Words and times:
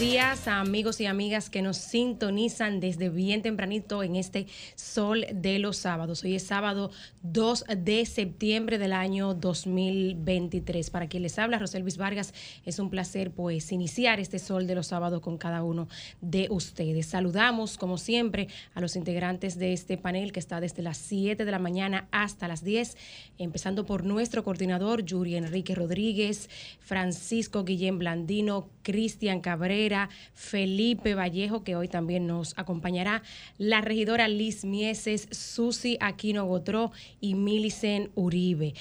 Días 0.00 0.48
a 0.48 0.60
amigos 0.60 0.98
y 1.02 1.04
amigas 1.04 1.50
que 1.50 1.60
nos 1.60 1.76
sintonizan 1.76 2.80
desde 2.80 3.10
bien 3.10 3.42
tempranito 3.42 4.02
en 4.02 4.16
este 4.16 4.46
sol 4.90 5.24
de 5.32 5.58
los 5.60 5.76
sábados. 5.76 6.24
Hoy 6.24 6.34
es 6.34 6.42
sábado 6.42 6.90
2 7.22 7.64
de 7.78 8.04
septiembre 8.06 8.76
del 8.76 8.92
año 8.92 9.34
2023. 9.34 10.90
Para 10.90 11.06
quien 11.06 11.22
les 11.22 11.38
habla, 11.38 11.58
Roselvis 11.60 11.96
Vargas, 11.96 12.34
es 12.64 12.80
un 12.80 12.90
placer 12.90 13.30
pues 13.30 13.70
iniciar 13.70 14.18
este 14.18 14.40
sol 14.40 14.66
de 14.66 14.74
los 14.74 14.88
sábados 14.88 15.20
con 15.20 15.38
cada 15.38 15.62
uno 15.62 15.88
de 16.20 16.48
ustedes. 16.50 17.06
Saludamos 17.06 17.78
como 17.78 17.98
siempre 17.98 18.48
a 18.74 18.80
los 18.80 18.96
integrantes 18.96 19.58
de 19.58 19.72
este 19.72 19.96
panel 19.96 20.32
que 20.32 20.40
está 20.40 20.60
desde 20.60 20.82
las 20.82 20.98
7 20.98 21.44
de 21.44 21.50
la 21.50 21.60
mañana 21.60 22.08
hasta 22.10 22.48
las 22.48 22.64
10, 22.64 22.96
empezando 23.38 23.86
por 23.86 24.04
nuestro 24.04 24.42
coordinador 24.42 25.04
Yuri 25.04 25.36
Enrique 25.36 25.76
Rodríguez, 25.76 26.50
Francisco 26.80 27.62
Guillén 27.62 28.00
Blandino, 28.00 28.68
Cristian 28.82 29.40
Cabrera, 29.40 30.08
Felipe 30.34 31.14
Vallejo, 31.14 31.62
que 31.62 31.76
hoy 31.76 31.86
también 31.86 32.26
nos 32.26 32.58
acompañará, 32.58 33.22
la 33.56 33.82
regidora 33.82 34.26
Liz 34.26 34.64
Mieses, 34.80 35.28
Susi 35.30 35.98
Aquino 36.00 36.46
Gotró 36.46 36.90
y 37.20 37.34
Milicen 37.34 38.10
Uribe 38.14 38.72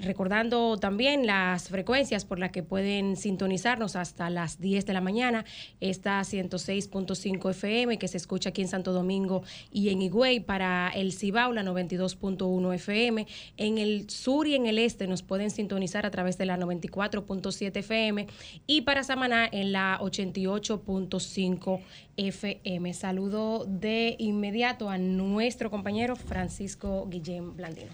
recordando 0.00 0.76
también 0.76 1.26
las 1.26 1.68
frecuencias 1.68 2.24
por 2.24 2.38
las 2.38 2.50
que 2.50 2.62
pueden 2.62 3.16
sintonizarnos 3.16 3.96
hasta 3.96 4.30
las 4.30 4.60
10 4.60 4.86
de 4.86 4.92
la 4.92 5.00
mañana. 5.00 5.44
Esta 5.80 6.20
106.5 6.20 7.50
FM 7.50 7.98
que 7.98 8.08
se 8.08 8.16
escucha 8.16 8.50
aquí 8.50 8.62
en 8.62 8.68
Santo 8.68 8.92
Domingo 8.92 9.42
y 9.72 9.90
en 9.90 10.02
Higüey 10.02 10.40
para 10.40 10.90
el 10.94 11.12
Cibao, 11.12 11.52
la 11.52 11.62
92.1 11.62 12.74
FM. 12.74 13.26
En 13.56 13.78
el 13.78 14.08
sur 14.10 14.46
y 14.46 14.54
en 14.54 14.66
el 14.66 14.78
este 14.78 15.06
nos 15.06 15.22
pueden 15.22 15.50
sintonizar 15.50 16.06
a 16.06 16.10
través 16.10 16.38
de 16.38 16.46
la 16.46 16.56
94.7 16.58 17.76
FM 17.76 18.26
y 18.66 18.82
para 18.82 19.04
Samaná 19.04 19.48
en 19.50 19.72
la 19.72 19.98
88.5 20.00 21.80
FM. 22.16 22.94
Saludo 22.94 23.64
de 23.66 24.16
inmediato 24.18 24.90
a 24.90 24.98
nuestro 24.98 25.70
compañero 25.70 26.16
Francisco 26.16 27.06
Guillén 27.08 27.56
Blandino. 27.56 27.90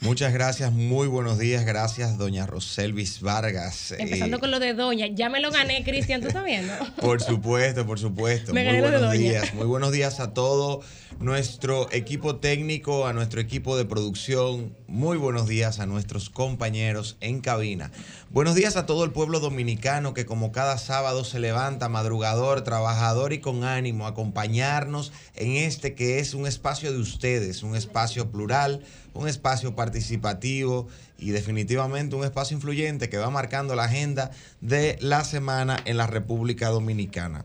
Muchas 0.00 0.32
gracias, 0.32 0.72
muy 0.72 1.08
buenos 1.08 1.38
días, 1.38 1.64
gracias 1.64 2.18
doña 2.18 2.46
Roselvis 2.46 3.22
Vargas. 3.22 3.92
Empezando 3.98 4.36
eh, 4.36 4.40
con 4.40 4.50
lo 4.50 4.60
de 4.60 4.74
doña, 4.74 5.06
ya 5.06 5.28
me 5.30 5.40
lo 5.40 5.50
gané, 5.50 5.82
Cristian, 5.84 6.20
¿tú 6.20 6.28
estás 6.28 6.44
viendo? 6.44 6.72
Por 7.00 7.22
supuesto, 7.22 7.86
por 7.86 7.98
supuesto. 7.98 8.52
muy 8.52 8.62
buenos 8.80 9.12
días, 9.12 9.54
muy 9.54 9.66
buenos 9.66 9.92
días 9.92 10.20
a 10.20 10.34
todo 10.34 10.82
nuestro 11.18 11.90
equipo 11.92 12.36
técnico, 12.36 13.06
a 13.06 13.12
nuestro 13.14 13.40
equipo 13.40 13.76
de 13.76 13.86
producción, 13.86 14.76
muy 14.86 15.16
buenos 15.16 15.48
días 15.48 15.80
a 15.80 15.86
nuestros 15.86 16.28
compañeros 16.28 17.16
en 17.20 17.40
cabina. 17.40 17.90
Buenos 18.30 18.54
días 18.54 18.76
a 18.76 18.84
todo 18.84 19.04
el 19.04 19.12
pueblo 19.12 19.40
dominicano 19.40 20.12
que 20.12 20.26
como 20.26 20.52
cada 20.52 20.76
sábado 20.76 21.24
se 21.24 21.40
levanta 21.40 21.88
madrugador, 21.88 22.62
trabajador 22.62 23.32
y 23.32 23.38
con 23.38 23.64
ánimo 23.64 24.06
a 24.06 24.10
acompañarnos 24.10 25.12
en 25.34 25.52
este 25.52 25.94
que 25.94 26.18
es 26.18 26.34
un 26.34 26.46
espacio 26.46 26.92
de 26.92 26.98
ustedes, 26.98 27.62
un 27.62 27.76
espacio 27.76 28.30
plural 28.30 28.84
un 29.16 29.28
espacio 29.28 29.74
participativo 29.74 30.86
y 31.18 31.30
definitivamente 31.30 32.16
un 32.16 32.24
espacio 32.24 32.54
influyente 32.54 33.08
que 33.08 33.16
va 33.16 33.30
marcando 33.30 33.74
la 33.74 33.84
agenda 33.84 34.30
de 34.60 34.98
la 35.00 35.24
semana 35.24 35.78
en 35.84 35.96
la 35.96 36.06
República 36.06 36.68
Dominicana. 36.68 37.44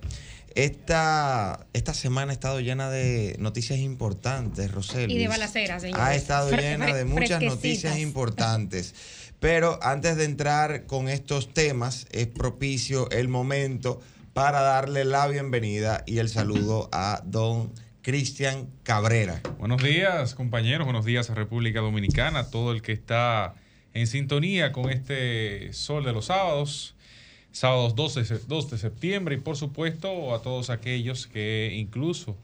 Esta, 0.54 1.66
esta 1.72 1.94
semana 1.94 2.32
ha 2.32 2.34
estado 2.34 2.60
llena 2.60 2.90
de 2.90 3.38
noticias 3.40 3.80
importantes, 3.80 4.70
Rosel. 4.70 5.10
Y 5.10 5.18
de 5.18 5.30
balaceras, 5.30 5.82
señor. 5.82 6.00
Ha 6.02 6.14
estado 6.14 6.52
llena 6.52 6.94
de 6.94 7.06
muchas 7.06 7.42
noticias 7.42 7.98
importantes. 8.00 8.94
Pero 9.40 9.80
antes 9.82 10.18
de 10.18 10.26
entrar 10.26 10.86
con 10.86 11.08
estos 11.08 11.54
temas, 11.54 12.06
es 12.12 12.28
propicio 12.28 13.10
el 13.12 13.28
momento 13.28 14.02
para 14.34 14.62
darle 14.62 15.06
la 15.06 15.28
bienvenida 15.28 16.04
y 16.06 16.20
el 16.20 16.30
saludo 16.30 16.90
a 16.92 17.22
don 17.26 17.72
Cristian 18.02 18.68
Cabrera. 18.82 19.42
Buenos 19.60 19.84
días, 19.84 20.34
compañeros. 20.34 20.86
Buenos 20.86 21.06
días 21.06 21.30
a 21.30 21.36
República 21.36 21.82
Dominicana, 21.82 22.50
todo 22.50 22.72
el 22.72 22.82
que 22.82 22.94
está 22.94 23.54
en 23.94 24.08
sintonía 24.08 24.72
con 24.72 24.90
este 24.90 25.72
sol 25.74 26.04
de 26.04 26.12
los 26.12 26.26
sábados, 26.26 26.96
sábados 27.52 27.96
2 27.96 28.16
de, 28.72 28.78
septiembre, 28.80 29.36
y 29.36 29.38
por 29.38 29.56
supuesto 29.56 30.34
a 30.34 30.42
todos 30.42 30.72
aquellos 30.72 31.28
que 31.28 31.74
incluso 31.76 32.36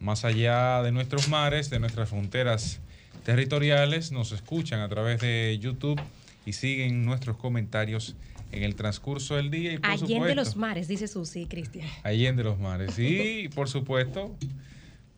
más 0.00 0.26
allá 0.26 0.82
de 0.82 0.92
nuestros 0.92 1.28
mares, 1.28 1.70
de 1.70 1.78
nuestras 1.78 2.10
fronteras 2.10 2.80
territoriales, 3.24 4.12
nos 4.12 4.32
escuchan 4.32 4.80
a 4.80 4.88
través 4.90 5.20
de 5.20 5.58
YouTube 5.62 6.00
y 6.44 6.52
siguen 6.52 7.06
nuestros 7.06 7.38
comentarios 7.38 8.16
en 8.52 8.64
el 8.64 8.74
transcurso 8.74 9.36
del 9.36 9.50
día. 9.50 9.72
Y 9.72 9.78
por 9.78 9.90
Allende 9.90 10.34
los 10.34 10.56
mares, 10.56 10.88
dice 10.88 11.08
Susi, 11.08 11.46
Cristian. 11.46 11.88
Allende 12.02 12.44
los 12.44 12.58
mares. 12.58 12.98
Y 12.98 13.48
por 13.54 13.68
supuesto, 13.68 14.36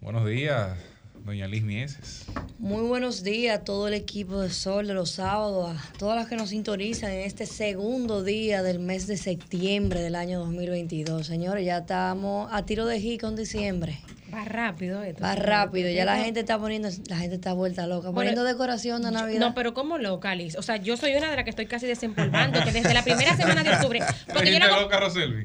Buenos 0.03 0.27
días, 0.27 0.77
doña 1.25 1.47
Liz 1.47 1.63
Mieses. 1.63 2.27
Muy 2.59 2.83
buenos 2.89 3.23
días 3.23 3.61
a 3.61 3.63
todo 3.63 3.87
el 3.87 3.95
equipo 3.95 4.41
de 4.41 4.51
Sol 4.51 4.89
de 4.89 4.95
los 4.95 5.13
sábados, 5.13 5.77
a 5.77 5.93
todas 5.97 6.17
las 6.17 6.27
que 6.27 6.35
nos 6.35 6.49
sintonizan 6.49 7.13
en 7.13 7.21
este 7.21 7.47
segundo 7.47 8.25
día 8.25 8.65
del 8.65 8.81
mes 8.81 9.07
de 9.07 9.17
septiembre 9.17 10.01
del 10.01 10.17
año 10.17 10.41
2022. 10.41 11.25
Señores, 11.25 11.65
ya 11.65 11.79
estamos 11.79 12.49
a 12.53 12.67
tiro 12.67 12.85
de 12.87 13.01
G 13.01 13.21
con 13.21 13.37
diciembre. 13.37 14.01
Va 14.33 14.45
rápido 14.45 15.03
esto. 15.03 15.23
Va 15.23 15.35
rápido, 15.35 15.91
ya 15.91 16.05
la 16.05 16.17
gente 16.17 16.41
está 16.41 16.59
poniendo, 16.59 16.89
la 17.09 17.17
gente 17.17 17.35
está 17.35 17.53
vuelta 17.53 17.87
loca, 17.87 18.13
poniendo 18.13 18.45
decoración 18.45 19.03
de 19.03 19.11
Navidad. 19.11 19.41
No, 19.41 19.55
pero 19.55 19.75
¿cómo 19.75 19.99
loca, 19.99 20.35
Liz? 20.35 20.57
O 20.57 20.63
sea, 20.63 20.77
yo 20.77 20.97
soy 20.97 21.15
una 21.15 21.31
de 21.31 21.37
las 21.37 21.45
que 21.45 21.51
estoy 21.51 21.67
casi 21.67 21.87
desempolvando, 21.87 22.63
que 22.65 22.73
desde 22.73 22.95
la 22.95 23.03
primera 23.03 23.37
semana 23.37 23.63
de 23.63 23.71
octubre. 23.71 24.01
Porque 24.33 24.53
yo 24.53 24.59
loca, 24.59 25.01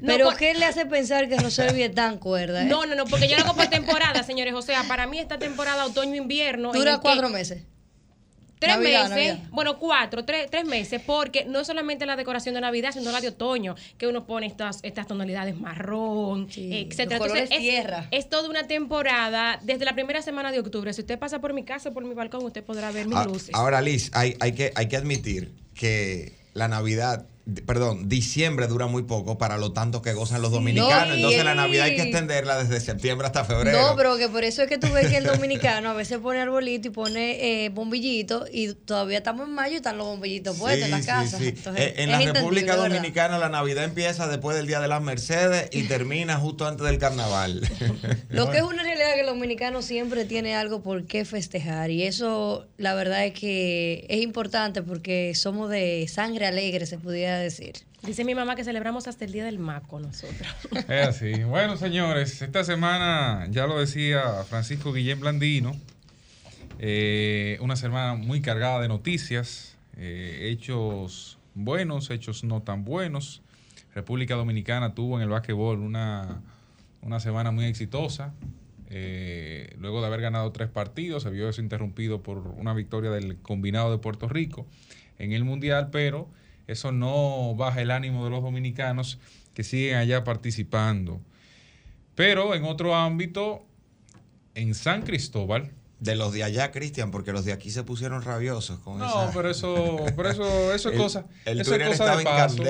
pero 0.06 0.30
¿qué 0.38 0.54
le 0.54 0.66
hace 0.66 0.86
pensar 0.86 1.28
que 1.28 1.38
Roselvi 1.38 1.84
es 1.84 1.94
tan 1.94 2.18
cuerda? 2.18 2.64
Eh? 2.64 2.66
No, 2.66 2.86
no, 2.86 2.96
no, 2.96 3.06
porque 3.06 3.28
yo 3.28 3.36
lo 3.38 3.44
hago 3.44 3.56
por 3.56 3.68
temporada, 3.68 4.24
señores. 4.24 4.54
O 4.54 4.62
sea, 4.62 4.84
para 4.84 5.08
mí 5.08 5.20
esta 5.20 5.38
temporada 5.38 5.86
otoño-invierno. 5.86 6.72
Dura 6.72 7.00
cuatro 7.00 7.30
meses. 7.30 7.64
Tres 8.60 8.80
meses, 8.80 9.38
bueno, 9.52 9.78
cuatro, 9.78 10.26
tres, 10.26 10.50
tres, 10.50 10.66
meses, 10.66 11.02
porque 11.06 11.46
no 11.46 11.60
es 11.60 11.68
solamente 11.68 12.06
la 12.06 12.16
decoración 12.16 12.56
de 12.56 12.62
Navidad, 12.62 12.92
sino 12.92 13.12
la 13.12 13.22
de 13.22 13.30
otoño, 13.30 13.76
que 13.98 14.08
uno 14.08 14.26
pone 14.26 14.48
estas, 14.48 14.80
estas 14.84 15.08
tonalidades 15.08 15.60
marrón, 15.60 16.48
etcétera. 16.56 17.18
Entonces, 17.18 17.52
es, 17.52 17.60
tierra. 17.60 18.08
es 18.12 18.30
toda 18.30 18.50
una 18.50 18.66
temporada, 18.68 19.60
desde 19.64 19.86
la 19.86 19.94
primera 19.94 20.22
semana 20.22 20.52
de 20.52 20.60
octubre. 20.60 20.92
Si 20.94 21.02
usted 21.02 21.20
pasa 21.20 21.40
por 21.40 21.54
mi 21.54 21.64
casa, 21.64 21.92
por 21.92 22.04
mi 22.04 22.16
balcón, 22.16 22.44
usted 22.46 22.64
podrá 22.64 22.92
ver 22.92 23.08
mis 23.08 23.18
ah, 23.18 23.26
luces. 23.26 23.50
Ahora, 23.54 23.82
Liz, 23.82 24.10
hay, 24.14 24.36
hay, 24.40 24.54
que, 24.54 24.72
hay 24.76 24.88
que 24.88 24.98
admitir 24.98 25.54
que 25.76 26.34
la 26.54 26.68
Navidad 26.68 27.28
perdón, 27.66 28.10
diciembre 28.10 28.68
dura 28.68 28.88
muy 28.88 29.04
poco 29.04 29.38
para 29.38 29.58
lo 29.58 29.72
tanto 29.72 30.02
que 30.02 30.14
gozan 30.14 30.42
los 30.42 30.52
dominicanos. 30.52 31.16
Entonces 31.16 31.46
la 31.46 31.56
Navidad 31.56 31.86
hay 31.86 31.96
que 31.96 32.04
extenderla 32.04 32.62
desde 32.62 32.80
septiembre 32.82 33.28
hasta 33.28 33.46
febrero. 33.46 33.82
No, 33.82 33.96
pero 33.96 34.18
que 34.18 34.28
por 34.28 34.44
eso 34.44 34.64
es 34.64 34.70
que 34.70 34.78
tú 34.78 34.88
ves 34.92 35.08
que 35.08 35.18
el 35.18 35.24
dominicano 35.24 35.90
a 35.90 35.94
veces 35.94 36.18
pone 36.20 36.42
arbolito 36.42 36.90
y 36.90 36.92
pone 36.92 37.66
eh, 37.66 37.70
bombillito 37.70 38.46
y 38.52 38.74
todavía 38.74 39.20
estamos 39.20 39.48
en 39.48 39.54
mayo 39.54 39.74
y 39.74 39.78
están 39.78 39.98
los 39.98 40.08
bombillitos 40.08 40.58
puestos 40.58 40.86
en 40.86 40.92
la 40.92 41.02
casa. 41.02 41.40
Eh, 41.42 41.94
en 41.98 42.12
la 42.12 42.20
República 42.20 42.76
Dominicana 42.76 43.38
la 43.38 43.50
Navidad 43.50 43.86
empieza 43.86 44.28
después 44.28 44.58
del 44.58 44.68
Día 44.68 44.80
de 44.80 44.88
las 44.90 45.02
Mercedes 45.02 45.70
y 45.72 45.84
termina 45.84 46.38
justo 46.38 46.68
antes 46.68 46.86
del 46.86 46.98
carnaval. 46.98 47.62
Lo 48.30 48.52
que 48.52 48.58
es 48.58 48.64
una 48.64 48.84
realidad 48.84 49.14
que 49.14 49.22
el 49.22 49.28
dominicano 49.28 49.82
siempre 49.82 50.26
tiene 50.26 50.56
algo 50.56 50.82
por 50.82 51.06
qué 51.06 51.24
festejar 51.24 51.92
y 51.92 52.04
eso 52.04 52.68
la 52.78 52.94
verdad 52.94 53.26
es 53.26 53.34
que 53.34 54.06
es 54.10 54.22
importante 54.22 54.82
porque 54.82 55.34
somos 55.34 55.70
de 55.70 56.08
sangre 56.10 56.46
alegre, 56.46 56.86
se 56.86 56.98
pudiera 56.98 57.37
decir. 57.38 57.76
Dice 58.04 58.24
mi 58.24 58.36
mamá 58.36 58.56
que 58.56 58.64
celebramos 58.64 59.08
hasta 59.08 59.26
el 59.26 59.32
día 59.32 59.46
del 59.46 59.60
maco 59.60 60.00
nosotros. 60.00 60.48
Es 60.88 61.08
así. 61.08 61.44
Bueno, 61.44 61.78
señores, 61.78 62.42
esta 62.42 62.64
semana, 62.64 63.48
ya 63.50 63.68
lo 63.68 63.80
decía 63.80 64.44
Francisco 64.48 64.94
Guillén 64.94 65.20
Blandino, 65.20 65.76
eh, 66.80 67.58
una 67.62 67.76
semana 67.76 68.14
muy 68.16 68.42
cargada 68.42 68.80
de 68.82 68.88
noticias, 68.88 69.76
eh, 69.98 70.50
hechos 70.52 71.40
buenos, 71.56 72.10
hechos 72.12 72.44
no 72.44 72.62
tan 72.62 72.86
buenos. 72.86 73.42
República 73.96 74.36
Dominicana 74.36 74.94
tuvo 74.94 75.18
en 75.18 75.24
el 75.24 75.30
básquetbol 75.30 75.80
una, 75.80 76.42
una 77.02 77.20
semana 77.20 77.52
muy 77.52 77.66
exitosa. 77.66 78.34
Eh, 78.90 79.76
luego 79.80 80.02
de 80.02 80.08
haber 80.08 80.22
ganado 80.22 80.52
tres 80.52 80.70
partidos, 80.70 81.24
se 81.24 81.30
vio 81.30 81.50
eso 81.50 81.62
interrumpido 81.62 82.22
por 82.22 82.38
una 82.38 82.74
victoria 82.74 83.10
del 83.10 83.38
combinado 83.38 83.92
de 83.92 83.98
Puerto 83.98 84.30
Rico 84.30 84.66
en 85.20 85.34
el 85.34 85.44
Mundial, 85.44 85.90
pero 85.92 86.30
eso 86.68 86.92
no 86.92 87.56
baja 87.56 87.82
el 87.82 87.92
ánimo 87.92 88.24
de 88.26 88.30
los 88.30 88.44
dominicanos 88.44 89.20
que 89.54 89.64
siguen 89.64 89.96
allá 89.96 90.24
participando. 90.24 91.20
Pero 92.16 92.54
en 92.56 92.64
otro 92.64 92.96
ámbito, 92.96 93.66
en 94.56 94.74
San 94.76 95.04
Cristóbal, 95.04 95.72
de 96.00 96.16
los 96.16 96.32
de 96.32 96.44
allá, 96.44 96.72
Cristian, 96.72 97.10
porque 97.10 97.32
los 97.32 97.44
de 97.44 97.54
aquí 97.54 97.72
se 97.72 97.84
pusieron 97.84 98.22
rabiosos 98.22 98.80
con 98.80 99.02
eso. 99.02 99.26
No, 99.26 99.32
pero 99.34 99.50
eso, 99.50 99.98
pero 100.16 100.30
eso, 100.30 100.74
eso 100.74 100.90
es 100.92 100.98
cosa, 100.98 101.26
eso 101.46 101.76
es 101.76 101.88
cosa 101.98 102.16
de 102.18 102.24
paso. 102.24 102.64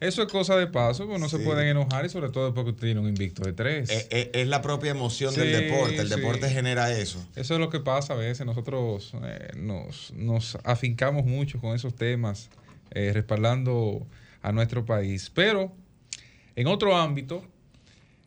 Eso 0.00 0.22
es 0.22 0.32
cosa 0.32 0.56
de 0.56 0.66
paso, 0.68 1.06
porque 1.06 1.20
no 1.20 1.28
se 1.28 1.38
pueden 1.40 1.66
enojar 1.66 2.06
y 2.06 2.08
sobre 2.08 2.28
todo 2.30 2.46
después 2.46 2.64
que 2.64 2.70
usted 2.70 2.86
tiene 2.86 3.00
un 3.00 3.08
invicto 3.08 3.42
de 3.42 3.52
tres. 3.52 3.90
Es, 3.90 4.08
es, 4.32 4.46
la 4.46 4.62
propia 4.62 4.92
emoción 4.92 5.34
del 5.34 5.50
deporte, 5.50 5.96
el 5.96 6.08
deporte 6.08 6.48
genera 6.50 6.92
eso. 6.96 7.24
Eso 7.34 7.54
es 7.54 7.60
lo 7.60 7.68
que 7.68 7.80
pasa 7.80 8.12
a 8.12 8.16
veces, 8.16 8.46
nosotros 8.46 9.12
eh, 9.24 9.50
nos, 9.56 10.12
nos 10.12 10.56
afincamos 10.62 11.24
mucho 11.24 11.60
con 11.60 11.74
esos 11.74 11.96
temas 11.96 12.48
eh, 12.90 13.12
respaldando 13.12 14.06
a 14.42 14.52
nuestro 14.52 14.84
país. 14.84 15.30
Pero 15.30 15.74
En 16.56 16.66
otro 16.66 16.96
ámbito, 16.96 17.44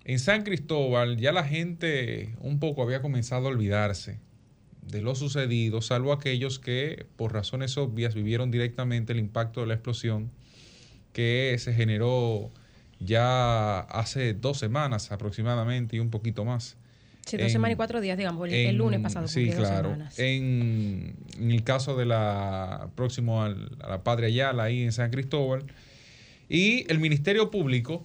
en 0.05 0.17
San 0.17 0.43
Cristóbal 0.43 1.17
ya 1.17 1.33
la 1.33 1.43
gente 1.43 2.33
un 2.39 2.59
poco 2.59 2.81
había 2.81 3.01
comenzado 3.01 3.47
a 3.47 3.51
olvidarse 3.51 4.19
de 4.81 5.01
lo 5.01 5.15
sucedido, 5.15 5.81
salvo 5.81 6.13
aquellos 6.13 6.57
que 6.57 7.05
por 7.17 7.33
razones 7.33 7.77
obvias 7.77 8.15
vivieron 8.15 8.49
directamente 8.49 9.13
el 9.13 9.19
impacto 9.19 9.61
de 9.61 9.67
la 9.67 9.73
explosión 9.73 10.31
que 11.13 11.55
se 11.59 11.73
generó 11.73 12.51
ya 12.99 13.79
hace 13.81 14.33
dos 14.33 14.57
semanas 14.59 15.11
aproximadamente 15.11 15.97
y 15.97 15.99
un 15.99 16.09
poquito 16.09 16.45
más. 16.45 16.77
Sí, 17.25 17.37
dos 17.37 17.51
semanas 17.51 17.73
y 17.73 17.77
cuatro 17.77 18.01
días, 18.01 18.17
digamos, 18.17 18.49
el, 18.49 18.75
lunes 18.75 18.99
pasado. 18.99 19.27
Sí, 19.27 19.49
claro. 19.49 19.95
En, 20.17 21.15
en, 21.37 21.51
el 21.51 21.63
caso 21.63 21.95
de 21.95 22.05
la 22.05 22.89
próximo 22.95 23.43
a 23.43 23.49
la 23.49 24.03
Padre 24.03 24.27
Ayala, 24.27 24.63
ahí 24.63 24.83
en 24.83 24.91
San 24.91 25.11
Cristóbal. 25.11 25.63
Y 26.49 26.91
el 26.91 26.99
Ministerio 26.99 27.51
Público 27.51 28.03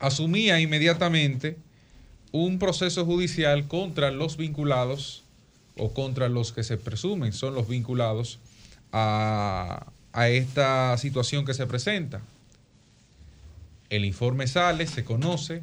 asumía 0.00 0.58
inmediatamente 0.60 1.56
un 2.32 2.58
proceso 2.58 3.04
judicial 3.04 3.68
contra 3.68 4.10
los 4.10 4.36
vinculados 4.36 5.22
o 5.76 5.92
contra 5.92 6.28
los 6.28 6.52
que 6.52 6.64
se 6.64 6.76
presumen 6.76 7.32
son 7.32 7.54
los 7.54 7.68
vinculados 7.68 8.40
a, 8.92 9.86
a 10.12 10.28
esta 10.28 10.96
situación 10.98 11.44
que 11.44 11.54
se 11.54 11.66
presenta. 11.66 12.20
El 13.90 14.04
informe 14.04 14.46
sale, 14.46 14.86
se 14.86 15.04
conoce 15.04 15.62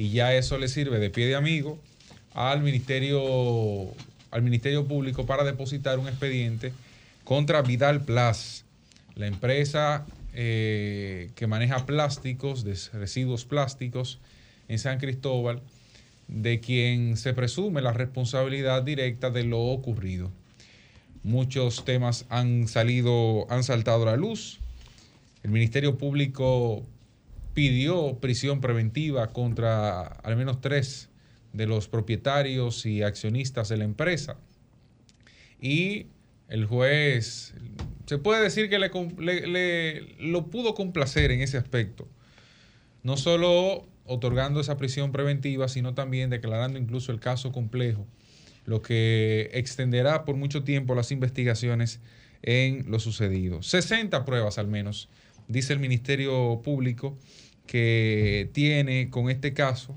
y 0.00 0.08
ya 0.08 0.34
eso 0.34 0.56
le 0.56 0.68
sirve 0.68 0.98
de 0.98 1.10
pie 1.10 1.26
de 1.26 1.34
amigo 1.34 1.78
al 2.32 2.62
Ministerio, 2.62 3.92
al 4.30 4.40
Ministerio 4.40 4.88
Público 4.88 5.26
para 5.26 5.44
depositar 5.44 5.98
un 5.98 6.08
expediente 6.08 6.72
contra 7.22 7.60
Vidal 7.60 8.00
Plus, 8.00 8.64
la 9.14 9.26
empresa 9.26 10.06
eh, 10.32 11.28
que 11.34 11.46
maneja 11.46 11.84
plásticos, 11.84 12.64
residuos 12.94 13.44
plásticos 13.44 14.20
en 14.68 14.78
San 14.78 14.98
Cristóbal, 14.98 15.60
de 16.28 16.60
quien 16.60 17.18
se 17.18 17.34
presume 17.34 17.82
la 17.82 17.92
responsabilidad 17.92 18.82
directa 18.82 19.28
de 19.28 19.44
lo 19.44 19.60
ocurrido. 19.60 20.30
Muchos 21.24 21.84
temas 21.84 22.24
han 22.30 22.68
salido, 22.68 23.44
han 23.50 23.64
saltado 23.64 24.04
a 24.04 24.12
la 24.12 24.16
luz. 24.16 24.60
El 25.42 25.50
Ministerio 25.50 25.98
Público 25.98 26.86
pidió 27.54 28.18
prisión 28.20 28.60
preventiva 28.60 29.32
contra 29.32 30.02
al 30.02 30.36
menos 30.36 30.60
tres 30.60 31.08
de 31.52 31.66
los 31.66 31.88
propietarios 31.88 32.86
y 32.86 33.02
accionistas 33.02 33.68
de 33.68 33.76
la 33.76 33.84
empresa. 33.84 34.36
Y 35.60 36.06
el 36.48 36.66
juez, 36.66 37.54
se 38.06 38.18
puede 38.18 38.42
decir 38.42 38.68
que 38.68 38.78
le, 38.78 40.00
lo 40.18 40.46
pudo 40.46 40.74
complacer 40.74 41.30
en 41.30 41.40
ese 41.40 41.58
aspecto. 41.58 42.08
No 43.02 43.16
solo 43.16 43.86
otorgando 44.04 44.60
esa 44.60 44.76
prisión 44.76 45.12
preventiva, 45.12 45.68
sino 45.68 45.94
también 45.94 46.30
declarando 46.30 46.78
incluso 46.78 47.12
el 47.12 47.20
caso 47.20 47.52
complejo, 47.52 48.06
lo 48.64 48.82
que 48.82 49.50
extenderá 49.52 50.24
por 50.24 50.36
mucho 50.36 50.64
tiempo 50.64 50.94
las 50.94 51.12
investigaciones 51.12 52.00
en 52.42 52.90
lo 52.90 52.98
sucedido. 52.98 53.62
60 53.62 54.24
pruebas 54.24 54.58
al 54.58 54.66
menos, 54.66 55.08
dice 55.50 55.72
el 55.72 55.78
Ministerio 55.78 56.60
Público, 56.62 57.16
que 57.66 58.48
tiene 58.52 59.10
con 59.10 59.30
este 59.30 59.52
caso. 59.52 59.96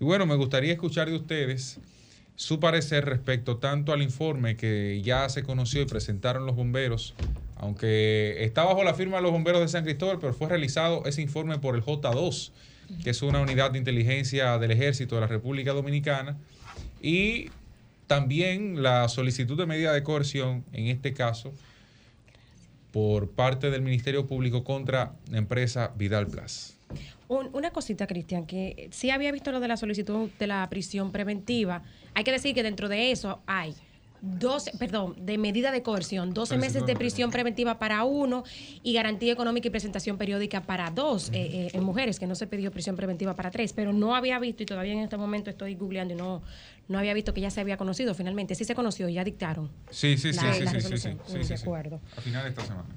Y 0.00 0.04
bueno, 0.04 0.26
me 0.26 0.34
gustaría 0.34 0.72
escuchar 0.72 1.08
de 1.08 1.16
ustedes 1.16 1.78
su 2.34 2.60
parecer 2.60 3.06
respecto 3.06 3.56
tanto 3.56 3.92
al 3.92 4.02
informe 4.02 4.56
que 4.56 5.00
ya 5.02 5.28
se 5.28 5.42
conoció 5.42 5.80
y 5.80 5.86
presentaron 5.86 6.44
los 6.44 6.54
bomberos, 6.54 7.14
aunque 7.56 8.44
está 8.44 8.64
bajo 8.64 8.84
la 8.84 8.92
firma 8.92 9.16
de 9.16 9.22
los 9.22 9.32
bomberos 9.32 9.62
de 9.62 9.68
San 9.68 9.84
Cristóbal, 9.84 10.18
pero 10.20 10.34
fue 10.34 10.48
realizado 10.48 11.04
ese 11.06 11.22
informe 11.22 11.58
por 11.58 11.74
el 11.74 11.82
J2, 11.82 12.50
que 13.02 13.10
es 13.10 13.22
una 13.22 13.40
unidad 13.40 13.70
de 13.70 13.78
inteligencia 13.78 14.58
del 14.58 14.70
ejército 14.70 15.14
de 15.14 15.22
la 15.22 15.26
República 15.26 15.72
Dominicana, 15.72 16.36
y 17.00 17.50
también 18.06 18.82
la 18.82 19.08
solicitud 19.08 19.56
de 19.56 19.66
medida 19.66 19.92
de 19.94 20.02
coerción, 20.02 20.64
en 20.72 20.88
este 20.88 21.14
caso, 21.14 21.54
por 22.96 23.28
parte 23.28 23.70
del 23.70 23.82
Ministerio 23.82 24.26
Público 24.26 24.64
contra 24.64 25.12
la 25.30 25.36
empresa 25.36 25.92
Vidal 25.98 26.28
Plus 26.28 26.78
una 27.28 27.70
cosita, 27.70 28.06
Cristian, 28.06 28.46
que 28.46 28.88
sí 28.90 29.10
había 29.10 29.32
visto 29.32 29.52
lo 29.52 29.60
de 29.60 29.68
la 29.68 29.76
solicitud 29.76 30.30
de 30.38 30.46
la 30.46 30.66
prisión 30.70 31.10
preventiva. 31.10 31.82
Hay 32.14 32.22
que 32.22 32.30
decir 32.30 32.54
que 32.54 32.62
dentro 32.62 32.88
de 32.88 33.10
eso 33.10 33.42
hay 33.46 33.74
12, 34.22 34.72
perdón, 34.78 35.14
de 35.18 35.36
medida 35.38 35.72
de 35.72 35.82
coerción, 35.82 36.32
12 36.32 36.56
meses 36.58 36.86
de 36.86 36.96
prisión 36.96 37.30
preventiva 37.30 37.78
para 37.78 38.04
uno 38.04 38.44
y 38.82 38.92
garantía 38.92 39.32
económica 39.32 39.68
y 39.68 39.70
presentación 39.70 40.16
periódica 40.16 40.62
para 40.62 40.90
dos 40.90 41.28
eh, 41.30 41.34
eh, 41.34 41.70
en 41.72 41.84
mujeres, 41.84 42.18
que 42.18 42.26
no 42.26 42.34
se 42.34 42.46
pidió 42.46 42.70
prisión 42.70 42.96
preventiva 42.96 43.34
para 43.34 43.50
tres, 43.50 43.72
pero 43.72 43.92
no 43.92 44.14
había 44.14 44.38
visto 44.38 44.62
y 44.62 44.66
todavía 44.66 44.92
en 44.92 45.00
este 45.00 45.16
momento 45.16 45.50
estoy 45.50 45.74
googleando 45.74 46.14
y 46.14 46.16
no, 46.16 46.42
no 46.88 46.98
había 46.98 47.14
visto 47.14 47.34
que 47.34 47.40
ya 47.40 47.50
se 47.50 47.60
había 47.60 47.76
conocido 47.76 48.14
finalmente. 48.14 48.54
Sí 48.54 48.64
se 48.64 48.74
conoció, 48.74 49.08
ya 49.08 49.24
dictaron. 49.24 49.70
Sí, 49.90 50.16
sí, 50.16 50.32
sí, 50.32 50.38
sí, 50.52 50.80
sí, 50.80 50.98
sí, 50.98 51.18
sí, 51.26 51.38
de 51.48 51.54
acuerdo. 51.54 52.00
A 52.16 52.20
final 52.20 52.44
de 52.44 52.50
esta 52.50 52.64
semana. 52.64 52.88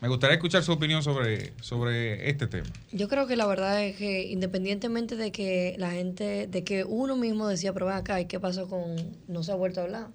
Me 0.00 0.08
gustaría 0.08 0.36
escuchar 0.36 0.62
su 0.62 0.72
opinión 0.72 1.02
sobre, 1.02 1.52
sobre 1.60 2.30
este 2.30 2.46
tema. 2.46 2.66
Yo 2.90 3.06
creo 3.08 3.26
que 3.26 3.36
la 3.36 3.46
verdad 3.46 3.84
es 3.84 3.96
que 3.96 4.28
independientemente 4.28 5.14
de 5.14 5.30
que 5.30 5.74
la 5.78 5.90
gente, 5.90 6.46
de 6.46 6.64
que 6.64 6.84
uno 6.84 7.16
mismo 7.16 7.46
decía, 7.46 7.74
pero 7.74 7.90
acá, 7.90 8.18
¿y 8.18 8.24
qué 8.24 8.40
pasó 8.40 8.66
con, 8.66 8.96
no 9.28 9.42
se 9.42 9.52
ha 9.52 9.56
vuelto 9.56 9.80
a 9.80 9.84
hablar? 9.84 10.08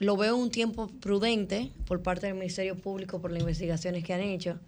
Lo 0.00 0.16
veo 0.16 0.34
un 0.34 0.50
tiempo 0.50 0.88
prudente 0.88 1.70
por 1.86 2.02
parte 2.02 2.26
del 2.26 2.34
Ministerio 2.34 2.74
Público 2.74 3.20
por 3.20 3.30
las 3.30 3.40
investigaciones 3.40 4.02
que 4.02 4.14
han 4.14 4.22
hecho. 4.22 4.58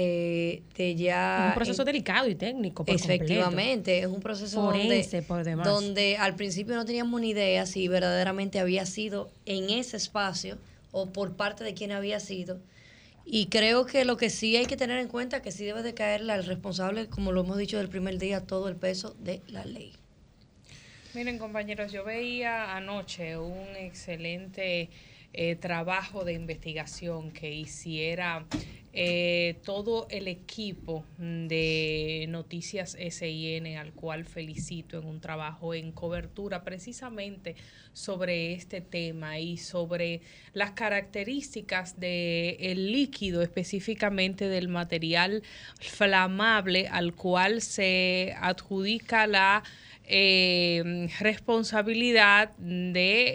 Eh, 0.00 0.62
de 0.76 0.94
ya 0.94 1.46
un 1.48 1.54
proceso 1.54 1.84
delicado 1.84 2.28
y 2.28 2.36
técnico. 2.36 2.84
Por 2.84 2.94
efectivamente, 2.94 3.98
es 3.98 4.06
un 4.06 4.20
proceso 4.20 4.62
donde, 4.62 5.24
por 5.26 5.64
donde 5.64 6.16
al 6.16 6.36
principio 6.36 6.76
no 6.76 6.84
teníamos 6.84 7.20
ni 7.20 7.30
idea 7.30 7.66
si 7.66 7.88
verdaderamente 7.88 8.60
había 8.60 8.86
sido 8.86 9.28
en 9.44 9.70
ese 9.70 9.96
espacio 9.96 10.56
o 10.92 11.10
por 11.10 11.34
parte 11.34 11.64
de 11.64 11.74
quién 11.74 11.90
había 11.90 12.20
sido 12.20 12.60
y 13.30 13.46
creo 13.46 13.84
que 13.84 14.06
lo 14.06 14.16
que 14.16 14.30
sí 14.30 14.56
hay 14.56 14.64
que 14.64 14.78
tener 14.78 14.98
en 14.98 15.08
cuenta 15.08 15.36
es 15.36 15.42
que 15.42 15.52
sí 15.52 15.66
debe 15.66 15.82
de 15.82 15.92
caerle 15.92 16.32
al 16.32 16.46
responsable, 16.46 17.08
como 17.08 17.30
lo 17.30 17.42
hemos 17.42 17.58
dicho 17.58 17.76
del 17.76 17.90
primer 17.90 18.18
día, 18.18 18.46
todo 18.46 18.68
el 18.70 18.76
peso 18.76 19.14
de 19.18 19.42
la 19.48 19.66
ley. 19.66 19.92
Miren 21.12 21.38
compañeros, 21.38 21.92
yo 21.92 22.04
veía 22.04 22.74
anoche 22.74 23.36
un 23.36 23.76
excelente 23.76 24.88
eh, 25.32 25.56
trabajo 25.56 26.24
de 26.24 26.32
investigación 26.32 27.30
que 27.30 27.52
hiciera 27.52 28.46
eh, 28.94 29.60
todo 29.64 30.08
el 30.10 30.26
equipo 30.26 31.04
de 31.18 32.24
Noticias 32.30 32.96
SIN, 32.98 33.76
al 33.76 33.92
cual 33.92 34.24
felicito 34.24 34.98
en 34.98 35.04
un 35.04 35.20
trabajo 35.20 35.74
en 35.74 35.92
cobertura 35.92 36.64
precisamente 36.64 37.54
sobre 37.92 38.54
este 38.54 38.80
tema 38.80 39.38
y 39.38 39.58
sobre 39.58 40.22
las 40.54 40.70
características 40.70 42.00
del 42.00 42.90
líquido, 42.90 43.42
específicamente 43.42 44.48
del 44.48 44.68
material 44.68 45.42
flamable 45.80 46.88
al 46.88 47.14
cual 47.14 47.60
se 47.60 48.34
adjudica 48.40 49.26
la 49.26 49.62
eh, 50.08 51.08
responsabilidad 51.20 52.56
de 52.56 53.34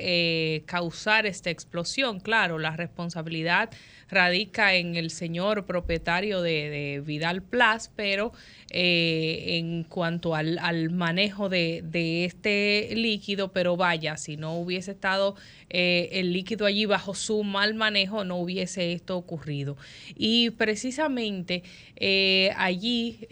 eh, 0.56 0.63
causar 0.65 1.25
esta 1.25 1.50
explosión. 1.50 2.20
Claro, 2.20 2.60
la 2.60 2.75
responsabilidad 2.75 3.70
radica 4.13 4.75
en 4.75 4.96
el 4.96 5.10
señor 5.10 5.65
propietario 5.65 6.41
de, 6.41 7.01
Vidal 7.05 7.41
Plus, 7.41 7.89
pero 7.96 8.32
eh, 8.70 9.58
en 9.58 9.84
cuanto 9.84 10.36
al, 10.36 10.89
manejo 10.91 11.50
de, 11.50 12.25
este 12.25 12.89
líquido, 12.96 13.51
pero 13.51 13.75
vaya, 13.75 14.17
si 14.17 14.38
no 14.38 14.55
hubiese 14.58 14.91
estado 14.91 15.36
eh, 15.70 16.10
el 16.13 16.32
líquido 16.34 16.65
allí 16.65 16.86
bajo 16.86 17.15
su 17.15 17.43
mal 17.43 17.74
manejo, 17.74 18.24
no 18.24 18.38
hubiese 18.38 18.93
esto 18.93 19.17
ocurrido. 19.17 19.75
Y 20.15 20.51
precisamente 20.51 21.63
eh, 21.96 22.51
allí 22.58 23.27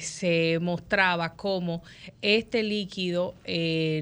se 0.00 0.58
mostraba 0.60 1.36
cómo 1.36 1.82
este 2.22 2.62
líquido 2.62 3.34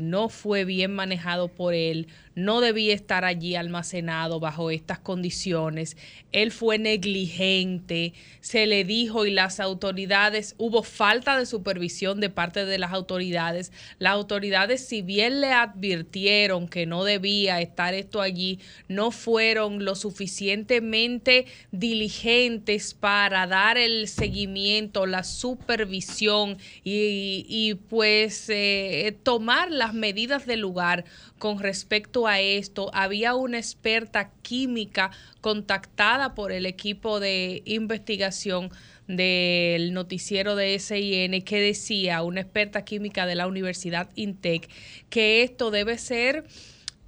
no 0.01 0.29
fue 0.29 0.65
bien 0.65 0.95
manejado 0.95 1.49
por 1.49 1.75
él, 1.75 2.09
no 2.35 2.61
debía 2.61 2.95
estar 2.95 3.25
allí 3.25 3.55
almacenado 3.55 4.41
bajo 4.41 4.71
estas 4.71 4.99
condiciones. 4.99 5.97
Él 6.33 6.51
fue 6.51 6.79
negligente, 6.79 8.13
se 8.41 8.67
le 8.67 8.85
dijo 8.85 9.27
y 9.27 9.31
las 9.31 9.61
autoridades, 9.61 10.55
hubo 10.59 10.83
falta 10.83 11.39
de 11.39 11.47
supervisión 11.47 12.21
de 12.21 12.31
parte 12.31 12.65
de 12.65 12.79
las 12.79 12.93
autoridades. 12.93 13.73
Las 13.99 14.15
autoridades, 14.15 14.87
si 14.87 15.03
bien 15.03 15.41
le 15.41 15.53
advirtieron 15.53 16.69
que 16.69 16.87
no 16.87 17.05
debía 17.05 17.61
estar 17.61 17.95
esto 17.95 18.21
allí, 18.21 18.59
no 18.89 19.11
fueron 19.11 19.85
lo 19.85 19.95
suficientemente 19.95 21.47
diligentes 21.71 22.95
para 22.95 23.47
dar 23.47 23.79
el 23.79 24.09
seguimiento, 24.09 25.07
la 25.07 25.23
supervisión 25.25 26.59
y, 26.83 27.75
pues 27.89 28.49
eh, 28.49 29.17
tomar 29.23 29.71
las 29.71 29.95
medidas 29.95 30.47
del 30.47 30.61
lugar 30.61 31.05
con 31.45 31.59
respecto 31.59 32.27
a 32.27 32.41
esto. 32.41 32.91
Había 32.95 33.35
una 33.35 33.59
experta 33.59 34.31
química 34.41 35.11
contactada 35.43 36.35
por 36.35 36.53
el 36.53 36.65
equipo 36.65 37.21
de 37.21 37.61
investigación 37.67 38.71
del 39.09 39.93
noticiero 39.93 40.57
de 40.57 40.79
SIN 40.79 41.43
que 41.43 41.61
decía 41.61 42.23
una 42.23 42.41
experta 42.41 42.87
química 42.87 43.27
de 43.27 43.35
la 43.35 43.47
Universidad 43.47 44.09
INTEC 44.15 44.71
que 45.11 45.43
esto 45.43 45.71
debe 45.71 45.99
ser 45.99 46.47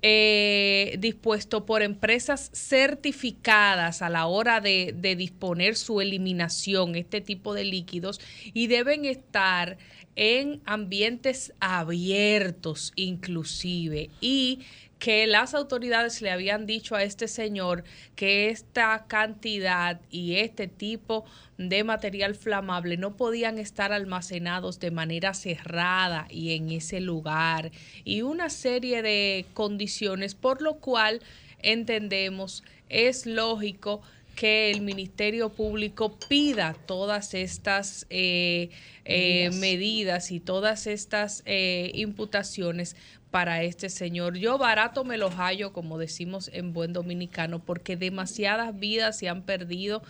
eh, 0.03 0.97
dispuesto 0.99 1.67
por 1.67 1.83
empresas 1.83 2.51
certificadas 2.53 4.03
a 4.03 4.11
la 4.11 4.27
hora 4.27 4.61
de, 4.61 4.95
de, 4.97 5.17
disponer 5.17 5.77
su 5.77 6.01
eliminación, 6.01 6.97
este 6.97 7.21
tipo 7.21 7.55
de 7.55 7.65
líquidos, 7.65 8.21
y 8.53 8.67
deben 8.67 9.05
estar 9.05 9.79
en 10.17 10.63
ambientes 10.65 11.53
abiertos 11.61 12.93
inclusive 12.97 14.11
y 14.21 14.61
que 15.07 15.29
las 15.29 15.55
autoridades 15.55 16.21
le 16.21 16.33
habían 16.33 16.67
dicho 16.67 16.97
a 16.97 17.05
este 17.05 17.29
señor 17.29 17.85
que 18.17 18.49
esta 18.49 19.05
cantidad 19.07 20.01
y 20.11 20.39
este 20.39 20.67
tipo 20.67 21.25
de 21.59 21.85
material 21.85 22.35
flamable 22.35 22.97
no 22.97 23.17
podían 23.17 23.59
estar 23.59 23.93
almacenados 23.93 24.81
de 24.81 24.91
manera 24.91 25.33
cerrada 25.33 26.27
y 26.29 26.57
en 26.57 26.73
ese 26.73 27.01
lugar 27.01 27.71
y 28.03 28.23
una 28.23 28.51
serie 28.51 29.01
de 29.01 29.47
condiciones 29.55 30.35
por 30.35 30.61
lo 30.61 30.81
cual 30.81 31.23
entendemos 31.61 32.65
es 32.89 33.27
lógico 33.27 34.03
que 34.37 34.71
el 34.71 34.83
Ministerio 34.83 35.49
Público 35.49 36.17
pida 36.29 36.77
todas 36.87 37.35
estas 37.35 38.07
eh, 38.11 38.71
eh, 39.05 39.51
medidas. 39.55 40.31
y 40.31 40.39
todas 40.39 40.87
estas 40.87 41.43
eh, 41.47 41.91
imputaciones 41.95 42.95
para 43.31 43.63
este 43.63 43.89
señor. 43.89 44.37
Yo 44.37 44.59
barato 44.59 45.05
me 45.05 45.17
lo 45.17 45.31
hallo, 45.31 45.73
como 45.73 45.99
decimos 45.99 46.51
en 46.53 46.73
buen 46.73 46.93
dominicano, 46.93 47.59
porque 47.59 47.97
demasiadas 47.97 48.79
vidas 48.79 49.19
se 49.19 49.29
han 49.29 49.43
perdido 49.43 50.03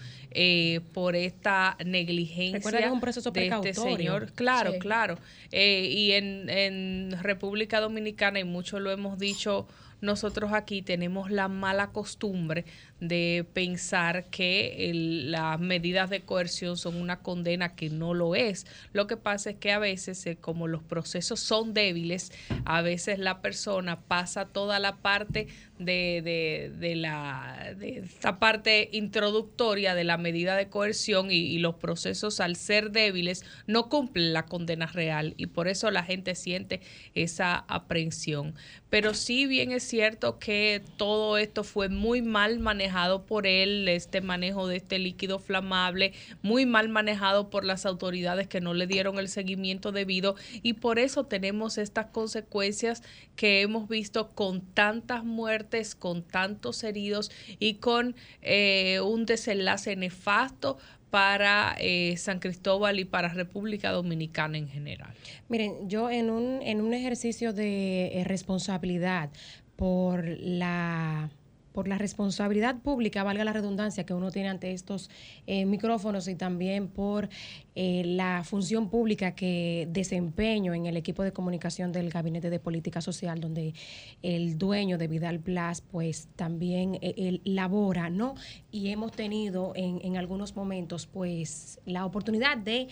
por 0.93 1.17
esta 1.17 1.77
negligencia 1.85 2.71
que 2.71 2.85
es 2.85 2.91
un 2.91 3.01
proceso 3.01 3.31
de 3.31 3.47
este 3.47 3.75
señor. 3.75 4.33
Claro, 4.35 4.75
claro. 4.79 5.19
y 5.51 6.13
en, 6.13 6.51
en 6.51 7.19
República 7.23 7.81
Dominicana, 7.81 8.39
y 8.39 8.45
mucho 8.45 8.79
lo 8.81 8.91
hemos 8.91 9.19
dicho 9.19 9.67
nosotros 10.01 10.53
aquí 10.53 10.83
tenemos 10.83 11.31
la 11.31 11.49
mala 11.49 11.89
costumbre 11.89 12.65
de 13.01 13.47
pensar 13.53 14.27
que 14.31 14.91
las 14.93 15.61
medidas 15.61 16.11
de 16.11 16.21
coerción 16.21 16.77
son 16.77 16.97
una 16.97 17.21
condena 17.21 17.75
que 17.75 17.91
no 17.91 18.15
lo 18.15 18.35
es. 18.35 18.67
Lo 18.93 19.07
que 19.07 19.17
pasa 19.17 19.51
es 19.51 19.57
que 19.57 19.73
a 19.73 19.79
veces, 19.79 20.27
eh, 20.27 20.37
como 20.37 20.69
los 20.69 20.83
procesos 20.83 21.41
son 21.41 21.75
débiles, 21.75 22.33
a 22.65 22.83
veces 22.83 23.19
la 23.19 23.41
persona 23.41 24.01
pasa 24.01 24.47
toda 24.47 24.79
la 24.79 24.97
parte 24.97 25.49
de, 25.79 26.73
de, 26.79 26.97
la, 26.97 27.75
de 27.77 27.99
esta 27.99 28.39
parte 28.39 28.89
introductoria 28.93 29.95
de 29.95 30.05
la 30.05 30.17
medida 30.17 30.57
de 30.57 30.69
coerción 30.69 31.31
y, 31.31 31.37
y, 31.37 31.59
los 31.59 31.75
procesos 31.75 32.41
al 32.41 32.57
ser 32.57 32.91
débiles 32.91 33.45
no 33.67 33.89
cumplen 33.89 34.33
la 34.33 34.47
condena 34.47 34.87
real 34.87 35.35
y 35.37 35.47
por 35.47 35.69
eso 35.69 35.91
la 35.91 36.03
gente 36.03 36.35
siente 36.35 36.81
esa 37.15 37.57
aprehensión. 37.69 38.55
Pero 38.89 39.15
sí 39.15 39.47
bien 39.47 39.73
es 39.73 39.83
cierto 39.83 40.39
que 40.39 40.83
todo 40.97 41.39
esto 41.39 41.65
fue 41.65 41.89
muy 41.89 42.23
mal 42.23 42.59
manejado 42.61 43.27
por 43.27 43.47
él, 43.47 43.89
este 43.89 44.21
manejo 44.21 44.69
de 44.69 44.77
este 44.77 44.99
líquido 44.99 45.39
flamable, 45.39 46.13
muy 46.43 46.67
mal 46.67 46.89
manejado 46.89 47.51
por 47.51 47.65
las 47.65 47.85
autoridades 47.85 48.47
que 48.47 48.61
no 48.61 48.75
le 48.75 48.87
dieron 48.87 49.19
el 49.19 49.29
seguimiento 49.29 49.93
debido 49.93 50.37
y 50.63 50.75
por 50.75 50.99
eso 50.99 51.25
tenemos 51.25 51.79
estas 51.79 52.07
consecuencias 52.07 53.03
que 53.35 53.61
hemos 53.61 53.89
visto 53.89 54.31
con 54.31 54.61
tantas 54.61 55.25
muertes, 55.25 55.66
con 55.99 56.23
tantos 56.23 56.85
heridos 56.85 57.31
y 57.59 57.75
con 57.75 58.15
eh, 58.43 59.01
un 59.01 59.27
desenlace 59.27 59.97
nefasto 59.97 60.79
para 61.11 61.77
eh, 61.79 62.17
San 62.17 62.41
Cristóbal 62.41 62.99
y 62.99 63.05
para 63.05 63.29
República 63.29 63.91
Dominicana 63.93 64.59
en 64.59 64.69
general. 64.69 65.13
Miren, 65.49 65.89
yo 65.89 66.11
en 66.11 66.31
un, 66.31 66.61
en 66.63 66.81
un 66.81 66.95
ejercicio 66.95 67.53
de 67.53 68.21
eh, 68.21 68.25
responsabilidad 68.25 69.31
por 69.77 70.27
la 70.27 71.31
por 71.73 71.89
la 71.89 71.99
responsabilidad 71.99 72.81
pública, 72.81 73.23
valga 73.23 73.45
la 73.45 73.53
redundancia, 73.53 74.07
que 74.07 74.15
uno 74.15 74.31
tiene 74.31 74.49
ante 74.49 74.73
estos 74.73 75.11
micrófonos 75.47 76.27
y 76.27 76.35
también 76.35 76.89
por 76.89 77.29
eh, 77.77 78.03
la 78.05 78.43
función 78.43 78.91
pública 78.91 79.37
que 79.37 79.87
desempeño 79.91 80.75
en 80.75 80.87
el 80.87 80.97
equipo 80.97 81.23
de 81.23 81.33
comunicación 81.33 81.93
del 81.93 82.11
Gabinete 82.11 82.51
de 82.51 82.59
Política 82.59 83.01
Social, 83.01 83.41
donde 83.41 83.75
el 84.23 84.59
dueño 84.59 84.99
de 84.99 85.07
Vidal 85.07 85.39
Blas, 85.39 85.81
pues 85.81 86.29
también 86.35 86.99
eh, 87.03 87.41
labora, 87.45 88.11
¿no? 88.11 88.35
Y 88.73 88.89
hemos 88.89 89.13
tenido 89.13 89.73
en, 89.77 90.17
algunos 90.17 90.57
momentos, 90.57 91.07
pues, 91.07 91.79
la 91.85 92.05
oportunidad 92.05 92.57
de 92.57 92.89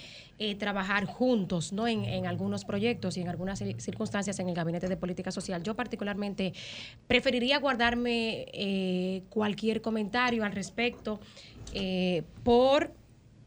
trabajar 0.59 1.07
juntos, 1.07 1.73
¿no? 1.73 1.89
En, 1.89 2.05
en 2.05 2.27
algunos 2.27 2.65
proyectos 2.65 3.17
y 3.17 3.23
en 3.23 3.29
algunas 3.29 3.63
circunstancias 3.79 4.39
en 4.39 4.49
el 4.49 4.55
Gabinete 4.55 4.89
de 4.89 4.97
Política 4.97 5.31
Social. 5.31 5.63
Yo 5.63 5.75
particularmente 5.75 6.53
preferiría 7.07 7.59
guardarme 7.59 8.47
eh, 8.53 9.23
cualquier 9.31 9.81
comentario 9.81 10.45
al 10.45 10.53
respecto, 10.53 11.21
eh, 11.73 12.23
por 12.43 12.93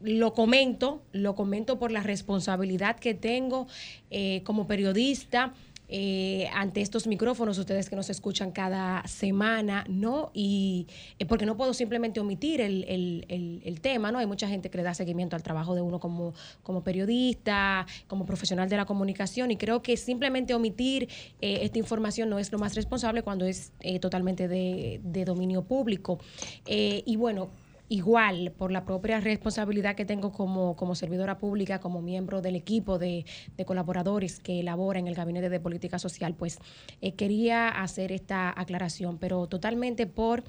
lo 0.00 0.32
comento, 0.34 1.02
lo 1.12 1.34
comento 1.34 1.78
por 1.78 1.90
la 1.92 2.02
responsabilidad 2.02 2.96
que 2.96 3.14
tengo 3.14 3.66
eh, 4.10 4.42
como 4.44 4.66
periodista 4.66 5.54
eh, 5.90 6.50
ante 6.52 6.82
estos 6.82 7.06
micrófonos, 7.06 7.56
ustedes 7.56 7.88
que 7.88 7.96
nos 7.96 8.10
escuchan 8.10 8.52
cada 8.52 9.06
semana, 9.06 9.86
¿no? 9.88 10.30
Y 10.34 10.86
eh, 11.18 11.24
porque 11.24 11.46
no 11.46 11.56
puedo 11.56 11.72
simplemente 11.72 12.20
omitir 12.20 12.60
el, 12.60 12.84
el, 12.86 13.62
el, 13.64 13.80
tema, 13.80 14.12
¿no? 14.12 14.18
Hay 14.18 14.26
mucha 14.26 14.48
gente 14.48 14.68
que 14.68 14.76
le 14.76 14.84
da 14.84 14.92
seguimiento 14.92 15.34
al 15.34 15.42
trabajo 15.42 15.74
de 15.74 15.80
uno 15.80 15.98
como, 15.98 16.34
como 16.62 16.84
periodista, 16.84 17.86
como 18.06 18.26
profesional 18.26 18.68
de 18.68 18.76
la 18.76 18.84
comunicación, 18.84 19.50
y 19.50 19.56
creo 19.56 19.80
que 19.80 19.96
simplemente 19.96 20.52
omitir 20.52 21.08
eh, 21.40 21.60
esta 21.62 21.78
información 21.78 22.28
no 22.28 22.38
es 22.38 22.52
lo 22.52 22.58
más 22.58 22.74
responsable 22.74 23.22
cuando 23.22 23.46
es 23.46 23.72
totalmente 24.00 24.46
de, 24.46 25.00
de, 25.02 25.24
dominio 25.24 25.62
público. 25.62 26.18
y 26.66 27.16
bueno, 27.16 27.48
igual 27.88 28.52
por 28.56 28.70
la 28.70 28.84
propia 28.84 29.20
responsabilidad 29.20 29.96
que 29.96 30.04
tengo 30.04 30.32
como, 30.32 30.76
como 30.76 30.94
servidora 30.94 31.38
pública, 31.38 31.80
como 31.80 32.02
miembro 32.02 32.42
del 32.42 32.56
equipo 32.56 32.98
de, 32.98 33.24
colaboradores 33.66 34.40
que 34.40 34.60
elabora 34.60 34.98
en 34.98 35.08
el 35.08 35.14
Gabinete 35.14 35.48
de 35.48 35.60
Política 35.60 35.98
Social, 35.98 36.34
pues 36.34 36.58
eh, 37.00 37.12
quería 37.12 37.68
hacer 37.68 38.12
esta 38.12 38.52
aclaración, 38.58 39.18
pero 39.18 39.46
totalmente 39.46 40.06
por... 40.06 40.44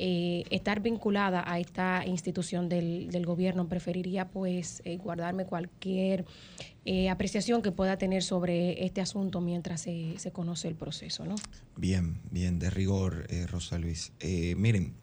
Eh, 0.00 0.44
estar 0.50 0.80
vinculada 0.80 1.42
a 1.44 1.58
esta 1.58 2.06
institución 2.06 2.68
del, 2.68 3.10
del 3.10 3.26
gobierno, 3.26 3.68
preferiría 3.68 4.28
pues 4.28 4.80
eh, 4.84 4.96
guardarme 4.96 5.44
cualquier 5.44 6.24
apreciación 7.10 7.62
que 7.62 7.72
pueda 7.72 7.98
tener 7.98 8.22
sobre 8.22 8.84
este 8.84 9.00
asunto 9.00 9.40
mientras 9.40 9.80
se, 9.80 10.16
se 10.18 10.30
conoce 10.30 10.68
el 10.68 10.76
proceso, 10.76 11.24
¿no? 11.24 11.34
Bien, 11.76 12.20
bien, 12.30 12.60
de 12.60 12.70
rigor, 12.70 13.26
Rosa 13.50 13.76
Luis. 13.76 14.12
miren, 14.56 14.94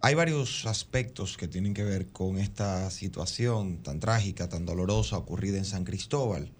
hay 0.00 0.14
varios 0.14 0.66
aspectos 0.66 1.36
que 1.36 1.48
tienen 1.48 1.74
que 1.74 1.82
ver 1.82 2.08
con 2.08 2.38
esta 2.38 2.90
situación 2.90 3.82
tan 3.82 3.98
trágica, 3.98 4.48
tan 4.48 4.64
dolorosa 4.64 5.18
ocurrida 5.18 5.58
en 5.58 5.64
San 5.64 5.84
Cristóbal. 5.84 6.52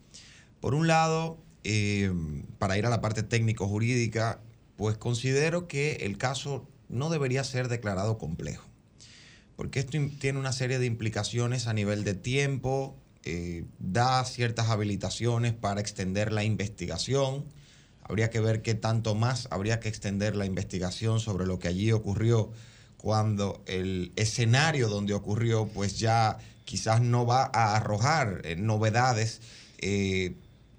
Por 0.61 0.75
un 0.75 0.89
lado, 0.89 1.39
eh, 1.63 2.13
para 2.59 2.77
ir 2.79 2.87
a 2.87 2.91
la 2.91 3.01
parte 3.01 3.23
técnico-jurídica, 3.23 4.41
pues 4.77 4.97
considero 4.97 5.69
que 5.69 5.99
el 6.01 6.19
caso 6.19 6.67
no 6.89 7.11
debería 7.11 7.45
ser 7.45 7.69
declarado 7.69 8.19
complejo, 8.19 8.67
porque 9.55 9.79
esto 9.81 9.99
tiene 10.19 10.39
una 10.39 10.53
serie 10.53 10.79
de 10.79 10.87
implicaciones 10.87 11.69
a 11.69 11.75
nivel 11.75 12.03
de 12.03 12.15
tiempo, 12.15 12.97
eh, 13.25 13.67
da 13.79 14.25
ciertas 14.25 14.69
habilitaciones 14.69 15.53
para 15.53 15.81
extender 15.81 16.33
la 16.33 16.43
investigación, 16.43 17.45
habría 18.03 18.31
que 18.31 18.41
ver 18.41 18.63
qué 18.63 18.75
tanto 18.75 19.15
más 19.15 19.47
habría 19.51 19.79
que 19.79 19.89
extender 19.89 20.35
la 20.35 20.47
investigación 20.47 21.21
sobre 21.21 21.47
lo 21.47 21.59
que 21.59 21.69
allí 21.69 21.93
ocurrió 21.93 22.51
cuando 23.09 23.63
el 23.65 24.13
escenario 24.17 24.91
donde 24.91 25.15
ocurrió 25.15 25.67
pues 25.67 25.99
ya 25.99 26.37
quizás 26.67 27.01
no 27.01 27.25
va 27.25 27.51
a 27.55 27.75
arrojar 27.75 28.43
eh, 28.45 28.55
novedades 28.55 29.41
eh, 29.79 30.35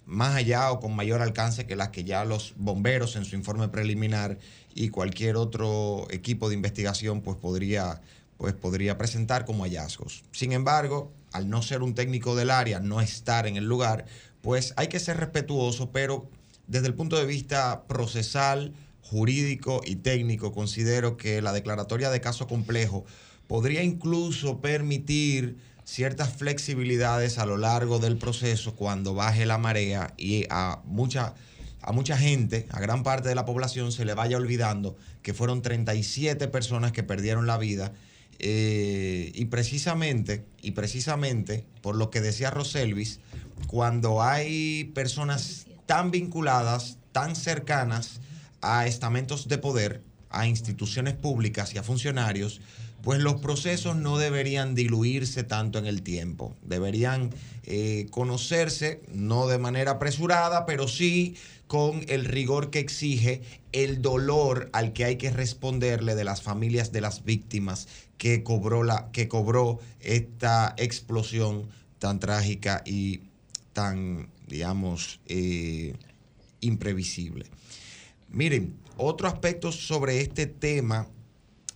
más 0.05 0.36
allá 0.36 0.71
o 0.71 0.79
con 0.79 0.95
mayor 0.95 1.24
alcance 1.24 1.65
que 1.65 1.75
las 1.75 1.89
que 1.89 2.03
ya 2.03 2.25
los 2.25 2.53
bomberos 2.55 3.15
en 3.15 3.25
su 3.25 3.36
informe 3.36 3.67
preliminar 3.69 4.38
y 4.75 4.89
cualquier 4.89 5.38
otro 5.38 6.05
equipo 6.12 6.50
de 6.50 6.53
investigación 6.53 7.21
pues 7.21 7.36
podría, 7.36 8.00
pues 8.38 8.53
podría 8.53 8.95
presentar 9.00 9.43
como 9.45 9.63
hallazgos. 9.63 10.24
Sin 10.31 10.51
embargo, 10.51 11.12
al 11.31 11.50
no 11.50 11.63
ser 11.63 11.81
un 11.81 11.95
técnico 11.95 12.36
del 12.36 12.51
área, 12.51 12.79
no 12.79 13.01
estar 13.01 13.48
en 13.48 13.57
el 13.57 13.65
lugar, 13.65 14.05
pues 14.43 14.75
hay 14.77 14.88
que 14.88 15.00
ser 15.00 15.17
respetuoso, 15.17 15.89
pero 15.89 16.29
desde 16.67 16.86
el 16.86 16.93
punto 16.93 17.17
de 17.17 17.25
vista 17.25 17.88
procesal, 17.88 18.75
jurídico 19.10 19.82
y 19.86 19.96
técnico, 19.96 20.51
considero 20.51 21.18
que 21.18 21.42
la 21.42 21.51
declaratoria 21.51 22.12
de 22.12 22.22
caso 22.22 22.48
complejo 22.48 23.06
podría 23.48 23.82
incluso 23.82 24.62
permitir 24.62 25.58
ciertas 25.84 26.32
flexibilidades 26.32 27.39
a 27.39 27.48
lo 27.48 27.58
largo 27.58 27.98
del 27.98 28.18
proceso 28.18 28.75
cuando 28.75 29.16
baje 29.16 29.48
la 29.48 29.58
marea 29.58 30.13
y 30.18 30.46
a 30.51 30.82
mucha, 30.86 31.34
a 31.82 31.92
mucha 31.92 32.16
gente, 32.16 32.68
a 32.70 32.80
gran 32.80 33.01
parte 33.01 33.30
de 33.30 33.34
la 33.34 33.46
población, 33.46 33.92
se 33.92 34.06
le 34.06 34.13
vaya 34.13 34.38
olvidando 34.38 34.96
que 35.24 35.34
fueron 35.34 35.63
37 35.63 36.48
personas 36.48 36.92
que 36.92 37.01
perdieron 37.01 37.48
la 37.48 37.58
vida. 37.58 37.92
Eh, 38.38 39.32
y 39.34 39.46
precisamente, 39.46 40.46
y 40.62 40.72
precisamente 40.72 41.66
por 41.82 41.96
lo 41.96 42.12
que 42.12 42.22
decía 42.22 42.51
Roselvis, 42.51 43.20
cuando 43.66 44.22
hay 44.22 44.92
personas 44.94 45.66
tan 45.88 46.12
vinculadas, 46.12 47.00
tan 47.12 47.36
cercanas 47.36 48.22
a 48.62 48.88
estamentos 48.88 49.48
de 49.48 49.58
poder, 49.58 50.04
a 50.30 50.48
instituciones 50.48 51.16
públicas 51.16 51.74
y 51.74 51.78
a 51.78 51.84
funcionarios, 51.84 52.62
pues 53.01 53.20
los 53.20 53.36
procesos 53.36 53.96
no 53.96 54.18
deberían 54.18 54.75
diluirse 54.75 55.44
tanto 55.44 55.80
en 55.80 55.86
el 55.86 56.01
tiempo. 56.01 56.56
Deberían 56.63 57.30
eh, 57.63 58.08
conocerse, 58.12 59.01
no 59.13 59.48
de 59.48 59.58
manera 59.58 59.92
apresurada, 59.92 60.66
pero 60.66 60.88
sí 60.88 61.36
con 61.68 62.04
el 62.08 62.25
rigor 62.25 62.72
que 62.72 62.80
exige 62.80 63.42
el 63.72 64.01
dolor 64.01 64.70
al 64.74 64.92
que 64.92 65.06
hay 65.06 65.18
que 65.18 65.30
responderle 65.30 66.16
de 66.16 66.24
las 66.24 66.42
familias 66.42 66.92
de 66.92 67.01
las 67.01 67.24
víctimas 67.24 67.88
que 68.18 68.44
cobró, 68.44 68.84
la, 68.84 69.10
que 69.12 69.28
cobró 69.28 69.80
esta 70.01 70.74
explosión 70.78 71.68
tan 72.00 72.20
trágica 72.20 72.82
y 72.86 73.22
tan, 73.74 74.30
digamos, 74.48 75.20
eh, 75.28 75.94
imprevisible. 76.60 77.46
Miren, 78.31 78.77
otro 78.98 79.27
aspecto 79.27 79.71
sobre 79.71 80.21
este 80.21 80.45
tema 80.45 81.07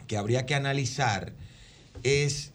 que 0.08 0.18
habría 0.18 0.46
que 0.46 0.56
analizar 0.56 1.34
es, 2.04 2.52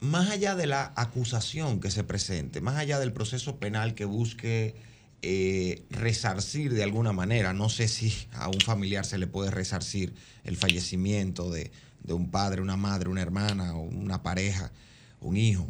más 0.00 0.30
allá 0.30 0.54
de 0.54 0.66
la 0.66 0.92
acusación 0.96 1.80
que 1.80 1.90
se 1.90 2.04
presente, 2.04 2.60
más 2.60 2.76
allá 2.76 2.98
del 2.98 3.12
proceso 3.12 3.56
penal 3.56 3.94
que 3.94 4.04
busque 4.04 4.74
eh, 5.22 5.82
resarcir 5.90 6.72
de 6.72 6.82
alguna 6.82 7.12
manera, 7.12 7.52
no 7.52 7.68
sé 7.68 7.88
si 7.88 8.26
a 8.32 8.48
un 8.48 8.60
familiar 8.60 9.04
se 9.04 9.18
le 9.18 9.26
puede 9.26 9.50
resarcir 9.50 10.14
el 10.44 10.56
fallecimiento 10.56 11.50
de, 11.50 11.70
de 12.02 12.12
un 12.14 12.30
padre, 12.30 12.62
una 12.62 12.76
madre, 12.76 13.10
una 13.10 13.20
hermana 13.20 13.74
una 13.74 14.22
pareja, 14.22 14.72
un 15.20 15.36
hijo. 15.36 15.68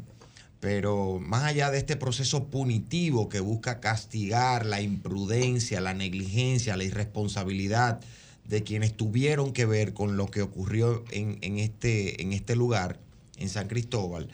Pero 0.61 1.19
más 1.21 1.45
allá 1.45 1.71
de 1.71 1.79
este 1.79 1.97
proceso 1.97 2.49
punitivo 2.49 3.29
que 3.29 3.41
busca 3.41 3.81
castigar 3.81 4.67
la 4.67 4.83
imprudencia, 4.83 5.81
la 5.81 5.95
negligencia, 5.95 6.77
la 6.77 6.85
irresponsabilidad 6.85 8.01
de 8.45 8.63
quienes 8.63 8.95
tuvieron 8.97 9.53
que 9.53 9.65
ver 9.65 9.95
con 9.95 10.17
lo 10.17 10.27
que 10.27 10.43
ocurrió 10.43 11.05
en, 11.11 11.59
este, 11.59 12.23
este 12.35 12.57
lugar, 12.57 12.99
en 13.39 13.49
San 13.49 13.69
Cristóbal, 13.69 14.29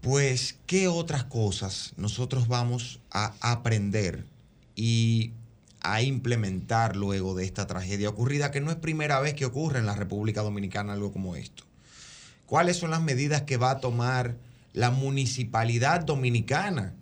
pues 0.00 0.56
qué 0.66 0.86
otras 0.86 1.24
cosas 1.24 1.94
nosotros 1.96 2.46
vamos 2.46 3.00
a 3.10 3.34
aprender 3.40 4.24
y 4.76 5.32
a 5.80 6.02
implementar 6.02 6.94
luego 6.94 7.34
de 7.34 7.44
esta 7.44 7.66
tragedia 7.66 8.08
ocurrida, 8.08 8.50
que 8.50 8.60
no 8.60 8.70
es 8.70 8.76
primera 8.76 9.18
vez 9.20 9.34
que 9.34 9.46
ocurre 9.46 9.78
en 9.78 9.86
la 9.86 9.94
República 9.94 10.42
Dominicana 10.42 10.92
algo 10.92 11.12
como 11.12 11.36
esto. 11.36 11.64
¿Cuáles 12.44 12.76
son 12.76 12.90
las 12.90 13.02
medidas 13.02 13.42
que 13.42 13.56
va 13.56 13.70
a 13.72 13.80
tomar 13.80 14.36
la 14.76 14.90
municipalidad 14.90 16.04
dominicana 16.04 16.94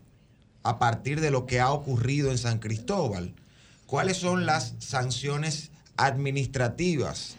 a 0.62 0.78
partir 0.78 1.20
de 1.20 1.32
lo 1.32 1.44
que 1.44 1.58
ha 1.58 1.72
ocurrido 1.72 2.30
en 2.30 2.38
San 2.38 2.60
Cristóbal? 2.60 3.34
¿Cuáles 3.86 4.16
son 4.16 4.46
las 4.46 4.74
sanciones 4.78 5.72
administrativas, 5.96 7.36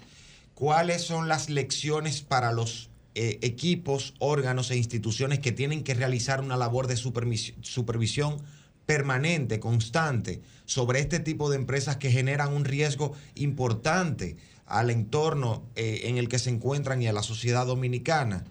cuáles 0.54 1.02
son 1.04 1.28
las 1.28 1.50
lecciones 1.50 2.22
para 2.22 2.52
los 2.52 2.90
eh, 3.16 3.40
equipos, 3.42 4.14
órganos 4.20 4.72
e 4.72 4.78
instituciones 4.78 5.40
que 5.40 5.52
tienen 5.52 5.84
que 5.84 5.94
realizar 5.94 6.42
una 6.42 6.58
labor 6.58 6.88
de 6.88 6.98
supervisión 6.98 8.42
permanente, 8.86 9.60
constante, 9.60 10.42
sobre 10.66 11.00
este 11.00 11.20
tipo 11.20 11.50
de 11.50 11.56
empresas 11.56 11.98
que 11.98 12.12
generan 12.12 12.54
un 12.54 12.66
riesgo 12.66 13.14
importante 13.36 14.36
al 14.66 14.90
entorno 14.90 15.64
eh, 15.76 16.02
en 16.04 16.18
el 16.18 16.28
que 16.28 16.40
se 16.40 16.50
encuentran 16.50 17.02
y 17.02 17.08
a 17.08 17.14
la 17.14 17.24
sociedad 17.24 17.66
dominicana. 17.66 18.46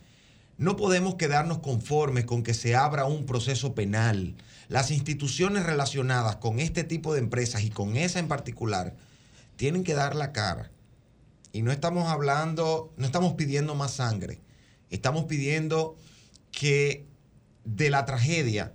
No 0.56 0.76
podemos 0.76 1.16
quedarnos 1.16 1.58
conformes 1.58 2.24
con 2.24 2.42
que 2.42 2.54
se 2.54 2.76
abra 2.76 3.06
un 3.06 3.26
proceso 3.26 3.74
penal. 3.74 4.36
Las 4.68 4.90
instituciones 4.90 5.64
relacionadas 5.64 6.36
con 6.36 6.60
este 6.60 6.84
tipo 6.84 7.12
de 7.12 7.20
empresas 7.20 7.64
y 7.64 7.70
con 7.70 7.96
esa 7.96 8.20
en 8.20 8.28
particular 8.28 8.94
tienen 9.56 9.84
que 9.84 9.94
dar 9.94 10.14
la 10.14 10.32
cara. 10.32 10.70
Y 11.52 11.62
no 11.62 11.72
estamos 11.72 12.08
hablando, 12.08 12.92
no 12.96 13.06
estamos 13.06 13.34
pidiendo 13.34 13.74
más 13.74 13.92
sangre. 13.92 14.40
Estamos 14.90 15.24
pidiendo 15.24 15.96
que 16.52 17.06
de 17.64 17.90
la 17.90 18.04
tragedia 18.04 18.72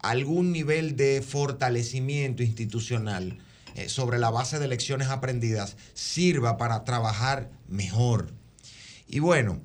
algún 0.00 0.52
nivel 0.52 0.96
de 0.96 1.22
fortalecimiento 1.22 2.42
institucional 2.42 3.38
eh, 3.74 3.88
sobre 3.88 4.18
la 4.18 4.30
base 4.30 4.58
de 4.58 4.68
lecciones 4.68 5.08
aprendidas 5.08 5.76
sirva 5.94 6.56
para 6.56 6.84
trabajar 6.84 7.50
mejor. 7.68 8.32
Y 9.08 9.20
bueno, 9.20 9.60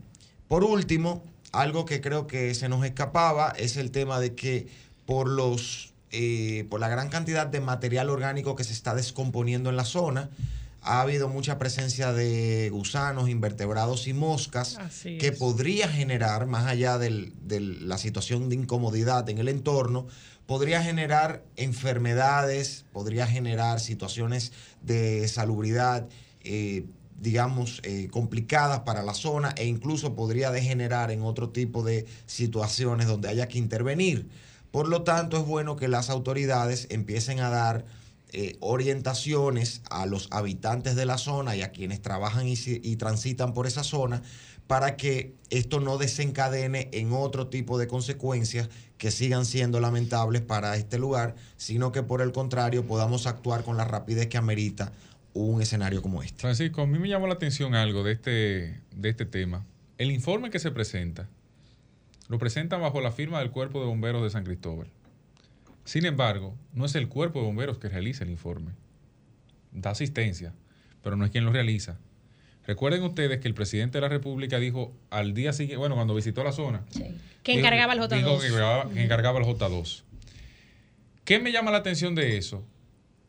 por 0.47 0.63
último, 0.63 1.23
algo 1.51 1.85
que 1.85 2.01
creo 2.01 2.27
que 2.27 2.53
se 2.55 2.69
nos 2.69 2.85
escapaba 2.85 3.53
es 3.57 3.77
el 3.77 3.91
tema 3.91 4.19
de 4.19 4.35
que 4.35 4.67
por 5.05 5.27
los 5.29 5.93
eh, 6.11 6.65
por 6.71 6.79
la 6.79 6.89
gran 6.89 7.09
cantidad 7.09 7.45
de 7.45 7.59
material 7.59 8.09
orgánico 8.09 8.55
que 8.55 8.63
se 8.63 8.73
está 8.73 8.95
descomponiendo 8.95 9.69
en 9.69 9.77
la 9.77 9.85
zona. 9.85 10.29
Ha 10.81 11.01
habido 11.01 11.27
mucha 11.27 11.59
presencia 11.59 12.13
de 12.13 12.69
gusanos, 12.71 13.29
invertebrados 13.29 14.07
y 14.07 14.13
moscas 14.13 14.79
que 15.03 15.31
podría 15.33 15.87
generar, 15.89 16.47
más 16.47 16.65
allá 16.65 16.97
de 16.97 17.31
la 17.49 17.97
situación 17.97 18.49
de 18.49 18.55
incomodidad 18.55 19.29
en 19.29 19.39
el 19.39 19.49
entorno, 19.49 20.07
podría 20.47 20.81
generar 20.81 21.43
enfermedades, 21.57 22.85
podría 22.91 23.27
generar 23.27 23.79
situaciones 23.79 24.51
de 24.81 25.27
salubridad, 25.27 26.07
eh, 26.41 26.85
digamos, 27.21 27.81
eh, 27.83 28.07
complicadas 28.11 28.81
para 28.81 29.03
la 29.03 29.13
zona 29.13 29.53
e 29.57 29.65
incluso 29.65 30.15
podría 30.15 30.51
degenerar 30.51 31.11
en 31.11 31.21
otro 31.23 31.49
tipo 31.49 31.83
de 31.83 32.05
situaciones 32.25 33.07
donde 33.07 33.29
haya 33.29 33.47
que 33.47 33.57
intervenir. 33.57 34.29
Por 34.71 34.87
lo 34.87 35.03
tanto, 35.03 35.37
es 35.37 35.45
bueno 35.45 35.75
que 35.75 35.87
las 35.87 36.09
autoridades 36.09 36.87
empiecen 36.89 37.39
a 37.39 37.49
dar 37.49 37.85
eh, 38.31 38.57
orientaciones 38.59 39.81
a 39.89 40.05
los 40.05 40.27
habitantes 40.29 40.95
de 40.95 41.07
la 41.07 41.17
zona 41.17 41.55
y 41.55 41.63
a 41.63 41.71
quienes 41.71 41.99
trabajan 41.99 42.47
y, 42.47 42.95
transitan 42.95 43.55
por 43.55 43.65
esa 43.65 43.83
zona 43.83 44.21
para 44.67 44.97
que 44.97 45.33
esto 45.49 45.79
no 45.79 45.97
desencadene 45.97 46.89
en 46.91 47.11
otro 47.11 47.47
tipo 47.47 47.79
de 47.79 47.87
consecuencias 47.87 48.69
que 48.99 49.09
sigan 49.09 49.45
siendo 49.45 49.79
lamentables 49.79 50.43
para 50.43 50.77
este 50.77 50.99
lugar, 50.99 51.33
sino 51.57 51.91
que 51.91 52.03
por 52.03 52.21
el 52.21 52.31
contrario 52.31 52.85
podamos 52.85 53.25
actuar 53.25 53.63
con 53.63 53.77
la 53.77 53.85
rapidez 53.85 54.27
que 54.27 54.37
amerita 54.37 54.93
un 55.33 55.61
escenario 55.61 56.01
como 56.01 56.23
este. 56.23 56.39
Francisco, 56.39 56.81
a 56.81 56.87
mí 56.87 56.99
me 56.99 57.07
llamó 57.07 57.27
la 57.27 57.33
atención 57.33 57.75
algo 57.75 58.03
de 58.03 58.13
este, 58.13 58.81
de 58.95 59.09
este 59.09 59.25
tema. 59.25 59.65
El 59.97 60.11
informe 60.11 60.49
que 60.49 60.59
se 60.59 60.71
presenta 60.71 61.27
lo 62.27 62.37
presentan 62.37 62.81
bajo 62.81 63.01
la 63.01 63.11
firma 63.11 63.39
del 63.39 63.51
Cuerpo 63.51 63.79
de 63.79 63.87
Bomberos 63.87 64.21
de 64.21 64.29
San 64.29 64.43
Cristóbal. 64.43 64.87
Sin 65.83 66.05
embargo, 66.05 66.55
no 66.73 66.85
es 66.85 66.95
el 66.95 67.07
Cuerpo 67.07 67.39
de 67.39 67.45
Bomberos 67.45 67.79
que 67.79 67.89
realiza 67.89 68.23
el 68.23 68.29
informe. 68.29 68.71
Da 69.71 69.91
asistencia, 69.91 70.53
pero 71.03 71.15
no 71.15 71.25
es 71.25 71.31
quien 71.31 71.45
lo 71.45 71.51
realiza. 71.51 71.97
Recuerden 72.67 73.01
ustedes 73.01 73.39
que 73.39 73.47
el 73.47 73.55
presidente 73.55 73.97
de 73.97 74.01
la 74.01 74.09
República 74.09 74.59
dijo 74.59 74.93
al 75.09 75.33
día 75.33 75.53
siguiente, 75.53 75.77
bueno, 75.77 75.95
cuando 75.95 76.13
visitó 76.13 76.43
la 76.43 76.51
zona, 76.51 76.83
que 77.41 77.57
encargaba 77.57 77.93
el 77.93 77.99
J2. 77.99 78.15
Dijo 78.15 78.39
que 78.93 79.03
encargaba 79.03 79.39
el 79.39 79.45
J2. 79.45 80.03
¿Qué 81.25 81.39
me 81.39 81.51
llama 81.51 81.71
la 81.71 81.79
atención 81.79 82.13
de 82.13 82.37
eso? 82.37 82.63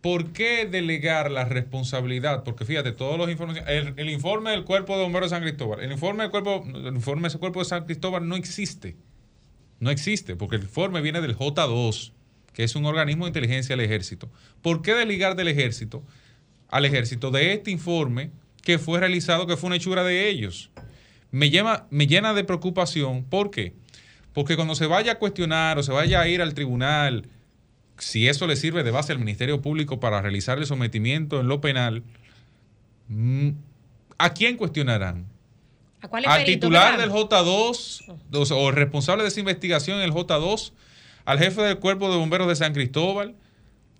¿Por 0.00 0.32
qué 0.32 0.64
delegar 0.64 1.30
la 1.30 1.44
responsabilidad? 1.44 2.42
Porque 2.42 2.64
fíjate, 2.64 2.92
todos 2.92 3.18
los 3.18 3.30
informes, 3.30 3.62
el, 3.66 4.08
informe 4.08 4.50
del 4.50 4.64
Cuerpo 4.64 4.96
de 4.96 5.02
Bomberos 5.02 5.30
de 5.30 5.36
San 5.36 5.42
Cristóbal, 5.42 5.80
el 5.80 5.92
informe 5.92 6.22
del 6.22 6.30
cuerpo, 6.30 6.64
el 6.66 6.94
informe 6.94 7.22
de 7.22 7.28
ese 7.28 7.38
Cuerpo 7.38 7.58
de 7.58 7.66
San 7.66 7.84
Cristóbal 7.84 8.26
no 8.26 8.36
existe. 8.36 8.96
No 9.78 9.90
existe, 9.90 10.36
porque 10.36 10.56
el 10.56 10.62
informe 10.62 11.02
viene 11.02 11.20
del 11.20 11.36
J2, 11.36 12.12
que 12.54 12.64
es 12.64 12.76
un 12.76 12.86
organismo 12.86 13.24
de 13.24 13.30
inteligencia 13.30 13.76
del 13.76 13.84
ejército. 13.84 14.30
¿Por 14.62 14.80
qué 14.80 14.94
delegar 14.94 15.36
del 15.36 15.48
ejército 15.48 16.02
al 16.68 16.84
ejército 16.86 17.30
de 17.30 17.52
este 17.52 17.70
informe 17.70 18.30
que 18.62 18.78
fue 18.78 19.00
realizado, 19.00 19.46
que 19.46 19.56
fue 19.56 19.68
una 19.68 19.76
hechura 19.76 20.02
de 20.02 20.28
ellos? 20.28 20.70
Me, 21.30 21.50
me 21.90 22.06
llena 22.06 22.32
de 22.32 22.44
preocupación. 22.44 23.24
¿Por 23.24 23.50
qué? 23.50 23.74
Porque 24.32 24.56
cuando 24.56 24.74
se 24.74 24.86
vaya 24.86 25.12
a 25.12 25.18
cuestionar 25.18 25.78
o 25.78 25.82
se 25.82 25.92
vaya 25.92 26.20
a 26.20 26.28
ir 26.28 26.40
al 26.40 26.54
tribunal, 26.54 27.26
si 28.00 28.28
eso 28.28 28.46
le 28.46 28.56
sirve 28.56 28.82
de 28.82 28.90
base 28.90 29.12
al 29.12 29.18
Ministerio 29.18 29.60
Público 29.60 30.00
para 30.00 30.20
realizar 30.20 30.58
el 30.58 30.66
sometimiento 30.66 31.40
en 31.40 31.48
lo 31.48 31.60
penal, 31.60 32.02
mm, 33.08 33.50
¿a 34.18 34.32
quién 34.32 34.56
cuestionarán? 34.56 35.26
¿A 36.00 36.08
cuál 36.08 36.24
¿Al 36.26 36.44
titular 36.44 36.98
del 36.98 37.10
J2 37.10 38.50
o 38.52 38.68
el 38.70 38.74
responsable 38.74 39.22
de 39.22 39.28
esa 39.28 39.40
investigación 39.40 39.98
en 39.98 40.04
el 40.04 40.12
J2? 40.12 40.72
¿Al 41.26 41.38
jefe 41.38 41.60
del 41.62 41.78
Cuerpo 41.78 42.10
de 42.10 42.16
Bomberos 42.16 42.48
de 42.48 42.56
San 42.56 42.72
Cristóbal? 42.72 43.34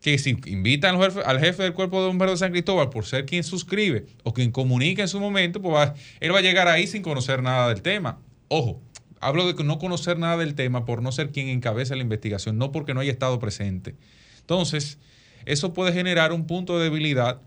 Que 0.01 0.17
si 0.17 0.31
invitan 0.47 0.99
al 1.01 1.41
jefe, 1.41 1.63
del 1.63 1.75
Cuerpo 1.75 2.01
de 2.01 2.09
Bomberos 2.09 2.41
de 2.41 2.47
San 2.47 2.53
Cristóbal 2.53 2.89
por 2.89 3.05
ser 3.05 3.27
quien 3.27 3.45
suscribe 3.45 4.07
o 4.23 4.33
quien 4.33 4.51
comunica 4.51 5.03
en 5.03 5.09
su 5.09 5.21
momento, 5.21 5.61
pues 5.61 5.91
él 6.21 6.35
va 6.35 6.39
a 6.39 6.43
llegar 6.43 6.69
ahí 6.69 6.87
sin 6.87 7.03
conocer 7.03 7.43
nada 7.43 7.69
del 7.69 7.83
tema. 7.83 8.19
Ojo, 8.49 8.81
hablo 9.21 9.53
de 9.53 9.63
no 9.63 9.79
conocer 9.79 10.19
nada 10.19 10.37
del 10.37 10.55
tema 10.55 10.85
por 10.85 11.03
no 11.03 11.13
ser 11.13 11.31
quien 11.31 11.49
encabeza 11.49 11.95
la 11.95 12.03
investigación, 12.03 12.59
no 12.59 12.73
porque 12.73 12.95
no 12.95 13.01
haya 13.01 13.13
estado 13.13 13.39
presente. 13.39 13.95
Entonces, 14.41 14.99
eso 15.45 15.73
puede 15.73 15.93
generar 15.93 16.33
un 16.33 16.47
punto 16.47 16.79
de 16.79 16.85
debilidad 16.85 17.41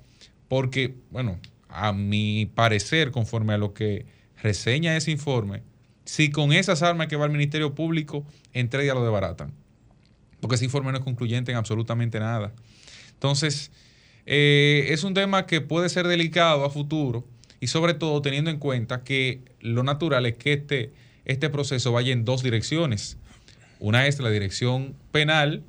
porque, 0.48 0.96
bueno, 1.12 1.40
a 1.68 1.92
mi 1.92 2.46
parecer, 2.46 3.12
conforme 3.12 3.54
a 3.54 3.58
lo 3.58 3.74
que 3.74 4.06
reseña 4.42 4.96
ese 4.96 5.12
informe 5.12 5.64
si 6.06 6.32
con 6.32 6.52
esas 6.52 6.84
armas 6.84 7.08
que 7.08 7.16
va 7.16 7.26
al 7.26 7.32
Ministerio 7.32 7.76
Público, 7.76 8.26
entre 8.54 8.86
ya 8.86 8.94
lo 8.94 9.04
debaratan. 9.04 9.54
Porque 10.40 10.56
ese 10.56 10.66
informe 10.66 10.92
no 10.92 10.98
es 10.98 11.04
concluyente 11.04 11.52
en 11.52 11.58
absolutamente 11.58 12.20
nada. 12.20 12.54
Entonces, 13.14 13.72
eh, 14.26 14.88
es 14.90 15.04
un 15.04 15.14
tema 15.14 15.46
que 15.46 15.62
puede 15.62 15.90
ser 15.90 16.08
delicado 16.08 16.66
a 16.66 16.70
futuro 16.70 17.26
y 17.60 17.68
sobre 17.68 17.94
todo 17.94 18.22
teniendo 18.22 18.50
en 18.50 18.60
cuenta 18.60 19.04
que 19.04 19.42
lo 19.62 19.84
natural 19.84 20.26
es 20.26 20.36
que 20.36 20.54
este, 20.54 20.92
este 21.26 21.50
proceso 21.50 21.92
vaya 21.92 22.14
en 22.14 22.26
dos 22.26 22.44
direcciones. 22.44 23.18
Una 23.80 24.08
es 24.08 24.20
la 24.20 24.30
dirección 24.30 24.96
penal 25.12 25.64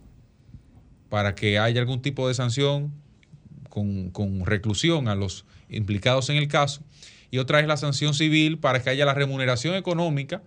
para 1.09 1.35
que 1.35 1.59
haya 1.59 1.81
algún 1.81 2.03
tipo 2.03 2.29
de 2.29 2.35
sanción 2.35 2.93
con, 3.69 4.11
con 4.11 4.47
reclusión 4.47 5.09
a 5.09 5.14
los 5.14 5.45
implicados 5.69 6.31
en 6.31 6.37
el 6.37 6.49
caso 6.49 6.83
y 7.35 7.38
otra 7.38 7.59
es 7.59 7.67
la 7.67 7.77
sanción 7.77 8.14
civil 8.14 8.59
para 8.59 8.81
que 8.81 8.90
haya 8.90 9.05
la 9.05 9.12
remuneración 9.12 9.75
económica, 9.75 10.40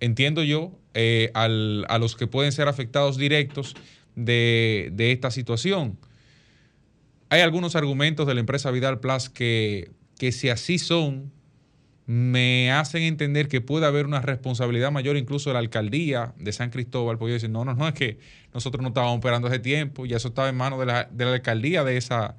entiendo 0.00 0.42
yo, 0.42 0.72
eh, 0.92 1.30
a 1.34 1.46
los 2.00 2.16
que 2.16 2.26
pueden 2.26 2.50
ser 2.50 2.66
afectados 2.66 3.16
directos 3.16 3.76
de, 4.16 4.92
esta 4.98 5.30
situación. 5.30 5.96
Hay 7.28 7.42
algunos 7.42 7.76
argumentos 7.76 8.26
de 8.26 8.34
la 8.34 8.40
empresa 8.40 8.72
Vidal 8.72 8.98
Plus 8.98 9.28
que, 9.28 9.92
que 10.18 10.32
si 10.32 10.48
así 10.48 10.80
son, 10.80 11.30
me 12.06 12.70
hacen 12.70 13.02
entender 13.02 13.48
que 13.48 13.60
puede 13.60 13.86
haber 13.86 14.06
una 14.06 14.20
responsabilidad 14.20 14.92
mayor 14.92 15.16
incluso 15.16 15.50
de 15.50 15.54
la 15.54 15.58
alcaldía 15.60 16.34
de 16.38 16.52
San 16.52 16.70
Cristóbal, 16.70 17.18
porque 17.18 17.34
decir, 17.34 17.50
no, 17.50 17.64
no, 17.64 17.74
no, 17.74 17.88
es 17.88 17.94
que 17.94 18.18
nosotros 18.54 18.82
no 18.82 18.88
estábamos 18.88 19.18
operando 19.18 19.48
hace 19.48 19.58
tiempo, 19.58 20.06
ya 20.06 20.16
eso 20.16 20.28
estaba 20.28 20.48
en 20.48 20.56
manos 20.56 20.78
de 20.78 20.86
la, 20.86 21.08
de 21.10 21.24
la 21.24 21.32
alcaldía 21.32 21.82
de 21.82 21.96
esa, 21.96 22.36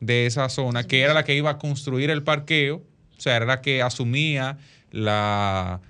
de 0.00 0.26
esa 0.26 0.48
zona, 0.48 0.84
que 0.84 1.00
era 1.00 1.14
la 1.14 1.24
que 1.24 1.34
iba 1.34 1.50
a 1.50 1.58
construir 1.58 2.10
el 2.10 2.22
parqueo 2.22 2.82
o 3.18 3.20
sea, 3.20 3.36
era 3.36 3.46
la 3.46 3.60
que 3.60 3.82
asumía 3.82 4.58
la, 4.92 5.80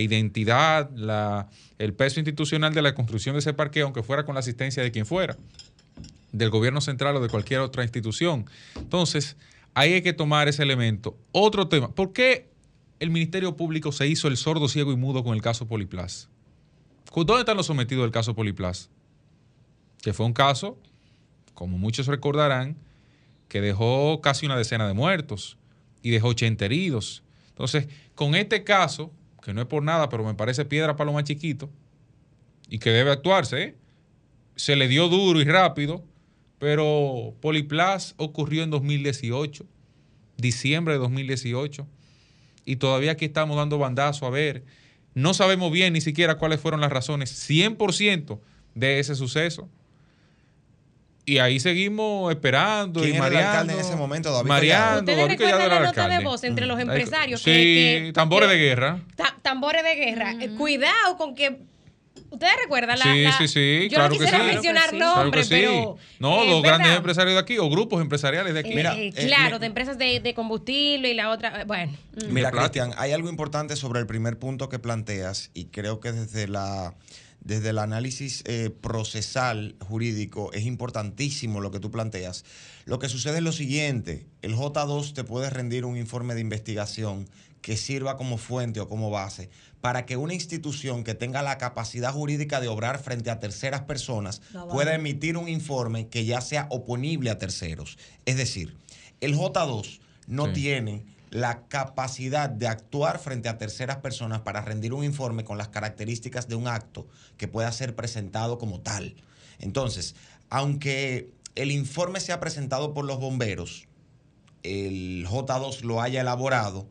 identidad, 0.00 0.90
la, 0.90 1.48
el 1.78 1.94
peso 1.94 2.18
institucional 2.18 2.74
de 2.74 2.82
la 2.82 2.94
construcción 2.94 3.34
de 3.34 3.38
ese 3.38 3.54
parque, 3.54 3.80
aunque 3.80 4.02
fuera 4.02 4.24
con 4.24 4.34
la 4.34 4.40
asistencia 4.40 4.82
de 4.82 4.90
quien 4.90 5.06
fuera, 5.06 5.36
del 6.32 6.50
gobierno 6.50 6.80
central 6.80 7.16
o 7.16 7.20
de 7.20 7.28
cualquier 7.28 7.60
otra 7.60 7.84
institución. 7.84 8.46
Entonces, 8.76 9.36
ahí 9.74 9.94
hay 9.94 10.02
que 10.02 10.12
tomar 10.12 10.48
ese 10.48 10.62
elemento. 10.62 11.16
Otro 11.32 11.68
tema, 11.68 11.90
¿por 11.90 12.12
qué 12.12 12.48
el 13.00 13.10
Ministerio 13.10 13.56
Público 13.56 13.92
se 13.92 14.06
hizo 14.06 14.28
el 14.28 14.36
sordo, 14.36 14.68
ciego 14.68 14.92
y 14.92 14.96
mudo 14.96 15.24
con 15.24 15.34
el 15.34 15.42
caso 15.42 15.66
Poliplas? 15.66 16.28
¿Dónde 17.14 17.40
están 17.40 17.56
los 17.56 17.66
sometidos 17.66 18.04
del 18.04 18.10
caso 18.10 18.34
Poliplas? 18.34 18.90
Que 20.02 20.12
fue 20.12 20.26
un 20.26 20.32
caso, 20.32 20.78
como 21.54 21.78
muchos 21.78 22.06
recordarán, 22.06 22.76
que 23.48 23.60
dejó 23.60 24.20
casi 24.20 24.46
una 24.46 24.56
decena 24.56 24.86
de 24.86 24.94
muertos 24.94 25.56
y 26.02 26.10
dejó 26.10 26.28
80 26.28 26.64
heridos. 26.64 27.22
Entonces, 27.48 27.88
con 28.14 28.34
este 28.34 28.62
caso, 28.62 29.10
que 29.42 29.52
no 29.52 29.60
es 29.60 29.66
por 29.66 29.82
nada, 29.82 30.08
pero 30.08 30.24
me 30.24 30.34
parece 30.34 30.64
piedra 30.64 30.96
para 30.96 31.06
lo 31.06 31.14
más 31.14 31.24
chiquito, 31.24 31.70
y 32.68 32.78
que 32.78 32.90
debe 32.90 33.10
actuarse, 33.10 33.62
¿eh? 33.62 33.76
se 34.56 34.76
le 34.76 34.88
dio 34.88 35.08
duro 35.08 35.40
y 35.40 35.44
rápido, 35.44 36.04
pero 36.58 37.34
Poliplas 37.40 38.14
ocurrió 38.16 38.62
en 38.62 38.70
2018, 38.70 39.64
diciembre 40.36 40.94
de 40.94 41.00
2018, 41.00 41.86
y 42.64 42.76
todavía 42.76 43.12
aquí 43.12 43.26
estamos 43.26 43.56
dando 43.56 43.78
bandazo 43.78 44.26
a 44.26 44.30
ver. 44.30 44.64
No 45.14 45.34
sabemos 45.34 45.72
bien 45.72 45.92
ni 45.92 46.00
siquiera 46.00 46.36
cuáles 46.36 46.60
fueron 46.60 46.80
las 46.80 46.90
razones 46.90 47.48
100% 47.48 48.38
de 48.74 48.98
ese 48.98 49.14
suceso. 49.14 49.68
Y 51.24 51.38
ahí 51.38 51.60
seguimos 51.60 52.30
esperando 52.32 53.02
¿Quién 53.02 53.14
y 53.14 53.16
era 53.18 53.26
el 53.26 53.36
alcalde 53.36 53.74
en 53.74 53.80
ese 53.80 53.96
momento? 53.96 54.32
David 54.32 54.48
Mariando, 54.48 55.12
¿Ustedes 55.12 55.28
recuerdan 55.28 55.68
la 55.68 55.80
nota 55.80 56.08
de 56.08 56.24
voz 56.24 56.42
entre 56.44 56.64
los 56.64 56.80
empresarios? 56.80 57.42
Sí, 57.42 57.50
que, 57.52 58.12
tambores 58.14 58.48
de 58.48 58.56
guerra. 58.56 59.00
tambores 59.42 59.84
de 59.84 59.94
guerra. 59.94 60.36
Cuidado 60.56 61.18
con 61.18 61.34
que 61.34 61.58
¿Ustedes 62.30 62.52
recuerdan 62.62 62.98
la.? 62.98 63.04
Sí, 63.04 63.26
sí, 63.38 63.48
sí. 63.48 63.88
Yo 63.90 63.96
claro 63.96 64.14
no 64.14 64.18
quisiera 64.18 64.38
que 64.38 64.44
sí. 64.44 64.52
mencionar 64.52 64.94
nombres, 64.94 65.48
pero. 65.48 65.96
No, 66.18 66.44
los 66.44 66.62
grandes 66.62 66.96
empresarios 66.96 67.34
de 67.34 67.40
aquí 67.40 67.58
o 67.58 67.68
grupos 67.68 68.00
empresariales 68.00 68.54
de 68.54 68.60
aquí. 68.60 68.74
Mira, 68.74 68.98
eh, 68.98 69.12
claro, 69.12 69.58
de 69.58 69.66
empresas 69.66 69.98
de, 69.98 70.20
de, 70.20 70.34
combustible 70.34 71.10
y 71.10 71.14
la 71.14 71.30
otra. 71.30 71.64
Bueno. 71.64 71.92
Mira, 72.28 72.50
Cristian, 72.50 72.92
hay 72.96 73.12
algo 73.12 73.28
importante 73.28 73.76
sobre 73.76 74.00
el 74.00 74.06
primer 74.06 74.38
punto 74.38 74.68
que 74.68 74.78
planteas 74.78 75.50
y 75.54 75.66
creo 75.66 76.00
que 76.00 76.12
desde 76.12 76.48
la 76.48 76.94
desde 77.40 77.70
el 77.70 77.78
análisis 77.78 78.42
eh, 78.46 78.70
procesal 78.70 79.76
jurídico 79.80 80.52
es 80.52 80.66
importantísimo 80.66 81.60
lo 81.60 81.70
que 81.70 81.80
tú 81.80 81.90
planteas. 81.90 82.44
Lo 82.84 82.98
que 82.98 83.08
sucede 83.08 83.38
es 83.38 83.42
lo 83.42 83.52
siguiente, 83.52 84.26
el 84.42 84.54
J2 84.54 85.14
te 85.14 85.24
puede 85.24 85.50
rendir 85.50 85.84
un 85.84 85.96
informe 85.96 86.34
de 86.34 86.40
investigación 86.40 87.28
que 87.62 87.76
sirva 87.76 88.16
como 88.16 88.38
fuente 88.38 88.80
o 88.80 88.88
como 88.88 89.10
base 89.10 89.50
para 89.80 90.06
que 90.06 90.16
una 90.16 90.34
institución 90.34 91.04
que 91.04 91.14
tenga 91.14 91.42
la 91.42 91.58
capacidad 91.58 92.12
jurídica 92.12 92.60
de 92.60 92.68
obrar 92.68 92.98
frente 93.00 93.30
a 93.30 93.40
terceras 93.40 93.82
personas 93.82 94.42
pueda 94.70 94.94
emitir 94.94 95.36
un 95.36 95.48
informe 95.48 96.08
que 96.08 96.24
ya 96.24 96.40
sea 96.40 96.66
oponible 96.70 97.30
a 97.30 97.38
terceros. 97.38 97.98
Es 98.26 98.36
decir, 98.36 98.76
el 99.20 99.36
J2 99.36 100.00
no 100.26 100.52
tiene 100.52 101.04
la 101.30 101.66
capacidad 101.68 102.48
de 102.48 102.66
actuar 102.66 103.18
frente 103.18 103.48
a 103.48 103.58
terceras 103.58 103.98
personas 103.98 104.40
para 104.40 104.62
rendir 104.62 104.94
un 104.94 105.04
informe 105.04 105.44
con 105.44 105.58
las 105.58 105.68
características 105.68 106.48
de 106.48 106.54
un 106.54 106.66
acto 106.66 107.06
que 107.36 107.48
pueda 107.48 107.70
ser 107.70 107.94
presentado 107.94 108.58
como 108.58 108.80
tal. 108.80 109.14
Entonces, 109.58 110.14
aunque 110.48 111.30
el 111.54 111.70
informe 111.70 112.20
sea 112.20 112.40
presentado 112.40 112.94
por 112.94 113.04
los 113.04 113.18
bomberos, 113.18 113.86
el 114.62 115.26
J2 115.28 115.82
lo 115.82 116.00
haya 116.00 116.22
elaborado, 116.22 116.88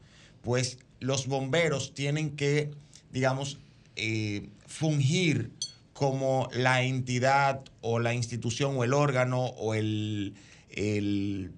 pues 0.47 0.79
los 1.01 1.27
bomberos 1.27 1.93
tienen 1.93 2.37
que, 2.37 2.71
digamos, 3.11 3.57
eh, 3.97 4.47
fungir 4.65 5.51
como 5.91 6.47
la 6.53 6.83
entidad 6.83 7.65
o 7.81 7.99
la 7.99 8.13
institución 8.13 8.77
o 8.77 8.85
el 8.85 8.93
órgano 8.93 9.43
o 9.43 9.73
el, 9.73 10.35
el 10.69 11.51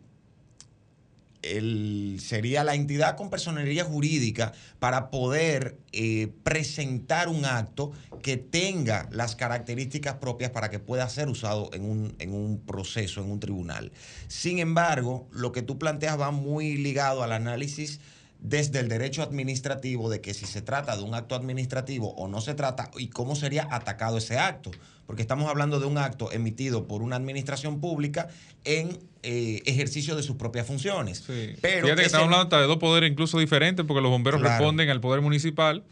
sería 2.20 2.64
la 2.64 2.74
entidad 2.74 3.16
con 3.16 3.30
personería 3.30 3.84
jurídica 3.84 4.54
para 4.80 5.12
poder 5.12 5.78
eh, 5.92 6.34
presentar 6.42 7.30
un 7.30 7.46
acto 7.46 7.92
que 8.24 8.38
tenga 8.38 9.08
las 9.12 9.36
características 9.36 10.16
propias 10.16 10.50
para 10.50 10.72
que 10.72 10.80
pueda 10.80 11.08
ser 11.10 11.30
usado 11.30 11.70
en 11.74 11.86
un, 11.86 12.16
en 12.18 12.34
un 12.34 12.60
proceso, 12.60 13.22
en 13.22 13.30
un 13.30 13.40
tribunal. 13.40 13.92
Sin 14.28 14.58
embargo, 14.58 15.28
lo 15.32 15.52
que 15.52 15.62
tú 15.62 15.78
planteas 15.78 16.20
va 16.20 16.32
muy 16.32 16.76
ligado 16.76 17.22
al 17.22 17.34
análisis 17.34 18.00
desde 18.40 18.80
el 18.80 18.90
derecho 18.90 19.22
administrativo 19.22 20.10
de 20.10 20.22
que 20.22 20.34
si 20.34 20.46
se 20.46 20.62
trata 20.62 20.96
de 20.96 21.04
un 21.04 21.14
acto 21.14 21.36
administrativo 21.36 22.14
o 22.16 22.28
no 22.28 22.42
se 22.42 22.54
trata 22.54 22.90
y 22.98 23.08
cómo 23.08 23.36
sería 23.36 23.68
atacado 23.70 24.18
ese 24.18 24.38
acto 24.38 24.72
porque 25.10 25.24
estamos 25.24 25.50
hablando 25.50 25.80
de 25.80 25.88
un 25.88 25.98
acto 25.98 26.32
emitido 26.32 26.88
por 26.88 27.02
una 27.02 27.16
administración 27.16 27.82
pública 27.82 28.28
en 28.64 29.00
eh, 29.24 29.60
ejercicio 29.66 30.16
de 30.16 30.22
sus 30.22 30.36
propias 30.36 30.68
funciones. 30.68 31.24
Pero 31.26 31.88
Fíjate 31.88 32.02
que 32.02 32.06
estamos 32.06 32.26
hablando 32.26 32.56
de 32.56 32.68
dos 32.68 32.78
poderes 32.78 33.10
incluso 33.10 33.40
diferentes, 33.40 33.84
porque 33.88 34.02
los 34.02 34.12
bomberos 34.12 34.40
responden 34.40 34.88
al 34.92 35.02
poder 35.02 35.22
municipal 35.22 35.84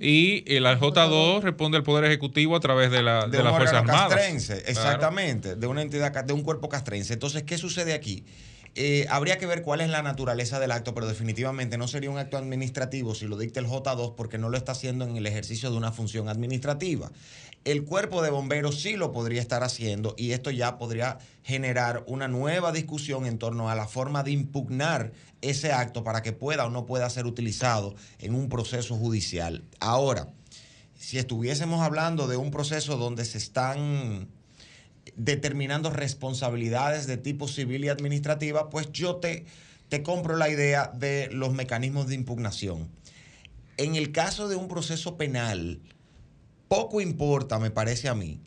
y 0.00 0.44
el 0.46 0.64
J2 0.66 1.42
responde 1.42 1.78
al 1.78 1.82
poder 1.82 2.04
ejecutivo 2.04 2.54
a 2.54 2.60
través 2.60 2.92
de 2.92 3.02
la, 3.02 3.26
de, 3.26 3.38
de 3.38 3.42
las 3.42 3.56
Fuerzas 3.56 3.78
Armadas. 3.78 4.14
Castrense, 4.14 4.62
exactamente, 4.68 5.56
de 5.56 5.66
una 5.66 5.82
entidad, 5.82 6.24
de 6.24 6.32
un 6.32 6.42
cuerpo 6.42 6.68
castrense. 6.68 7.14
Entonces, 7.14 7.42
¿qué 7.42 7.58
sucede 7.58 7.92
aquí? 7.92 8.22
Eh, 8.76 9.06
habría 9.10 9.36
que 9.38 9.46
ver 9.46 9.62
cuál 9.62 9.80
es 9.80 9.90
la 9.90 10.02
naturaleza 10.02 10.60
del 10.60 10.70
acto, 10.70 10.94
pero 10.94 11.08
definitivamente 11.08 11.76
no 11.76 11.88
sería 11.88 12.10
un 12.10 12.18
acto 12.18 12.36
administrativo 12.36 13.14
si 13.14 13.26
lo 13.26 13.36
dicta 13.36 13.58
el 13.58 13.66
J2 13.66 14.14
porque 14.14 14.38
no 14.38 14.48
lo 14.48 14.56
está 14.56 14.72
haciendo 14.72 15.04
en 15.04 15.16
el 15.16 15.26
ejercicio 15.26 15.70
de 15.70 15.76
una 15.76 15.90
función 15.90 16.28
administrativa. 16.28 17.10
El 17.64 17.84
cuerpo 17.84 18.22
de 18.22 18.30
bomberos 18.30 18.80
sí 18.80 18.96
lo 18.96 19.12
podría 19.12 19.40
estar 19.40 19.64
haciendo 19.64 20.14
y 20.16 20.32
esto 20.32 20.50
ya 20.50 20.78
podría 20.78 21.18
generar 21.42 22.04
una 22.06 22.28
nueva 22.28 22.72
discusión 22.72 23.26
en 23.26 23.38
torno 23.38 23.68
a 23.68 23.74
la 23.74 23.88
forma 23.88 24.22
de 24.22 24.30
impugnar 24.30 25.12
ese 25.42 25.72
acto 25.72 26.04
para 26.04 26.22
que 26.22 26.32
pueda 26.32 26.64
o 26.64 26.70
no 26.70 26.86
pueda 26.86 27.10
ser 27.10 27.26
utilizado 27.26 27.94
en 28.18 28.34
un 28.34 28.48
proceso 28.48 28.96
judicial. 28.96 29.62
Ahora, 29.80 30.28
si 30.96 31.18
estuviésemos 31.18 31.80
hablando 31.80 32.28
de 32.28 32.36
un 32.36 32.50
proceso 32.50 32.96
donde 32.96 33.24
se 33.24 33.38
están 33.38 34.28
determinando 35.16 35.90
responsabilidades 35.90 37.06
de 37.06 37.16
tipo 37.16 37.48
civil 37.48 37.84
y 37.84 37.88
administrativa, 37.88 38.70
pues 38.70 38.90
yo 38.92 39.16
te, 39.16 39.44
te 39.88 40.02
compro 40.02 40.36
la 40.36 40.48
idea 40.48 40.90
de 40.94 41.28
los 41.32 41.52
mecanismos 41.52 42.08
de 42.08 42.14
impugnación. 42.14 42.88
En 43.76 43.96
el 43.96 44.12
caso 44.12 44.48
de 44.48 44.56
un 44.56 44.68
proceso 44.68 45.16
penal, 45.16 45.80
poco 46.68 47.00
importa, 47.00 47.58
me 47.58 47.70
parece 47.70 48.08
a 48.08 48.14
mí, 48.14 48.40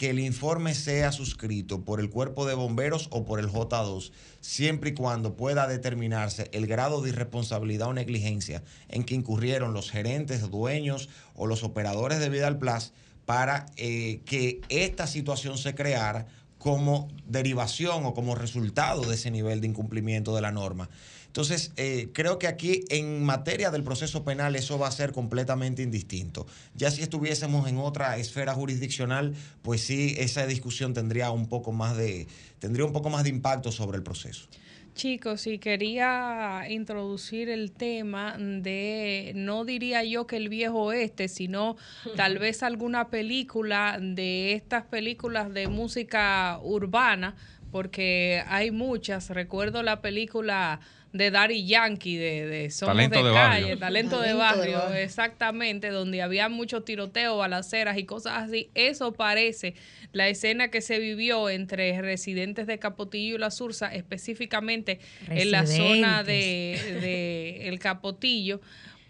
que 0.00 0.08
el 0.08 0.18
informe 0.18 0.74
sea 0.74 1.12
suscrito 1.12 1.84
por 1.84 2.00
el 2.00 2.08
cuerpo 2.08 2.46
de 2.46 2.54
bomberos 2.54 3.08
o 3.10 3.26
por 3.26 3.38
el 3.38 3.50
J2, 3.50 4.12
siempre 4.40 4.90
y 4.90 4.94
cuando 4.94 5.36
pueda 5.36 5.66
determinarse 5.66 6.48
el 6.52 6.66
grado 6.66 7.02
de 7.02 7.10
irresponsabilidad 7.10 7.88
o 7.88 7.92
negligencia 7.92 8.62
en 8.88 9.04
que 9.04 9.14
incurrieron 9.14 9.74
los 9.74 9.90
gerentes, 9.90 10.50
dueños 10.50 11.10
o 11.34 11.46
los 11.46 11.62
operadores 11.64 12.18
de 12.18 12.30
Vidal 12.30 12.58
Plus 12.58 12.94
para 13.30 13.66
eh, 13.76 14.22
que 14.24 14.60
esta 14.70 15.06
situación 15.06 15.56
se 15.56 15.76
creara 15.76 16.26
como 16.58 17.06
derivación 17.28 18.04
o 18.04 18.12
como 18.12 18.34
resultado 18.34 19.02
de 19.02 19.14
ese 19.14 19.30
nivel 19.30 19.60
de 19.60 19.68
incumplimiento 19.68 20.34
de 20.34 20.40
la 20.40 20.50
norma. 20.50 20.90
Entonces, 21.28 21.70
eh, 21.76 22.08
creo 22.12 22.40
que 22.40 22.48
aquí 22.48 22.82
en 22.88 23.22
materia 23.22 23.70
del 23.70 23.84
proceso 23.84 24.24
penal 24.24 24.56
eso 24.56 24.80
va 24.80 24.88
a 24.88 24.90
ser 24.90 25.12
completamente 25.12 25.80
indistinto. 25.80 26.44
Ya 26.74 26.90
si 26.90 27.02
estuviésemos 27.02 27.68
en 27.68 27.78
otra 27.78 28.16
esfera 28.16 28.52
jurisdiccional, 28.52 29.36
pues 29.62 29.82
sí, 29.82 30.16
esa 30.18 30.44
discusión 30.48 30.92
tendría 30.92 31.30
un 31.30 31.46
poco 31.46 31.70
más 31.70 31.96
de, 31.96 32.26
tendría 32.58 32.84
un 32.84 32.92
poco 32.92 33.10
más 33.10 33.22
de 33.22 33.30
impacto 33.30 33.70
sobre 33.70 33.96
el 33.96 34.02
proceso. 34.02 34.48
Chicos, 35.00 35.46
y 35.46 35.58
quería 35.58 36.66
introducir 36.68 37.48
el 37.48 37.72
tema 37.72 38.36
de, 38.38 39.32
no 39.34 39.64
diría 39.64 40.04
yo 40.04 40.26
que 40.26 40.36
el 40.36 40.50
viejo 40.50 40.82
oeste, 40.82 41.28
sino 41.28 41.78
tal 42.16 42.36
vez 42.38 42.62
alguna 42.62 43.08
película 43.08 43.96
de 43.98 44.52
estas 44.52 44.84
películas 44.84 45.54
de 45.54 45.68
música 45.68 46.60
urbana, 46.62 47.34
porque 47.72 48.42
hay 48.46 48.72
muchas. 48.72 49.30
Recuerdo 49.30 49.82
la 49.82 50.02
película 50.02 50.80
de 51.12 51.30
Daddy 51.30 51.66
Yankee, 51.66 52.16
de, 52.16 52.46
de 52.46 52.70
Somos 52.70 52.94
talento 52.94 53.22
de, 53.22 53.28
de 53.28 53.34
calle, 53.34 53.60
barrio. 53.62 53.78
talento, 53.78 54.20
de, 54.20 54.34
barrio, 54.34 54.88
exactamente, 54.94 55.90
donde 55.90 56.22
había 56.22 56.48
mucho 56.48 56.82
tiroteo, 56.82 57.36
balaceras 57.36 57.98
y 57.98 58.04
cosas 58.04 58.44
así. 58.44 58.70
Eso 58.74 59.12
parece 59.12 59.74
la 60.12 60.28
escena 60.28 60.68
que 60.68 60.80
se 60.80 60.98
vivió 60.98 61.48
entre 61.48 62.00
residentes 62.00 62.66
de 62.66 62.78
Capotillo 62.78 63.34
y 63.34 63.38
La 63.38 63.50
Sursa, 63.50 63.92
específicamente 63.92 65.00
en 65.28 65.50
la 65.50 65.66
zona 65.66 66.22
de, 66.22 66.78
de 67.00 67.68
El 67.68 67.78
Capotillo 67.78 68.60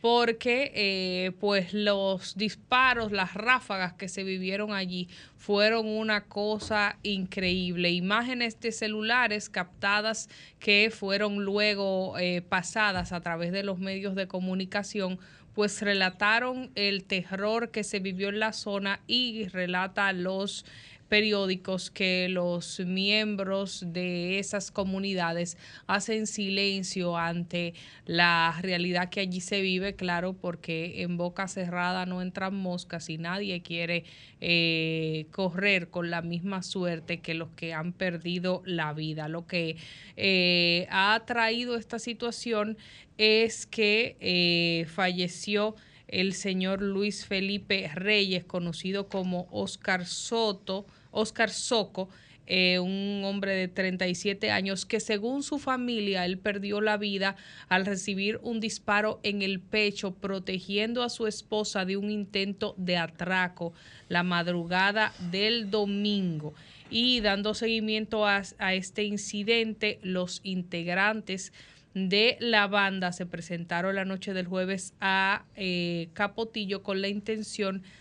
porque 0.01 0.73
eh, 0.75 1.33
pues 1.41 1.75
los 1.75 2.37
disparos, 2.37 3.13
las 3.13 3.35
ráfagas 3.35 3.93
que 3.93 4.09
se 4.09 4.25
vivieron 4.25 4.73
allí 4.73 5.09
fueron 5.37 5.87
una 5.87 6.25
cosa 6.25 6.97
increíble. 7.03 7.91
Imágenes 7.91 8.59
de 8.61 8.73
celulares 8.73 9.51
captadas 9.51 10.29
que 10.59 10.91
fueron 10.95 11.45
luego 11.45 12.19
eh, 12.19 12.43
pasadas 12.43 13.13
a 13.13 13.21
través 13.21 13.53
de 13.53 13.63
los 13.63 13.79
medios 13.79 14.15
de 14.15 14.27
comunicación 14.27 15.19
pues 15.55 15.83
relataron 15.83 16.71
el 16.75 17.05
terror 17.05 17.71
que 17.71 17.83
se 17.85 17.99
vivió 17.99 18.29
en 18.29 18.39
la 18.39 18.53
zona 18.53 19.01
y 19.07 19.49
relata 19.49 20.13
los 20.13 20.65
periódicos 21.11 21.90
que 21.90 22.29
los 22.31 22.79
miembros 22.81 23.83
de 23.85 24.38
esas 24.38 24.70
comunidades 24.70 25.59
hacen 25.88 26.29
silencio 26.29 27.16
ante 27.16 27.75
la 28.07 28.57
realidad 28.62 29.11
que 29.11 29.18
allí 29.18 29.40
se 29.40 29.61
vive, 29.61 29.96
claro, 29.96 30.35
porque 30.35 31.03
en 31.03 31.16
boca 31.16 31.49
cerrada 31.49 32.07
no 32.07 32.23
entran 32.23 32.55
moscas 32.55 33.11
y 33.11 33.18
nadie 33.18 33.61
quiere 33.61 34.05
eh, 34.40 35.27
correr 35.33 35.90
con 35.90 36.11
la 36.11 36.23
misma 36.23 36.62
suerte 36.62 37.18
que 37.18 37.35
los 37.35 37.51
que 37.51 37.75
han 37.75 37.92
perdido 37.92 38.62
la 38.64 38.92
vida. 38.92 39.27
Lo 39.27 39.49
que 39.49 39.77
eh, 40.16 40.87
ha 40.90 41.20
traído 41.27 41.77
esta 41.77 41.99
situación 41.99 42.79
es 43.18 43.66
que 43.66 44.16
eh, 44.20 44.87
falleció 44.87 45.75
el 46.07 46.35
señor 46.35 46.83
Luis 46.83 47.27
Felipe 47.27 47.90
Reyes, 47.94 48.44
conocido 48.44 49.09
como 49.09 49.49
Oscar 49.51 50.07
Soto, 50.07 50.87
Oscar 51.11 51.51
Soco, 51.51 52.09
eh, 52.53 52.81
un 52.81 53.23
hombre 53.25 53.55
de 53.55 53.68
37 53.68 54.51
años 54.51 54.85
que 54.85 54.99
según 54.99 55.44
su 55.44 55.61
familia 55.61 56.25
él 56.25 56.37
perdió 56.37 56.81
la 56.81 56.96
vida 56.96 57.37
al 57.68 57.87
recibir 57.87 58.40
un 58.42 58.59
disparo 58.59 59.20
en 59.23 59.42
el 59.42 59.61
pecho 59.61 60.14
protegiendo 60.14 61.05
a 61.05 61.11
su 61.11 61.29
esposa 61.29 61.85
de 61.85 61.96
un 61.96 62.11
intento 62.11 62.75
de 62.77 62.96
atraco 62.96 63.73
la 64.09 64.25
madrugada 64.25 65.12
del 65.31 65.70
domingo. 65.70 66.53
Y 66.90 67.20
dando 67.20 67.55
seguimiento 67.55 68.27
a, 68.27 68.42
este 68.73 69.05
incidente, 69.05 70.01
los 70.03 70.40
integrantes 70.42 71.53
de 71.94 72.37
la 72.40 72.66
banda 72.66 73.12
se 73.12 73.27
presentaron 73.27 73.94
la 73.94 74.05
noche 74.05 74.33
del 74.35 74.49
jueves 74.49 74.94
a 75.01 75.44
eh, 75.55 76.09
Capotillo 76.14 76.83
con 76.83 77.01
la 77.01 77.07
intención 77.07 77.83
de 77.83 78.00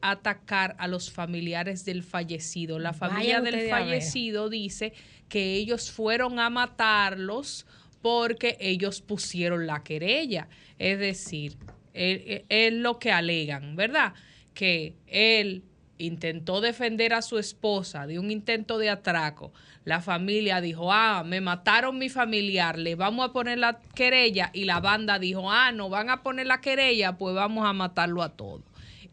atacar 0.00 0.76
a 0.78 0.88
los 0.88 1.10
familiares 1.10 1.84
del 1.84 2.02
fallecido. 2.02 2.78
La 2.78 2.92
familia 2.92 3.40
del 3.40 3.68
fallecido 3.68 4.48
dice 4.48 4.92
que 5.28 5.54
ellos 5.54 5.90
fueron 5.90 6.38
a 6.38 6.50
matarlos 6.50 7.66
porque 8.00 8.56
ellos 8.60 9.00
pusieron 9.00 9.66
la 9.66 9.82
querella. 9.82 10.48
Es 10.78 10.98
decir, 10.98 11.56
es 11.94 12.72
lo 12.72 12.98
que 12.98 13.12
alegan, 13.12 13.76
¿verdad? 13.76 14.14
Que 14.54 14.94
él 15.06 15.64
intentó 15.98 16.60
defender 16.60 17.12
a 17.12 17.22
su 17.22 17.38
esposa 17.38 18.06
de 18.06 18.18
un 18.18 18.30
intento 18.30 18.78
de 18.78 18.88
atraco. 18.88 19.52
La 19.84 20.00
familia 20.00 20.60
dijo, 20.60 20.92
ah, 20.92 21.24
me 21.24 21.40
mataron 21.40 21.98
mi 21.98 22.08
familiar, 22.08 22.78
le 22.78 22.94
vamos 22.94 23.28
a 23.28 23.32
poner 23.32 23.58
la 23.58 23.80
querella. 23.94 24.50
Y 24.52 24.64
la 24.64 24.80
banda 24.80 25.18
dijo, 25.18 25.50
ah, 25.50 25.72
no 25.72 25.88
van 25.88 26.10
a 26.10 26.22
poner 26.22 26.46
la 26.46 26.60
querella, 26.60 27.16
pues 27.16 27.34
vamos 27.34 27.66
a 27.66 27.72
matarlo 27.72 28.22
a 28.22 28.30
todos. 28.30 28.62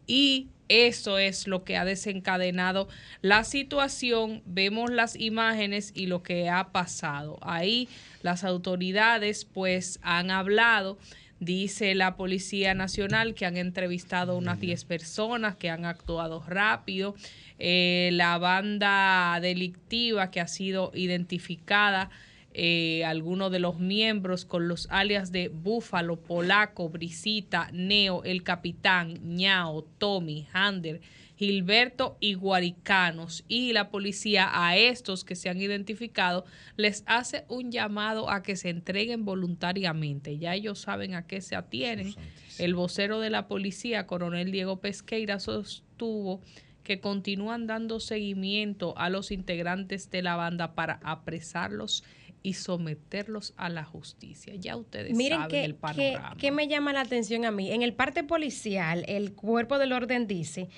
Y 0.06 0.48
eso 0.68 1.18
es 1.18 1.46
lo 1.46 1.64
que 1.64 1.76
ha 1.76 1.84
desencadenado 1.84 2.88
la 3.22 3.44
situación. 3.44 4.42
Vemos 4.46 4.90
las 4.90 5.16
imágenes 5.16 5.92
y 5.94 6.06
lo 6.06 6.22
que 6.22 6.48
ha 6.48 6.72
pasado. 6.72 7.38
Ahí 7.42 7.88
las 8.22 8.44
autoridades 8.44 9.44
pues 9.44 10.00
han 10.02 10.30
hablado. 10.30 10.98
Dice 11.38 11.94
la 11.94 12.16
Policía 12.16 12.74
Nacional 12.74 13.34
que 13.34 13.44
han 13.44 13.58
entrevistado 13.58 14.32
a 14.32 14.36
unas 14.36 14.58
10 14.58 14.84
personas 14.86 15.54
que 15.54 15.70
han 15.70 15.84
actuado 15.84 16.42
rápido. 16.48 17.14
Eh, 17.58 18.10
la 18.12 18.38
banda 18.38 19.38
delictiva 19.40 20.30
que 20.30 20.40
ha 20.40 20.48
sido 20.48 20.90
identificada 20.94 22.10
eh, 22.58 23.04
algunos 23.04 23.52
de 23.52 23.58
los 23.58 23.78
miembros 23.78 24.46
con 24.46 24.66
los 24.66 24.88
alias 24.90 25.30
de 25.30 25.48
Búfalo, 25.48 26.16
Polaco, 26.16 26.88
Brisita, 26.88 27.68
Neo, 27.70 28.24
El 28.24 28.44
Capitán, 28.44 29.36
Ñao, 29.36 29.82
Tommy, 29.98 30.48
Hander, 30.54 31.02
Gilberto 31.36 32.16
y 32.18 32.32
Guaricanos. 32.32 33.44
Y 33.46 33.74
la 33.74 33.90
policía 33.90 34.48
a 34.54 34.74
estos 34.74 35.22
que 35.22 35.36
se 35.36 35.50
han 35.50 35.60
identificado 35.60 36.46
les 36.78 37.04
hace 37.04 37.44
un 37.48 37.70
llamado 37.70 38.30
a 38.30 38.42
que 38.42 38.56
se 38.56 38.70
entreguen 38.70 39.26
voluntariamente. 39.26 40.38
Ya 40.38 40.54
ellos 40.54 40.78
saben 40.78 41.14
a 41.14 41.26
qué 41.26 41.42
se 41.42 41.56
atienen. 41.56 42.14
El 42.58 42.74
vocero 42.74 43.20
de 43.20 43.28
la 43.28 43.48
policía, 43.48 44.06
coronel 44.06 44.50
Diego 44.50 44.80
Pesqueira, 44.80 45.40
sostuvo 45.40 46.40
que 46.84 47.00
continúan 47.00 47.66
dando 47.66 48.00
seguimiento 48.00 48.96
a 48.96 49.10
los 49.10 49.30
integrantes 49.30 50.08
de 50.10 50.22
la 50.22 50.36
banda 50.36 50.74
para 50.74 51.00
apresarlos 51.02 52.04
y 52.46 52.52
someterlos 52.52 53.54
a 53.56 53.68
la 53.68 53.82
justicia. 53.82 54.54
Ya 54.54 54.76
ustedes 54.76 55.16
Miren 55.16 55.38
saben 55.38 55.50
que, 55.50 55.64
el 55.64 55.72
que, 55.74 55.78
panorama. 55.80 56.36
que 56.38 56.52
me 56.52 56.68
llama 56.68 56.92
la 56.92 57.00
atención 57.00 57.44
a 57.44 57.50
mí. 57.50 57.72
En 57.72 57.82
el 57.82 57.92
parte 57.92 58.22
policial, 58.22 59.04
el 59.08 59.32
cuerpo 59.32 59.80
del 59.80 59.92
orden 59.92 60.28
dice 60.28 60.68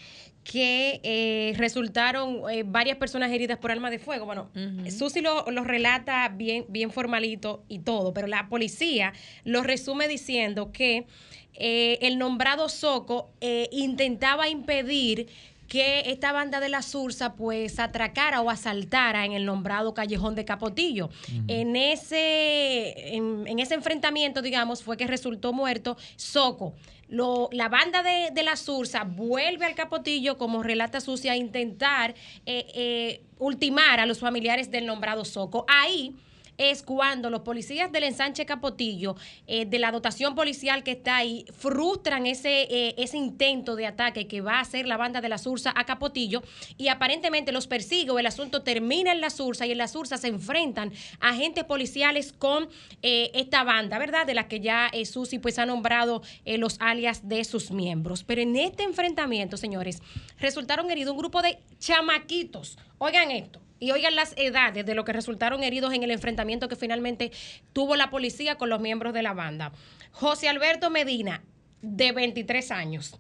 que 0.45 0.99
eh, 1.03 1.53
resultaron 1.59 2.41
eh, 2.51 2.63
varias 2.67 2.97
personas 2.97 3.31
heridas 3.33 3.59
por 3.59 3.71
arma 3.71 3.91
de 3.91 3.99
fuego. 3.99 4.25
Bueno, 4.25 4.51
Susi 4.89 5.21
lo, 5.21 5.45
lo 5.51 5.63
relata 5.63 6.27
bien, 6.31 6.65
bien 6.71 6.91
formalito 6.91 7.67
y 7.69 7.81
todo, 7.81 8.15
pero 8.15 8.29
la 8.29 8.49
policía 8.49 9.13
lo 9.45 9.63
resume 9.63 10.09
diciendo 10.09 10.73
que 10.73 11.07
eh, 11.53 11.99
el 12.01 12.17
nombrado 12.17 12.71
Soco 12.71 13.31
intentaba 13.71 14.49
impedir 14.49 15.29
que 15.69 16.11
esta 16.11 16.33
banda 16.33 16.61
de 16.61 16.69
la 16.69 16.83
Sursa 16.83 17.35
pues 17.35 17.79
atracara 17.79 18.41
o 18.41 18.51
asaltara 18.51 19.25
en 19.25 19.33
el 19.33 19.45
nombrado 19.45 19.95
callejón 19.95 20.35
de 20.35 20.45
Capotillo. 20.45 21.11
En 21.47 21.77
ese 21.77 23.15
en, 23.15 23.47
en 23.47 23.59
ese 23.59 23.75
enfrentamiento, 23.75 24.43
digamos, 24.43 24.83
fue 24.83 24.97
que 24.97 25.07
resultó 25.07 25.53
muerto 25.53 25.97
Soco. 26.17 26.75
Lo, 27.09 27.49
la 27.53 27.69
banda 27.69 28.03
de, 28.03 28.31
de 28.33 28.43
la 28.43 28.57
Sursa 28.57 29.05
vuelve 29.05 29.65
al 29.65 29.75
Capotillo, 29.75 30.37
como 30.37 30.63
relata 30.63 31.01
Sucia, 31.01 31.33
a 31.33 31.37
intentar 31.37 32.15
eh, 32.45 32.67
eh, 32.75 33.23
ultimar 33.39 34.01
a 34.01 34.07
los 34.07 34.19
familiares 34.19 34.71
del 34.71 34.85
nombrado 34.85 35.25
Soco. 35.25 35.65
Ahí 35.69 36.15
es 36.59 36.83
cuando 36.83 37.31
los 37.31 37.43
policías 37.43 37.91
del 37.93 38.03
ensanche 38.03 38.45
Capotillo, 38.45 39.15
eh, 39.47 39.65
de 39.65 39.79
la 39.79 39.93
dotación 39.93 40.35
policial 40.35 40.83
que 40.83 40.91
está 40.91 41.17
ahí, 41.17 41.47
frustran 41.57 42.27
ese, 42.27 42.63
eh, 42.63 42.95
ese 42.99 43.17
intento 43.17 43.77
de 43.77 43.87
ataque 43.87 44.27
que 44.27 44.41
va 44.41 44.57
a 44.57 44.61
hacer 44.61 44.87
la 44.87 44.97
banda 44.97 45.21
de 45.21 45.29
la 45.29 45.39
Sursa 45.39 45.73
a 45.75 45.87
Capotillo 45.87 46.43
y 46.77 46.89
aparentemente 46.89 47.53
los 47.53 47.69
persigue 47.69 48.11
o 48.11 48.19
el 48.19 48.27
asunto 48.27 48.63
termina 48.63 49.13
en 49.13 49.21
la 49.21 49.31
Sursa 49.31 49.67
y 49.67 49.73
en 49.73 49.79
la 49.79 49.89
Sursa 49.89 50.19
se 50.19 50.29
enfrentan 50.29 50.93
agentes 51.21 51.65
policiales 51.65 52.33
con 52.33 52.69
eh, 53.03 53.31
esta 53.35 53.63
banda, 53.63 53.99
¿verdad? 53.99 54.27
De 54.27 54.35
la 54.35 54.49
que 54.49 54.61
ya 54.61 54.91
Susi 55.05 55.39
pues 55.39 55.59
ha 55.59 55.67
nombrado 55.67 56.23
los 56.45 56.81
alias 56.81 57.29
de 57.29 57.45
sus 57.45 57.71
miembros. 57.71 58.25
Pero 58.25 58.43
en 58.43 58.57
este 58.57 58.83
enfrentamiento, 58.83 59.57
señores, 59.57 60.03
resultaron 60.39 60.91
heridos 60.91 61.13
un 61.13 61.19
grupo 61.19 61.41
de 61.41 61.59
chamaquitos. 61.79 62.79
Oigan 62.99 63.31
esto. 63.31 63.61
Y 63.81 63.93
oigan 63.93 64.17
las 64.17 64.35
edades 64.37 64.85
de 64.85 64.95
los 64.95 65.05
que 65.05 65.13
resultaron 65.13 65.63
heridos 65.63 65.93
en 65.95 66.03
el 66.03 66.11
enfrentamiento 66.11 66.69
que 66.69 66.77
finalmente 66.77 67.31
tuvo 67.73 67.97
la 67.97 68.11
policía 68.11 68.57
con 68.57 68.69
los 68.69 68.81
miembros 68.81 69.15
de 69.15 69.23
la 69.23 69.35
banda. 69.35 69.73
José 70.13 70.49
Alberto 70.49 70.91
Medina, 70.91 71.43
de 71.83 72.13
23 72.13 72.71
años. 72.71 73.19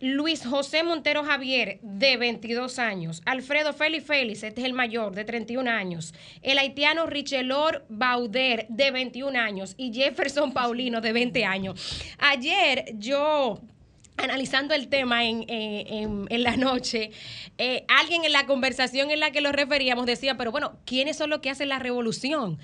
Luis 0.00 0.44
José 0.44 0.82
Montero 0.82 1.24
Javier, 1.24 1.78
de 1.80 2.16
22 2.16 2.78
años. 2.78 3.22
Alfredo 3.24 3.72
Félix 3.72 4.04
Félix, 4.04 4.42
este 4.42 4.60
es 4.60 4.66
el 4.66 4.74
mayor, 4.74 5.14
de 5.14 5.24
31 5.24 5.70
años. 5.70 6.12
El 6.42 6.58
haitiano 6.58 7.06
Richelor 7.06 7.86
Bauder, 7.88 8.66
de 8.68 8.90
21 8.90 9.38
años. 9.38 9.74
Y 9.78 9.94
Jefferson 9.94 10.52
Paulino, 10.52 11.00
de 11.00 11.12
20 11.12 11.44
años. 11.44 12.02
Ayer 12.18 12.92
yo 12.98 13.60
analizando 14.16 14.74
el 14.74 14.88
tema 14.88 15.24
en, 15.24 15.44
eh, 15.48 16.26
la 16.38 16.56
noche, 16.56 17.10
eh, 17.58 17.84
alguien 17.88 18.24
en 18.24 18.32
la 18.32 18.46
conversación 18.46 19.10
en 19.10 19.20
la 19.20 19.30
que 19.30 19.40
lo 19.40 19.52
referíamos 19.52 20.06
decía, 20.06 20.36
pero 20.36 20.50
bueno, 20.50 20.78
¿quiénes 20.84 21.16
son 21.16 21.30
los 21.30 21.40
que 21.40 21.50
hacen 21.50 21.68
la 21.68 21.78
revolución? 21.78 22.58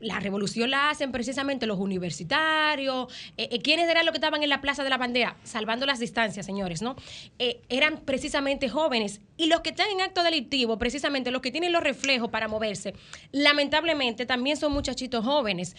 La 0.00 0.20
revolución 0.20 0.70
la 0.70 0.90
hacen 0.90 1.10
precisamente 1.10 1.66
los 1.66 1.78
universitarios. 1.78 3.12
Eh, 3.36 3.48
eh, 3.50 3.62
¿Quiénes 3.62 3.88
eran 3.88 4.04
los 4.04 4.12
que 4.12 4.18
estaban 4.18 4.42
en 4.42 4.50
la 4.50 4.60
Plaza 4.60 4.84
de 4.84 4.90
la 4.90 4.98
Bandera? 4.98 5.36
Salvando 5.42 5.86
las 5.86 5.98
distancias, 5.98 6.44
señores, 6.44 6.82
¿no? 6.82 6.96
Eh, 7.38 7.62
eran 7.68 8.00
precisamente 8.00 8.68
jóvenes. 8.68 9.20
Y 9.38 9.46
los 9.46 9.60
que 9.60 9.70
están 9.70 9.90
en 9.90 10.02
acto 10.02 10.22
delictivo, 10.22 10.78
precisamente 10.78 11.30
los 11.30 11.42
que 11.42 11.50
tienen 11.50 11.72
los 11.72 11.82
reflejos 11.82 12.30
para 12.30 12.48
moverse, 12.48 12.94
lamentablemente 13.32 14.26
también 14.26 14.56
son 14.56 14.72
muchachitos 14.72 15.24
jóvenes. 15.24 15.76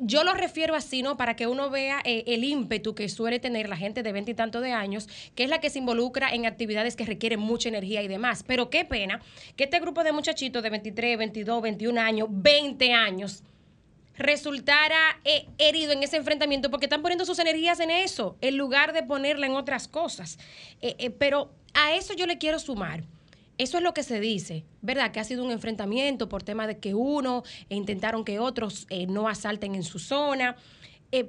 yo 0.00 0.22
lo 0.22 0.32
refiero 0.34 0.76
así, 0.76 1.02
¿no? 1.02 1.16
Para 1.16 1.34
que 1.34 1.48
uno 1.48 1.70
vea 1.70 2.00
el 2.04 2.44
ímpetu 2.44 2.94
que 2.94 3.08
suele 3.08 3.40
tener 3.40 3.68
la 3.68 3.76
gente 3.76 4.04
de 4.04 4.12
20 4.12 4.30
y 4.30 4.34
tanto 4.34 4.60
de 4.60 4.72
años, 4.72 5.08
que 5.34 5.42
es 5.42 5.50
la 5.50 5.58
que 5.58 5.70
se 5.70 5.80
involucra 5.80 6.30
en 6.32 6.46
actividades 6.46 6.94
que 6.94 7.04
requieren 7.04 7.40
mucha 7.40 7.68
energía 7.68 8.00
y 8.02 8.08
demás. 8.08 8.44
Pero 8.46 8.70
qué 8.70 8.84
pena 8.84 9.20
que 9.56 9.64
este 9.64 9.80
grupo 9.80 10.04
de 10.04 10.12
muchachitos 10.12 10.62
de 10.62 10.70
23, 10.70 11.18
22, 11.18 11.62
21 11.62 12.00
años, 12.00 12.28
20 12.30 12.92
años, 12.92 13.42
resultara 14.20 15.18
eh, 15.24 15.48
herido 15.58 15.92
en 15.92 16.02
ese 16.02 16.16
enfrentamiento 16.16 16.70
porque 16.70 16.86
están 16.86 17.02
poniendo 17.02 17.24
sus 17.24 17.38
energías 17.38 17.80
en 17.80 17.90
eso, 17.90 18.36
en 18.40 18.56
lugar 18.56 18.92
de 18.92 19.02
ponerla 19.02 19.46
en 19.46 19.54
otras 19.54 19.88
cosas. 19.88 20.38
Eh, 20.80 20.94
eh, 20.98 21.10
pero 21.10 21.50
a 21.74 21.94
eso 21.94 22.14
yo 22.14 22.26
le 22.26 22.38
quiero 22.38 22.58
sumar. 22.58 23.02
Eso 23.58 23.76
es 23.76 23.82
lo 23.82 23.92
que 23.92 24.02
se 24.02 24.20
dice, 24.20 24.64
¿verdad? 24.80 25.10
Que 25.10 25.20
ha 25.20 25.24
sido 25.24 25.44
un 25.44 25.50
enfrentamiento 25.50 26.28
por 26.28 26.42
tema 26.42 26.66
de 26.66 26.78
que 26.78 26.94
uno 26.94 27.42
e 27.68 27.74
intentaron 27.74 28.24
que 28.24 28.38
otros 28.38 28.86
no 29.08 29.28
asalten 29.28 29.74
en 29.74 29.82
su 29.82 29.98
zona. 29.98 30.56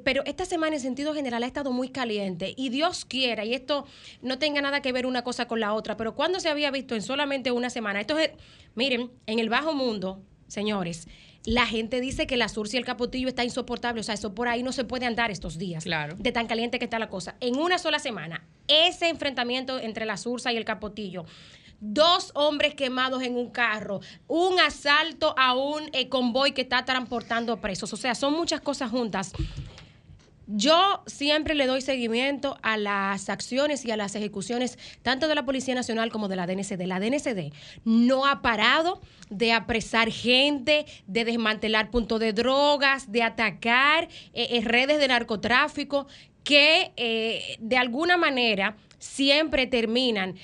pero 0.06 0.24
esta 0.26 0.46
semana 0.46 0.78
en 0.78 0.82
sentido 0.82 1.14
general 1.14 1.44
ha 1.44 1.48
estado 1.48 1.74
muy 1.74 1.90
caliente 1.90 2.54
y 2.56 2.70
Dios 2.70 3.04
quiera, 3.04 3.44
y 3.44 3.54
esto 3.54 3.86
no 4.22 4.38
tenga 4.38 4.62
nada 4.62 4.82
que 4.82 4.94
ver 4.94 5.06
una 5.08 5.24
cosa 5.24 5.48
con 5.48 5.60
la 5.60 5.74
otra, 5.74 5.98
pero 5.98 6.16
cuando 6.16 6.40
se 6.40 6.48
había 6.48 6.72
visto 6.72 6.96
en 6.96 7.02
solamente 7.02 7.52
una 7.52 7.70
semana, 7.70 8.00
esto 8.00 8.18
es, 8.18 8.32
miren, 8.76 9.12
en 9.26 9.40
el 9.40 9.50
bajo 9.50 9.74
mundo, 9.74 10.22
señores, 10.48 11.08
la 11.44 11.66
gente 11.66 12.00
dice 12.02 12.28
que 12.28 12.38
la 12.38 12.50
Surcia 12.50 12.78
y 12.78 12.80
el 12.80 12.86
Capotillo 12.86 13.28
está 13.28 13.44
insoportable. 13.44 14.02
O 14.02 14.04
sea, 14.04 14.16
eso 14.16 14.36
por 14.36 14.48
ahí 14.48 14.64
no 14.64 14.72
se 14.72 14.84
puede 14.84 15.06
andar 15.06 15.32
estos 15.32 15.58
días. 15.58 15.84
Claro. 15.84 16.16
De 16.18 16.32
tan 16.32 16.48
caliente 16.48 16.80
que 16.80 16.86
está 16.86 17.00
la 17.00 17.10
cosa. 17.10 17.36
En 17.40 17.58
una 17.58 17.78
sola 17.80 18.00
semana, 18.00 18.46
ese 18.68 19.10
enfrentamiento 19.10 19.80
entre 19.80 20.06
la 20.06 20.18
Sursa 20.18 20.54
y 20.54 20.58
el 20.58 20.66
Capotillo 20.66 21.26
dos 21.84 22.32
hombres 22.36 22.76
quemados 22.76 23.24
en 23.24 23.36
un 23.36 23.50
carro, 23.50 24.02
un 24.28 24.60
asalto 24.60 25.34
a 25.36 25.56
un 25.56 25.90
eh, 25.94 26.08
convoy 26.10 26.52
que 26.54 26.62
está 26.62 26.86
transportando 26.86 27.60
presos. 27.60 27.92
O 27.92 27.98
sea, 27.98 28.16
son 28.16 28.34
muchas 28.34 28.62
cosas 28.62 28.92
juntas. 28.92 29.34
Yo 30.54 31.02
siempre 31.08 31.56
le 31.56 31.66
doy 31.66 31.82
seguimiento 31.82 32.58
a 32.62 32.76
las 32.76 33.30
acciones 33.30 33.86
y 33.86 33.92
a 33.92 33.98
las 33.98 34.16
ejecuciones 34.16 34.78
tanto 35.02 35.30
de 35.30 35.36
la 35.36 35.46
Policía 35.46 35.76
Nacional 35.76 36.12
como 36.12 36.28
de 36.28 36.36
la 36.36 36.46
DNCD. 36.46 36.82
La 36.88 37.00
DNCD 37.00 37.54
no 37.86 38.26
ha 38.26 38.42
parado 38.42 39.00
de 39.30 39.54
apresar 39.54 40.12
gente, 40.12 40.86
de 41.08 41.24
desmantelar 41.24 41.90
puntos 41.90 42.20
de 42.20 42.34
drogas, 42.34 43.14
de 43.14 43.24
atacar 43.24 44.10
eh, 44.34 44.48
eh, 44.52 44.62
redes 44.66 45.00
de 45.00 45.08
narcotráfico 45.08 46.08
que 46.44 46.92
eh, 46.98 47.56
de 47.60 47.78
alguna 47.78 48.18
manera 48.18 48.76
siempre 49.00 49.68
terminan 49.68 50.36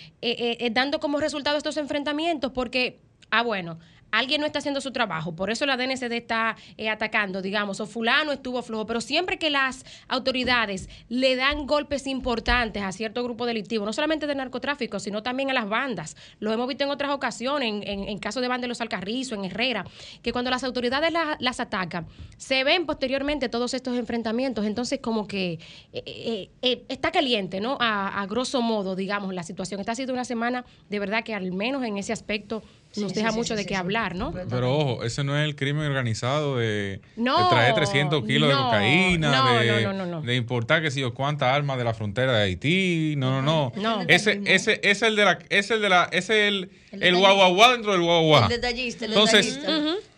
dando 0.72 1.00
como 1.00 1.20
resultado 1.20 1.58
estos 1.58 1.76
enfrentamientos 1.78 2.52
porque, 2.54 3.00
ah, 3.30 3.44
bueno, 3.44 3.78
alguien 4.12 4.42
no 4.42 4.48
está 4.48 4.60
haciendo 4.60 4.82
su 4.82 4.92
trabajo, 4.92 5.36
por 5.36 5.50
eso 5.50 5.66
la 5.66 5.78
DNCD 5.78 6.14
está 6.14 6.56
eh, 6.78 6.90
atacando, 6.90 7.42
digamos, 7.42 7.80
o 7.80 7.86
fulano 7.86 8.32
estuvo 8.32 8.62
flojo, 8.62 8.86
pero 8.86 9.02
siempre 9.02 9.38
que 9.38 9.50
las 9.50 9.86
autoridades 10.08 10.90
le 11.10 11.36
dan 11.36 11.68
golpes 11.68 12.08
importantes 12.08 12.84
a 12.84 12.92
cierto 12.92 13.24
grupo 13.24 13.46
delictivo, 13.46 13.86
no 13.86 13.94
solamente 13.94 14.28
de 14.28 14.36
narcotráfico, 14.36 15.00
sino 15.00 15.24
también 15.24 15.50
a 15.50 15.54
las 15.54 15.68
bandas, 15.68 16.16
lo 16.40 16.52
hemos 16.52 16.68
visto 16.68 16.84
en 16.84 16.90
otras 16.90 17.12
ocasiones, 17.12 17.84
en, 17.86 18.04
en, 18.08 18.18
caso 18.20 18.42
de 18.42 18.48
bandas 18.48 18.64
de 18.64 18.68
los 18.70 18.82
Alcarrizos, 18.82 19.38
en 19.38 19.46
Herrera, 19.46 19.86
que 20.22 20.32
cuando 20.32 20.52
las 20.52 20.64
autoridades 20.64 21.14
las 21.40 21.60
atacan, 21.60 22.08
se 22.38 22.64
ven 22.64 22.86
posteriormente 22.86 23.50
todos 23.50 23.74
estos 23.74 23.98
enfrentamientos, 23.98 24.66
entonces 24.66 25.00
como 25.00 25.28
que 25.28 25.60
eh, 25.94 26.50
eh, 26.62 26.84
está 26.90 27.12
caliente, 27.12 27.62
¿no? 27.62 27.78
A, 27.80 28.22
a 28.22 28.26
grosso 28.26 28.62
modo, 28.62 28.96
digamos, 28.96 29.34
la 29.34 29.44
situación. 29.44 29.80
Esta 29.80 29.92
ha 29.92 29.96
sido 29.96 30.14
una 30.14 30.26
semana 30.26 30.66
de 30.90 31.00
verdad 31.00 31.24
que 31.24 31.34
al 31.34 31.52
menos 31.52 31.84
en 31.84 31.98
ese 31.98 32.14
aspecto 32.14 32.64
nos 32.98 33.14
deja 33.14 33.32
mucho 33.32 33.56
de 33.56 33.66
qué 33.66 33.76
hablar, 33.76 34.16
¿no? 34.16 34.34
Pero 34.50 34.76
ojo, 34.76 35.04
ese 35.04 35.24
no 35.24 35.38
es 35.38 35.46
el 35.46 35.56
crimen 35.56 35.86
organizado 35.86 36.58
de, 36.58 37.02
traer 37.50 37.74
300 37.74 38.26
kilos 38.26 38.50
de 38.50 38.56
cocaína, 38.56 39.60
de, 39.62 40.22
de, 40.24 40.36
importar 40.36 40.82
que 40.82 40.92
si 40.92 41.04
o 41.04 41.14
cuántas 41.14 41.54
armas 41.54 41.78
de 41.78 41.84
la 41.84 41.94
frontera 41.94 42.34
de 42.34 42.44
Haití. 42.44 43.16
No, 43.18 43.42
no, 43.42 43.72
no. 43.76 44.02
Ese, 44.08 44.42
ese, 44.46 44.80
es 44.84 45.02
el 45.02 45.16
de 45.16 45.26
la, 45.26 45.40
es 45.50 45.72
el 45.72 45.82
de 45.82 45.90
la, 45.90 46.10
es 46.12 46.30
el, 46.30 46.70
el, 46.92 47.16
guaguaguá 47.16 47.72
dentro 47.74 47.92
del 47.92 48.02
guaguaguá. 48.02 48.44
El 48.44 48.62
detallista, 48.62 49.06
el 49.06 49.12
Entonces, 49.12 49.60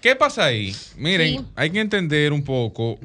¿qué 0.02 0.15
pasa 0.15 0.46
ahí? 0.46 0.76
Miren, 0.98 1.48
hay 1.56 1.70
que 1.70 1.80
entender 1.80 2.34
un 2.34 2.44
poco 2.44 3.00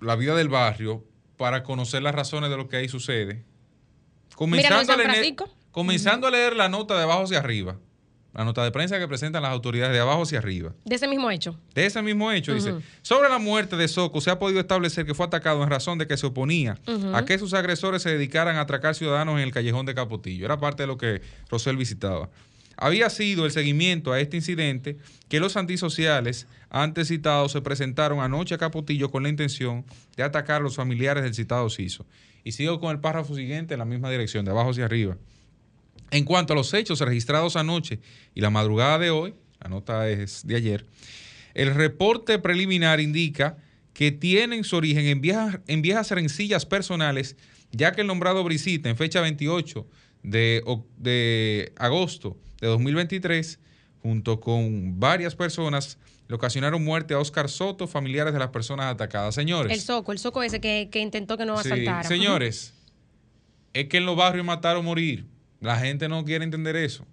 la 0.00 0.16
vida 0.16 0.34
del 0.34 0.48
barrio 0.48 1.04
para 1.36 1.62
conocer 1.62 2.02
las 2.02 2.14
razones 2.14 2.50
de 2.50 2.56
lo 2.56 2.68
que 2.68 2.76
ahí 2.76 2.88
sucede. 2.88 3.44
Comenzando, 4.34 4.94
a 4.94 4.96
leer, 4.96 5.34
comenzando 5.70 6.26
a 6.26 6.30
leer 6.30 6.56
la 6.56 6.70
nota 6.70 6.96
de 6.96 7.02
abajo 7.02 7.24
hacia 7.24 7.38
arriba 7.38 7.76
la 8.40 8.44
nota 8.46 8.64
de 8.64 8.70
prensa 8.70 8.98
que 8.98 9.06
presentan 9.06 9.42
las 9.42 9.52
autoridades 9.52 9.92
de 9.92 10.00
abajo 10.00 10.22
hacia 10.22 10.38
arriba. 10.38 10.72
De 10.86 10.94
ese 10.94 11.06
mismo 11.06 11.30
hecho. 11.30 11.58
De 11.74 11.84
ese 11.84 12.00
mismo 12.00 12.32
hecho, 12.32 12.54
dice, 12.54 12.74
sobre 13.02 13.28
la 13.28 13.38
muerte 13.38 13.76
de 13.76 13.86
Soco 13.86 14.22
se 14.22 14.30
ha 14.30 14.38
podido 14.38 14.60
establecer 14.60 15.04
que 15.04 15.12
fue 15.12 15.26
atacado 15.26 15.62
en 15.62 15.68
razón 15.68 15.98
de 15.98 16.06
que 16.06 16.16
se 16.16 16.24
oponía 16.24 16.78
a 17.12 17.26
que 17.26 17.38
sus 17.38 17.52
agresores 17.52 18.00
se 18.00 18.08
dedicaran 18.08 18.56
a 18.56 18.62
atracar 18.62 18.94
ciudadanos 18.94 19.34
en 19.34 19.42
el 19.42 19.52
callejón 19.52 19.84
de 19.84 19.94
Capotillo. 19.94 20.46
Era 20.46 20.58
parte 20.58 20.84
de 20.84 20.86
lo 20.86 20.96
que 20.96 21.20
Rosel 21.50 21.76
visitaba. 21.76 22.30
Había 22.78 23.10
sido 23.10 23.44
el 23.44 23.52
seguimiento 23.52 24.10
a 24.10 24.20
este 24.20 24.38
incidente 24.38 24.96
que 25.28 25.38
los 25.38 25.58
antisociales 25.58 26.46
antes 26.70 27.08
citados 27.08 27.52
se 27.52 27.60
presentaron 27.60 28.20
anoche 28.20 28.54
a 28.54 28.58
Capotillo 28.58 29.10
con 29.10 29.22
la 29.22 29.28
intención 29.28 29.84
de 30.16 30.22
atacar 30.22 30.62
a 30.62 30.64
los 30.64 30.76
familiares 30.76 31.24
del 31.24 31.34
citado 31.34 31.68
CISO. 31.68 32.06
Y 32.42 32.52
sigo 32.52 32.80
con 32.80 32.90
el 32.90 33.00
párrafo 33.00 33.34
siguiente 33.34 33.74
en 33.74 33.80
la 33.80 33.84
misma 33.84 34.10
dirección, 34.10 34.46
de 34.46 34.52
abajo 34.52 34.70
hacia 34.70 34.86
arriba. 34.86 35.18
En 36.10 36.24
cuanto 36.24 36.52
a 36.52 36.56
los 36.56 36.74
hechos 36.74 37.00
registrados 37.00 37.56
anoche 37.56 38.00
y 38.34 38.40
la 38.40 38.50
madrugada 38.50 38.98
de 38.98 39.10
hoy, 39.10 39.34
la 39.60 39.68
nota 39.68 40.08
es 40.08 40.46
de 40.46 40.56
ayer, 40.56 40.86
el 41.54 41.74
reporte 41.74 42.38
preliminar 42.38 43.00
indica 43.00 43.58
que 43.92 44.12
tienen 44.12 44.64
su 44.64 44.76
origen 44.76 45.06
en 45.06 45.20
viejas, 45.20 45.60
en 45.66 45.82
viejas 45.82 46.10
rencillas 46.10 46.66
personales, 46.66 47.36
ya 47.72 47.92
que 47.92 48.00
el 48.00 48.06
nombrado 48.06 48.42
Brisita 48.44 48.88
en 48.88 48.96
fecha 48.96 49.20
28 49.20 49.86
de, 50.22 50.62
de 50.96 51.72
agosto 51.76 52.36
de 52.60 52.68
2023, 52.68 53.58
junto 54.02 54.40
con 54.40 54.98
varias 54.98 55.34
personas, 55.34 55.98
le 56.28 56.36
ocasionaron 56.36 56.84
muerte 56.84 57.14
a 57.14 57.18
Oscar 57.18 57.48
Soto, 57.48 57.86
familiares 57.88 58.32
de 58.32 58.38
las 58.38 58.50
personas 58.50 58.86
atacadas. 58.86 59.34
Señores. 59.34 59.72
El 59.72 59.80
Soco, 59.80 60.12
el 60.12 60.18
Soco 60.18 60.42
ese 60.42 60.60
que, 60.60 60.88
intentó 60.94 61.36
que 61.36 61.44
no 61.44 61.58
asaltara. 61.58 62.04
señores, 62.04 62.72
es 63.72 63.88
que 63.88 63.96
en 63.96 64.06
los 64.06 64.16
barrios 64.16 64.46
mataron 64.46 64.84
morir. 64.84 65.26
La 65.60 65.78
gente 65.78 66.08
no 66.08 66.24
quiere 66.24 66.44
entender 66.44 66.76
eso. 66.76 67.06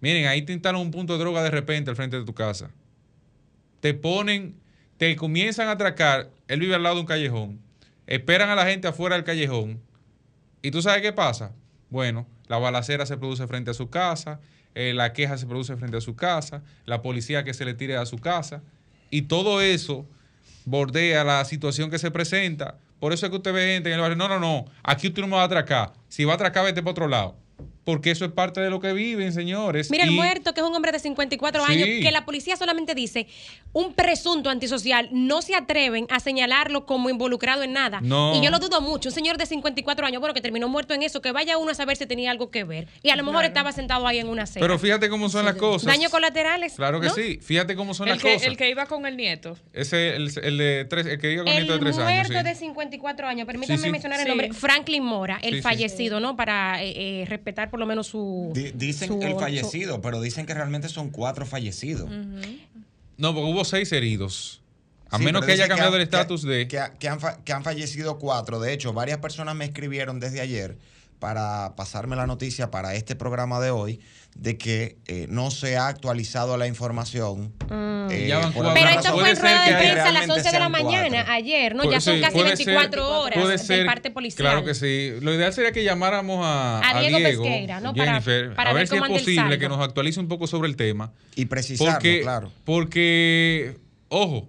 Miren, 0.00 0.26
ahí 0.26 0.42
te 0.42 0.52
instalan 0.52 0.80
un 0.80 0.90
punto 0.90 1.14
de 1.14 1.18
droga 1.18 1.42
de 1.42 1.50
repente 1.50 1.90
al 1.90 1.96
frente 1.96 2.18
de 2.18 2.24
tu 2.24 2.34
casa. 2.34 2.70
Te 3.80 3.94
ponen, 3.94 4.56
te 4.96 5.14
comienzan 5.16 5.68
a 5.68 5.72
atracar. 5.72 6.30
Él 6.48 6.60
vive 6.60 6.74
al 6.74 6.82
lado 6.82 6.96
de 6.96 7.00
un 7.02 7.06
callejón. 7.06 7.60
Esperan 8.06 8.50
a 8.50 8.54
la 8.54 8.66
gente 8.66 8.88
afuera 8.88 9.16
del 9.16 9.24
callejón. 9.24 9.80
¿Y 10.62 10.70
tú 10.70 10.80
sabes 10.80 11.02
qué 11.02 11.12
pasa? 11.12 11.52
Bueno, 11.90 12.26
la 12.48 12.58
balacera 12.58 13.06
se 13.06 13.16
produce 13.16 13.46
frente 13.46 13.70
a 13.70 13.74
su 13.74 13.90
casa, 13.90 14.40
eh, 14.74 14.92
la 14.94 15.12
queja 15.12 15.38
se 15.38 15.46
produce 15.46 15.76
frente 15.76 15.96
a 15.96 16.00
su 16.00 16.16
casa, 16.16 16.62
la 16.84 17.02
policía 17.02 17.44
que 17.44 17.54
se 17.54 17.64
le 17.64 17.74
tire 17.74 17.96
a 17.96 18.06
su 18.06 18.18
casa. 18.18 18.62
Y 19.10 19.22
todo 19.22 19.60
eso 19.60 20.06
bordea 20.64 21.24
la 21.24 21.44
situación 21.44 21.90
que 21.90 21.98
se 21.98 22.10
presenta 22.10 22.78
por 22.98 23.12
eso 23.12 23.26
es 23.26 23.30
que 23.30 23.36
usted 23.36 23.52
ve 23.52 23.74
gente 23.74 23.88
en 23.90 23.96
el 23.96 24.00
barrio, 24.00 24.16
no, 24.16 24.28
no, 24.28 24.38
no, 24.38 24.66
aquí 24.82 25.08
usted 25.08 25.22
no 25.22 25.28
me 25.28 25.36
va 25.36 25.42
a 25.42 25.46
atracar. 25.46 25.92
Si 26.08 26.24
va 26.24 26.32
a 26.32 26.34
atracar, 26.36 26.64
vete 26.64 26.82
para 26.82 26.92
otro 26.92 27.08
lado. 27.08 27.36
Porque 27.86 28.10
eso 28.10 28.24
es 28.24 28.32
parte 28.32 28.60
de 28.60 28.68
lo 28.68 28.80
que 28.80 28.92
viven, 28.92 29.32
señores. 29.32 29.92
Mira, 29.92 30.02
el 30.02 30.10
muerto, 30.10 30.52
que 30.52 30.60
es 30.60 30.66
un 30.66 30.74
hombre 30.74 30.90
de 30.90 30.98
54 30.98 31.64
años, 31.64 31.86
que 31.86 32.10
la 32.10 32.24
policía 32.24 32.56
solamente 32.56 32.96
dice 32.96 33.28
un 33.72 33.94
presunto 33.94 34.50
antisocial, 34.50 35.08
no 35.12 35.40
se 35.40 35.54
atreven 35.54 36.08
a 36.10 36.18
señalarlo 36.18 36.84
como 36.84 37.10
involucrado 37.10 37.62
en 37.62 37.72
nada. 37.72 38.00
Y 38.02 38.42
yo 38.42 38.50
lo 38.50 38.58
dudo 38.58 38.80
mucho. 38.80 39.10
Un 39.10 39.14
señor 39.14 39.38
de 39.38 39.46
54 39.46 40.04
años, 40.04 40.18
bueno, 40.18 40.34
que 40.34 40.40
terminó 40.40 40.68
muerto 40.68 40.94
en 40.94 41.04
eso, 41.04 41.22
que 41.22 41.30
vaya 41.30 41.58
uno 41.58 41.70
a 41.70 41.74
saber 41.76 41.96
si 41.96 42.06
tenía 42.06 42.32
algo 42.32 42.50
que 42.50 42.64
ver. 42.64 42.88
Y 43.04 43.10
a 43.10 43.16
lo 43.16 43.22
mejor 43.22 43.44
estaba 43.44 43.70
sentado 43.70 44.04
ahí 44.08 44.18
en 44.18 44.28
una 44.28 44.46
cena. 44.46 44.66
Pero 44.66 44.80
fíjate 44.80 45.08
cómo 45.08 45.28
son 45.28 45.44
las 45.44 45.54
cosas. 45.54 45.86
Daños 45.86 46.10
colaterales. 46.10 46.74
Claro 46.74 47.00
que 47.00 47.10
sí. 47.10 47.38
Fíjate 47.40 47.76
cómo 47.76 47.94
son 47.94 48.08
las 48.08 48.20
cosas. 48.20 48.42
El 48.42 48.56
que 48.56 48.68
iba 48.68 48.86
con 48.86 49.06
el 49.06 49.16
nieto. 49.16 49.56
Ese, 49.72 50.16
el, 50.16 50.32
el 50.42 50.58
de 50.58 50.86
tres, 50.90 51.06
el 51.06 51.20
que 51.20 51.30
iba 51.30 51.44
con 51.44 51.52
el 51.52 51.58
nieto 51.60 51.74
de 51.74 51.78
tres 51.78 51.98
años. 51.98 52.26
El 52.26 52.32
muerto 52.32 52.48
de 52.48 52.54
54 52.56 53.28
años. 53.28 53.46
Permítanme 53.46 53.90
mencionar 53.92 54.20
el 54.22 54.26
nombre. 54.26 54.52
Franklin 54.52 55.04
Mora, 55.04 55.38
el 55.40 55.62
fallecido, 55.62 56.18
¿no? 56.18 56.34
Para 56.34 56.82
eh, 56.82 57.22
eh, 57.22 57.24
respetar 57.28 57.70
por 57.76 57.80
lo 57.80 57.86
menos 57.86 58.06
su 58.06 58.54
dicen 58.74 59.22
el 59.22 59.34
fallecido, 59.34 60.00
pero 60.00 60.22
dicen 60.22 60.46
que 60.46 60.54
realmente 60.54 60.88
son 60.88 61.10
cuatro 61.10 61.44
fallecidos. 61.44 62.08
No, 63.18 63.34
porque 63.34 63.52
hubo 63.52 63.66
seis 63.66 63.92
heridos. 63.92 64.62
A 65.10 65.18
menos 65.18 65.44
que 65.44 65.52
haya 65.52 65.68
cambiado 65.68 65.96
el 65.96 66.00
estatus 66.00 66.40
de... 66.42 66.68
Que, 66.68 66.78
han, 66.78 67.18
que 67.44 67.52
han 67.52 67.62
fallecido 67.62 68.18
cuatro. 68.18 68.60
De 68.60 68.72
hecho, 68.72 68.94
varias 68.94 69.18
personas 69.18 69.54
me 69.54 69.66
escribieron 69.66 70.20
desde 70.20 70.40
ayer 70.40 70.78
para 71.18 71.74
pasarme 71.76 72.16
la 72.16 72.26
noticia 72.26 72.70
para 72.70 72.94
este 72.94 73.16
programa 73.16 73.60
de 73.60 73.70
hoy 73.70 74.00
de 74.38 74.58
que 74.58 74.98
eh, 75.06 75.26
no 75.30 75.50
se 75.50 75.76
ha 75.76 75.88
actualizado 75.88 76.56
la 76.56 76.66
información. 76.66 77.54
Mm. 77.70 78.10
Eh, 78.10 78.34
pero 78.74 78.88
esto 78.90 79.12
fue 79.14 79.30
en 79.30 79.36
rueda 79.36 79.64
de 79.64 79.74
prensa 79.76 80.08
a 80.08 80.12
las 80.12 80.28
11 80.28 80.52
de 80.52 80.58
la 80.58 80.68
mañana, 80.68 81.32
ayer, 81.32 81.74
¿no? 81.74 81.90
ya 81.90 82.00
son 82.00 82.20
casi 82.20 82.42
24 82.42 83.20
horas 83.20 83.66
de 83.66 83.84
parte 83.84 84.10
policial. 84.10 84.46
Claro 84.46 84.64
que 84.64 84.74
sí. 84.74 85.12
Lo 85.22 85.34
ideal 85.34 85.52
sería 85.52 85.72
que 85.72 85.82
llamáramos 85.82 86.44
a, 86.44 86.80
a 86.86 87.00
Diego, 87.00 87.18
Pesqueira, 87.18 87.80
¿no? 87.80 87.94
Jennifer, 87.94 88.54
para, 88.54 88.70
a 88.70 88.72
ver, 88.74 88.86
si 88.86 88.96
es 88.96 89.02
posible 89.02 89.58
que 89.58 89.68
nos 89.68 89.80
actualice 89.80 90.20
un 90.20 90.28
poco 90.28 90.46
sobre 90.46 90.68
el 90.68 90.76
tema. 90.76 91.12
Y 91.34 91.46
precisarlo, 91.46 91.98
claro. 92.22 92.52
Porque, 92.64 93.78
ojo, 94.08 94.48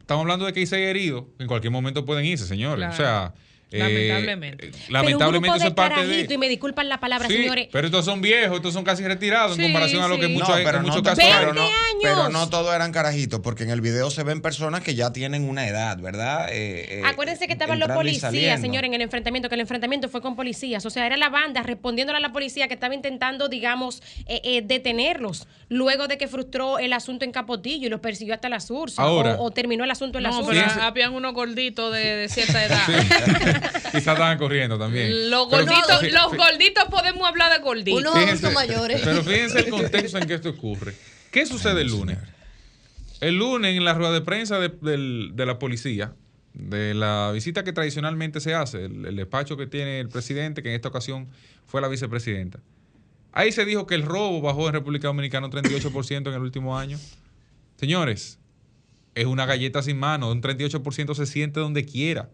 estamos 0.00 0.22
hablando 0.22 0.44
de 0.46 0.52
que 0.52 0.60
hay 0.60 0.66
seis 0.66 0.86
heridos, 0.86 1.24
en 1.38 1.46
cualquier 1.46 1.70
momento 1.70 2.04
pueden 2.04 2.24
irse, 2.24 2.46
señores. 2.46 2.88
O 2.90 2.96
sea 2.96 3.32
eh, 3.72 3.78
lamentablemente. 3.78 4.70
lamentablemente 4.88 5.56
eso 5.58 5.66
es 5.68 5.74
parte 5.74 6.06
de. 6.06 6.26
Y 6.32 6.38
me 6.38 6.48
disculpan 6.48 6.88
la 6.88 7.00
palabra, 7.00 7.28
señores. 7.28 7.68
Pero 7.70 7.86
estos 7.86 8.04
son 8.04 8.20
viejos, 8.20 8.56
estos 8.56 8.74
son 8.74 8.84
casi 8.84 9.06
retirados 9.06 9.58
en 9.58 9.64
comparación 9.64 10.02
a 10.02 10.08
lo 10.08 10.18
que 10.18 10.28
muchos, 10.28 10.48
no, 10.48 10.64
pero 10.64 10.78
en 10.78 10.82
muchos 10.84 11.02
casos. 11.02 11.24
Pero 11.24 11.54
no, 11.54 11.68
pero 12.02 12.28
no 12.28 12.48
todos 12.48 12.74
eran 12.74 12.92
carajitos, 12.92 13.40
porque 13.40 13.64
en 13.64 13.70
el 13.70 13.80
video 13.80 14.10
se 14.10 14.22
ven 14.22 14.40
personas 14.40 14.82
que 14.82 14.94
ya 14.94 15.12
tienen 15.12 15.48
una 15.48 15.66
edad, 15.66 15.98
¿verdad? 15.98 16.48
Eh, 16.50 17.00
eh, 17.00 17.02
Acuérdense 17.04 17.46
que 17.46 17.52
estaban 17.52 17.78
los 17.78 17.90
policías, 17.90 18.60
señores, 18.60 18.88
en 18.88 18.94
el 18.94 19.02
enfrentamiento, 19.02 19.48
que 19.48 19.54
el 19.54 19.60
enfrentamiento 19.62 20.08
fue 20.08 20.20
con 20.20 20.36
policías. 20.36 20.84
O 20.86 20.90
sea, 20.90 21.06
era 21.06 21.16
la 21.16 21.28
banda 21.28 21.62
respondiéndole 21.62 22.18
a 22.18 22.20
la 22.20 22.32
policía 22.32 22.68
que 22.68 22.74
estaba 22.74 22.94
intentando, 22.94 23.48
digamos, 23.48 24.02
detenerlos 24.64 25.46
luego 25.68 26.06
de 26.06 26.18
que 26.18 26.28
frustró 26.28 26.78
el 26.78 26.92
asunto 26.92 27.24
en 27.24 27.32
Capotillo 27.32 27.86
y 27.86 27.90
los 27.90 28.00
persiguió 28.00 28.34
hasta 28.34 28.48
la 28.48 28.60
Sursa. 28.60 29.06
O, 29.06 29.50
terminó 29.50 29.84
el 29.84 29.90
asunto 29.90 30.18
en 30.18 30.24
la 30.24 30.32
Sursa. 30.32 30.52
No, 30.52 30.68
pero 30.72 30.82
habían 30.82 31.14
unos 31.14 31.32
gorditos 31.34 31.92
de, 31.92 32.16
de 32.16 32.28
cierta 32.28 32.64
edad. 32.64 33.61
Quizás 33.92 33.94
estaban 33.94 34.38
corriendo 34.38 34.78
también. 34.78 35.30
Los 35.30 35.48
gorditos, 35.48 36.02
los 36.10 36.36
gorditos 36.36 36.84
podemos 36.90 37.28
hablar 37.28 37.52
de 37.52 37.58
gorditos. 37.58 38.00
Unos 38.00 38.16
adultos 38.16 38.52
mayores. 38.52 39.00
Pero 39.04 39.22
fíjense 39.22 39.60
el 39.60 39.68
contexto 39.70 40.18
en 40.18 40.26
que 40.26 40.34
esto 40.34 40.50
ocurre. 40.50 40.94
¿Qué 41.30 41.46
sucede 41.46 41.80
el 41.80 41.88
lunes? 41.88 42.18
El 43.20 43.36
lunes 43.36 43.76
en 43.76 43.84
la 43.84 43.94
rueda 43.94 44.12
de 44.12 44.20
prensa 44.20 44.58
de, 44.58 45.32
la 45.46 45.58
policía, 45.58 46.12
de 46.54 46.92
la 46.92 47.30
visita 47.32 47.62
que 47.62 47.72
tradicionalmente 47.72 48.40
se 48.40 48.54
hace, 48.54 48.86
el, 48.86 49.16
despacho 49.16 49.56
que 49.56 49.66
tiene 49.66 50.00
el 50.00 50.08
presidente, 50.08 50.62
que 50.62 50.70
en 50.70 50.74
esta 50.74 50.88
ocasión 50.88 51.28
fue 51.66 51.80
la 51.80 51.88
vicepresidenta. 51.88 52.58
Ahí 53.32 53.52
se 53.52 53.64
dijo 53.64 53.86
que 53.86 53.94
el 53.94 54.02
robo 54.02 54.42
bajó 54.42 54.66
en 54.66 54.74
República 54.74 55.06
Dominicana 55.06 55.46
un 55.46 55.52
38% 55.52 56.28
en 56.28 56.34
el 56.34 56.40
último 56.40 56.76
año. 56.76 56.98
Señores, 57.76 58.38
es 59.14 59.26
una 59.26 59.46
galleta 59.46 59.82
sin 59.82 59.98
mano, 59.98 60.30
un 60.30 60.42
38% 60.42 61.14
se 61.14 61.26
siente 61.26 61.60
donde 61.60 61.84
quiera. 61.84 62.28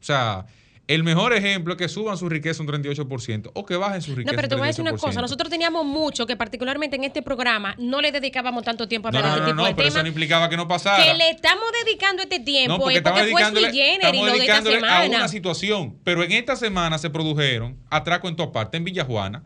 O 0.00 0.04
sea, 0.04 0.46
el 0.88 1.04
mejor 1.04 1.34
ejemplo 1.34 1.74
es 1.74 1.78
que 1.78 1.86
suban 1.86 2.16
su 2.16 2.30
riqueza 2.30 2.62
un 2.62 2.68
38% 2.68 3.50
o 3.52 3.66
que 3.66 3.76
bajen 3.76 4.00
su 4.00 4.14
riqueza. 4.14 4.32
No, 4.32 4.36
pero 4.36 4.48
te 4.48 4.54
voy 4.54 4.64
a 4.64 4.66
decir 4.68 4.80
una 4.80 4.96
cosa. 4.96 5.20
Nosotros 5.20 5.50
teníamos 5.50 5.84
mucho 5.84 6.26
que, 6.26 6.34
particularmente 6.34 6.96
en 6.96 7.04
este 7.04 7.20
programa, 7.20 7.74
no 7.78 8.00
le 8.00 8.10
dedicábamos 8.10 8.64
tanto 8.64 8.88
tiempo 8.88 9.08
a 9.08 9.10
hablar 9.10 9.22
no, 9.22 9.28
no, 9.28 9.34
de 9.34 9.40
este 9.40 9.50
tipo 9.50 9.62
no, 9.62 9.68
no, 9.68 9.76
pero 9.76 9.88
eso 9.88 10.02
no 10.02 10.08
implicaba 10.08 10.48
que 10.48 10.56
no 10.56 10.66
pasara. 10.66 11.04
Que 11.04 11.12
le 11.12 11.28
estamos 11.28 11.66
dedicando 11.84 12.22
este 12.22 12.40
tiempo 12.40 12.78
porque, 12.78 13.02
porque 13.02 13.26
fue 13.26 13.44
su 13.44 13.50
y 13.50 14.24
lo 14.24 14.32
de 14.32 14.38
esta 14.38 14.62
semana. 14.62 15.02
a 15.02 15.06
una 15.06 15.28
situación. 15.28 15.98
Pero 16.04 16.24
en 16.24 16.32
esta 16.32 16.56
semana 16.56 16.96
se 16.96 17.10
produjeron 17.10 17.76
atracos 17.90 18.30
en 18.30 18.36
toda 18.36 18.50
parte, 18.50 18.78
en 18.78 18.84
Villajuana. 18.84 19.44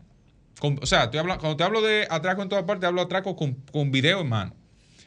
o 0.61 0.85
sea, 0.85 1.11
cuando 1.11 1.57
te 1.57 1.63
hablo 1.65 1.81
de 1.81 2.07
atraco 2.09 2.41
en 2.41 2.47
toda 2.47 2.65
parte, 2.65 2.85
hablo 2.85 3.01
de 3.01 3.05
atraco 3.05 3.35
con, 3.35 3.55
con 3.69 3.91
video 3.91 4.21
en 4.21 4.29
mano. 4.29 4.55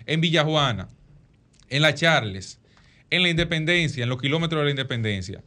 En 0.05 0.21
Villajuana, 0.21 0.89
en 1.71 1.81
la 1.81 1.95
Charles, 1.95 2.61
en 3.11 3.23
la 3.23 3.29
Independencia, 3.29 4.03
en 4.03 4.09
los 4.09 4.21
kilómetros 4.21 4.61
de 4.61 4.65
la 4.65 4.71
Independencia. 4.71 5.43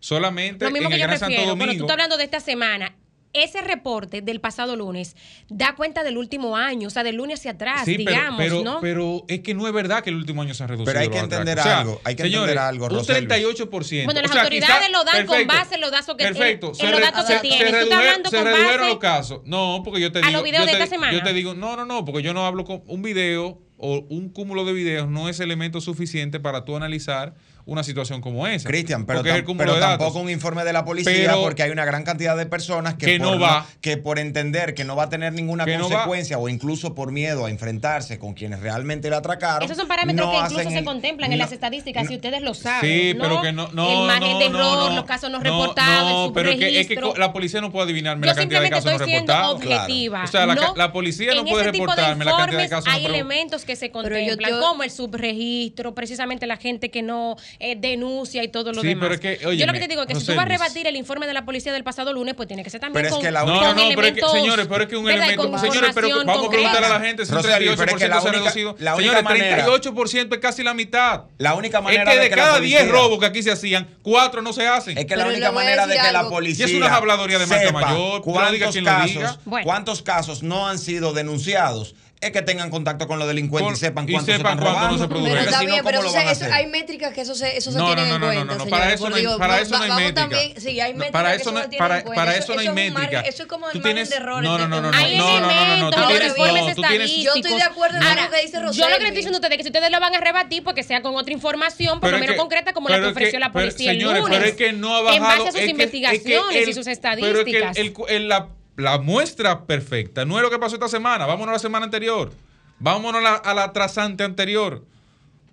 Solamente 0.00 0.64
Lo 0.64 0.70
mismo 0.70 0.88
en 0.88 0.96
que 0.96 1.02
el 1.02 1.10
yo 1.10 1.16
Santo 1.16 1.40
Domingo. 1.42 1.58
Pero 1.58 1.72
tú 1.72 1.84
estás 1.84 1.90
hablando 1.90 2.16
de 2.16 2.24
esta 2.24 2.40
semana. 2.40 2.94
Ese 3.34 3.60
reporte 3.60 4.22
del 4.22 4.40
pasado 4.40 4.74
lunes 4.74 5.14
da 5.50 5.74
cuenta 5.76 6.02
del 6.02 6.16
último 6.16 6.56
año, 6.56 6.88
o 6.88 6.90
sea, 6.90 7.02
del 7.02 7.16
lunes 7.16 7.40
hacia 7.40 7.52
atrás, 7.52 7.84
digamos, 7.84 8.38
pero, 8.38 8.62
¿no? 8.62 8.80
Pero 8.80 9.26
es 9.28 9.40
que 9.40 9.52
no 9.52 9.66
es 9.66 9.72
verdad 9.74 10.02
que 10.02 10.08
el 10.08 10.16
último 10.16 10.40
año 10.40 10.54
se 10.54 10.64
ha 10.64 10.66
reducido. 10.66 10.86
Pero 10.86 11.00
hay 11.00 11.10
que 11.10 11.18
entender 11.18 11.60
algo, 11.60 12.00
hay 12.04 12.16
que 12.16 12.22
entender 12.22 12.56
algo, 12.56 12.86
Un 12.86 13.04
38%. 13.04 14.04
Bueno, 14.06 14.22
las 14.22 14.34
autoridades 14.34 14.90
lo 14.90 15.04
dan 15.04 15.26
con 15.26 15.46
base 15.46 15.74
en 15.74 15.82
los 15.82 15.90
datos 15.90 16.16
que, 16.16 16.24
perfecto, 16.24 16.72
en, 16.78 16.90
los 16.90 17.00
datos 17.00 17.26
que 17.26 17.38
tienen. 17.40 17.74
Se 17.74 18.36
con 18.36 18.44
redujeron 18.46 18.78
base 18.78 18.88
los 18.88 18.98
casos. 18.98 19.40
No, 19.44 19.82
porque 19.84 20.00
yo 20.00 20.10
te 20.10 20.20
digo. 20.20 20.28
A 20.28 20.32
los 20.32 20.42
videos 20.42 20.64
de 20.64 20.72
esta 20.72 20.86
semana. 20.86 21.12
Yo 21.12 21.22
te 21.22 21.34
digo, 21.34 21.52
no, 21.52 21.76
no, 21.76 21.84
no, 21.84 22.06
porque 22.06 22.22
yo 22.22 22.32
no 22.32 22.46
hablo 22.46 22.64
con 22.64 22.82
un 22.86 23.02
video 23.02 23.60
o 23.78 24.04
un 24.10 24.28
cúmulo 24.28 24.64
de 24.64 24.72
videos 24.72 25.08
no 25.08 25.28
es 25.28 25.40
elemento 25.40 25.80
suficiente 25.80 26.40
para 26.40 26.64
tú 26.64 26.76
analizar 26.76 27.34
una 27.68 27.84
situación 27.84 28.22
como 28.22 28.46
esa. 28.46 28.66
Cristian, 28.66 29.04
pero, 29.04 29.22
tampoco 29.22 30.20
un 30.20 30.30
informe 30.30 30.64
de 30.64 30.72
la 30.72 30.86
policía 30.86 31.34
porque 31.36 31.62
hay 31.62 31.70
una 31.70 31.84
gran 31.84 32.02
cantidad 32.02 32.34
de 32.34 32.46
personas 32.46 32.94
que, 32.94 33.18
por, 33.18 33.26
no 33.26 33.38
va, 33.38 33.66
que 33.82 33.98
por 33.98 34.18
entender 34.18 34.72
que 34.74 34.84
no 34.84 34.96
va 34.96 35.04
a 35.04 35.08
tener 35.10 35.34
ninguna 35.34 35.66
consecuencia 35.66 36.38
o 36.38 36.48
incluso 36.48 36.94
por 36.94 37.12
miedo 37.12 37.44
a 37.44 37.50
enfrentarse 37.50 38.18
con 38.18 38.32
quienes 38.32 38.60
realmente 38.60 39.10
le 39.10 39.16
atracaron. 39.16 39.64
Esos 39.64 39.76
son 39.76 39.86
parámetros 39.86 40.30
que 40.30 40.54
incluso 40.54 40.70
se 40.70 40.84
contemplan 40.84 41.30
en 41.30 41.38
las 41.38 41.52
estadísticas, 41.52 42.08
si 42.08 42.14
ustedes 42.14 42.40
lo 42.40 42.54
saben. 42.54 42.90
Sí, 42.90 43.14
pero 43.20 43.42
que 43.42 43.52
no, 43.52 43.68
no. 43.72 44.02
El 44.02 44.06
margen 44.06 44.38
de 44.38 44.46
error, 44.46 44.92
los 44.94 45.04
casos 45.04 45.30
no 45.30 45.38
reportados, 45.38 46.28
no, 46.28 46.32
pero 46.32 46.50
que, 46.50 46.80
es 46.80 46.86
que 46.86 46.98
la 47.18 47.34
policía 47.34 47.60
no 47.60 47.70
puede 47.70 47.84
adivinarme 47.84 48.26
la 48.26 48.34
cantidad 48.34 48.62
de 48.62 48.70
casos 48.70 48.92
no 48.92 48.98
reportados. 48.98 49.56
objetiva. 49.56 50.24
O 50.24 50.26
sea, 50.26 50.46
la, 50.46 50.92
policía 50.92 51.34
no 51.34 51.44
puede 51.44 51.64
reportarme 51.64 52.24
la 52.24 52.34
cantidad 52.34 52.62
de 52.62 52.68
casos 52.70 52.90
Hay 52.90 53.04
elementos 53.04 53.66
que 53.66 53.76
se 53.76 53.90
contemplan, 53.90 54.58
como 54.58 54.82
el 54.82 54.90
subregistro, 54.90 55.94
precisamente 55.94 56.46
la 56.46 56.56
gente 56.56 56.90
que 56.90 57.02
no 57.02 57.36
eh, 57.60 57.76
denuncia 57.76 58.44
y 58.44 58.48
todo 58.48 58.72
lo 58.72 58.82
demás. 58.82 59.08
Pero 59.08 59.20
que, 59.20 59.56
Yo 59.56 59.66
lo 59.66 59.72
que 59.72 59.80
te 59.80 59.88
digo 59.88 60.02
es 60.02 60.08
que 60.08 60.14
si 60.14 60.26
tú 60.26 60.34
vas 60.34 60.44
a 60.44 60.48
rebatir 60.48 60.86
el 60.86 60.96
informe 60.96 61.26
de 61.26 61.32
la 61.32 61.44
policía 61.44 61.72
del 61.72 61.82
pasado 61.84 62.12
lunes, 62.12 62.34
pues 62.34 62.46
tiene 62.46 62.62
que 62.62 62.70
ser 62.70 62.80
también 62.80 63.02
pero 63.02 63.16
con, 63.16 63.20
es 63.20 63.26
que 63.26 63.32
la 63.32 63.44
No, 63.44 63.74
no, 63.74 63.88
pero 63.94 64.06
es 64.06 64.12
que, 64.12 64.20
señores, 64.20 64.66
pero 64.68 64.82
es 64.82 64.88
que 64.88 64.96
un 64.96 65.10
elemento. 65.10 65.58
Señores, 65.58 65.90
pero 65.94 66.08
vamos 66.24 66.46
a 66.46 66.50
preguntarle 66.50 66.86
a 66.86 66.90
la 66.90 67.00
gente 67.00 67.26
si 67.26 67.32
un 67.32 67.38
38% 67.40 67.98
se 67.98 68.28
ha 68.28 68.32
reducido. 68.32 68.76
Señores, 68.78 69.24
38% 69.24 70.34
es 70.34 70.38
casi 70.38 70.62
la 70.62 70.74
mitad. 70.74 71.24
La 71.38 71.54
única 71.54 71.80
manera 71.80 72.12
es 72.12 72.18
que 72.18 72.24
de, 72.24 72.30
cada 72.30 72.60
10 72.60 72.88
robos 72.90 73.18
que 73.18 73.26
aquí 73.26 73.42
se 73.42 73.50
hacían, 73.50 73.88
4 74.02 74.42
no 74.42 74.52
se 74.52 74.66
hacen. 74.66 74.96
Es 74.96 75.06
que 75.06 75.16
la 75.16 75.26
única 75.26 75.52
manera 75.52 75.86
de 75.86 75.96
que 75.98 76.12
la 76.12 76.28
policía. 76.28 76.66
Y 76.66 76.70
es 76.70 76.76
una 76.76 76.94
habladoría 76.94 77.38
de 77.38 77.46
marca 77.46 77.72
mayor. 77.72 78.22
¿Cuántos 78.22 78.76
casos, 78.82 79.38
¿Cuántos 79.64 80.02
casos 80.02 80.42
no 80.42 80.68
han 80.68 80.78
sido 80.78 81.12
denunciados? 81.12 81.94
Es 82.20 82.32
que 82.32 82.42
tengan 82.42 82.70
contacto 82.70 83.06
con 83.06 83.18
los 83.18 83.28
delincuentes 83.28 83.78
y 83.78 83.80
sepan 83.80 84.06
cuánto 84.06 84.26
se 84.26 84.36
están 84.36 84.58
robando. 84.58 84.96
No 84.96 84.98
se 84.98 85.08
pero 85.08 85.40
está 85.40 85.60
bien, 85.60 85.84
pero 85.84 86.00
eso, 86.00 86.18
eso, 86.18 86.46
hay 86.52 86.66
métricas 86.66 87.12
que 87.12 87.20
eso 87.20 87.34
se, 87.34 87.56
eso 87.56 87.70
se 87.70 87.78
no, 87.78 87.86
tienen 87.86 88.14
en 88.14 88.20
cuenta. 88.20 88.44
No, 88.44 88.56
no, 88.56 88.64
no, 88.64 88.70
para 88.70 88.92
eso 88.92 89.08
no 89.08 89.16
hay, 89.16 89.26
para 89.38 89.60
eso 89.60 89.78
no 89.78 89.84
hay 89.84 90.04
métrica. 90.04 90.60
sí, 90.60 90.80
hay 90.80 90.94
métricas 90.94 91.12
para 91.12 91.34
eso, 91.34 91.52
no, 91.52 91.60
para, 91.78 92.04
para 92.04 92.36
eso 92.36 92.54
no 92.54 92.60
hay 92.60 92.70
métrica. 92.70 93.20
Eso 93.20 93.44
es 93.44 93.48
como 93.48 93.70
el 93.70 93.80
margen 93.80 94.08
de 94.08 94.16
errores. 94.16 94.48
No, 94.48 94.58
no, 94.58 94.68
no, 94.68 94.80
no, 94.80 94.90
no, 94.90 94.98
hay 94.98 95.16
no, 95.16 95.40
no, 95.40 95.48
no, 95.48 95.90
no, 95.90 96.24
informes 96.26 96.76
estadísticos. 96.76 97.24
Yo 97.24 97.34
estoy 97.34 97.54
de 97.54 97.62
acuerdo 97.62 97.98
con 97.98 98.16
lo 98.16 98.30
que 98.30 98.42
dice 98.42 98.60
Rosel. 98.60 98.82
Yo 98.82 98.88
lo 98.88 98.96
que 98.96 99.02
le 99.02 99.08
estoy 99.08 99.16
diciendo 99.16 99.36
a 99.36 99.40
ustedes 99.40 99.52
es 99.52 99.56
que 99.58 99.62
si 99.64 99.68
ustedes 99.68 99.90
lo 99.90 100.00
van 100.00 100.14
a 100.14 100.20
rebatir, 100.20 100.64
porque 100.64 100.82
sea 100.82 101.02
con 101.02 101.14
otra 101.14 101.32
información, 101.32 102.00
por 102.00 102.10
lo 102.10 102.18
menos 102.18 102.36
concreta 102.36 102.72
como 102.72 102.88
la 102.88 102.98
que 102.98 103.06
ofreció 103.06 103.38
la 103.38 103.52
policía 103.52 103.92
el 103.92 104.02
lunes. 104.02 104.24
pero 104.28 104.44
es 104.44 104.54
que 104.54 104.72
no 104.72 104.94
ha 104.94 105.02
bajado. 105.02 105.16
En 105.16 105.22
base 105.22 105.48
a 105.48 105.52
sus 105.52 105.68
investigaciones 105.68 106.68
y 106.68 106.74
sus 106.74 106.86
estadísticas. 106.86 107.76
Pero 107.76 108.57
la 108.78 108.98
muestra 108.98 109.66
perfecta 109.66 110.24
no 110.24 110.36
es 110.36 110.42
lo 110.42 110.50
que 110.50 110.58
pasó 110.58 110.76
esta 110.76 110.88
semana. 110.88 111.26
Vámonos 111.26 111.48
a 111.48 111.52
la 111.54 111.58
semana 111.58 111.84
anterior. 111.84 112.32
Vámonos 112.78 113.20
a 113.20 113.22
la, 113.22 113.34
a 113.34 113.52
la 113.52 113.72
trasante 113.72 114.22
anterior. 114.22 114.86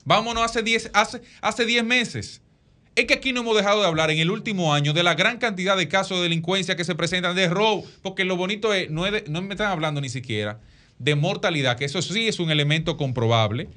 Vámonos 0.05 0.43
hace 0.43 0.61
10 0.61 0.91
hace, 0.93 1.23
hace 1.41 1.65
diez 1.65 1.83
meses. 1.83 2.43
Es 2.93 3.05
que 3.05 3.15
aquí 3.15 3.33
no 3.33 3.41
hemos 3.41 3.57
dejado 3.57 3.81
de 3.81 3.87
hablar 3.87 4.11
en 4.11 4.19
el 4.19 4.29
último 4.29 4.75
año 4.75 4.93
de 4.93 5.01
la 5.01 5.15
gran 5.15 5.39
cantidad 5.39 5.75
de 5.75 5.87
casos 5.87 6.17
de 6.17 6.23
delincuencia 6.23 6.75
que 6.75 6.83
se 6.83 6.93
presentan 6.93 7.35
de 7.35 7.49
robo, 7.49 7.83
porque 8.03 8.25
lo 8.25 8.37
bonito 8.37 8.73
es, 8.73 8.91
no, 8.91 9.07
es 9.07 9.27
no 9.27 9.41
me 9.41 9.55
están 9.55 9.71
hablando 9.71 10.01
ni 10.01 10.09
siquiera 10.09 10.59
de 10.99 11.15
mortalidad, 11.15 11.77
que 11.77 11.85
eso 11.85 12.01
sí 12.01 12.27
es 12.27 12.39
un 12.39 12.51
elemento 12.51 12.95
comprobable, 12.95 13.69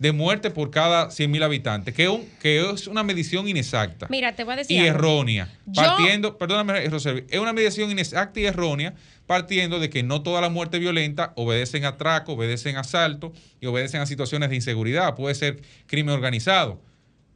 de 0.00 0.12
muerte 0.12 0.50
por 0.50 0.70
cada 0.70 1.10
100.000 1.10 1.44
habitantes, 1.44 1.94
que, 1.94 2.08
un, 2.08 2.26
que 2.40 2.70
es 2.70 2.86
una 2.86 3.02
medición 3.02 3.46
inexacta. 3.46 4.06
Mira, 4.08 4.34
te 4.34 4.44
voy 4.44 4.54
a 4.54 4.56
decir. 4.56 4.80
Y 4.80 4.86
errónea. 4.86 5.52
Partiendo, 5.74 6.38
perdóname, 6.38 6.84
es 6.84 7.38
una 7.38 7.52
medición 7.52 7.90
inexacta 7.90 8.40
y 8.40 8.46
errónea 8.46 8.94
partiendo 9.26 9.78
de 9.78 9.90
que 9.90 10.02
no 10.02 10.22
todas 10.22 10.42
las 10.42 10.50
muertes 10.50 10.80
violentas 10.80 11.30
obedecen 11.36 11.84
a 11.84 11.88
atraco, 11.88 12.32
obedecen 12.32 12.76
a 12.76 12.80
asalto 12.80 13.32
y 13.60 13.66
obedecen 13.66 14.00
a 14.00 14.06
situaciones 14.06 14.48
de 14.48 14.56
inseguridad. 14.56 15.14
Puede 15.14 15.34
ser 15.34 15.60
crimen 15.86 16.14
organizado 16.14 16.80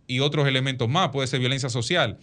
y 0.06 0.20
otros 0.20 0.48
elementos 0.48 0.88
más, 0.88 1.10
puede 1.10 1.28
ser 1.28 1.40
violencia 1.40 1.68
social. 1.68 2.18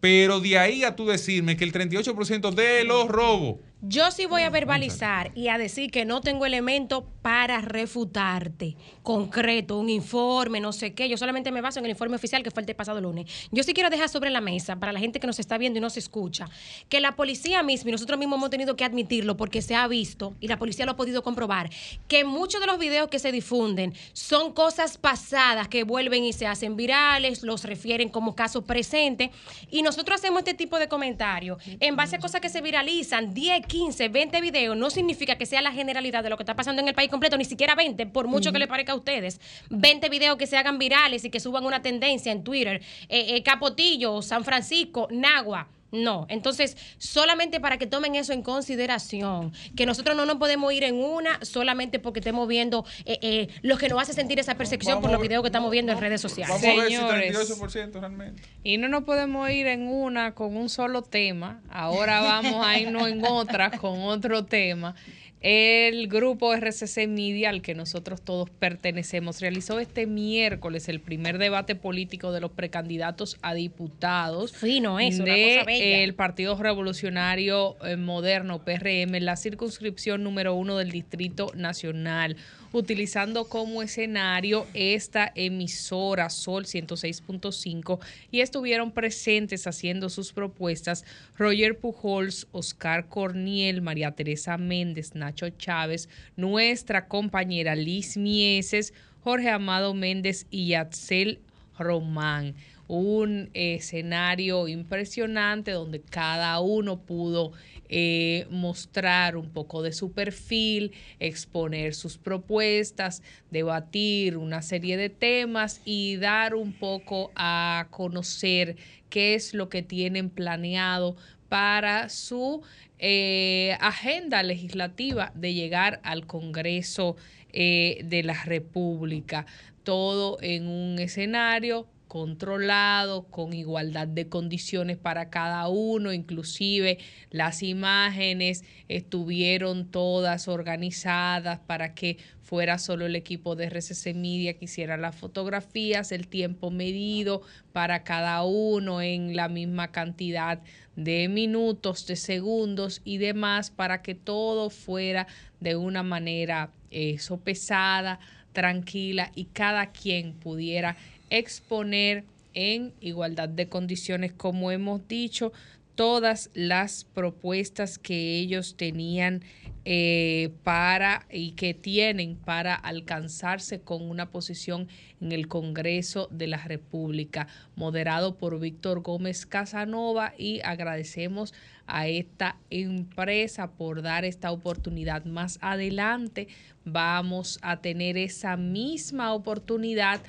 Pero 0.00 0.38
de 0.38 0.58
ahí 0.58 0.84
a 0.84 0.94
tú 0.94 1.06
decirme 1.06 1.56
que 1.56 1.64
el 1.64 1.72
38% 1.72 2.54
de 2.54 2.84
los 2.84 3.08
robos 3.08 3.56
yo 3.80 4.10
sí 4.10 4.26
voy 4.26 4.42
a 4.42 4.50
verbalizar 4.50 5.30
y 5.36 5.48
a 5.48 5.58
decir 5.58 5.92
que 5.92 6.04
no 6.04 6.20
tengo 6.20 6.46
elementos 6.46 7.04
para 7.22 7.60
refutarte 7.60 8.76
concreto, 9.04 9.78
un 9.78 9.88
informe, 9.88 10.60
no 10.60 10.72
sé 10.72 10.94
qué. 10.94 11.08
Yo 11.08 11.16
solamente 11.16 11.52
me 11.52 11.60
baso 11.60 11.78
en 11.78 11.84
el 11.84 11.92
informe 11.92 12.16
oficial 12.16 12.42
que 12.42 12.50
fue 12.50 12.62
el 12.62 12.66
de 12.66 12.74
pasado 12.74 13.00
lunes. 13.00 13.48
Yo 13.52 13.62
sí 13.62 13.74
quiero 13.74 13.88
dejar 13.88 14.08
sobre 14.08 14.30
la 14.30 14.40
mesa, 14.40 14.76
para 14.76 14.92
la 14.92 14.98
gente 14.98 15.20
que 15.20 15.26
nos 15.26 15.38
está 15.38 15.58
viendo 15.58 15.78
y 15.78 15.82
no 15.82 15.90
se 15.90 16.00
escucha, 16.00 16.48
que 16.88 17.00
la 17.00 17.14
policía 17.14 17.62
misma, 17.62 17.90
y 17.90 17.92
nosotros 17.92 18.18
mismos 18.18 18.38
hemos 18.38 18.50
tenido 18.50 18.74
que 18.74 18.84
admitirlo 18.84 19.36
porque 19.36 19.62
se 19.62 19.74
ha 19.76 19.86
visto, 19.86 20.34
y 20.40 20.48
la 20.48 20.58
policía 20.58 20.84
lo 20.84 20.92
ha 20.92 20.96
podido 20.96 21.22
comprobar, 21.22 21.70
que 22.08 22.24
muchos 22.24 22.60
de 22.60 22.66
los 22.66 22.78
videos 22.78 23.08
que 23.08 23.18
se 23.18 23.30
difunden 23.30 23.94
son 24.12 24.52
cosas 24.52 24.98
pasadas 24.98 25.68
que 25.68 25.84
vuelven 25.84 26.24
y 26.24 26.32
se 26.32 26.46
hacen 26.46 26.76
virales, 26.76 27.42
los 27.42 27.64
refieren 27.64 28.08
como 28.08 28.34
casos 28.34 28.64
presentes, 28.64 29.30
y 29.70 29.82
nosotros 29.82 30.18
hacemos 30.18 30.40
este 30.40 30.54
tipo 30.54 30.78
de 30.78 30.88
comentarios 30.88 31.62
en 31.78 31.94
base 31.94 32.16
a 32.16 32.18
cosas 32.18 32.40
que 32.40 32.48
se 32.48 32.60
viralizan 32.60 33.32
10, 33.32 33.67
15, 33.68 34.08
20 34.08 34.40
videos 34.40 34.76
no 34.76 34.90
significa 34.90 35.36
que 35.36 35.46
sea 35.46 35.62
la 35.62 35.72
generalidad 35.72 36.24
de 36.24 36.30
lo 36.30 36.36
que 36.36 36.42
está 36.42 36.56
pasando 36.56 36.82
en 36.82 36.88
el 36.88 36.94
país 36.94 37.10
completo, 37.10 37.36
ni 37.36 37.44
siquiera 37.44 37.74
20, 37.74 38.06
por 38.06 38.26
mucho 38.26 38.52
que 38.52 38.58
le 38.58 38.66
parezca 38.66 38.92
a 38.92 38.96
ustedes. 38.96 39.40
20 39.70 40.08
videos 40.08 40.36
que 40.36 40.46
se 40.46 40.56
hagan 40.56 40.78
virales 40.78 41.24
y 41.24 41.30
que 41.30 41.38
suban 41.38 41.64
una 41.64 41.82
tendencia 41.82 42.32
en 42.32 42.42
Twitter. 42.42 42.82
Eh, 43.08 43.36
eh, 43.36 43.42
Capotillo, 43.42 44.22
San 44.22 44.44
Francisco, 44.44 45.06
Nagua. 45.10 45.68
No, 45.90 46.26
entonces 46.28 46.76
solamente 46.98 47.60
para 47.60 47.78
que 47.78 47.86
tomen 47.86 48.14
eso 48.14 48.32
en 48.32 48.42
consideración, 48.42 49.52
que 49.76 49.86
nosotros 49.86 50.16
no 50.16 50.26
nos 50.26 50.36
podemos 50.36 50.72
ir 50.72 50.84
en 50.84 50.96
una 50.96 51.42
solamente 51.44 51.98
porque 51.98 52.20
estemos 52.20 52.46
viendo 52.46 52.84
eh, 53.06 53.48
lo 53.62 53.78
que 53.78 53.88
nos 53.88 54.02
hace 54.02 54.12
sentir 54.12 54.38
esa 54.38 54.56
percepción 54.56 55.00
por 55.00 55.10
los 55.10 55.20
videos 55.20 55.42
que 55.42 55.48
estamos 55.48 55.70
viendo 55.70 55.92
en 55.92 56.00
redes 56.00 56.20
sociales. 56.20 56.60
Vamos 56.62 56.78
a 56.78 57.14
ver 57.14 57.32
si 57.32 57.44
38% 57.44 58.00
realmente. 58.00 58.42
Y 58.62 58.76
no 58.76 58.88
nos 58.88 59.04
podemos 59.04 59.48
ir 59.50 59.66
en 59.66 59.88
una 59.88 60.34
con 60.34 60.56
un 60.56 60.68
solo 60.68 61.02
tema, 61.02 61.62
ahora 61.70 62.20
vamos 62.20 62.66
a 62.66 62.78
irnos 62.78 63.08
en 63.08 63.24
otra 63.24 63.70
con 63.70 64.00
otro 64.02 64.44
tema. 64.44 64.94
El 65.40 66.08
grupo 66.08 66.52
RCC 66.52 67.06
Media, 67.06 67.50
al 67.50 67.62
que 67.62 67.74
nosotros 67.74 68.20
todos 68.22 68.50
pertenecemos, 68.50 69.40
realizó 69.40 69.78
este 69.78 70.06
miércoles 70.06 70.88
el 70.88 71.00
primer 71.00 71.38
debate 71.38 71.76
político 71.76 72.32
de 72.32 72.40
los 72.40 72.50
precandidatos 72.50 73.38
a 73.42 73.54
diputados 73.54 74.52
Fino 74.52 74.98
eso, 74.98 75.24
el 75.26 76.14
Partido 76.14 76.56
Revolucionario 76.60 77.76
eh, 77.84 77.96
Moderno, 77.96 78.64
PRM, 78.64 79.14
en 79.14 79.24
la 79.24 79.36
circunscripción 79.36 80.24
número 80.24 80.54
uno 80.54 80.76
del 80.76 80.90
Distrito 80.90 81.52
Nacional 81.54 82.36
utilizando 82.72 83.48
como 83.48 83.82
escenario 83.82 84.66
esta 84.74 85.32
emisora 85.34 86.30
Sol 86.30 86.64
106.5 86.64 87.98
y 88.30 88.40
estuvieron 88.40 88.92
presentes 88.92 89.66
haciendo 89.66 90.10
sus 90.10 90.32
propuestas 90.32 91.04
Roger 91.36 91.78
Pujols, 91.78 92.46
Oscar 92.52 93.08
Corniel, 93.08 93.82
María 93.82 94.12
Teresa 94.12 94.58
Méndez, 94.58 95.14
Nacho 95.14 95.48
Chávez, 95.50 96.08
nuestra 96.36 97.08
compañera 97.08 97.74
Liz 97.74 98.16
Mieses, 98.16 98.92
Jorge 99.22 99.50
Amado 99.50 99.94
Méndez 99.94 100.46
y 100.50 100.68
Yatzel 100.68 101.40
Román. 101.78 102.54
Un 102.86 103.50
escenario 103.52 104.66
impresionante 104.66 105.72
donde 105.72 106.00
cada 106.00 106.58
uno 106.60 107.00
pudo 107.00 107.52
eh, 107.88 108.46
mostrar 108.50 109.36
un 109.36 109.50
poco 109.50 109.82
de 109.82 109.92
su 109.92 110.12
perfil, 110.12 110.92
exponer 111.20 111.94
sus 111.94 112.18
propuestas, 112.18 113.22
debatir 113.50 114.36
una 114.36 114.62
serie 114.62 114.96
de 114.96 115.08
temas 115.08 115.80
y 115.84 116.16
dar 116.16 116.54
un 116.54 116.72
poco 116.72 117.30
a 117.34 117.86
conocer 117.90 118.76
qué 119.08 119.34
es 119.34 119.54
lo 119.54 119.68
que 119.68 119.82
tienen 119.82 120.30
planeado 120.30 121.16
para 121.48 122.08
su 122.08 122.62
eh, 122.98 123.76
agenda 123.80 124.42
legislativa 124.42 125.32
de 125.34 125.54
llegar 125.54 126.00
al 126.02 126.26
Congreso 126.26 127.16
eh, 127.52 128.00
de 128.04 128.22
la 128.22 128.44
República. 128.44 129.46
Todo 129.82 130.38
en 130.42 130.68
un 130.68 130.98
escenario 130.98 131.86
controlado, 132.08 133.24
con 133.24 133.52
igualdad 133.52 134.08
de 134.08 134.28
condiciones 134.28 134.96
para 134.96 135.30
cada 135.30 135.68
uno, 135.68 136.12
inclusive 136.12 136.98
las 137.30 137.62
imágenes 137.62 138.64
estuvieron 138.88 139.90
todas 139.90 140.48
organizadas 140.48 141.60
para 141.60 141.94
que 141.94 142.16
fuera 142.40 142.78
solo 142.78 143.04
el 143.04 143.14
equipo 143.14 143.56
de 143.56 143.66
RCC 143.66 144.14
Media 144.14 144.54
que 144.54 144.64
hiciera 144.64 144.96
las 144.96 145.14
fotografías, 145.14 146.10
el 146.12 146.28
tiempo 146.28 146.70
medido 146.70 147.42
para 147.72 148.04
cada 148.04 148.42
uno 148.42 149.02
en 149.02 149.36
la 149.36 149.48
misma 149.48 149.92
cantidad 149.92 150.62
de 150.96 151.28
minutos, 151.28 152.06
de 152.06 152.16
segundos 152.16 153.02
y 153.04 153.18
demás, 153.18 153.70
para 153.70 154.00
que 154.00 154.14
todo 154.14 154.70
fuera 154.70 155.26
de 155.60 155.76
una 155.76 156.02
manera 156.02 156.72
eh, 156.90 157.18
sopesada, 157.18 158.18
tranquila 158.52 159.30
y 159.34 159.44
cada 159.44 159.92
quien 159.92 160.32
pudiera 160.32 160.96
exponer 161.30 162.24
en 162.54 162.92
igualdad 163.00 163.48
de 163.48 163.68
condiciones, 163.68 164.32
como 164.32 164.70
hemos 164.70 165.06
dicho, 165.06 165.52
todas 165.98 166.50
las 166.54 167.02
propuestas 167.02 167.98
que 167.98 168.38
ellos 168.38 168.76
tenían 168.76 169.42
eh, 169.84 170.50
para 170.62 171.26
y 171.28 171.52
que 171.52 171.74
tienen 171.74 172.36
para 172.36 172.76
alcanzarse 172.76 173.80
con 173.80 174.08
una 174.08 174.30
posición 174.30 174.86
en 175.20 175.32
el 175.32 175.48
Congreso 175.48 176.28
de 176.30 176.46
la 176.46 176.58
República, 176.58 177.48
moderado 177.74 178.36
por 178.36 178.60
Víctor 178.60 179.00
Gómez 179.00 179.44
Casanova 179.44 180.34
y 180.38 180.60
agradecemos 180.60 181.52
a 181.88 182.06
esta 182.06 182.58
empresa 182.70 183.72
por 183.72 184.02
dar 184.02 184.24
esta 184.24 184.52
oportunidad. 184.52 185.24
Más 185.24 185.58
adelante 185.62 186.46
vamos 186.84 187.58
a 187.62 187.80
tener 187.80 188.16
esa 188.16 188.56
misma 188.56 189.32
oportunidad 189.32 190.20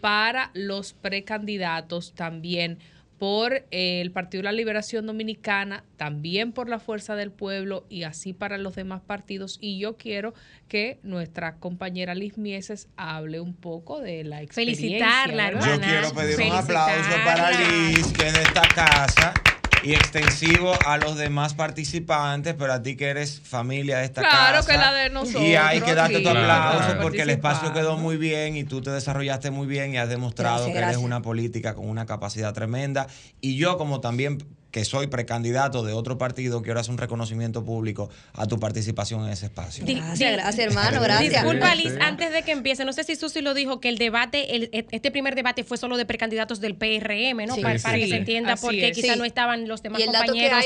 para 0.00 0.50
los 0.54 0.92
precandidatos 0.92 2.14
también 2.14 2.78
por 3.18 3.52
eh, 3.72 4.00
el 4.00 4.12
Partido 4.12 4.40
de 4.40 4.44
la 4.44 4.52
Liberación 4.52 5.06
Dominicana, 5.06 5.84
también 5.96 6.52
por 6.52 6.68
la 6.68 6.78
Fuerza 6.78 7.16
del 7.16 7.32
Pueblo 7.32 7.84
y 7.88 8.04
así 8.04 8.32
para 8.32 8.58
los 8.58 8.76
demás 8.76 9.02
partidos. 9.02 9.58
Y 9.60 9.78
yo 9.78 9.96
quiero 9.96 10.34
que 10.68 11.00
nuestra 11.02 11.56
compañera 11.56 12.14
Liz 12.14 12.38
Mieses 12.38 12.88
hable 12.96 13.40
un 13.40 13.54
poco 13.54 14.00
de 14.00 14.22
la 14.24 14.42
experiencia. 14.42 14.86
Felicitarla, 14.88 15.48
hermana. 15.48 15.74
Yo 15.74 15.80
quiero 15.80 16.14
pedir 16.14 16.40
un 16.46 16.56
aplauso 16.56 17.10
para 17.24 17.50
Liz, 17.50 18.12
que 18.12 18.24
de 18.24 18.42
esta 18.42 18.62
casa 18.74 19.34
y 19.82 19.94
extensivo 19.94 20.72
a 20.86 20.98
los 20.98 21.16
demás 21.16 21.54
participantes, 21.54 22.54
pero 22.58 22.72
a 22.72 22.82
ti 22.82 22.96
que 22.96 23.08
eres 23.08 23.40
familia 23.40 23.98
de 23.98 24.04
esta 24.04 24.22
casa. 24.22 24.36
Claro 24.36 24.66
que 24.66 24.76
la 24.76 24.92
de 24.92 25.10
nosotros. 25.10 25.42
Y 25.42 25.54
hay 25.54 25.80
que 25.80 25.94
darte 25.94 26.20
tu 26.20 26.28
aplauso 26.28 26.98
porque 27.00 27.22
el 27.22 27.30
espacio 27.30 27.72
quedó 27.72 27.96
muy 27.96 28.16
bien 28.16 28.56
y 28.56 28.64
tú 28.64 28.80
te 28.80 28.90
desarrollaste 28.90 29.50
muy 29.50 29.66
bien 29.66 29.94
y 29.94 29.98
has 29.98 30.08
demostrado 30.08 30.66
que 30.66 30.78
eres 30.78 30.96
una 30.96 31.22
política 31.22 31.74
con 31.74 31.88
una 31.88 32.06
capacidad 32.06 32.52
tremenda. 32.52 33.06
Y 33.40 33.56
yo 33.56 33.78
como 33.78 34.00
también 34.00 34.38
que 34.78 34.84
soy 34.84 35.08
precandidato 35.08 35.82
de 35.82 35.92
otro 35.92 36.18
partido, 36.18 36.62
quiero 36.62 36.78
hacer 36.78 36.92
un 36.92 36.98
reconocimiento 36.98 37.64
público 37.64 38.10
a 38.32 38.46
tu 38.46 38.60
participación 38.60 39.24
en 39.24 39.32
ese 39.32 39.46
espacio. 39.46 39.84
Gracias, 39.84 40.32
gracias 40.32 40.66
hermano, 40.68 41.00
gracias. 41.02 41.42
Disculpa 41.42 41.74
Liz, 41.74 41.94
antes 42.00 42.30
de 42.30 42.42
que 42.44 42.52
empiece, 42.52 42.84
no 42.84 42.92
sé 42.92 43.02
si 43.02 43.16
Susi 43.16 43.40
lo 43.40 43.54
dijo, 43.54 43.80
que 43.80 43.88
el 43.88 43.98
debate, 43.98 44.54
el, 44.54 44.70
este 44.92 45.10
primer 45.10 45.34
debate 45.34 45.64
fue 45.64 45.78
solo 45.78 45.96
de 45.96 46.06
precandidatos 46.06 46.60
del 46.60 46.76
PRM, 46.76 47.46
¿no? 47.48 47.56
para, 47.56 47.74
que 47.74 48.06
se 48.06 48.16
entienda 48.16 48.54
porque 48.54 48.92
quizá 48.92 49.16
no 49.16 49.24
estaban 49.24 49.66
los 49.66 49.82
demás 49.82 50.00
compañeros, 50.00 50.64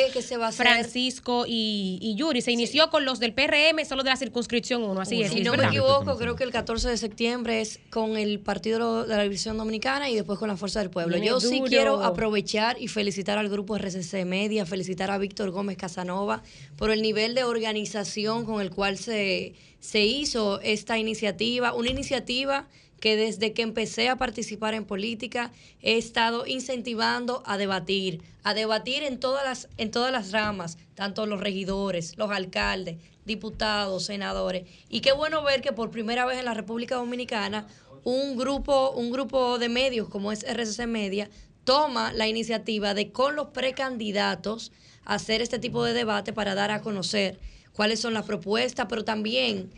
Francisco 0.53 1.45
y, 1.49 2.15
Yuri. 2.15 2.43
Se 2.43 2.53
inició 2.53 2.91
con 2.91 3.07
los 3.07 3.19
del 3.19 3.33
PRM, 3.33 3.83
solo 3.89 4.03
de 4.03 4.11
la 4.11 4.17
circunscripción 4.17 4.83
1, 4.83 5.01
así 5.01 5.23
es. 5.23 5.33
Si 5.33 5.41
no 5.41 5.55
me 5.55 5.65
equivoco, 5.65 6.19
creo 6.19 6.37
que 6.37 6.45
el 6.45 6.53
14 6.53 6.91
de 6.91 6.99
septiembre 6.99 7.63
es 7.63 7.81
con 7.89 8.19
el 8.19 8.41
Partido 8.41 9.07
de 9.07 9.17
la 9.17 9.23
División 9.23 9.57
Dominicana 9.57 10.11
y 10.11 10.17
después 10.17 10.39
con 10.39 10.49
la 10.49 10.59
Fuerza 10.59 10.81
del 10.81 10.91
Pueblo. 10.91 11.17
Yo 11.17 11.41
sí 11.41 11.63
quiero 11.67 12.05
aprovechar 12.05 12.77
y 12.79 12.89
felicitar 12.89 13.39
al 13.39 13.49
grupo 13.49 13.79
RCC 13.79 14.02
Media, 14.25 14.67
felicitar 14.67 15.11
a 15.11 15.19
Víctor 15.19 15.51
Gómez 15.51 15.77
Casanova 15.77 16.43
por 16.77 16.91
el 16.91 17.03
nivel 17.03 17.35
de 17.35 17.45
organización 17.45 18.45
con 18.45 18.61
el 18.61 18.71
cual 18.71 18.99
se, 18.99 19.55
se 19.81 20.05
hizo 20.05 20.61
esta 20.61 20.99
iniciativa, 20.99 21.73
una 21.73 21.91
iniciativa 21.91 22.69
que 23.01 23.17
desde 23.17 23.53
que 23.53 23.63
empecé 23.63 24.09
a 24.09 24.17
participar 24.17 24.75
en 24.75 24.85
política 24.85 25.51
he 25.81 25.99
estado 25.99 26.47
incentivando 26.47 27.43
a 27.47 27.59
debatir, 27.59 28.23
a 28.45 28.55
debatir 28.55 29.03
en 29.03 29.19
todas 29.19 29.45
las, 29.45 29.69
en 29.77 29.91
todas 29.91 30.13
las 30.13 30.31
ramas, 30.31 30.79
tanto 30.95 31.27
los 31.27 31.41
regidores, 31.41 32.17
los 32.17 32.31
alcaldes, 32.31 32.99
diputados, 33.25 34.05
senadores. 34.05 34.69
Y 34.89 35.01
qué 35.01 35.13
bueno 35.13 35.43
ver 35.43 35.63
que 35.63 35.73
por 35.73 35.91
primera 35.91 36.27
vez 36.27 36.39
en 36.39 36.45
la 36.45 36.55
República 36.55 36.97
Dominicana 36.97 37.67
un 38.05 38.37
grupo, 38.37 38.91
un 38.93 39.11
grupo 39.11 39.59
de 39.59 39.69
medios 39.69 40.09
como 40.09 40.33
es 40.33 40.45
RCC 40.45 40.87
Media 40.87 41.31
toma 41.65 42.13
la 42.13 42.29
iniciativa 42.29 42.95
de 42.95 43.13
con 43.13 43.37
los 43.37 43.49
precandidatos 43.49 44.73
hacer 45.05 45.43
este 45.43 45.59
tipo 45.59 45.85
de 45.85 45.95
debate 45.95 46.33
para 46.33 46.55
dar 46.55 46.71
a 46.71 46.81
conocer 46.81 47.39
cuáles 47.73 48.01
son 48.01 48.15
las 48.15 48.25
propuestas, 48.25 48.87
pero 48.89 49.05
también 49.05 49.71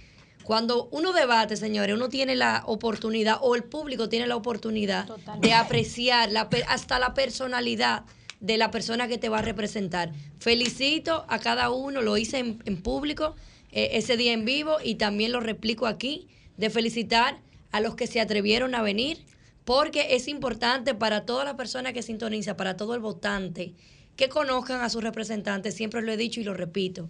cuando 0.44 0.88
uno 0.90 1.12
debate, 1.12 1.56
señores, 1.56 1.96
uno 1.96 2.10
tiene 2.10 2.36
la 2.36 2.62
oportunidad 2.66 3.38
o 3.40 3.54
el 3.54 3.64
público 3.64 4.10
tiene 4.10 4.26
la 4.26 4.36
oportunidad 4.36 5.08
de 5.40 5.54
apreciar 5.54 6.30
la, 6.30 6.48
hasta 6.68 6.98
la 6.98 7.14
personalidad 7.14 8.04
de 8.40 8.58
la 8.58 8.70
persona 8.70 9.08
que 9.08 9.16
te 9.16 9.30
va 9.30 9.38
a 9.38 9.42
representar. 9.42 10.12
Felicito 10.38 11.24
a 11.28 11.38
cada 11.38 11.70
uno, 11.70 12.02
lo 12.02 12.18
hice 12.18 12.38
en, 12.38 12.82
público 12.82 13.34
eh, 13.72 13.90
ese 13.92 14.18
día 14.18 14.34
en 14.34 14.44
vivo 14.44 14.76
y 14.84 14.96
también 14.96 15.32
lo 15.32 15.40
replico 15.40 15.86
aquí, 15.86 16.28
de 16.58 16.68
felicitar 16.68 17.38
a 17.72 17.80
los 17.80 17.94
que 17.94 18.06
se 18.06 18.20
atrevieron 18.20 18.74
a 18.74 18.82
venir, 18.82 19.24
porque 19.64 20.14
es 20.14 20.28
importante 20.28 20.94
para 20.94 21.24
toda 21.24 21.44
la 21.44 21.56
persona 21.56 21.92
que 21.92 22.02
sintoniza, 22.02 22.56
para 22.56 22.76
todo 22.76 22.94
el 22.94 23.00
votante, 23.00 23.74
que 24.16 24.28
conozcan 24.28 24.82
a 24.82 24.88
sus 24.88 25.02
representantes, 25.02 25.74
siempre 25.74 26.02
lo 26.02 26.12
he 26.12 26.16
dicho 26.16 26.40
y 26.40 26.44
lo 26.44 26.54
repito. 26.54 27.08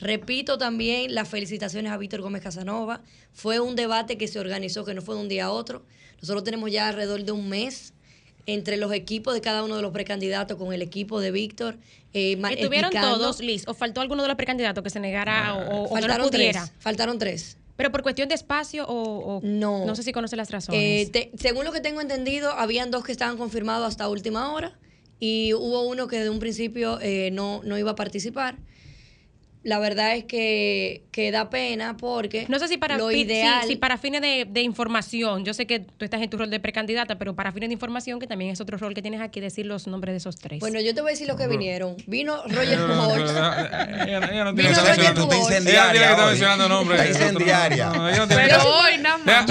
Repito 0.00 0.58
también 0.58 1.14
las 1.14 1.28
felicitaciones 1.28 1.92
a 1.92 1.96
Víctor 1.96 2.22
Gómez 2.22 2.42
Casanova. 2.42 3.02
Fue 3.32 3.60
un 3.60 3.76
debate 3.76 4.18
que 4.18 4.26
se 4.26 4.40
organizó, 4.40 4.84
que 4.84 4.94
no 4.94 5.02
fue 5.02 5.14
de 5.14 5.20
un 5.20 5.28
día 5.28 5.46
a 5.46 5.50
otro. 5.50 5.84
Nosotros 6.20 6.44
tenemos 6.44 6.72
ya 6.72 6.88
alrededor 6.88 7.24
de 7.24 7.32
un 7.32 7.48
mes 7.48 7.92
entre 8.46 8.76
los 8.76 8.92
equipos 8.92 9.34
de 9.34 9.40
cada 9.40 9.62
uno 9.62 9.76
de 9.76 9.82
los 9.82 9.92
precandidatos 9.92 10.56
con 10.56 10.72
el 10.72 10.82
equipo 10.82 11.20
de 11.20 11.30
Víctor. 11.30 11.78
Eh, 12.12 12.40
¿Estuvieron 12.50 12.90
todos, 12.90 13.40
Liz? 13.40 13.64
¿O 13.68 13.74
faltó 13.74 14.00
alguno 14.00 14.22
de 14.22 14.28
los 14.28 14.36
precandidatos 14.36 14.82
que 14.82 14.90
se 14.90 14.98
negara 14.98 15.54
o, 15.54 15.88
faltaron 15.88 16.26
no 16.26 16.30
pudiera? 16.30 16.64
Tres, 16.64 16.72
faltaron 16.80 17.18
tres. 17.18 17.56
¿Pero 17.76 17.90
por 17.90 18.02
cuestión 18.02 18.28
de 18.28 18.34
espacio 18.34 18.84
o, 18.86 19.40
no? 19.42 19.84
No 19.86 19.96
sé 19.96 20.02
si 20.02 20.12
conoce 20.12 20.36
las 20.36 20.50
razones. 20.50 21.10
Eh, 21.14 21.30
según 21.36 21.64
lo 21.64 21.72
que 21.72 21.80
tengo 21.80 22.00
entendido, 22.00 22.50
habían 22.52 22.90
dos 22.90 23.04
que 23.04 23.12
estaban 23.12 23.36
confirmados 23.36 23.88
hasta 23.88 24.08
última 24.08 24.52
hora 24.52 24.78
y 25.18 25.54
hubo 25.54 25.82
uno 25.82 26.06
que 26.06 26.18
de 26.18 26.30
un 26.30 26.38
principio 26.38 26.98
eh, 27.00 27.30
no, 27.32 27.60
no 27.64 27.78
iba 27.78 27.92
a 27.92 27.94
participar 27.94 28.56
la 29.64 29.78
verdad 29.78 30.16
es 30.16 30.24
que, 30.24 31.02
que, 31.12 31.30
da 31.30 31.48
pena 31.48 31.96
porque 31.96 32.46
no 32.48 32.58
sé 32.58 32.68
si 32.68 32.78
para, 32.78 32.98
lo 32.98 33.12
ideal, 33.12 33.64
si, 33.66 33.76
para 33.76 33.96
fines 33.96 34.20
de, 34.20 34.60
información, 34.60 35.44
yo 35.44 35.54
sé 35.54 35.66
que 35.66 35.80
tú 35.80 36.04
estás 36.04 36.20
en 36.20 36.30
tu 36.30 36.36
rol 36.36 36.50
de 36.50 36.58
precandidata, 36.58 37.16
pero 37.16 37.34
para 37.34 37.52
fines 37.52 37.68
de 37.68 37.74
información, 37.74 38.18
que 38.18 38.26
también 38.26 38.50
es 38.50 38.60
otro 38.60 38.76
rol 38.76 38.94
que 38.94 39.02
tienes 39.02 39.20
aquí, 39.20 39.40
decir 39.40 39.66
los 39.66 39.86
nombres 39.86 40.14
de 40.14 40.16
esos 40.18 40.36
tres. 40.36 40.58
Bueno, 40.60 40.80
yo 40.80 40.94
te 40.94 41.00
voy 41.00 41.10
a 41.10 41.12
decir 41.12 41.28
los 41.28 41.36
que 41.36 41.46
vinieron. 41.46 41.96
Vino 42.06 42.42
Roger 42.46 42.80
Holtz. 42.80 43.30
Ella 43.30 44.44
no 44.44 44.54
tiene 44.54 44.72
Tú 45.14 45.32
incendiaria. 45.32 46.10
Está 46.10 46.26
mencionando 46.26 46.68
nombres. 46.68 47.00
Está 47.00 47.28
incendiaria. 47.28 47.92
Pero 48.28 48.56
hoy 48.64 48.98
nada 48.98 49.18
más. 49.18 49.46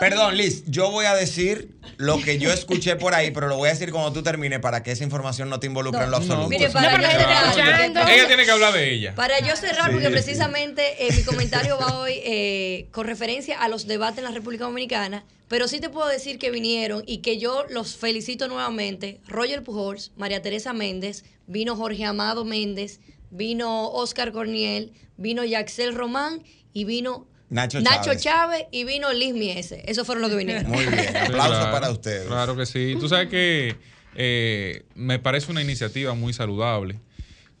Perdón, 0.00 0.36
Liz, 0.36 0.64
yo 0.66 0.90
voy 0.90 1.06
a 1.06 1.14
decir 1.14 1.70
lo 1.96 2.20
que 2.20 2.38
yo 2.38 2.52
escuché 2.52 2.96
por 2.96 3.14
ahí, 3.14 3.30
pero 3.30 3.48
lo 3.48 3.56
voy 3.56 3.68
a 3.68 3.72
decir 3.72 3.92
cuando 3.92 4.12
tú 4.12 4.22
termines 4.22 4.60
para 4.60 4.82
que 4.82 4.92
esa 4.92 5.04
información 5.04 5.48
no 5.48 5.60
te 5.60 5.66
involucre 5.66 6.02
en 6.02 6.10
lo 6.10 6.16
absoluto. 6.16 6.48
Mire, 6.48 6.68
para 6.70 6.96
ella 6.96 8.26
tiene 8.26 8.44
que 8.44 8.50
hablar 8.50 8.72
de 8.72 8.92
ella. 8.92 9.14
Para 9.14 9.40
yo 9.40 9.51
cerrar, 9.60 9.92
porque 9.92 10.10
precisamente 10.10 11.06
eh, 11.06 11.12
mi 11.12 11.22
comentario 11.22 11.78
va 11.78 11.98
hoy 11.98 12.14
eh, 12.24 12.88
con 12.90 13.06
referencia 13.06 13.60
a 13.60 13.68
los 13.68 13.86
debates 13.86 14.18
en 14.18 14.24
la 14.24 14.30
República 14.30 14.64
Dominicana, 14.64 15.24
pero 15.48 15.68
sí 15.68 15.80
te 15.80 15.90
puedo 15.90 16.08
decir 16.08 16.38
que 16.38 16.50
vinieron 16.50 17.02
y 17.06 17.18
que 17.18 17.38
yo 17.38 17.64
los 17.68 17.96
felicito 17.96 18.48
nuevamente. 18.48 19.20
Roger 19.26 19.62
Pujols, 19.62 20.12
María 20.16 20.42
Teresa 20.42 20.72
Méndez, 20.72 21.24
vino 21.46 21.76
Jorge 21.76 22.04
Amado 22.04 22.44
Méndez, 22.44 23.00
vino 23.30 23.90
Oscar 23.90 24.32
Corniel, 24.32 24.92
vino 25.16 25.44
Yaxel 25.44 25.94
Román 25.94 26.42
y 26.72 26.84
vino 26.84 27.26
Nacho, 27.52 27.80
Chávez. 28.16 28.64
y 28.70 28.84
vino 28.84 29.12
Liz 29.12 29.34
Miese. 29.34 29.82
Esos 29.86 30.06
fueron 30.06 30.22
los 30.22 30.30
que 30.30 30.38
vinieron. 30.38 30.70
Muy 30.70 30.86
bien, 30.86 31.16
aplauso 31.16 31.70
para 31.70 31.90
ustedes. 31.90 32.26
Claro 32.26 32.56
que 32.56 32.64
sí. 32.64 32.96
Tú 32.98 33.08
sabes 33.08 33.28
que 33.28 33.76
eh, 34.14 34.84
me 34.94 35.18
parece 35.18 35.50
una 35.50 35.60
iniciativa 35.60 36.14
muy 36.14 36.32
saludable. 36.32 36.98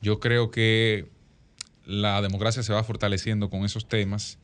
Yo 0.00 0.18
creo 0.18 0.50
que 0.50 1.06
la 1.84 2.22
democracia 2.22 2.62
se 2.62 2.72
va 2.72 2.84
fortaleciendo 2.84 3.50
con 3.50 3.64
esos 3.64 3.88
temas 3.88 4.38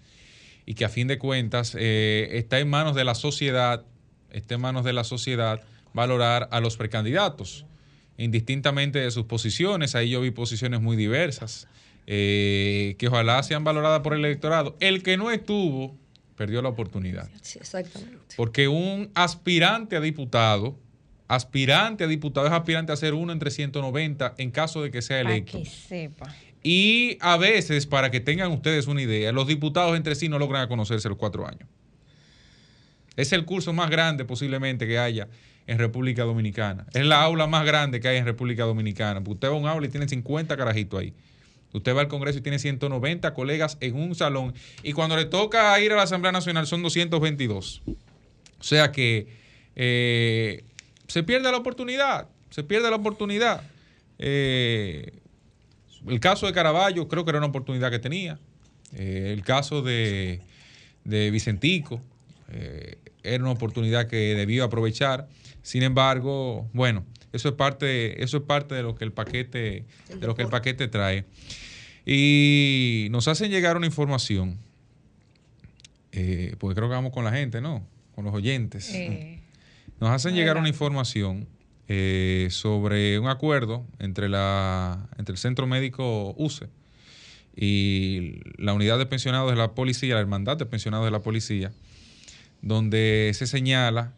y 0.66 0.74
que 0.74 0.84
a 0.84 0.88
fin 0.88 1.08
de 1.08 1.18
cuentas 1.18 1.74
eh, 1.78 2.28
está 2.32 2.58
en 2.58 2.68
manos 2.68 2.94
de 2.94 3.04
la 3.04 3.14
sociedad, 3.14 3.84
está 4.30 4.56
en 4.56 4.60
manos 4.60 4.84
de 4.84 4.92
la 4.92 5.04
sociedad 5.04 5.62
valorar 5.94 6.48
a 6.52 6.60
los 6.60 6.76
precandidatos, 6.76 7.64
indistintamente 8.18 8.98
de 8.98 9.10
sus 9.10 9.24
posiciones. 9.24 9.94
Ahí 9.94 10.10
yo 10.10 10.20
vi 10.20 10.30
posiciones 10.30 10.80
muy 10.80 10.96
diversas. 10.96 11.68
Eh, 12.10 12.96
que 12.98 13.08
ojalá 13.08 13.42
sean 13.42 13.64
valoradas 13.64 14.00
por 14.00 14.14
el 14.14 14.24
electorado. 14.24 14.76
El 14.80 15.02
que 15.02 15.18
no 15.18 15.30
estuvo, 15.30 15.94
perdió 16.36 16.62
la 16.62 16.70
oportunidad. 16.70 17.28
Sí, 17.42 17.58
exactamente. 17.58 18.34
Porque 18.34 18.66
un 18.66 19.10
aspirante 19.14 19.94
a 19.94 20.00
diputado, 20.00 20.78
aspirante 21.26 22.04
a 22.04 22.06
diputado 22.06 22.46
es 22.46 22.52
aspirante 22.52 22.92
a 22.92 22.96
ser 22.96 23.12
uno 23.12 23.30
entre 23.32 23.50
190 23.50 24.36
en 24.38 24.50
caso 24.50 24.82
de 24.82 24.90
que 24.90 25.02
sea 25.02 25.20
electo. 25.20 25.58
Para 25.58 25.64
que 25.64 25.70
sepa. 25.70 26.34
Y 26.62 27.18
a 27.20 27.36
veces, 27.36 27.86
para 27.86 28.10
que 28.10 28.20
tengan 28.20 28.50
ustedes 28.52 28.86
una 28.86 29.02
idea, 29.02 29.32
los 29.32 29.46
diputados 29.46 29.96
entre 29.96 30.14
sí 30.14 30.28
no 30.28 30.38
logran 30.38 30.68
conocerse 30.68 31.08
los 31.08 31.18
cuatro 31.18 31.46
años. 31.46 31.68
Es 33.16 33.32
el 33.32 33.44
curso 33.44 33.72
más 33.72 33.90
grande 33.90 34.24
posiblemente 34.24 34.86
que 34.86 34.98
haya 34.98 35.28
en 35.66 35.78
República 35.78 36.24
Dominicana. 36.24 36.86
Es 36.94 37.04
la 37.04 37.22
aula 37.22 37.46
más 37.46 37.64
grande 37.64 38.00
que 38.00 38.08
hay 38.08 38.16
en 38.16 38.24
República 38.24 38.64
Dominicana. 38.64 39.22
usted 39.26 39.48
va 39.48 39.52
a 39.52 39.56
un 39.56 39.66
aula 39.66 39.86
y 39.86 39.90
tiene 39.90 40.08
50 40.08 40.56
carajitos 40.56 41.00
ahí. 41.00 41.14
Usted 41.72 41.94
va 41.94 42.00
al 42.00 42.08
Congreso 42.08 42.38
y 42.38 42.42
tiene 42.42 42.58
190 42.58 43.34
colegas 43.34 43.76
en 43.80 43.96
un 43.96 44.14
salón. 44.14 44.54
Y 44.82 44.92
cuando 44.92 45.16
le 45.16 45.26
toca 45.26 45.78
ir 45.80 45.92
a 45.92 45.96
la 45.96 46.02
Asamblea 46.02 46.32
Nacional 46.32 46.66
son 46.66 46.82
222. 46.82 47.82
O 47.86 48.62
sea 48.62 48.90
que 48.90 49.28
eh, 49.76 50.64
se 51.06 51.22
pierde 51.22 51.50
la 51.50 51.58
oportunidad. 51.58 52.28
Se 52.50 52.62
pierde 52.62 52.88
la 52.88 52.96
oportunidad. 52.96 53.62
Eh, 54.18 55.12
el 56.06 56.20
caso 56.20 56.46
de 56.46 56.52
Caraballo 56.52 57.08
creo 57.08 57.24
que 57.24 57.30
era 57.30 57.38
una 57.38 57.48
oportunidad 57.48 57.90
que 57.90 57.98
tenía. 57.98 58.38
Eh, 58.94 59.32
el 59.34 59.42
caso 59.42 59.82
de, 59.82 60.40
de 61.04 61.30
Vicentico 61.30 62.00
era 63.22 63.44
una 63.44 63.52
oportunidad 63.52 64.06
que 64.06 64.34
debió 64.34 64.64
aprovechar. 64.64 65.28
Sin 65.62 65.82
embargo, 65.82 66.66
bueno, 66.72 67.04
eso 67.32 67.48
es 67.50 67.54
parte, 67.54 68.22
eso 68.22 68.38
es 68.38 68.42
parte 68.44 68.74
de 68.74 68.82
lo 68.82 68.94
que 68.94 69.04
el 69.04 69.12
paquete, 69.12 69.84
de 70.08 70.26
lo 70.26 70.34
que 70.34 70.42
el 70.42 70.48
paquete 70.48 70.88
trae. 70.88 71.24
Y 72.06 73.08
nos 73.10 73.28
hacen 73.28 73.50
llegar 73.50 73.76
una 73.76 73.86
información, 73.86 74.58
eh, 76.12 76.54
porque 76.58 76.74
creo 76.74 76.88
que 76.88 76.94
vamos 76.94 77.12
con 77.12 77.24
la 77.24 77.32
gente, 77.32 77.60
¿no? 77.60 77.86
Con 78.14 78.24
los 78.24 78.34
oyentes. 78.34 78.90
Nos 80.00 80.10
hacen 80.10 80.34
llegar 80.34 80.56
una 80.56 80.68
información 80.68 81.46
eh, 81.88 82.48
sobre 82.50 83.18
un 83.18 83.28
acuerdo 83.28 83.86
entre, 83.98 84.28
la, 84.28 85.08
entre 85.16 85.32
el 85.32 85.38
Centro 85.38 85.66
Médico 85.66 86.34
UCE 86.36 86.68
y 87.56 88.40
la 88.56 88.74
unidad 88.74 88.98
de 88.98 89.06
pensionados 89.06 89.50
de 89.50 89.56
la 89.56 89.72
policía, 89.72 90.14
la 90.14 90.20
hermandad 90.20 90.56
de 90.56 90.66
pensionados 90.66 91.06
de 91.06 91.10
la 91.10 91.20
policía, 91.20 91.72
donde 92.62 93.32
se 93.34 93.46
señala 93.46 94.12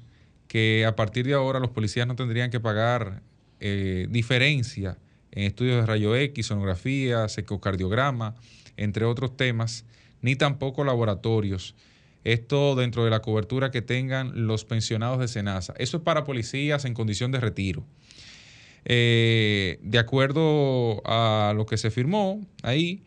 que 0.49 0.85
a 0.85 0.97
partir 0.97 1.27
de 1.27 1.35
ahora 1.35 1.61
los 1.61 1.71
policías 1.71 2.07
no 2.07 2.16
tendrían 2.16 2.51
que 2.51 2.59
pagar 2.59 3.23
eh, 3.61 4.09
diferencia 4.11 4.99
en 5.31 5.45
estudios 5.45 5.77
de 5.77 5.87
rayo 5.87 6.16
X, 6.16 6.47
sonografía, 6.47 7.27
ecocardiograma, 7.37 8.35
entre 8.77 9.05
otros 9.05 9.37
temas, 9.37 9.85
ni 10.23 10.35
tampoco 10.35 10.83
laboratorios. 10.83 11.77
Esto 12.25 12.75
dentro 12.75 13.05
de 13.05 13.11
la 13.11 13.23
cobertura 13.23 13.71
que 13.71 13.83
tengan 13.83 14.47
los 14.47 14.64
pensionados 14.64 15.18
de 15.18 15.29
SENASA. 15.29 15.75
Eso 15.79 15.99
es 15.99 16.03
para 16.03 16.25
policías 16.25 16.85
en 16.85 16.95
condición 16.95 17.33
de 17.33 17.41
retiro. 17.41 17.85
Eh, 18.85 19.79
de 19.83 19.99
acuerdo 19.99 21.03
a 21.05 21.53
lo 21.55 21.66
que 21.66 21.77
se 21.77 21.91
firmó 21.91 22.41
ahí, 22.62 23.03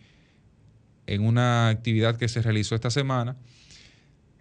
en 1.05 1.25
una 1.25 1.69
actividad 1.69 2.17
que 2.17 2.27
se 2.27 2.41
realizó 2.41 2.75
esta 2.75 2.89
semana, 2.89 3.35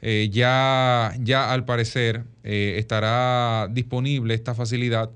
eh, 0.01 0.29
ya, 0.33 1.14
ya 1.20 1.53
al 1.53 1.64
parecer 1.64 2.25
eh, 2.43 2.75
estará 2.79 3.68
disponible 3.70 4.35
esta 4.35 4.55
facilidad 4.55 5.11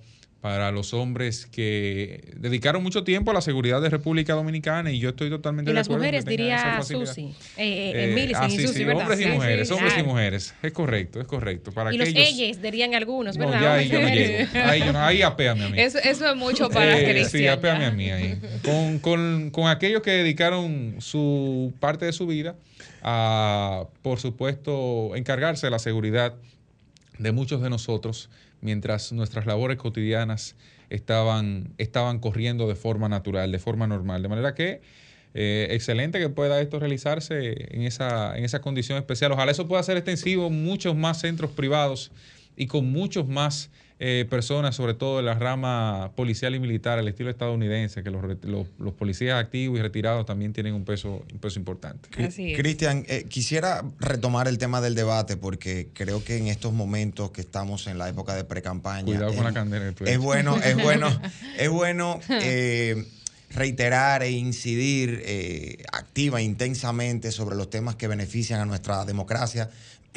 para 0.46 0.70
los 0.70 0.94
hombres 0.94 1.44
que 1.46 2.20
dedicaron 2.36 2.80
mucho 2.80 3.02
tiempo 3.02 3.32
a 3.32 3.34
la 3.34 3.40
seguridad 3.40 3.82
de 3.82 3.90
República 3.90 4.34
Dominicana 4.34 4.92
y 4.92 5.00
yo 5.00 5.08
estoy 5.08 5.28
totalmente 5.28 5.72
de 5.72 5.80
acuerdo. 5.80 6.04
Y 6.04 6.12
las 6.12 6.22
mujeres, 6.22 6.24
diría 6.24 6.82
Susi, 6.84 7.34
eh, 7.56 8.14
eh, 8.16 8.32
ah, 8.36 8.48
sí, 8.48 8.68
sí, 8.68 8.84
hombres 8.84 9.20
y 9.20 9.26
mujeres, 9.26 9.68
hombres 9.72 9.94
y 9.98 10.02
mujeres, 10.04 10.54
es 10.62 10.70
correcto, 10.70 11.20
es 11.20 11.26
correcto. 11.26 11.72
Para 11.72 11.92
y 11.92 11.98
los 11.98 12.10
ellos 12.10 12.62
dirían 12.62 12.94
algunos, 12.94 13.36
¿verdad? 13.36 13.60
ya 13.60 13.74
ahí 13.74 13.88
yo 13.88 14.00
no 14.00 14.08
llego, 14.08 14.48
ahí, 14.54 14.78
yo 14.78 14.92
no, 14.92 15.00
ahí 15.00 15.22
apéame 15.22 15.64
a 15.64 15.68
mí. 15.68 15.80
Eso, 15.80 15.98
eso 15.98 16.30
es 16.30 16.36
mucho 16.36 16.70
para 16.70 16.96
eh, 16.96 17.24
Sí, 17.24 17.48
apéame 17.48 17.86
a 17.86 17.90
mí 17.90 18.08
ahí. 18.12 18.40
Con, 18.64 19.00
con, 19.00 19.50
con 19.50 19.66
aquellos 19.66 20.02
que 20.02 20.12
dedicaron 20.12 20.94
su 21.00 21.74
parte 21.80 22.04
de 22.04 22.12
su 22.12 22.28
vida 22.28 22.54
a, 23.02 23.86
por 24.00 24.20
supuesto, 24.20 25.16
encargarse 25.16 25.66
de 25.66 25.72
la 25.72 25.80
seguridad 25.80 26.34
de 27.18 27.32
muchos 27.32 27.60
de 27.62 27.68
nosotros 27.68 28.30
mientras 28.66 29.12
nuestras 29.12 29.46
labores 29.46 29.78
cotidianas 29.78 30.56
estaban, 30.90 31.72
estaban 31.78 32.18
corriendo 32.18 32.66
de 32.66 32.74
forma 32.74 33.08
natural, 33.08 33.52
de 33.52 33.60
forma 33.60 33.86
normal. 33.86 34.22
De 34.22 34.28
manera 34.28 34.54
que 34.54 34.80
eh, 35.34 35.68
excelente 35.70 36.18
que 36.18 36.28
pueda 36.28 36.60
esto 36.60 36.80
realizarse 36.80 37.68
en 37.70 37.82
esa, 37.82 38.36
en 38.36 38.44
esa 38.44 38.60
condición 38.60 38.98
especial. 38.98 39.30
Ojalá 39.30 39.52
eso 39.52 39.68
pueda 39.68 39.82
ser 39.84 39.96
extensivo 39.96 40.48
en 40.48 40.64
muchos 40.64 40.96
más 40.96 41.20
centros 41.20 41.52
privados 41.52 42.10
y 42.56 42.66
con 42.66 42.90
muchos 42.90 43.28
más 43.28 43.70
eh, 43.98 44.26
personas, 44.28 44.76
sobre 44.76 44.92
todo 44.92 45.16
de 45.16 45.22
la 45.22 45.32
rama 45.32 46.12
policial 46.16 46.54
y 46.54 46.60
militar, 46.60 46.98
al 46.98 47.08
estilo 47.08 47.30
estadounidense, 47.30 48.02
que 48.02 48.10
los, 48.10 48.22
los, 48.42 48.92
policías 48.92 49.42
activos 49.42 49.78
y 49.78 49.82
retirados 49.82 50.26
también 50.26 50.52
tienen 50.52 50.74
un 50.74 50.84
peso, 50.84 51.24
un 51.32 51.38
peso 51.38 51.58
importante. 51.58 52.10
Cristian, 52.10 53.06
eh, 53.08 53.24
quisiera 53.26 53.82
retomar 53.98 54.48
el 54.48 54.58
tema 54.58 54.82
del 54.82 54.94
debate 54.94 55.38
porque 55.38 55.88
creo 55.94 56.22
que 56.22 56.36
en 56.36 56.48
estos 56.48 56.74
momentos 56.74 57.30
que 57.30 57.40
estamos 57.40 57.86
en 57.86 57.96
la 57.96 58.06
época 58.10 58.34
de 58.34 58.44
pre-campaña. 58.44 59.06
Cuidado 59.06 59.34
con 59.34 59.44
la 59.44 59.54
candela. 59.54 59.94
Es 60.04 60.18
bueno, 60.18 60.58
es 60.62 60.76
bueno, 60.76 61.08
es 61.58 61.70
bueno. 61.70 62.20
Eh, 62.28 63.02
reiterar 63.48 64.22
e 64.24 64.30
incidir 64.30 65.22
activa 65.90 66.40
e 66.40 66.42
intensamente 66.42 67.30
sobre 67.32 67.56
los 67.56 67.70
temas 67.70 67.94
que 67.94 68.08
benefician 68.08 68.60
a 68.60 68.66
nuestra 68.66 69.06
democracia, 69.06 69.70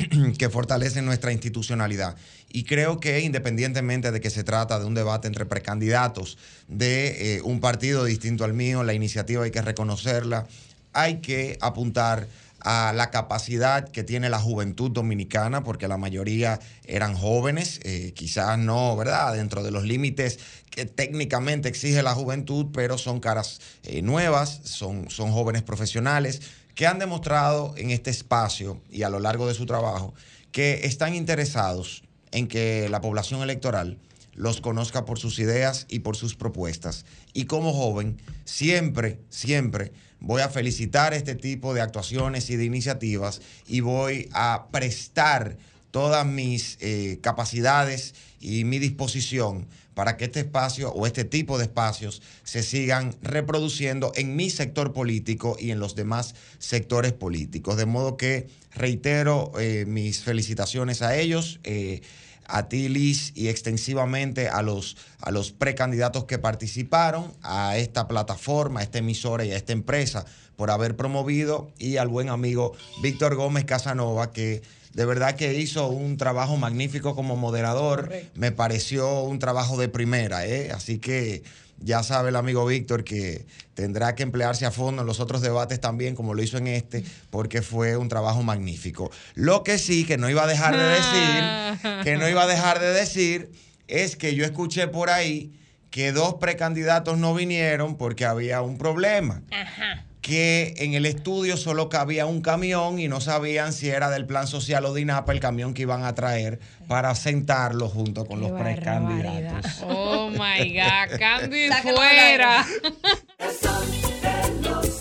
que 0.38 0.50
fortalecen 0.50 1.06
nuestra 1.06 1.32
institucionalidad. 1.32 2.16
Y 2.50 2.64
creo 2.64 3.00
que 3.00 3.20
independientemente 3.22 4.12
de 4.12 4.22
que 4.22 4.30
se 4.30 4.43
trata 4.43 4.80
de 4.80 4.86
un 4.86 4.93
debate 4.93 5.28
entre 5.28 5.45
precandidatos 5.45 6.38
de 6.68 7.36
eh, 7.36 7.41
un 7.41 7.60
partido 7.60 8.06
distinto 8.06 8.43
al 8.43 8.54
mío, 8.54 8.84
la 8.84 8.93
iniciativa 8.93 9.43
hay 9.43 9.52
que 9.52 9.62
reconocerla, 9.62 10.47
hay 10.93 11.18
que 11.18 11.58
apuntar 11.62 12.28
a 12.62 12.91
la 12.93 13.10
capacidad 13.10 13.88
que 13.88 14.04
tiene 14.04 14.30
la 14.30 14.39
juventud 14.39 14.91
dominicana, 14.91 15.64
porque 15.64 15.88
la 15.88 15.97
mayoría 15.97 16.60
eran 16.86 17.16
jóvenes, 17.16 17.80
eh, 17.84 18.12
quizás 18.14 18.58
no, 18.58 18.97
¿verdad?, 18.97 19.34
dentro 19.34 19.64
de 19.64 19.72
los 19.72 19.86
límites 19.86 20.39
que 20.70 20.86
técnicamente 20.86 21.70
exige 21.70 22.04
la 22.04 22.14
juventud, 22.14 22.68
pero 22.74 22.97
son 22.97 23.22
caras 23.22 23.62
eh, 23.84 24.02
nuevas, 24.02 24.60
son, 24.64 25.10
son 25.10 25.32
jóvenes 25.32 25.64
profesionales 25.64 26.41
que 26.80 26.88
han 26.88 26.98
demostrado 26.98 27.74
en 27.76 27.90
este 27.90 28.10
espacio 28.10 28.82
y 28.90 29.04
a 29.04 29.10
lo 29.10 29.20
largo 29.20 29.50
de 29.50 29.54
su 29.54 29.66
trabajo 29.66 30.14
que 30.54 30.86
están 30.86 31.14
interesados 31.14 32.04
en 32.32 32.48
que 32.48 32.88
la 32.88 33.02
población 33.02 33.42
electoral 33.42 33.98
los 34.34 34.62
conozca 34.62 35.04
por 35.04 35.20
sus 35.20 35.40
ideas 35.40 35.88
y 35.90 36.00
por 36.00 36.16
sus 36.16 36.38
propuestas. 36.38 37.04
Y 37.34 37.48
como 37.48 37.74
joven, 37.74 38.22
siempre, 38.46 39.20
siempre 39.28 39.92
voy 40.22 40.42
a 40.42 40.48
felicitar 40.48 41.14
este 41.14 41.36
tipo 41.36 41.74
de 41.74 41.82
actuaciones 41.82 42.50
y 42.50 42.56
de 42.56 42.64
iniciativas 42.64 43.42
y 43.68 43.82
voy 43.82 44.30
a 44.32 44.68
prestar 44.72 45.58
todas 45.92 46.26
mis 46.26 46.78
eh, 46.80 47.20
capacidades 47.22 48.16
y 48.40 48.64
mi 48.64 48.80
disposición 48.80 49.68
para 50.00 50.16
que 50.16 50.24
este 50.24 50.39
espacio 50.39 50.93
o 50.93 51.06
este 51.08 51.26
tipo 51.26 51.58
de 51.58 51.66
espacios 51.66 52.22
se 52.45 52.64
sigan 52.64 53.18
reproduciendo 53.22 54.14
en 54.16 54.34
mi 54.38 54.50
sector 54.50 54.93
político 54.93 55.58
y 55.60 55.72
en 55.72 55.80
los 55.80 55.93
demás 55.93 56.36
sectores 56.58 57.12
políticos. 57.12 57.76
De 57.76 57.86
modo 57.86 58.16
que 58.16 58.47
reitero 58.74 59.52
eh, 59.60 59.84
mis 59.86 60.22
felicitaciones 60.24 61.02
a 61.02 61.18
ellos. 61.18 61.60
Eh, 61.66 62.00
a 62.47 62.70
ti, 62.70 62.88
Liz, 62.88 63.34
y 63.36 63.50
extensivamente 63.50 64.47
a 64.47 64.62
los, 64.62 64.95
a 65.20 65.32
los 65.32 65.52
precandidatos 65.52 66.24
que 66.24 66.39
participaron, 66.39 67.32
a 67.43 67.78
esta 67.78 68.08
plataforma, 68.08 68.80
a 68.80 68.84
esta 68.84 69.00
emisora 69.00 69.43
y 69.43 69.52
a 69.52 69.58
esta 69.58 69.74
empresa 69.74 70.26
por 70.56 70.72
haber 70.72 70.95
promovido, 70.95 71.72
y 71.78 71.97
al 71.97 72.08
buen 72.08 72.30
amigo 72.30 72.74
Víctor 73.04 73.36
Gómez 73.36 73.66
Casanova, 73.66 74.32
que 74.32 74.64
de 74.94 75.06
verdad 75.06 75.36
que 75.36 75.54
hizo 75.54 75.88
un 75.88 76.18
trabajo 76.18 76.58
magnífico 76.58 77.16
como 77.16 77.36
moderador. 77.36 78.12
Me 78.36 78.52
pareció 78.52 79.22
un 79.24 79.40
trabajo 79.40 79.78
de 79.78 79.88
primera, 79.88 80.46
¿eh? 80.46 80.72
Así 80.72 81.00
que 81.00 81.44
ya 81.82 82.04
sabe 82.04 82.30
el 82.30 82.36
amigo 82.36 82.66
Víctor 82.66 83.04
que 83.04 83.46
tendrá 83.74 84.16
que 84.16 84.24
emplearse 84.24 84.66
a 84.66 84.72
fondo 84.72 85.02
en 85.02 85.08
los 85.08 85.20
otros 85.20 85.42
debates 85.42 85.80
también, 85.80 86.16
como 86.16 86.34
lo 86.34 86.44
hizo 86.44 86.58
en 86.58 86.68
este, 86.68 87.04
porque 87.30 87.62
fue 87.62 87.98
un 87.98 88.10
trabajo 88.10 88.44
magnífico. 88.44 89.12
Lo 89.36 89.64
que 89.64 89.78
sí, 89.78 90.06
que 90.06 90.18
no 90.18 90.30
iba 90.30 90.44
a 90.44 90.48
dejar 90.48 90.76
de 90.76 90.84
decir, 90.84 92.04
que 92.04 92.18
no 92.18 92.28
iba 92.28 92.44
a 92.44 92.48
dejar 92.48 92.80
de 92.80 92.92
decir, 92.92 93.52
es 93.88 94.16
que 94.16 94.36
yo 94.36 94.44
escuché 94.44 94.88
por 94.88 95.10
ahí 95.10 95.54
que 95.90 96.12
dos 96.12 96.36
precandidatos 96.36 97.18
no 97.18 97.34
vinieron 97.34 97.96
porque 97.96 98.26
había 98.26 98.62
un 98.62 98.78
problema. 98.78 99.42
Ajá 99.52 100.06
que 100.22 100.74
en 100.78 100.93
el 100.93 101.05
estudio 101.05 101.57
solo 101.57 101.89
cabía 101.89 102.26
un 102.26 102.41
camión 102.41 102.99
y 102.99 103.07
no 103.07 103.22
sabían 103.22 103.74
si 103.74 103.89
era 103.89 104.09
del 104.09 104.26
plan 104.26 104.47
social 104.47 104.86
o 104.86 104.93
de 104.93 105.01
INAPA 105.01 105.32
el 105.32 105.39
camión 105.39 105.74
que 105.74 105.84
iban 105.84 106.03
a 106.03 106.15
traer 106.15 106.59
para 106.88 107.13
sentarlo 107.15 107.88
junto 107.88 108.26
con 108.26 108.41
los 108.41 108.51
precandidatos. 108.51 109.84
Oh 109.84 110.30
my 110.30 110.74
God, 110.74 111.17
cambio 111.17 111.74
fuera. 111.84 112.65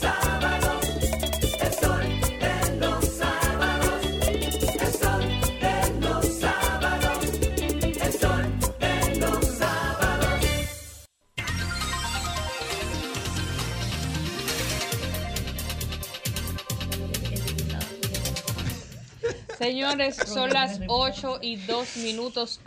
Señores, 19.58 20.14
son 20.14 20.50
las 20.50 20.80
8 20.86 21.40
y 21.42 21.56
2 21.56 21.96
minutos. 21.96 22.60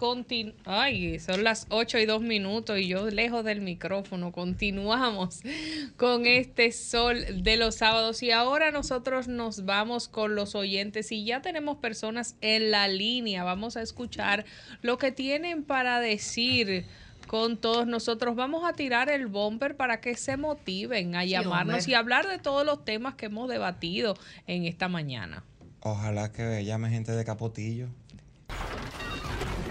Ay, 0.66 1.20
son 1.20 1.46
las 1.46 1.66
8 1.70 2.00
y 2.00 2.06
2 2.06 2.22
minutos 2.22 2.78
y 2.80 2.90
yo 2.90 3.10
lejos 3.10 3.46
del 3.46 3.62
micrófono. 3.62 4.34
Continuamos 4.34 5.40
con 5.96 6.26
este 6.26 6.74
sol 6.74 7.44
de 7.44 7.56
los 7.56 7.76
sábados. 7.76 8.22
Y 8.24 8.32
ahora 8.32 8.72
nosotros 8.72 9.30
nos 9.30 9.64
vamos 9.64 10.10
con 10.10 10.36
los 10.36 10.54
oyentes 10.54 11.14
y 11.14 11.24
ya 11.24 11.42
tenemos 11.42 11.78
personas 11.78 12.36
en 12.42 12.72
la 12.72 12.90
línea. 12.90 13.46
Vamos 13.46 13.78
a 13.78 13.82
escuchar 13.82 14.44
lo 14.82 14.98
que 14.98 15.14
tienen 15.14 15.64
para 15.64 16.02
decir 16.02 16.86
con 17.26 17.56
todos 17.56 17.88
nosotros. 17.88 18.36
Vamos 18.36 18.70
a 18.70 18.74
tirar 18.74 19.10
el 19.10 19.28
bumper 19.28 19.78
para 19.78 20.02
que 20.02 20.18
se 20.18 20.36
motiven 20.36 21.16
a 21.16 21.24
llamarnos 21.24 21.88
y 21.88 21.94
hablar 21.94 22.28
de 22.28 22.38
todos 22.38 22.66
los 22.66 22.84
temas 22.84 23.16
que 23.16 23.28
hemos 23.28 23.48
debatido 23.48 24.18
en 24.46 24.66
esta 24.66 24.90
mañana. 24.90 25.46
Ojalá 25.82 26.32
que 26.32 26.64
llame 26.64 26.90
gente 26.90 27.12
de 27.12 27.26
Capotillo. 27.26 27.90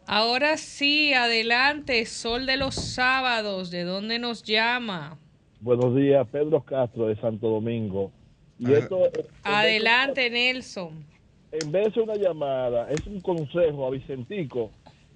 Ahora 0.06 0.58
sí, 0.58 1.14
adelante, 1.14 2.06
Sol 2.06 2.46
de 2.46 2.58
los 2.58 2.76
sábados, 2.76 3.72
¿de 3.72 3.86
dónde 3.86 4.20
nos 4.20 4.44
llama? 4.44 5.21
Buenos 5.62 5.96
días, 5.96 6.28
Pedro 6.32 6.62
Castro 6.62 7.06
de 7.06 7.16
Santo 7.18 7.48
Domingo. 7.48 8.12
Y 8.58 8.74
esto, 8.74 9.04
Adelante, 9.44 10.28
Nelson. 10.32 11.06
En 11.52 11.72
vez 11.72 11.94
de 11.94 12.02
una 12.02 12.16
llamada, 12.16 12.90
es 12.90 13.06
un 13.06 13.22
consejo 13.22 13.86
a 13.86 13.92
Vicentico 13.92 14.72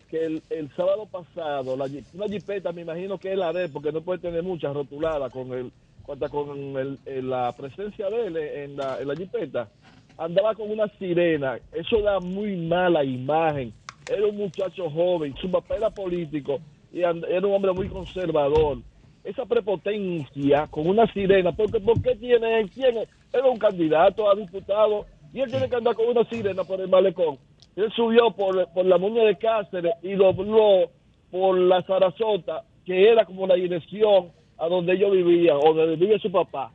que 0.08 0.24
el, 0.24 0.44
el 0.52 0.70
sábado 0.76 1.08
pasado, 1.08 1.76
la, 1.76 1.88
una 2.14 2.28
jipeta, 2.28 2.72
me 2.72 2.84
imagino 2.84 3.18
que 3.18 3.32
es 3.32 3.38
la 3.40 3.52
de 3.54 3.64
él, 3.64 3.72
porque 3.72 3.92
no 3.92 4.02
puede 4.02 4.20
tener 4.20 4.44
muchas 4.44 4.72
rotuladas 4.72 5.32
con 5.34 5.52
el, 5.52 5.72
con 6.06 6.78
el, 6.78 7.28
la 7.28 7.52
presencia 7.54 8.08
de 8.12 8.28
él 8.28 8.38
en 8.38 8.78
la, 8.78 9.02
en 9.02 9.08
la 9.08 9.16
jipeta, 9.16 9.68
andaba 10.16 10.54
con 10.54 10.70
una 10.70 10.88
sirena. 11.00 11.58
Eso 11.74 12.02
da 12.04 12.20
muy 12.20 12.56
mala 12.56 13.04
imagen. 13.04 13.74
Era 14.08 14.28
un 14.28 14.38
muchacho 14.38 14.92
joven, 14.92 15.34
su 15.42 15.50
papel 15.50 15.78
era 15.78 15.90
político 15.90 16.60
y 16.94 17.00
era 17.00 17.14
un 17.14 17.52
hombre 17.52 17.72
muy 17.72 17.90
conservador 17.90 18.78
esa 19.26 19.46
prepotencia 19.46 20.68
con 20.68 20.88
una 20.88 21.12
sirena, 21.12 21.52
porque 21.52 21.80
¿por 21.80 22.02
qué 22.02 22.16
tiene 22.16 22.60
él? 22.60 22.70
¿Quién 22.70 22.98
es? 22.98 23.10
Él 23.34 23.42
es 23.44 23.52
un 23.52 23.58
candidato 23.58 24.30
a 24.30 24.36
diputado 24.36 25.06
y 25.34 25.42
él 25.42 25.50
tiene 25.50 25.68
que 25.68 25.76
andar 25.76 25.96
con 25.96 26.08
una 26.08 26.24
sirena 26.30 26.64
por 26.64 26.80
el 26.80 26.88
malecón. 26.88 27.38
Él 27.76 27.92
subió 27.96 28.32
por, 28.32 28.72
por 28.74 28.86
la 28.86 28.98
Muña 28.98 29.24
de 29.24 29.38
Cáceres 29.38 29.94
y 30.02 30.14
dobló 30.14 30.92
por 31.32 31.58
la 31.58 31.82
Sarasota, 31.84 32.64
que 32.86 33.10
era 33.10 33.26
como 33.26 33.48
la 33.48 33.56
dirección 33.56 34.32
a 34.58 34.68
donde 34.68 34.94
ellos 34.94 35.12
vivían, 35.12 35.58
o 35.58 35.74
donde 35.74 35.98
vivía 35.98 36.18
su 36.20 36.32
papá. 36.32 36.72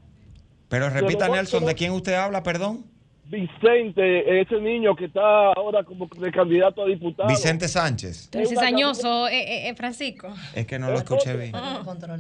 Pero 0.69 0.91
repita, 0.91 1.29
Nelson, 1.29 1.65
¿de 1.65 1.75
quién 1.75 1.93
usted 1.93 2.15
habla, 2.15 2.43
perdón? 2.43 2.85
Vicente, 3.31 4.41
ese 4.41 4.61
niño 4.61 4.97
que 4.97 5.05
está 5.05 5.53
ahora 5.53 5.85
como 5.85 6.09
de 6.19 6.33
candidato 6.33 6.83
a 6.83 6.87
diputado. 6.87 7.29
Vicente 7.29 7.69
Sánchez. 7.69 8.29
Añoso, 8.61 9.29
eh, 9.29 9.39
eh, 9.39 9.69
eh, 9.69 9.75
Francisco. 9.77 10.29
Es 10.53 10.67
que 10.67 10.81
no 10.81 10.91
lo 10.91 10.97
escuché 10.97 11.37
bien. 11.37 11.53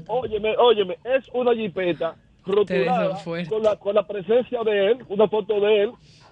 Óyeme, 0.06 0.56
óyeme, 0.56 0.98
es 1.02 1.24
una 1.34 1.52
jipeta 1.52 2.14
rotulada 2.46 3.20
con 3.48 3.62
la, 3.62 3.76
con 3.76 3.94
la 3.96 4.06
presencia 4.06 4.62
de 4.62 4.92
él, 4.92 4.98
una 5.08 5.26
foto 5.26 5.58
de 5.60 5.82
él, 5.82 5.90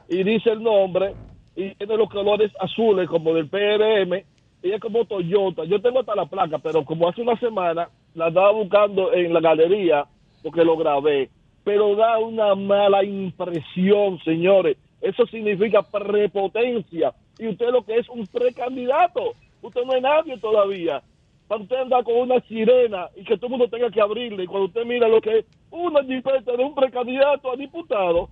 y 0.08 0.22
dice 0.22 0.50
el 0.50 0.62
nombre, 0.62 1.12
y 1.56 1.74
tiene 1.74 1.96
los 1.96 2.08
colores 2.08 2.52
azules 2.60 3.08
como 3.08 3.34
del 3.34 3.48
PRM, 3.48 4.22
y 4.62 4.70
es 4.70 4.80
como 4.80 5.04
Toyota. 5.06 5.64
Yo 5.64 5.80
tengo 5.82 6.00
hasta 6.00 6.14
la 6.14 6.26
placa, 6.26 6.58
pero 6.58 6.84
como 6.84 7.08
hace 7.08 7.22
una 7.22 7.38
semana 7.40 7.88
la 8.14 8.26
andaba 8.26 8.52
buscando 8.52 9.12
en 9.12 9.32
la 9.32 9.40
galería 9.40 10.06
porque 10.42 10.64
lo 10.64 10.76
grabé. 10.76 11.30
Pero 11.68 11.94
da 11.96 12.18
una 12.18 12.54
mala 12.54 13.04
impresión, 13.04 14.18
señores. 14.24 14.78
Eso 15.02 15.26
significa 15.26 15.82
prepotencia. 15.82 17.12
Y 17.38 17.48
usted 17.48 17.68
lo 17.68 17.84
que 17.84 17.98
es 17.98 18.08
un 18.08 18.26
precandidato. 18.26 19.34
Usted 19.60 19.82
no 19.84 19.92
es 19.94 20.00
nadie 20.00 20.38
todavía. 20.38 21.02
Para 21.46 21.60
usted 21.60 21.76
andar 21.76 22.04
con 22.04 22.16
una 22.16 22.40
sirena 22.48 23.10
y 23.14 23.22
que 23.22 23.36
todo 23.36 23.48
el 23.48 23.50
mundo 23.50 23.68
tenga 23.68 23.90
que 23.90 24.00
abrirle. 24.00 24.44
Y 24.44 24.46
cuando 24.46 24.68
usted 24.68 24.86
mira 24.86 25.08
lo 25.08 25.20
que 25.20 25.40
es 25.40 25.44
una 25.70 26.02
jipeta 26.02 26.52
de 26.52 26.64
un 26.64 26.74
precandidato 26.74 27.52
a 27.52 27.56
diputado, 27.56 28.30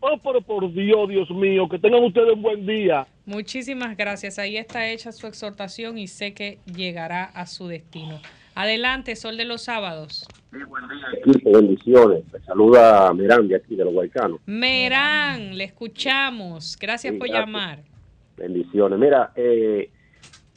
Oh, 0.00 0.18
pero 0.18 0.40
por 0.40 0.72
Dios, 0.72 1.08
Dios 1.08 1.30
mío, 1.30 1.68
que 1.68 1.78
tengan 1.78 2.02
ustedes 2.02 2.32
un 2.34 2.42
buen 2.42 2.66
día. 2.66 3.06
Muchísimas 3.24 3.96
gracias. 3.96 4.40
Ahí 4.40 4.56
está 4.56 4.88
hecha 4.90 5.12
su 5.12 5.28
exhortación 5.28 5.96
y 5.96 6.08
sé 6.08 6.34
que 6.34 6.58
llegará 6.66 7.26
a 7.26 7.46
su 7.46 7.68
destino. 7.68 8.20
Adelante, 8.56 9.14
Sol 9.14 9.36
de 9.36 9.44
los 9.44 9.62
Sábados. 9.62 10.26
Sí, 10.52 10.58
buen 10.64 10.84
día, 10.86 11.50
bendiciones. 11.50 12.30
Me 12.30 12.38
saluda 12.40 13.10
Merán 13.14 13.48
de 13.48 13.56
aquí, 13.56 13.74
de 13.74 13.84
los 13.84 13.94
Guaycanos. 13.94 14.38
Merán, 14.44 15.56
le 15.56 15.64
escuchamos. 15.64 16.76
Gracias 16.78 17.14
por 17.14 17.26
llamar. 17.26 17.78
Bendiciones. 18.36 18.98
Mira, 18.98 19.32
eh, 19.34 19.88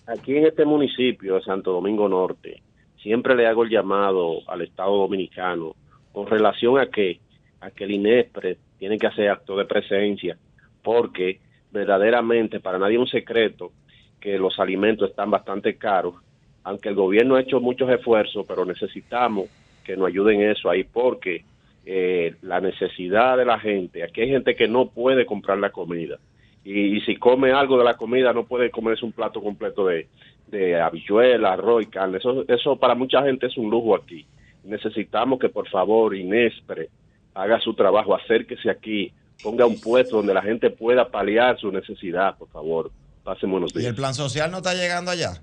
aquí 0.06 0.36
en 0.36 0.48
este 0.48 0.66
municipio 0.66 1.36
de 1.36 1.42
Santo 1.44 1.72
Domingo 1.72 2.10
Norte, 2.10 2.62
siempre 3.02 3.36
le 3.36 3.48
hago 3.48 3.64
el 3.64 3.70
llamado 3.70 4.40
al 4.50 4.64
Estado 4.64 4.98
Dominicano 4.98 5.78
con 6.12 6.28
relación 6.28 6.78
a 6.78 6.88
que, 6.88 7.22
a 7.62 7.72
que 7.72 7.86
el 7.86 7.92
INESPRE 7.92 8.58
tienen 8.78 9.00
que 9.00 9.08
hacer 9.08 9.30
acto 9.30 9.56
de 9.56 9.64
presencia, 9.64 10.38
porque 10.84 11.40
verdaderamente 11.72 12.60
para 12.60 12.80
nadie 12.80 12.96
es 12.96 13.02
un 13.02 13.08
secreto 13.08 13.72
que 14.20 14.38
los 14.38 14.60
alimentos 14.60 15.10
están 15.10 15.32
bastante 15.32 15.78
caros, 15.78 16.16
aunque 16.64 16.90
el 16.90 16.96
gobierno 16.96 17.36
ha 17.36 17.42
hecho 17.42 17.62
muchos 17.62 17.90
esfuerzos, 17.90 18.46
pero 18.46 18.66
necesitamos 18.66 19.48
que 19.86 19.96
nos 19.96 20.08
ayuden 20.08 20.42
eso 20.42 20.70
ahí, 20.70 20.84
porque 20.84 21.46
eh, 21.86 22.36
la 22.42 22.60
necesidad 22.60 23.38
de 23.38 23.46
la 23.46 23.60
gente, 23.60 24.04
aquí 24.04 24.22
hay 24.22 24.30
gente 24.30 24.56
que 24.56 24.68
no 24.68 24.90
puede 24.90 25.26
comprar 25.26 25.58
la 25.60 25.70
comida, 25.70 26.18
y, 26.66 27.00
si 27.02 27.16
come 27.18 27.52
algo 27.52 27.78
de 27.78 27.84
la 27.84 27.94
comida 27.94 28.34
no 28.34 28.46
puede 28.46 28.72
comerse 28.72 29.06
un 29.06 29.12
plato 29.12 29.40
completo 29.40 29.86
de, 29.86 30.08
de 30.48 30.82
habichuela, 30.82 31.54
arroz 31.54 31.84
y 31.84 31.86
carne, 31.86 32.18
eso, 32.18 32.44
eso 32.48 32.76
para 32.78 32.96
mucha 32.96 33.22
gente 33.22 33.46
es 33.46 33.56
un 33.56 33.70
lujo 33.70 33.96
aquí. 33.96 34.26
Necesitamos 34.64 35.38
que 35.38 35.50
por 35.50 35.70
favor 35.70 36.16
Inespre 36.16 36.90
haga 37.36 37.60
su 37.60 37.76
trabajo, 37.76 38.16
acérquese 38.16 38.72
aquí, 38.72 39.14
ponga 39.44 39.68
un 39.68 39.80
puesto 39.80 40.18
donde 40.18 40.34
la 40.34 40.42
gente 40.42 40.72
pueda 40.72 41.08
paliar 41.08 41.60
su 41.60 41.72
necesidad, 41.72 42.36
por 42.36 42.50
favor. 42.50 42.92
Pasen 43.24 43.52
buenos 43.52 43.72
días. 43.72 43.86
¿Y 43.86 43.88
el 43.88 43.96
plan 43.96 44.16
social 44.16 44.50
no 44.50 44.58
está 44.58 44.74
llegando 44.74 45.12
allá? 45.12 45.34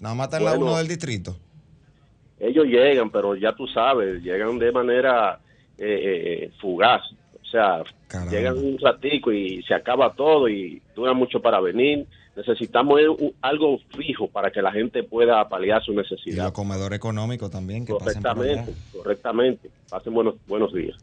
Nada 0.00 0.14
más 0.14 0.28
está 0.28 0.38
en 0.38 0.44
la 0.44 0.58
uno 0.58 0.76
del 0.76 0.86
distrito. 0.86 1.36
Ellos 2.40 2.66
llegan, 2.66 3.10
pero 3.10 3.34
ya 3.34 3.52
tú 3.52 3.66
sabes, 3.66 4.22
llegan 4.22 4.58
de 4.58 4.72
manera 4.72 5.40
eh, 5.76 5.86
eh, 5.86 6.44
eh, 6.44 6.52
fugaz. 6.60 7.02
O 7.42 7.50
sea, 7.50 7.82
llegan 8.30 8.58
un 8.58 8.78
ratico 8.78 9.32
y 9.32 9.62
se 9.62 9.74
acaba 9.74 10.12
todo 10.12 10.48
y 10.48 10.82
dura 10.94 11.14
mucho 11.14 11.40
para 11.40 11.60
venir. 11.60 12.06
Necesitamos 12.36 13.00
algo 13.40 13.78
fijo 13.96 14.28
para 14.28 14.50
que 14.50 14.62
la 14.62 14.70
gente 14.70 15.02
pueda 15.02 15.48
paliar 15.48 15.82
su 15.82 15.92
necesidad. 15.92 16.44
Y 16.44 16.46
el 16.46 16.52
comedor 16.52 16.94
económico 16.94 17.50
también. 17.50 17.84
Que 17.84 17.92
correctamente, 17.92 18.72
correctamente. 18.92 19.70
Pasen 19.88 20.14
buenos, 20.14 20.34
buenos 20.46 20.72
días. 20.72 20.96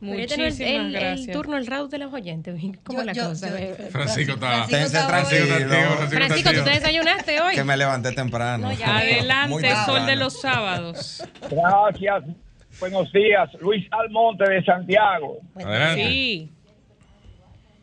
Muchísimas 0.00 0.58
el, 0.60 0.92
gracias. 0.92 1.28
El 1.28 1.34
turno, 1.34 1.58
el 1.58 1.66
route 1.66 1.90
de 1.90 2.04
los 2.04 2.12
oyentes. 2.12 2.60
¿Cómo 2.84 3.02
la 3.02 3.12
cosa? 3.12 3.48
Francisco 3.90 4.34
está. 4.34 4.66
tranquilo. 5.06 5.66
Francisco, 6.08 6.50
¿tú 6.52 6.64
te 6.64 6.70
desayunaste 6.70 7.40
hoy? 7.40 7.54
Que 7.54 7.64
me 7.64 7.76
levanté 7.76 8.12
temprano. 8.12 8.68
Adelante, 8.68 9.70
sol 9.86 10.06
de 10.06 10.16
los 10.16 10.40
sábados. 10.40 11.22
Gracias. 11.50 12.24
Buenos 12.78 13.12
días. 13.12 13.50
Luis 13.60 13.86
Almonte 13.90 14.48
de 14.48 14.64
Santiago. 14.64 15.38
Adelante. 15.54 16.02
Sí. 16.02 16.50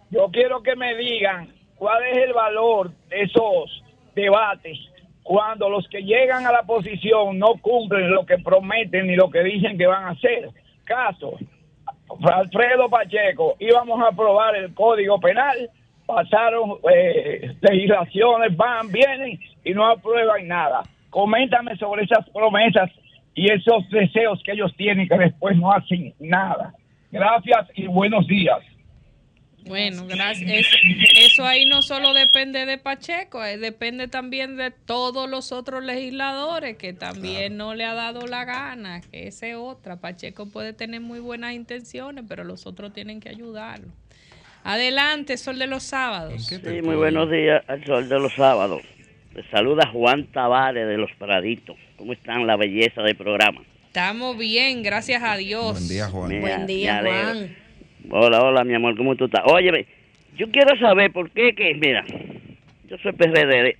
Yo 0.10 0.30
quiero 0.32 0.64
que 0.64 0.76
me 0.76 0.96
digan 0.96 1.54
cuál 1.76 2.04
es 2.06 2.18
el 2.18 2.34
valor 2.34 2.92
de 3.10 3.24
esos 3.24 3.84
debates 4.16 4.78
cuando 5.22 5.70
los 5.70 5.86
que 5.90 6.02
llegan 6.02 6.48
a 6.48 6.52
la 6.54 6.64
posición 6.64 7.38
no 7.38 7.56
cumplen 7.62 8.10
lo 8.10 8.26
que 8.26 8.38
prometen 8.38 9.08
ni 9.08 9.16
lo 9.18 9.30
que 9.30 9.44
dicen 9.44 9.78
que 9.78 9.86
van 9.86 10.06
a 10.06 10.10
hacer. 10.12 10.50
Caso, 10.86 11.38
Alfredo 12.24 12.90
Pacheco, 12.90 13.56
íbamos 13.60 14.02
a 14.02 14.10
aprobar 14.10 14.56
el 14.56 14.74
Código 14.74 15.20
Penal, 15.20 15.70
pasaron 16.06 16.78
eh, 16.94 17.56
legislaciones, 17.62 18.56
van, 18.56 18.92
vienen 18.92 19.40
y 19.64 19.74
no 19.74 19.86
aprueban 19.86 20.48
nada. 20.48 20.84
Coméntame 21.10 21.76
sobre 21.78 22.04
esas 22.04 22.28
promesas 22.30 22.90
y 23.36 23.52
esos 23.52 23.88
deseos 23.90 24.42
que 24.44 24.54
ellos 24.54 24.74
tienen 24.78 25.08
que 25.08 25.18
después 25.18 25.58
no 25.58 25.72
hacen 25.72 26.14
nada. 26.20 26.74
Gracias 27.12 27.68
y 27.76 27.88
buenos 27.88 28.26
días. 28.28 28.60
Bueno, 29.68 30.06
gracias. 30.08 30.68
eso 31.16 31.46
ahí 31.46 31.66
no 31.66 31.82
solo 31.82 32.14
depende 32.14 32.66
de 32.66 32.78
Pacheco, 32.78 33.44
eh, 33.44 33.58
depende 33.58 34.08
también 34.08 34.58
de 34.58 34.72
todos 34.72 35.30
los 35.30 35.52
otros 35.52 35.84
legisladores 35.84 36.78
que 36.78 36.94
también 36.94 37.58
no 37.58 37.76
le 37.76 37.86
ha 37.86 37.94
dado 37.94 38.28
la 38.28 38.46
gana, 38.46 39.02
que 39.02 39.28
ese 39.28 39.56
otra. 39.56 40.00
Pacheco 40.00 40.50
puede 40.50 40.74
tener 40.74 41.02
muy 41.02 41.20
buenas 41.20 41.54
intenciones, 41.54 42.26
pero 42.28 42.44
los 42.44 42.66
otros 42.66 42.94
tienen 42.94 43.20
que 43.20 43.30
ayudarlo. 43.30 43.88
Adelante, 44.64 45.38
Sol 45.38 45.60
de 45.60 45.68
los 45.68 45.84
Sábados. 45.84 46.46
Sí, 46.46 46.82
muy 46.82 46.96
buenos 46.96 47.32
días 47.32 47.64
al 47.68 47.86
Sol 47.86 48.10
de 48.10 48.20
los 48.20 48.34
Sábados. 48.34 48.82
Les 49.34 49.46
saluda 49.52 49.88
Juan 49.94 50.26
Tavares 50.32 50.88
de 50.88 50.98
Los 50.98 51.12
Paraditos. 51.14 51.78
¿Cómo 51.96 52.14
están 52.14 52.46
la 52.48 52.56
belleza 52.58 53.02
del 53.02 53.16
programa? 53.16 53.62
Estamos 53.86 54.38
bien, 54.38 54.84
gracias 54.84 55.24
a 55.24 55.38
Dios. 55.38 55.74
Buen 55.74 55.88
día, 55.88 56.08
Juan. 56.08 56.42
Buen 56.42 56.68
día, 56.68 57.02
Juan. 57.04 57.56
Hola, 58.10 58.42
hola, 58.42 58.64
mi 58.64 58.74
amor, 58.74 58.96
¿cómo 58.96 59.18
tú 59.18 59.26
estás? 59.26 59.42
Oye, 59.52 59.86
yo 60.38 60.50
quiero 60.50 60.78
saber 60.80 61.12
por 61.12 61.30
qué 61.32 61.54
que, 61.54 61.74
mira, 61.74 62.06
yo 62.88 62.98
soy 63.00 63.12
PRD, 63.12 63.76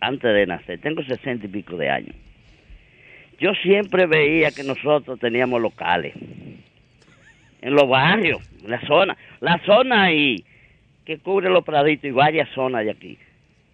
antes 0.00 0.34
de 0.34 0.46
nacer, 0.46 0.78
tengo 0.80 1.02
sesenta 1.04 1.46
y 1.46 1.48
pico 1.48 1.78
de 1.78 1.88
años. 1.88 2.14
Yo 3.38 3.54
siempre 3.62 4.06
veía 4.06 4.50
que 4.50 4.62
nosotros 4.62 5.18
teníamos 5.18 5.62
locales 5.62 6.12
en 7.62 7.74
los 7.74 7.88
barrios, 7.88 8.42
en 8.62 8.70
la 8.70 8.80
zona, 8.82 9.16
la 9.40 9.58
zona 9.64 10.04
ahí 10.04 10.44
que 11.06 11.16
cubre 11.16 11.48
los 11.48 11.64
praditos 11.64 12.04
y 12.04 12.10
varias 12.10 12.50
zonas 12.50 12.84
de 12.84 12.90
aquí. 12.90 13.18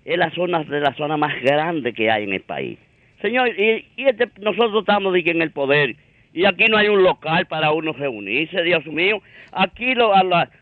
Es 0.05 0.16
la 0.16 0.30
zona 0.30 0.62
de 0.62 0.78
la 0.78 0.94
zona 0.94 1.16
más 1.16 1.42
grande 1.42 1.92
que 1.92 2.09
hay 2.09 2.22
en 2.22 2.34
el 2.34 2.42
país. 2.42 2.78
Señor, 3.20 3.48
y, 3.48 3.84
este, 3.96 4.28
nosotros 4.40 4.82
estamos 4.82 5.12
en 5.16 5.42
el 5.42 5.51
poder 5.51 5.96
y 6.33 6.45
aquí 6.45 6.66
no 6.66 6.76
hay 6.76 6.89
un 6.89 7.03
local 7.03 7.47
para 7.47 7.72
uno 7.72 7.93
reunirse, 7.93 8.62
Dios 8.62 8.87
mío. 8.87 9.20
Aquí 9.53 9.95
los 9.95 10.12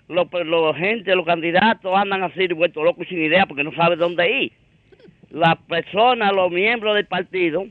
lo, 0.08 0.74
gente, 0.74 1.14
los 1.14 1.26
candidatos 1.26 1.94
andan 1.94 2.22
así 2.22 2.46
vueltos 2.48 2.82
locos 2.82 3.06
sin 3.08 3.22
idea 3.22 3.44
porque 3.46 3.64
no 3.64 3.72
saben 3.72 3.98
dónde 3.98 4.30
ir. 4.44 4.52
Las 5.30 5.56
personas, 5.68 6.32
los 6.32 6.50
miembros 6.50 6.94
del 6.94 7.04
partido, 7.04 7.66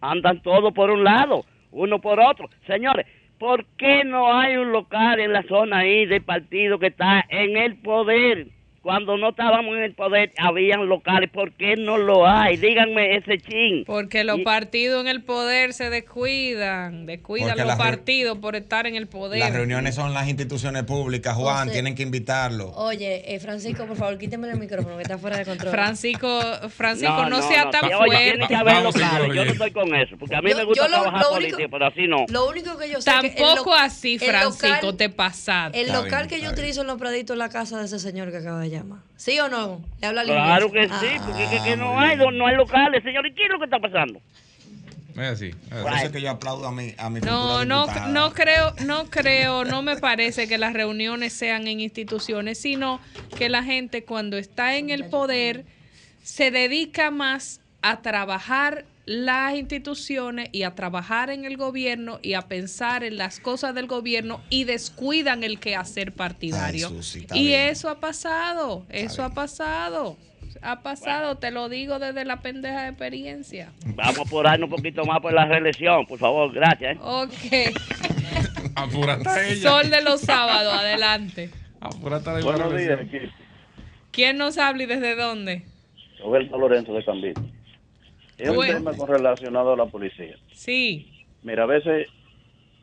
andan 0.00 0.40
todos 0.40 0.72
por 0.72 0.90
un 0.90 1.04
lado, 1.04 1.44
uno 1.72 2.00
por 2.00 2.20
otro. 2.20 2.48
Señores, 2.66 3.06
¿por 3.38 3.66
qué 3.76 4.02
no 4.04 4.32
hay 4.32 4.56
un 4.56 4.72
local 4.72 5.20
en 5.20 5.34
la 5.34 5.42
zona 5.42 5.78
ahí 5.78 6.06
del 6.06 6.22
partido 6.22 6.78
que 6.78 6.86
está 6.86 7.22
en 7.28 7.58
el 7.58 7.76
poder? 7.76 8.46
Cuando 8.84 9.16
no 9.16 9.30
estábamos 9.30 9.74
en 9.78 9.82
el 9.82 9.94
poder, 9.94 10.34
habían 10.36 10.86
locales. 10.90 11.30
¿Por 11.30 11.52
qué 11.52 11.74
no 11.74 11.96
lo 11.96 12.28
hay? 12.28 12.58
Díganme 12.58 13.16
ese 13.16 13.38
chin. 13.38 13.82
Porque 13.86 14.24
los 14.24 14.40
partidos 14.40 15.00
en 15.00 15.08
el 15.08 15.22
poder 15.22 15.72
se 15.72 15.88
descuidan, 15.88 17.06
descuidan 17.06 17.56
los 17.56 17.76
partidos 17.76 18.36
por 18.36 18.56
estar 18.56 18.86
en 18.86 18.94
el 18.94 19.06
poder. 19.06 19.38
Las 19.38 19.54
reuniones 19.54 19.94
son 19.94 20.12
las 20.12 20.28
instituciones 20.28 20.82
públicas, 20.82 21.34
Juan, 21.34 21.72
tienen 21.72 21.94
que 21.94 22.02
invitarlo. 22.02 22.72
Oye, 22.72 23.34
eh, 23.34 23.40
Francisco, 23.40 23.86
por 23.86 23.96
favor, 23.96 24.18
quíteme 24.18 24.50
el 24.50 24.58
micrófono 24.58 24.96
que 24.96 25.02
está 25.02 25.16
fuera 25.16 25.38
de 25.38 25.46
control. 25.46 25.70
Francisco, 25.70 26.40
Francisco, 26.68 27.24
no, 27.30 27.40
sea 27.40 27.70
tan 27.70 27.90
fuerte. 27.90 28.32
Tiene 28.32 28.46
que 28.46 28.54
haber 28.54 28.82
locales, 28.82 29.34
yo 29.34 29.44
no 29.46 29.50
estoy 29.50 29.70
con 29.70 29.94
eso, 29.94 30.14
porque 30.18 30.36
a 30.36 30.42
mí 30.42 30.52
me 30.54 30.64
gusta 30.64 30.88
trabajar 30.88 31.24
política, 31.30 31.68
pero 31.70 31.86
así 31.86 32.06
no. 32.06 32.26
Lo 32.28 32.50
único 32.50 32.76
que 32.76 32.90
yo 32.90 33.00
sé 33.00 33.10
Tampoco 33.10 33.72
que 33.72 33.78
así, 33.80 34.18
Francisco, 34.18 34.94
te 34.94 35.08
pasaste. 35.08 35.80
El 35.80 35.90
local 35.90 36.26
que 36.26 36.42
yo 36.42 36.50
utilizo 36.50 36.82
en 36.82 36.88
los 36.88 36.98
praditos 36.98 37.34
es 37.34 37.38
la 37.38 37.48
casa 37.48 37.78
de 37.78 37.86
ese 37.86 37.98
señor 37.98 38.30
que 38.30 38.36
acaba 38.36 38.60
de 38.60 38.73
llama. 38.74 39.02
¿Sí 39.16 39.38
o 39.40 39.48
no? 39.48 39.82
Le 40.00 40.06
habla 40.06 40.24
Claro 40.24 40.70
que 40.70 40.88
sí, 40.88 41.06
porque 41.24 41.60
que, 41.64 41.76
no 41.76 41.98
hay, 41.98 42.16
no 42.16 42.46
hay 42.46 42.56
locales, 42.56 43.02
señor. 43.02 43.26
¿Y 43.26 43.34
qué 43.34 43.44
es 43.44 43.50
lo 43.50 43.58
que 43.58 43.64
está 43.64 43.78
pasando? 43.78 44.20
Es 45.16 45.20
así. 45.20 45.50
Es 46.02 46.10
que 46.10 46.20
yo 46.20 46.30
aplaudo 46.30 46.66
a 46.66 46.72
mi, 46.72 46.94
a 46.98 47.08
mi 47.08 47.20
No, 47.20 47.64
no, 47.64 47.86
no 48.08 48.32
creo, 48.32 48.74
no 48.84 49.04
creo, 49.04 49.64
no 49.64 49.82
me 49.82 49.96
parece 49.96 50.48
que 50.48 50.58
las 50.58 50.72
reuniones 50.72 51.32
sean 51.32 51.68
en 51.68 51.80
instituciones, 51.80 52.58
sino 52.58 53.00
que 53.38 53.48
la 53.48 53.62
gente 53.62 54.04
cuando 54.04 54.36
está 54.36 54.76
en 54.76 54.90
el 54.90 55.04
poder 55.04 55.64
se 56.22 56.50
dedica 56.50 57.12
más 57.12 57.60
a 57.80 58.02
trabajar 58.02 58.86
las 59.06 59.54
instituciones 59.54 60.48
y 60.52 60.62
a 60.62 60.74
trabajar 60.74 61.30
en 61.30 61.44
el 61.44 61.56
gobierno 61.56 62.18
y 62.22 62.34
a 62.34 62.42
pensar 62.42 63.04
en 63.04 63.16
las 63.16 63.38
cosas 63.38 63.74
del 63.74 63.86
gobierno 63.86 64.40
y 64.48 64.64
descuidan 64.64 65.44
el 65.44 65.60
quehacer 65.60 66.12
partidario. 66.12 66.90
y 67.34 67.52
eso 67.52 67.88
ha 67.88 68.00
pasado, 68.00 68.84
eso 68.88 69.22
ha 69.22 69.34
pasado. 69.34 70.16
Ha 70.62 70.80
pasado, 70.80 71.36
te 71.36 71.50
lo 71.50 71.68
digo 71.68 71.98
desde 71.98 72.24
la 72.24 72.40
pendeja 72.40 72.88
experiencia. 72.88 73.72
Vamos 73.86 74.18
a 74.18 74.22
apurarnos 74.22 74.70
un 74.70 74.76
poquito 74.76 75.04
más 75.04 75.20
por 75.20 75.32
la 75.32 75.44
reelección, 75.44 76.06
por 76.06 76.18
favor, 76.18 76.52
gracias. 76.52 76.96
¿eh? 76.96 77.00
Ok. 77.02 77.74
Apúrate 78.76 79.52
ella. 79.52 79.70
Sol 79.70 79.90
de 79.90 80.00
los 80.02 80.20
sábados, 80.20 80.72
adelante. 80.72 81.50
Apúrate 81.80 82.30
de 82.30 82.42
Buenos 82.42 82.74
días. 82.76 82.98
¿Quién 84.10 84.38
nos 84.38 84.56
habla 84.56 84.84
y 84.84 84.86
desde 84.86 85.16
dónde? 85.16 85.66
Roberto 86.20 86.56
Lorenzo 86.56 86.94
de 86.94 87.04
Cambito. 87.04 87.42
Es 88.38 88.50
un 88.50 88.56
Bueno. 88.56 88.74
tema 88.74 88.96
con 88.96 89.08
relacionado 89.08 89.72
a 89.72 89.76
la 89.76 89.86
policía. 89.86 90.36
Sí. 90.52 91.24
Mira, 91.42 91.64
a 91.64 91.66
veces 91.66 92.08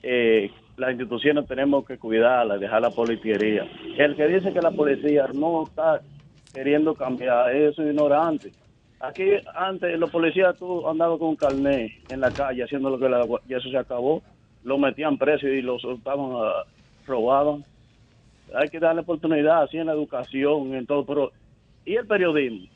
eh, 0.04 0.50
las 0.78 0.92
instituciones 0.92 1.48
tenemos 1.48 1.86
que 1.86 1.98
cuidarla, 1.98 2.58
dejar 2.58 2.82
la 2.82 2.92
politiería. 2.92 3.68
El 3.98 4.16
que 4.16 4.28
dice 4.28 4.54
que 4.54 4.62
la 4.62 4.72
policía 4.72 5.28
no 5.34 5.64
está 5.64 6.02
queriendo 6.54 6.94
cambiar, 6.96 7.54
eso 7.56 7.82
es 7.84 7.90
ignorante. 7.90 8.52
Aquí 9.00 9.24
antes 9.56 9.98
los 10.00 10.12
policías 10.12 10.56
tú 10.58 10.88
andabas 10.88 11.18
con 11.18 11.30
un 11.30 11.36
carnet 11.36 11.92
en 12.10 12.20
la 12.22 12.32
calle 12.32 12.64
haciendo 12.64 12.90
lo 12.90 13.00
que 13.00 13.10
la 13.10 13.26
y 13.50 13.54
eso 13.54 13.70
se 13.70 13.78
acabó. 13.78 14.22
Lo 14.64 14.78
metían 14.78 15.18
preso 15.18 15.48
y 15.48 15.62
lo 15.62 15.80
soltaban, 15.80 16.32
ah, 16.36 16.64
robaban. 17.08 17.66
Hay 18.54 18.70
que 18.70 18.80
darle 18.80 19.02
oportunidad 19.02 19.64
así 19.64 19.78
en 19.78 19.88
la 19.88 19.94
educación, 19.94 20.76
en 20.76 20.86
todo. 20.86 21.04
Pero, 21.06 21.32
¿y 21.84 21.96
el 21.96 22.06
periodismo? 22.06 22.68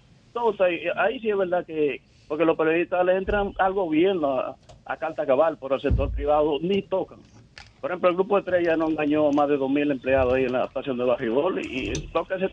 Ahí. 0.59 0.79
ahí 0.97 1.19
sí 1.19 1.29
es 1.29 1.37
verdad 1.37 1.65
que, 1.65 2.01
porque 2.27 2.45
los 2.45 2.57
periodistas 2.57 3.05
le 3.05 3.17
entran 3.17 3.53
al 3.57 3.73
gobierno 3.73 4.39
a, 4.39 4.55
a 4.85 4.97
carta 4.97 5.25
cabal, 5.25 5.57
pero 5.59 5.75
el 5.75 5.81
sector 5.81 6.11
privado 6.11 6.57
ni 6.61 6.81
tocan. 6.81 7.19
Por 7.81 7.91
ejemplo, 7.91 8.09
el 8.09 8.15
grupo 8.15 8.35
de 8.35 8.39
Estrella 8.39 8.75
no 8.77 8.89
engañó 8.89 9.27
a 9.27 9.31
más 9.31 9.47
de 9.47 9.59
2.000 9.59 9.91
empleados 9.91 10.33
ahí 10.33 10.45
en 10.45 10.53
la 10.53 10.65
estación 10.65 10.97
de 10.97 11.03
Barrigol 11.03 11.63
y 11.63 11.93
toca 12.11 12.35
ese 12.35 12.49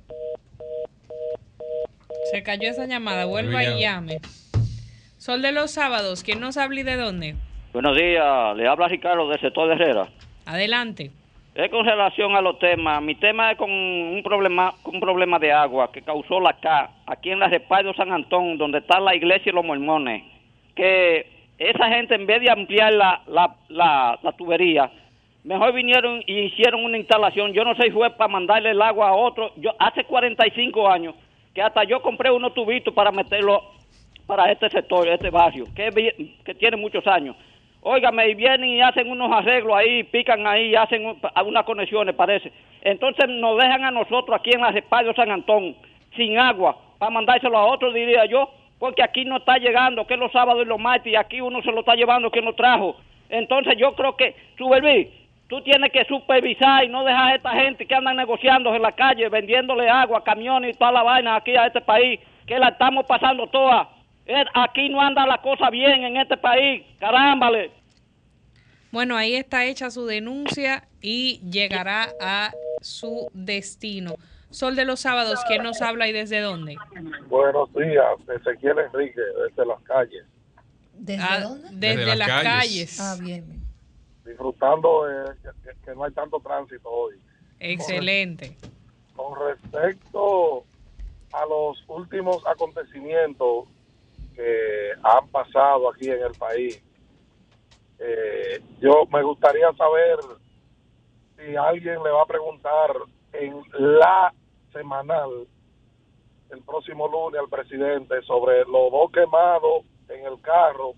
Se 2.31 2.43
cayó 2.43 2.69
esa 2.69 2.87
llamada. 2.87 3.25
Vuelva 3.25 3.65
y 3.65 3.81
llame. 3.81 4.21
Sol 5.17 5.41
de 5.41 5.53
los 5.53 5.71
sábados. 5.71 6.23
¿Quién 6.23 6.41
nos 6.41 6.59
habla 6.59 6.81
y 6.81 6.83
de 6.83 6.97
dónde? 6.97 7.37
Buenos 7.73 7.97
días, 7.97 8.55
le 8.57 8.69
habla 8.69 8.89
Ricardo 8.89 9.27
del 9.31 9.41
sector 9.41 9.69
de 9.69 9.75
Herrera. 9.75 10.09
Adelante. 10.45 11.11
Es 11.55 11.71
con 11.71 11.85
relación 11.85 12.35
a 12.35 12.41
los 12.41 12.59
temas. 12.59 13.03
Mi 13.03 13.15
tema 13.15 13.51
es 13.51 13.59
con 13.59 13.71
un 13.71 14.23
problema, 14.25 14.73
un 14.85 15.01
problema 15.01 15.39
de 15.39 15.53
agua 15.53 15.93
que 15.93 16.01
causó 16.01 16.41
la 16.41 16.55
CA 16.55 16.91
aquí 17.07 17.31
en 17.31 17.41
la 17.41 17.49
Respaldo 17.49 17.93
San 17.93 18.11
Antón, 18.11 18.57
donde 18.57 18.79
está 18.79 18.99
la 18.99 19.15
iglesia 19.15 19.51
y 19.51 19.55
los 19.55 19.65
mormones. 19.65 20.23
Que 20.75 21.27
esa 21.59 21.89
gente, 21.89 22.15
en 22.15 22.27
vez 22.27 22.41
de 22.41 22.51
ampliar 22.51 22.95
la, 22.95 23.21
la, 23.27 23.55
la, 23.69 24.19
la 24.23 24.33
tubería, 24.33 24.91
mejor 25.45 25.75
vinieron 25.75 26.23
y 26.27 26.39
hicieron 26.39 26.85
una 26.85 26.97
instalación. 26.97 27.53
Yo 27.53 27.65
no 27.65 27.75
sé 27.75 27.83
si 27.83 27.91
fue 27.91 28.09
para 28.09 28.33
mandarle 28.33 28.71
el 28.71 28.81
agua 28.81 29.11
a 29.11 29.15
otro. 29.15 29.53
Yo 29.57 29.73
hace 29.79 30.05
45 30.05 30.89
años 30.89 31.15
que 31.55 31.61
hasta 31.61 31.85
yo 31.85 32.01
compré 32.01 32.31
unos 32.31 32.55
tubitos 32.55 32.95
para 32.95 33.13
meterlo 33.13 33.63
para 34.27 34.51
este 34.51 34.71
sector, 34.71 35.07
este 35.07 35.29
barrio, 35.29 35.67
que 35.75 36.55
tiene 36.55 36.79
muchos 36.79 37.07
años. 37.07 37.37
Óigame, 37.85 38.29
y 38.29 38.35
vienen 38.35 38.71
y 38.71 38.81
hacen 38.81 39.11
unos 39.11 39.31
arreglos 39.33 39.77
ahí, 39.77 40.05
pican 40.05 40.47
ahí, 40.47 40.71
y 40.71 40.75
hacen 40.77 41.05
un- 41.05 41.19
unas 41.47 41.65
conexiones, 41.65 42.15
parece. 42.15 42.53
Entonces 42.81 43.29
nos 43.29 43.57
dejan 43.59 43.85
a 43.85 43.91
nosotros 43.91 44.39
aquí 44.39 44.51
en 44.55 44.61
la 44.61 44.71
Respaldo 44.71 45.13
San 45.15 45.31
Antón 45.31 45.75
sin 46.17 46.39
agua 46.39 46.77
para 46.99 47.11
mandárselo 47.11 47.59
a 47.59 47.67
otro, 47.67 47.93
diría 47.93 48.25
yo, 48.27 48.51
porque 48.79 49.03
aquí 49.03 49.25
no 49.25 49.39
está 49.39 49.59
llegando, 49.59 50.07
que 50.07 50.15
es 50.15 50.21
los 50.21 50.31
sábados 50.31 50.63
y 50.63 50.69
los 50.69 50.79
martes, 50.79 51.13
y 51.13 51.17
aquí 51.17 51.41
uno 51.41 51.61
se 51.63 51.73
lo 51.73 51.81
está 51.81 51.95
llevando 51.95 52.31
quien 52.31 52.45
lo 52.45 52.55
trajo. 52.55 52.97
Entonces 53.29 53.75
yo 53.77 53.95
creo 53.95 54.17
que, 54.17 54.35
Subelví, 54.59 55.11
tú 55.49 55.61
tienes 55.63 55.91
que 55.91 56.05
supervisar 56.05 56.85
y 56.85 56.89
no 56.89 57.03
dejar 57.03 57.33
a 57.33 57.35
esta 57.35 57.51
gente 57.53 57.87
que 57.87 57.95
andan 57.95 58.17
negociando 58.17 58.75
en 58.75 58.83
la 58.83 58.93
calle, 58.93 59.29
vendiéndole 59.29 59.89
agua, 59.89 60.23
camiones 60.23 60.75
y 60.75 60.79
toda 60.79 60.93
la 60.93 61.03
vaina 61.03 61.37
aquí 61.37 61.57
a 61.57 61.67
este 61.67 61.81
país, 61.81 62.21
que 62.47 62.59
la 62.59 62.69
estamos 62.69 63.07
pasando 63.07 63.47
toda. 63.49 63.89
Eh, 64.27 64.45
Aquí 64.55 64.89
no 64.89 65.01
anda 65.01 65.27
la 65.27 65.41
cosa 65.43 65.71
bien 65.71 66.05
en 66.05 66.17
este 66.17 66.37
país, 66.37 66.85
carámbale. 67.01 67.73
Bueno, 68.91 69.17
ahí 69.17 69.35
está 69.35 69.65
hecha 69.65 69.91
su 69.91 70.07
denuncia 70.07 70.87
y 71.01 71.41
llegará 71.51 72.09
a 72.21 72.53
su 72.81 73.29
destino. 73.33 74.15
Sol 74.51 74.77
de 74.77 74.85
los 74.85 75.01
sábados, 75.01 75.41
¿quién 75.49 75.63
nos 75.63 75.81
habla 75.81 76.09
y 76.09 76.13
desde 76.13 76.41
dónde? 76.41 76.77
Buenos 77.29 77.73
días, 77.73 78.05
Ezequiel 78.41 78.79
Enrique, 78.81 79.21
desde 79.49 79.67
las 79.67 79.81
calles, 79.83 80.25
¿Desde 80.95 81.23
Ah, 81.27 81.41
dónde? 81.41 81.69
Desde, 81.73 81.97
Desde 81.97 82.07
las 82.07 82.19
las 82.19 82.29
calles. 82.29 82.53
calles. 82.53 83.01
Ah, 83.01 83.17
bien. 83.19 83.63
disfrutando 84.27 85.11
eh, 85.11 85.35
que, 85.65 85.71
que 85.85 85.95
no 85.97 86.05
hay 86.05 86.13
tanto 86.13 86.39
tránsito 86.41 86.89
hoy. 86.89 87.15
Excelente. 87.61 88.57
Con 89.17 89.35
respecto 89.49 90.65
a 91.33 91.47
los 91.47 91.83
últimos 91.89 92.43
acontecimientos 92.47 93.65
que 94.35 94.91
han 95.03 95.29
pasado 95.29 95.91
aquí 95.91 96.09
en 96.11 96.23
el 96.23 96.33
país, 96.33 96.83
eh, 97.99 98.61
yo 98.81 99.07
me 99.13 99.23
gustaría 99.23 99.73
saber 99.75 100.19
si 101.37 101.57
alguien 101.57 102.03
le 102.03 102.11
va 102.11 102.23
a 102.23 102.27
preguntar 102.27 102.91
en 103.33 103.63
la 103.79 104.33
semanal 104.73 105.47
el 106.51 106.63
próximo 106.63 107.09
lunes 107.09 107.41
al 107.41 107.49
presidente 107.49 108.21
sobre 108.23 108.61
los 108.61 108.91
dos 108.91 109.11
quemados 109.13 109.85
en 110.09 110.27
el 110.27 110.41
carro 110.43 110.93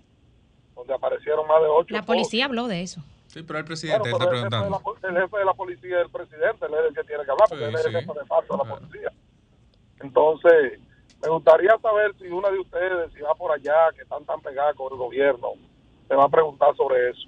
donde 0.75 0.93
aparecieron 0.93 1.47
más 1.47 1.61
de 1.61 1.67
ocho 1.69 1.93
La 1.93 2.03
policía 2.03 2.45
habló 2.45 2.67
de 2.67 2.81
eso. 2.81 3.01
Sí, 3.27 3.43
pero 3.43 3.59
el 3.59 3.65
presidente 3.65 4.09
Bueno, 4.11 4.17
está 4.17 4.25
jefe 4.25 4.49
preguntando. 4.49 4.81
la, 5.01 5.09
el 5.09 5.21
jefe 5.23 5.37
de 5.37 5.45
la 5.45 5.53
policía 5.53 5.97
es 5.99 6.05
el 6.05 6.11
presidente, 6.11 6.65
él 6.65 6.73
es 6.73 6.85
el 6.89 6.95
que 6.95 7.03
tiene 7.03 7.23
que 7.25 7.31
hablar, 7.31 7.47
porque 7.49 7.63
Sí, 7.65 7.69
él 7.69 7.75
es 7.75 7.85
el 7.85 7.91
jefe 7.93 8.19
de 8.19 8.25
facto 8.25 8.57
de 8.57 8.63
la 8.63 8.75
policía. 8.75 9.11
Entonces, 10.01 10.79
me 11.25 11.31
gustaría 11.31 11.75
saber 11.79 12.13
si 12.19 12.27
una 12.27 12.49
de 12.51 12.59
ustedes, 12.59 13.11
si 13.13 13.21
va 13.21 13.33
por 13.33 13.51
allá, 13.51 13.89
que 13.95 14.03
están 14.03 14.23
tan 14.25 14.39
pegadas 14.41 14.75
con 14.75 14.91
el 14.91 14.97
gobierno, 14.99 15.53
se 16.07 16.15
va 16.15 16.25
a 16.25 16.29
preguntar 16.29 16.75
sobre 16.75 17.09
eso. 17.09 17.27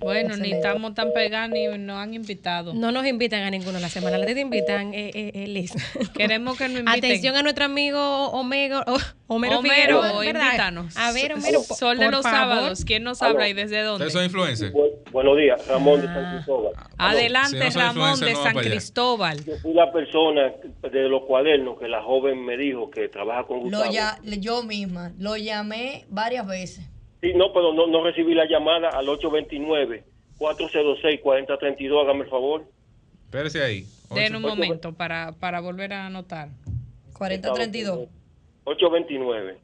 Bueno, 0.00 0.36
ni 0.36 0.52
estamos 0.52 0.94
tan 0.94 1.12
pegados 1.12 1.50
ni 1.50 1.66
nos 1.78 1.96
han 1.96 2.12
invitado. 2.12 2.74
No 2.74 2.92
nos 2.92 3.06
invitan 3.06 3.42
a 3.42 3.50
ninguno 3.50 3.78
la 3.78 3.88
semana. 3.88 4.18
La 4.18 4.26
te 4.26 4.38
invitan, 4.40 4.92
eh, 4.92 5.10
eh, 5.14 5.30
eh, 5.34 5.46
Liz. 5.46 5.72
Queremos 6.14 6.58
que 6.58 6.68
nos 6.68 6.80
inviten. 6.80 6.98
Atención 7.04 7.34
a 7.36 7.42
nuestro 7.42 7.64
amigo 7.64 8.28
Omega, 8.30 8.84
o- 8.86 8.98
Homero, 9.28 9.58
Homero, 9.58 10.02
Figueroa, 10.02 10.24
invítanos. 10.26 10.96
A 10.96 11.12
ver, 11.12 11.32
Homero, 11.32 11.62
Sol 11.62 11.98
de 11.98 12.10
los 12.10 12.22
favor. 12.22 12.38
sábados, 12.38 12.84
¿quién 12.84 13.02
nos 13.04 13.22
habla 13.22 13.48
y 13.48 13.54
desde 13.54 13.82
dónde? 13.82 14.06
¿Ustedes 14.06 14.12
son 14.12 14.24
influencers? 14.24 14.72
Buenos 15.10 15.36
días, 15.36 15.66
Ramón 15.66 16.00
de 16.02 16.06
San 16.08 16.34
Cristóbal. 16.36 16.72
Adelante, 16.98 17.50
Si 17.58 17.64
no 17.64 17.70
son 17.72 17.82
Ramón 17.82 18.20
de 18.20 18.32
no 18.34 18.42
San. 18.42 18.54
Cristóbal. 18.56 19.44
Yo 19.44 19.56
fui 19.62 19.72
la 19.72 19.90
persona 19.92 20.52
de 20.82 21.08
los 21.08 21.22
cuadernos 21.24 21.78
que 21.78 21.88
la 21.88 22.02
joven 22.02 22.44
me 22.44 22.56
dijo 22.56 22.90
que 22.90 23.08
trabaja 23.08 23.44
con 23.44 23.56
Lo 23.58 23.62
Gustavo. 23.64 23.92
ya, 23.92 24.18
yo 24.22 24.62
misma 24.62 25.12
lo 25.18 25.36
llamé 25.36 26.04
varias 26.10 26.46
veces. 26.46 26.84
Sí, 27.26 27.34
no, 27.34 27.52
pero 27.52 27.72
no, 27.72 27.88
no 27.88 28.04
recibí 28.04 28.34
la 28.34 28.46
llamada 28.46 28.90
al 28.90 29.08
829-406-4032, 30.38 32.04
hágame 32.04 32.22
el 32.22 32.30
favor. 32.30 32.64
Espérese 33.24 33.64
ahí. 33.64 33.84
Den 34.14 34.36
un 34.36 34.42
momento 34.42 34.92
para, 34.92 35.32
para 35.32 35.58
volver 35.60 35.92
a 35.92 36.06
anotar. 36.06 36.50
4032. 37.14 38.08
829 38.62 39.58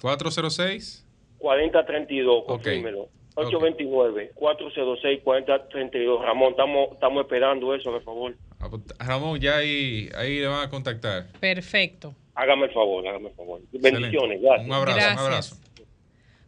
406. 0.00 1.04
4032, 1.38 2.44
confírmelo. 2.46 3.08
829-406-4032. 3.34 6.22
Ramón, 6.22 6.50
estamos, 6.50 6.92
estamos 6.92 7.24
esperando 7.24 7.74
eso, 7.74 7.90
por 7.90 8.04
favor. 8.04 8.36
Ah, 8.60 8.68
pues, 8.70 8.82
Ramón, 9.00 9.40
ya 9.40 9.56
ahí, 9.56 10.08
ahí 10.16 10.38
le 10.38 10.46
van 10.46 10.68
a 10.68 10.70
contactar. 10.70 11.26
Perfecto. 11.40 12.14
Hágame 12.36 12.66
el 12.66 12.72
favor, 12.72 13.04
hágame 13.08 13.30
el 13.30 13.34
favor. 13.34 13.60
Bendiciones, 13.72 14.12
Excelente. 14.12 14.46
gracias. 14.46 14.68
Un 14.68 14.72
abrazo, 14.74 14.96
Gracias. 14.96 15.20
un 15.20 15.26
abrazo. 15.26 15.56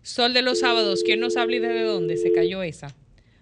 Sol 0.06 0.34
de 0.34 0.40
los 0.40 0.60
sábados, 0.60 1.02
¿quién 1.04 1.18
nos 1.18 1.36
habla 1.36 1.56
y 1.56 1.58
desde 1.58 1.82
dónde? 1.82 2.16
Se 2.16 2.32
cayó 2.32 2.62
esa. 2.62 2.94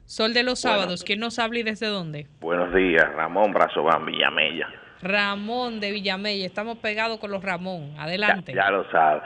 Sol 0.06 0.32
de 0.32 0.42
los 0.42 0.62
sábados, 0.62 1.04
¿quién 1.04 1.20
nos 1.20 1.38
habla 1.38 1.58
y 1.58 1.62
desde 1.62 1.88
dónde? 1.88 2.26
Buenos 2.40 2.74
días, 2.74 3.04
Ramón 3.14 3.52
Brazován 3.52 4.06
Villamella. 4.06 4.70
Ramón 5.02 5.78
de 5.78 5.92
Villamella. 5.92 6.46
Estamos 6.46 6.78
pegados 6.78 7.18
con 7.18 7.30
los 7.30 7.44
Ramón. 7.44 7.92
Adelante. 7.98 8.54
Ya 8.54 8.70
lo 8.70 8.90
sabe. 8.90 9.20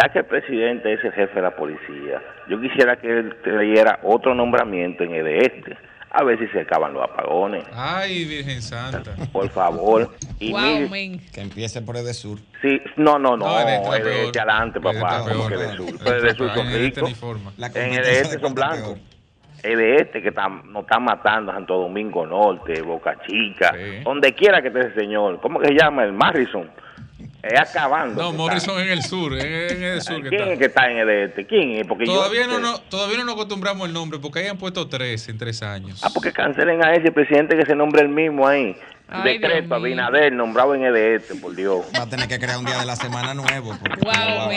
Ya 0.00 0.08
que 0.10 0.20
el 0.20 0.26
presidente 0.26 0.92
es 0.92 1.04
el 1.04 1.12
jefe 1.14 1.34
de 1.34 1.42
la 1.42 1.56
policía, 1.56 2.22
yo 2.48 2.60
quisiera 2.60 2.94
que 2.94 3.08
él 3.08 3.34
trayera 3.42 3.98
otro 4.04 4.32
nombramiento 4.32 5.02
en 5.02 5.14
el 5.14 5.24
de 5.24 5.38
este. 5.38 5.76
A 6.16 6.22
ver 6.22 6.38
si 6.38 6.46
se 6.48 6.60
acaban 6.60 6.92
los 6.94 7.02
apagones. 7.02 7.64
Ay, 7.74 8.24
Virgen 8.24 8.62
Santa. 8.62 9.16
Por 9.32 9.48
favor. 9.50 10.14
Y 10.38 10.52
Wow, 10.52 10.88
mire. 10.88 11.20
Que 11.32 11.40
empiece 11.40 11.82
por 11.82 11.96
el 11.96 12.04
de 12.04 12.14
sur. 12.14 12.38
sí, 12.62 12.80
no, 12.96 13.18
no, 13.18 13.36
no, 13.36 13.46
No, 13.46 13.60
el 13.60 13.66
de 13.66 13.76
este 13.76 14.24
este 14.26 14.38
adelante, 14.40 14.78
El 14.78 14.84
de 14.84 15.00
papá, 15.00 15.16
este 15.18 15.32
como 15.32 15.48
peor. 15.48 15.50
que 15.60 15.66
de 15.66 15.76
sur. 15.76 15.88
El 15.88 15.98
Pero 15.98 16.16
el 16.16 16.22
de 16.22 16.28
este 16.28 16.38
sur 16.38 16.54
son 16.54 16.66
En 16.66 16.72
el 16.72 16.80
de 16.80 16.86
este 16.86 17.00
ricos. 17.00 17.22
En 17.74 17.92
el 17.94 18.04
de 18.04 18.20
este 18.20 18.32
son 18.32 18.40
cuánto 18.40 18.54
blancos. 18.54 18.98
El 19.64 19.78
de 19.78 19.96
este 19.96 20.22
que 20.22 20.28
está, 20.28 20.48
nos 20.48 20.82
está 20.82 20.98
matando 21.00 21.50
a 21.50 21.54
Santo 21.54 21.78
Domingo 21.78 22.26
Norte, 22.26 22.80
Boca 22.82 23.16
Chica, 23.26 23.74
donde 24.04 24.34
quiera 24.34 24.60
que 24.62 24.68
esté 24.68 24.80
ese 24.80 24.94
señor. 24.94 25.40
¿Cómo 25.40 25.58
que 25.58 25.68
se 25.68 25.74
llama? 25.74 26.04
El 26.04 26.12
Marrison. 26.12 26.70
Es 27.46 27.60
acabando. 27.60 28.22
No, 28.22 28.32
Morrison 28.32 28.80
en 28.80 28.88
el 28.88 29.02
sur, 29.02 29.34
en, 29.38 29.46
en 29.76 29.82
el 29.82 30.00
sur 30.02 30.22
que 30.22 30.28
¿Quién 30.30 30.40
está. 30.40 30.52
es 30.54 30.58
que 30.58 30.64
está 30.64 30.90
en 30.90 30.96
el 30.98 31.10
este? 31.10 31.46
¿Quién 31.46 31.70
es? 31.72 31.86
Porque 31.86 32.06
yo- 32.06 32.14
Todavía 32.14 32.46
no, 32.46 32.58
no, 32.58 32.78
todavía 32.80 33.18
no 33.18 33.24
nos 33.24 33.34
acostumbramos 33.34 33.86
al 33.86 33.92
nombre 33.92 34.18
porque 34.18 34.38
ahí 34.40 34.46
han 34.46 34.56
puesto 34.56 34.88
tres 34.88 35.28
en 35.28 35.36
tres 35.36 35.62
años. 35.62 36.00
Ah, 36.02 36.08
porque 36.12 36.32
cancelen 36.32 36.82
a 36.82 36.94
ese 36.94 37.12
presidente 37.12 37.56
que 37.56 37.66
se 37.66 37.74
nombre 37.74 38.00
el 38.02 38.08
mismo 38.08 38.46
ahí. 38.48 38.74
Ay, 39.08 39.34
Decreto, 39.34 39.56
Dios 39.56 39.68
mío. 39.68 39.76
Abinader, 39.76 40.32
nombrado 40.32 40.74
en 40.74 40.84
el 40.84 40.96
este, 40.96 41.34
por 41.34 41.54
Dios. 41.54 41.84
Va 41.96 42.04
a 42.04 42.08
tener 42.08 42.26
que 42.26 42.38
crear 42.38 42.56
un 42.58 42.64
día 42.64 42.78
de 42.78 42.86
la 42.86 42.96
semana 42.96 43.34
nuevo. 43.34 43.76
Wow, 44.02 44.50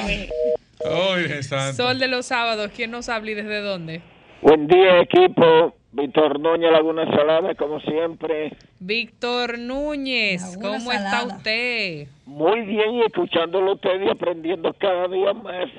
Ay, 0.86 1.44
Sol 1.76 2.00
de 2.00 2.08
los 2.08 2.26
sábados, 2.28 2.72
¿quién 2.76 2.92
nos 2.92 3.10
habla 3.10 3.32
y 3.32 3.34
desde 3.34 3.60
dónde? 3.62 4.02
Buen 4.42 4.68
día, 4.68 5.02
equipo. 5.02 5.76
Víctor 5.92 6.40
Noña, 6.40 6.70
Laguna 6.72 7.06
Salada, 7.16 7.56
como 7.56 7.80
siempre. 7.82 8.56
Víctor 8.80 9.58
Núñez, 9.58 10.58
¿cómo 10.62 10.92
está 10.92 11.24
usted? 11.26 12.08
Muy 12.26 12.62
bien, 12.62 12.96
y 12.96 13.02
escuchándolo 13.02 13.74
usted 13.74 14.02
y 14.02 14.10
aprendiendo 14.10 14.74
cada 14.74 15.08
día 15.08 15.34
más 15.34 15.70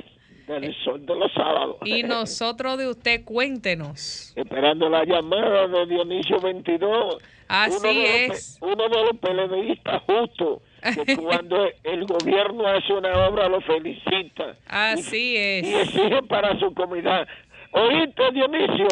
del 0.48 0.74
sol 0.82 1.04
de 1.04 1.14
los 1.14 1.32
sábados. 1.34 1.76
Y 1.84 2.02
nosotros 2.04 2.78
de 2.78 2.88
usted, 2.88 3.24
cuéntenos. 3.24 4.32
Esperando 4.34 4.88
la 4.88 5.04
llamada 5.04 5.68
de 5.68 5.86
Dionisio 5.86 6.40
22. 6.40 7.18
Así 7.50 7.76
uno 7.80 7.88
de 7.88 7.94
los 7.94 8.04
pe- 8.04 8.26
es. 8.26 8.58
uno 8.60 8.88
de 8.88 9.02
los 9.04 9.16
PLDistas 9.20 10.02
justo, 10.02 10.62
que 11.06 11.16
cuando 11.22 11.66
el 11.84 12.04
gobierno 12.06 12.66
hace 12.66 12.92
una 12.92 13.26
obra 13.28 13.48
lo 13.48 13.60
felicita. 13.62 14.54
Así 14.66 15.32
y, 15.32 15.36
es. 15.36 15.66
Y 15.66 15.74
exige 15.74 16.22
para 16.24 16.58
su 16.58 16.74
comunidad. 16.74 17.26
Oíste, 17.72 18.22
Dionisio, 18.32 18.88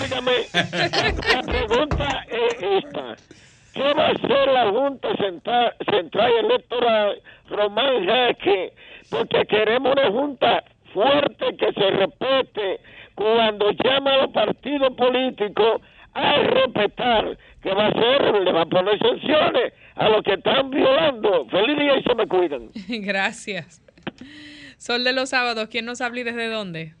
óigame, 0.00 0.32
la 0.52 1.42
pregunta 1.42 2.26
es 2.28 2.84
esta. 2.84 3.16
¿Qué 3.72 3.94
va 3.94 4.08
a 4.08 4.10
hacer 4.10 4.48
la 4.48 4.70
Junta 4.70 5.16
Central, 5.16 5.74
Central 5.90 6.32
Electoral 6.44 7.22
Román 7.48 8.06
Jaque? 8.06 8.74
Porque 9.08 9.46
queremos 9.46 9.92
una 9.92 10.10
Junta 10.10 10.64
fuerte 10.92 11.56
que 11.56 11.72
se 11.72 11.90
respete 11.90 12.80
cuando 13.14 13.70
llama 13.70 14.12
a 14.12 14.16
los 14.18 14.32
partidos 14.32 14.94
políticos 14.94 15.80
a 16.14 16.36
respetar 16.36 17.38
que 17.62 17.72
va 17.72 17.86
a 17.86 17.88
hacer, 17.88 18.42
le 18.42 18.52
va 18.52 18.62
a 18.62 18.66
poner 18.66 18.98
sanciones 18.98 19.72
a 19.94 20.08
los 20.10 20.22
que 20.22 20.34
están 20.34 20.70
violando. 20.70 21.46
Feliz 21.46 21.78
día 21.78 21.96
y 21.96 22.02
se 22.02 22.14
me 22.14 22.26
cuidan. 22.26 22.70
Gracias. 22.88 23.82
Sol 24.76 25.04
de 25.04 25.12
los 25.12 25.30
sábados, 25.30 25.68
¿quién 25.68 25.86
nos 25.86 26.00
habla 26.00 26.20
y 26.20 26.24
desde 26.24 26.48
dónde? 26.48 26.94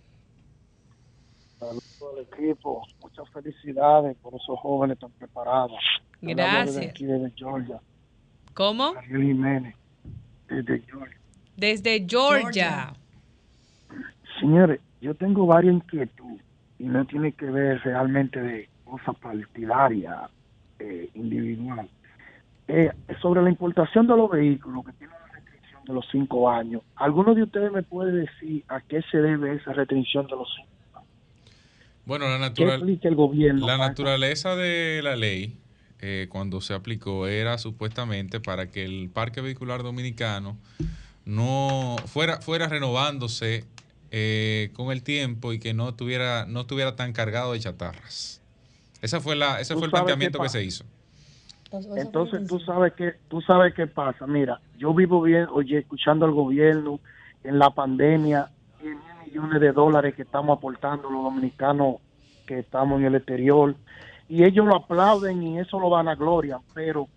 Saludos 1.62 2.02
al 2.12 2.40
equipo, 2.40 2.82
muchas 3.00 3.28
felicidades 3.30 4.16
por 4.16 4.34
esos 4.34 4.58
jóvenes 4.58 4.98
tan 4.98 5.12
preparados. 5.12 5.78
Gracias. 6.20 6.74
Desde 6.74 6.90
aquí, 6.90 7.04
desde 7.04 7.30
Georgia, 7.36 7.80
¿Cómo? 8.52 8.94
Ariel 8.98 9.22
Jiménez, 9.22 9.76
desde 10.48 10.80
Georgia. 10.80 11.18
Desde 11.56 12.06
Georgia. 12.08 12.92
Señores, 14.40 14.80
yo 15.00 15.14
tengo 15.14 15.46
varias 15.46 15.74
inquietudes 15.74 16.44
y 16.80 16.84
no 16.84 17.04
tiene 17.04 17.30
que 17.30 17.46
ver 17.46 17.80
realmente 17.82 18.42
de 18.42 18.68
cosas 18.84 19.14
partidarias, 19.18 20.30
eh, 20.80 21.10
individual. 21.14 21.88
Eh, 22.66 22.90
sobre 23.20 23.40
la 23.40 23.50
importación 23.50 24.08
de 24.08 24.16
los 24.16 24.28
vehículos 24.28 24.84
que 24.84 24.92
tienen 24.94 25.14
una 25.16 25.32
restricción 25.32 25.84
de 25.84 25.92
los 25.92 26.08
cinco 26.10 26.50
años, 26.50 26.82
¿alguno 26.96 27.36
de 27.36 27.44
ustedes 27.44 27.70
me 27.70 27.84
puede 27.84 28.10
decir 28.12 28.64
a 28.66 28.80
qué 28.80 29.00
se 29.12 29.18
debe 29.18 29.54
esa 29.54 29.72
restricción 29.74 30.26
de 30.26 30.32
los 30.32 30.52
cinco 30.56 30.72
Bueno, 32.04 32.26
la, 32.26 32.34
¿Qué 32.34 32.40
natural, 32.40 32.74
explica 32.74 33.08
el 33.08 33.14
gobierno? 33.14 33.66
la 33.66 33.78
naturaleza 33.78 34.56
de 34.56 35.00
la 35.02 35.16
ley, 35.16 35.56
eh, 36.00 36.26
cuando 36.28 36.60
se 36.60 36.74
aplicó, 36.74 37.26
era 37.26 37.58
supuestamente 37.58 38.40
para 38.40 38.66
que 38.66 38.84
el 38.84 39.08
parque 39.08 39.40
vehicular 39.40 39.82
dominicano 39.82 40.56
no 41.24 41.96
fuera, 42.06 42.40
fuera 42.40 42.66
renovándose 42.68 43.64
eh, 44.10 44.70
con 44.74 44.90
el 44.90 45.02
tiempo 45.02 45.52
y 45.52 45.58
que 45.58 45.74
no 45.74 45.94
tuviera, 45.94 46.44
no 46.46 46.62
estuviera 46.62 46.96
tan 46.96 47.12
cargado 47.12 47.52
de 47.52 47.60
chatarras. 47.60 48.42
Esa 49.00 49.20
fue 49.20 49.36
la, 49.36 49.60
ese 49.60 49.74
fue 49.74 49.84
el 49.84 49.90
planteamiento 49.90 50.40
que 50.40 50.48
se 50.48 50.64
hizo. 50.64 50.84
Entonces 51.96 52.46
tú 52.46 52.60
sabes 52.60 52.92
que 52.92 53.14
tú 53.28 53.40
sabes 53.40 53.72
qué 53.74 53.86
pasa. 53.86 54.26
Mira, 54.26 54.60
yo 54.76 54.92
vivo 54.92 55.22
bien, 55.22 55.46
oye, 55.50 55.78
escuchando 55.78 56.26
al 56.26 56.32
gobierno 56.32 57.00
en 57.44 57.58
la 57.58 57.70
pandemia, 57.70 58.50
10 58.50 58.50
mil 58.50 58.61
millones 59.32 59.60
de 59.60 59.72
dólares 59.72 60.14
que 60.14 60.22
estamos 60.22 60.58
aportando 60.58 61.10
los 61.10 61.22
dominicanos 61.24 61.96
que 62.46 62.58
estamos 62.58 63.00
en 63.00 63.06
el 63.06 63.14
exterior 63.14 63.74
y 64.28 64.44
ellos 64.44 64.66
lo 64.66 64.76
aplauden 64.76 65.42
y 65.42 65.58
eso 65.58 65.78
lo 65.80 65.90
van 65.90 66.08
a 66.08 66.14
gloria, 66.14 66.58
pero 66.74 67.08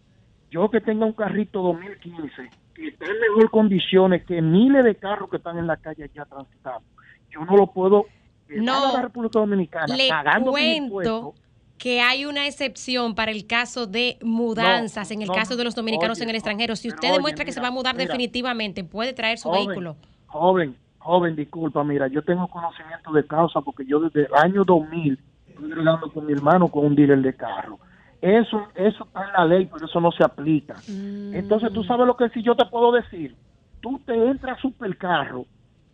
yo 0.49 0.70
que 0.70 0.82
tenga 0.82 1.05
un 1.05 1.13
carrito 1.13 1.61
2015 1.61 2.49
que 2.74 2.88
está 2.88 3.05
en 3.05 3.20
mejor 3.20 3.51
condiciones 3.51 4.26
que 4.26 4.41
miles 4.41 4.84
de 4.84 4.95
carros 4.95 5.30
que 5.30 5.38
están 5.38 5.57
en 5.57 5.68
la 5.68 5.78
calle 5.78 6.09
ya 6.13 6.26
transitando, 6.26 6.86
yo 7.30 7.43
no 7.45 7.57
lo 7.57 7.68
puedo 7.68 8.05
No, 8.49 8.89
a 8.89 8.93
la 8.93 9.01
República 9.01 9.39
Dominicana 9.39 9.95
Le 9.95 10.09
pagando 10.09 10.51
cuento 10.51 11.34
que 11.78 11.99
hay 11.99 12.26
una 12.26 12.47
excepción 12.47 13.16
para 13.16 13.32
el 13.32 13.47
caso 13.47 13.86
de 13.86 14.18
mudanzas, 14.22 15.11
en 15.11 15.22
el 15.22 15.28
no, 15.28 15.34
caso 15.34 15.57
de 15.57 15.66
los 15.66 15.76
dominicanos 15.76 16.18
oye, 16.18 16.24
en 16.24 16.30
el 16.30 16.36
extranjero. 16.38 16.78
Si 16.78 16.88
usted 16.88 17.09
oye, 17.09 17.18
demuestra 17.18 17.43
que 17.43 17.51
se 17.51 17.59
va 17.59 17.68
a 17.68 17.72
mudar 17.72 17.95
mira. 17.95 18.05
definitivamente, 18.05 18.86
puede 18.86 19.11
traer 19.11 19.38
su 19.38 19.49
Joven, 19.49 19.68
vehículo. 19.68 19.97
Joven, 20.28 20.78
joven, 21.06 21.36
disculpa, 21.36 21.84
mira, 21.84 22.08
yo 22.08 22.24
tengo 22.24 22.47
conocimiento 22.47 23.12
de 23.14 23.26
causa 23.28 23.62
porque 23.62 23.86
yo 23.86 23.99
desde 23.99 24.22
el 24.26 24.34
año 24.43 24.64
2000 24.66 25.20
estoy 25.49 25.70
bregando 25.70 26.12
con 26.12 26.26
mi 26.26 26.34
hermano 26.34 26.68
con 26.70 26.86
un 26.88 26.95
dealer 26.95 27.22
de 27.22 27.36
carro. 27.36 27.80
Eso, 28.20 28.68
eso 28.74 29.03
está 29.06 29.26
en 29.28 29.34
la 29.34 29.45
ley, 29.45 29.70
pero 29.72 29.86
eso 29.86 30.01
no 30.01 30.12
se 30.12 30.24
aplica. 30.26 30.84
Entonces, 31.32 31.72
tú 31.74 31.84
sabes 31.84 32.08
lo 32.08 32.18
que 32.18 32.30
si 32.30 32.41
yo 32.41 32.56
te 32.56 32.66
puedo 32.66 32.91
decir. 32.91 33.36
Tú 33.82 33.99
te 34.03 34.16
entras 34.16 34.58
a 34.58 34.62
supercarro 34.62 35.45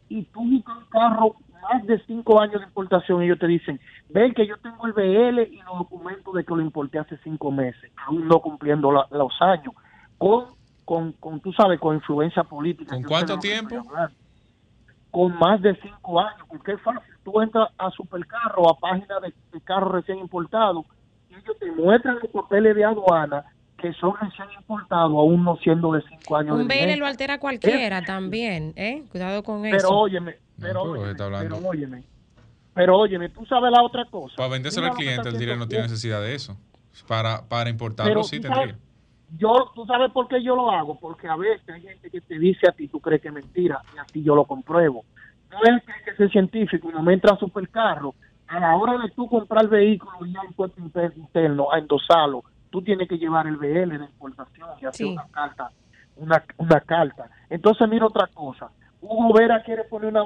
y 0.08 0.24
tú 0.28 0.40
buscas 0.50 0.78
un 0.78 0.86
carro 0.86 1.36
más 1.62 1.86
de 1.86 2.00
cinco 2.06 2.40
años 2.40 2.62
de 2.62 2.68
importación 2.68 3.22
y 3.22 3.26
ellos 3.26 3.40
te 3.40 3.48
dicen, 3.48 3.82
ven 4.08 4.34
que 4.34 4.48
yo 4.48 4.56
tengo 4.60 4.88
el 4.88 4.94
BL 4.94 5.42
y 5.52 5.58
los 5.58 5.78
documentos 5.80 6.34
de 6.34 6.46
que 6.46 6.56
lo 6.56 6.62
importé 6.62 7.00
hace 7.00 7.18
cinco 7.24 7.52
meses, 7.52 7.92
aún 8.08 8.28
no 8.30 8.40
cumpliendo 8.40 8.92
la- 8.94 9.08
los 9.12 9.34
años, 9.42 9.74
con, 10.18 10.46
con, 10.86 11.12
con, 11.14 11.42
tú 11.42 11.52
sabes, 11.52 11.80
con 11.82 11.96
influencia 11.96 12.44
política. 12.46 12.92
¿Con 12.96 13.04
cuánto 13.10 13.42
tiempo? 13.42 13.76
hablando. 13.90 14.16
Con 15.12 15.38
más 15.38 15.62
de 15.62 15.76
cinco 15.82 16.20
años, 16.20 16.46
porque 16.48 16.74
es 16.74 16.82
fácil. 16.82 17.14
Tú 17.24 17.42
entras 17.42 17.70
a 17.78 17.92
Supercarro, 17.92 18.70
a 18.70 18.80
página 18.80 19.20
de, 19.20 19.34
de 19.52 19.62
carros 19.62 19.92
recién 19.92 20.20
importados, 20.20 20.86
y 21.30 21.36
ellos 21.36 21.58
te 21.60 21.72
muestran 21.72 22.18
los 22.22 22.32
papeles 22.32 22.76
de 22.76 22.86
aduana 22.86 23.46
que 23.82 23.92
son 23.94 24.14
recién 24.22 24.48
importados, 24.58 25.12
aún 25.12 25.44
no 25.44 25.58
siendo 25.58 25.92
de 25.94 26.04
cinco 26.08 26.38
años. 26.38 26.60
Un 26.60 26.68
vigencia. 26.68 26.98
lo 26.98 27.06
altera 27.08 27.40
cualquiera 27.40 28.04
también, 28.04 28.74
¿eh? 28.76 29.04
Cuidado 29.12 29.44
con 29.44 29.66
eso. 29.66 29.76
Pero 29.76 29.90
óyeme, 29.90 30.36
pero, 30.60 30.82
pero 30.84 30.92
óyeme, 30.92 31.12
está 31.12 31.26
hablando. 31.26 31.56
pero 31.56 31.68
óyeme, 31.68 32.04
pero 32.74 32.98
óyeme, 32.98 33.30
tú 33.30 33.46
sabes 33.48 33.72
la 33.72 33.82
otra 33.84 34.06
cosa. 34.06 34.36
Para 34.38 34.50
vendérselo 34.50 34.88
al 34.88 34.94
cliente, 34.94 35.28
el 35.28 35.38
dealer 35.38 35.58
no 35.58 35.68
tiene 35.68 35.84
necesidad 35.86 36.22
de 36.22 36.36
eso. 36.36 36.56
Para, 37.08 37.48
para 37.48 37.70
importarlo 37.70 38.12
Pero 38.12 38.24
sí 38.24 38.40
tendría. 38.40 38.68
sabes, 38.68 38.76
yo, 39.38 39.72
tú 39.76 39.86
sabes 39.86 40.12
por 40.12 40.28
qué 40.28 40.42
yo 40.44 40.56
lo 40.56 40.70
hago, 40.72 41.00
porque 41.00 41.28
a 41.28 41.36
veces 41.36 41.68
hay 41.70 41.82
gente 41.82 42.10
que 42.10 42.22
te 42.22 42.38
dice 42.40 42.68
a 42.70 42.72
ti, 42.74 42.88
tú 42.88 43.00
crees 43.00 43.22
que 43.22 43.30
es 43.30 43.34
mentira, 43.34 43.82
y 43.96 43.98
así 43.98 44.24
yo 44.24 44.36
lo 44.36 44.46
compruebo. 44.46 45.04
No 45.50 45.58
es 45.64 45.84
que 45.84 45.92
hay 45.92 46.04
que 46.06 46.16
ser 46.16 46.30
científico, 46.32 46.90
no 46.92 47.02
me 47.04 47.14
entra 47.14 47.34
a 47.34 47.38
supercarro, 47.38 48.14
a 48.48 48.60
la 48.60 48.76
hora 48.76 48.98
de 48.98 49.10
tú 49.12 49.28
comprar 49.30 49.64
el 49.64 49.70
vehículo 49.70 50.26
y 50.26 50.36
al 50.36 50.54
puesto 50.54 50.82
inter- 50.82 51.14
interno 51.16 51.72
a 51.72 51.80
endosarlo, 51.80 52.44
tú 52.70 52.82
tienes 52.82 53.08
que 53.08 53.18
llevar 53.18 53.48
el 53.48 53.56
BL 53.58 53.98
de 53.98 54.06
importación 54.06 54.70
y 54.82 54.86
hacer 54.86 55.08
Sí. 55.08 55.12
una 55.14 55.26
carta, 55.32 55.72
una, 56.18 56.44
una 56.58 56.80
carta. 56.82 57.30
Entonces 57.50 57.88
mira 57.90 58.06
otra 58.08 58.28
cosa, 58.34 58.70
Hugo 59.02 59.34
Vera 59.34 59.64
quiere 59.64 59.84
poner 59.86 60.10
una, 60.12 60.26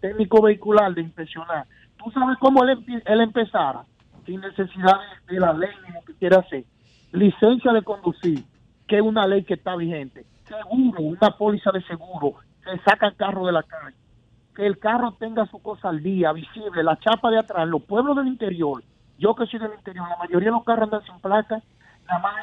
técnico 0.00 0.42
vehicular 0.42 0.94
de 0.94 1.02
inspeccionar. 1.02 1.66
¿Tú 2.02 2.10
sabes 2.10 2.38
cómo 2.38 2.64
él, 2.64 2.84
él 3.04 3.20
empezara? 3.20 3.84
Sin 4.24 4.40
necesidad 4.40 4.98
de, 5.26 5.34
de 5.34 5.40
la 5.40 5.52
ley 5.52 5.70
ni 5.86 5.92
lo 5.94 6.00
que 6.02 6.14
quiera 6.14 6.38
hacer. 6.38 6.64
Licencia 7.12 7.72
de 7.72 7.82
conducir, 7.82 8.44
que 8.86 8.96
es 8.96 9.02
una 9.02 9.26
ley 9.26 9.44
que 9.44 9.54
está 9.54 9.76
vigente. 9.76 10.24
Seguro, 10.44 11.02
una 11.02 11.30
póliza 11.36 11.70
de 11.72 11.82
seguro. 11.82 12.34
Se 12.64 12.78
saca 12.78 13.08
el 13.08 13.16
carro 13.16 13.46
de 13.46 13.52
la 13.52 13.62
calle. 13.62 13.96
Que 14.54 14.66
el 14.66 14.78
carro 14.78 15.12
tenga 15.12 15.46
su 15.46 15.60
cosa 15.60 15.88
al 15.88 16.02
día, 16.02 16.32
visible, 16.32 16.82
la 16.82 16.98
chapa 16.98 17.30
de 17.30 17.38
atrás, 17.38 17.66
los 17.68 17.82
pueblos 17.82 18.16
del 18.16 18.26
interior. 18.26 18.82
Yo 19.18 19.34
que 19.34 19.46
soy 19.46 19.58
del 19.58 19.74
interior, 19.74 20.08
la 20.08 20.16
mayoría 20.16 20.48
de 20.48 20.56
los 20.56 20.64
carros 20.64 20.84
andan 20.84 21.02
sin 21.04 21.20
placa. 21.20 21.62
Nada 22.06 22.20
más, 22.20 22.34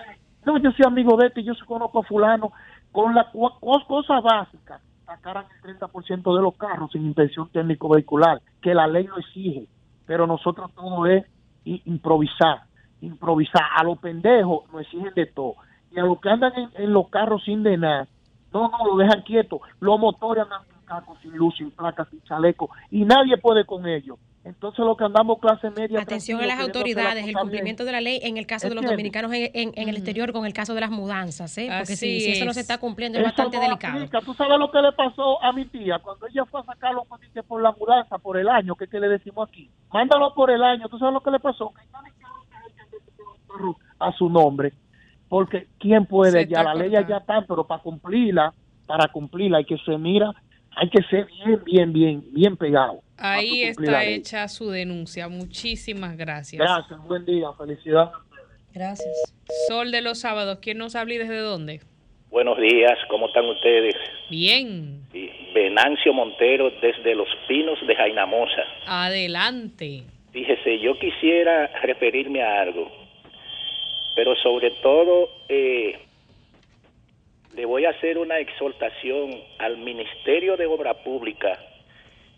no, 0.45 0.57
yo 0.57 0.71
soy 0.71 0.85
amigo 0.85 1.17
de 1.17 1.27
este, 1.27 1.43
yo 1.43 1.53
sí 1.53 1.61
conozco 1.65 1.99
a 1.99 2.03
fulano. 2.03 2.51
Con 2.91 3.13
las 3.13 3.27
cosas 3.31 4.23
básicas, 4.23 4.81
sacaran 5.05 5.45
el 5.63 5.77
30% 5.77 6.35
de 6.35 6.41
los 6.41 6.55
carros 6.55 6.91
sin 6.91 7.05
inspección 7.05 7.49
técnico 7.49 7.89
vehicular, 7.89 8.41
que 8.61 8.73
la 8.73 8.87
ley 8.87 9.05
lo 9.07 9.17
exige. 9.17 9.67
Pero 10.05 10.27
nosotros 10.27 10.71
todo 10.73 11.05
es 11.07 11.25
improvisar, 11.65 12.63
improvisar. 13.05 13.63
A 13.75 13.83
los 13.83 13.97
pendejos 13.99 14.63
nos 14.71 14.81
exigen 14.81 15.13
de 15.15 15.25
todo. 15.27 15.55
Y 15.91 15.99
a 15.99 16.03
los 16.03 16.19
que 16.19 16.29
andan 16.29 16.53
en, 16.55 16.69
en 16.75 16.93
los 16.93 17.09
carros 17.09 17.43
sin 17.43 17.63
de 17.63 17.77
nada, 17.77 18.07
no, 18.51 18.69
no, 18.69 18.85
lo 18.85 18.97
dejan 18.97 19.21
quieto. 19.23 19.61
Los 19.79 19.99
motores 19.99 20.43
andan 20.43 20.61
sin 20.67 20.85
casco, 20.85 21.17
sin 21.21 21.31
luz, 21.35 21.55
sin 21.57 21.71
placas, 21.71 22.07
sin 22.09 22.21
chaleco. 22.23 22.69
Y 22.89 23.03
nadie 23.05 23.37
puede 23.37 23.65
con 23.65 23.87
ellos. 23.87 24.17
Entonces 24.45 24.85
lo 24.85 24.95
que 24.95 25.03
andamos 25.03 25.39
clase 25.39 25.71
media. 25.71 25.99
Atención 25.99 26.39
a 26.39 26.45
las 26.45 26.59
autoridades, 26.59 27.27
el 27.27 27.33
cumplimiento 27.33 27.83
de 27.83 27.91
la 27.91 27.99
ley 27.99 28.19
en 28.21 28.37
el 28.37 28.45
caso 28.45 28.69
de 28.69 28.75
los 28.75 28.85
dominicanos 28.85 29.31
en, 29.33 29.71
el 29.75 29.95
exterior 29.95 30.31
con 30.31 30.45
el 30.45 30.53
caso 30.53 30.75
de 30.75 30.81
las 30.81 30.91
mudanzas, 30.91 31.57
¿eh? 31.57 31.67
porque 31.75 31.95
si, 31.95 32.21
si, 32.21 32.31
eso 32.33 32.45
no 32.45 32.53
se 32.53 32.59
está 32.59 32.77
cumpliendo 32.77 33.17
es 33.17 33.25
bastante 33.25 33.59
delicado. 33.59 34.07
Tú 34.23 34.35
sabes 34.35 34.59
lo 34.59 34.69
que 34.69 34.81
le 34.83 34.91
pasó 34.91 35.43
a 35.43 35.51
mi 35.51 35.65
tía 35.65 35.97
cuando 35.97 36.27
ella 36.27 36.45
fue 36.45 36.61
a 36.61 36.63
sacarlo 36.63 37.07
por 37.47 37.61
la 37.61 37.71
mudanza, 37.71 38.19
por 38.19 38.37
el 38.37 38.47
año, 38.47 38.75
que, 38.75 38.87
que 38.87 38.99
le 38.99 39.09
decimos 39.09 39.49
aquí. 39.49 39.67
Mándalo 39.91 40.35
por 40.35 40.51
el 40.51 40.61
año, 40.61 40.87
tú 40.89 40.99
sabes 40.99 41.15
lo 41.15 41.21
que 41.21 41.31
le 41.31 41.39
pasó. 41.39 41.73
A 43.97 44.11
su 44.11 44.29
nombre, 44.29 44.73
porque 45.29 45.67
¿quién 45.79 46.05
puede? 46.05 46.45
ya 46.47 46.63
la 46.63 46.75
ley 46.75 46.91
ya 46.91 47.17
está, 47.17 47.45
pero 47.47 47.65
para 47.65 47.81
cumplirla, 47.81 48.53
para 48.85 49.07
cumplirla 49.07 49.59
hay 49.59 49.65
que 49.65 49.77
ser, 49.77 49.97
mira, 49.97 50.31
hay 50.75 50.89
que 50.89 51.01
ser 51.03 51.27
bien, 51.27 51.63
bien, 51.63 51.93
bien, 51.93 52.23
bien 52.33 52.57
pegado. 52.57 52.99
Ahí 53.17 53.63
está 53.63 54.03
hecha 54.03 54.47
su 54.49 54.69
denuncia. 54.69 55.29
Muchísimas 55.29 56.17
gracias. 56.17 56.59
Gracias, 56.59 57.01
buen 57.07 57.25
día, 57.25 57.47
felicidad. 57.57 58.11
Gracias. 58.73 59.33
Sol 59.69 59.91
de 59.91 60.01
los 60.01 60.19
sábados, 60.19 60.59
¿quién 60.61 60.77
nos 60.77 60.95
habla 60.95 61.13
y 61.13 61.17
desde 61.17 61.39
dónde? 61.39 61.79
Buenos 62.29 62.57
días, 62.57 62.99
¿cómo 63.09 63.27
están 63.27 63.45
ustedes? 63.45 63.95
Bien. 64.29 65.01
Venancio 65.53 66.11
Montero 66.13 66.69
desde 66.81 67.15
Los 67.15 67.29
Pinos 67.47 67.79
de 67.87 67.95
Jainamosa. 67.95 68.63
Adelante. 68.85 70.03
Fíjese, 70.31 70.79
yo 70.79 70.99
quisiera 70.99 71.67
referirme 71.81 72.43
a 72.43 72.63
algo, 72.63 72.91
pero 74.15 74.35
sobre 74.37 74.71
todo 74.71 75.29
eh, 75.49 75.99
le 77.53 77.65
voy 77.65 77.85
a 77.85 77.89
hacer 77.89 78.17
una 78.17 78.39
exhortación 78.39 79.41
al 79.59 79.77
Ministerio 79.77 80.57
de 80.57 80.65
Obra 80.65 81.03
Pública 81.03 81.59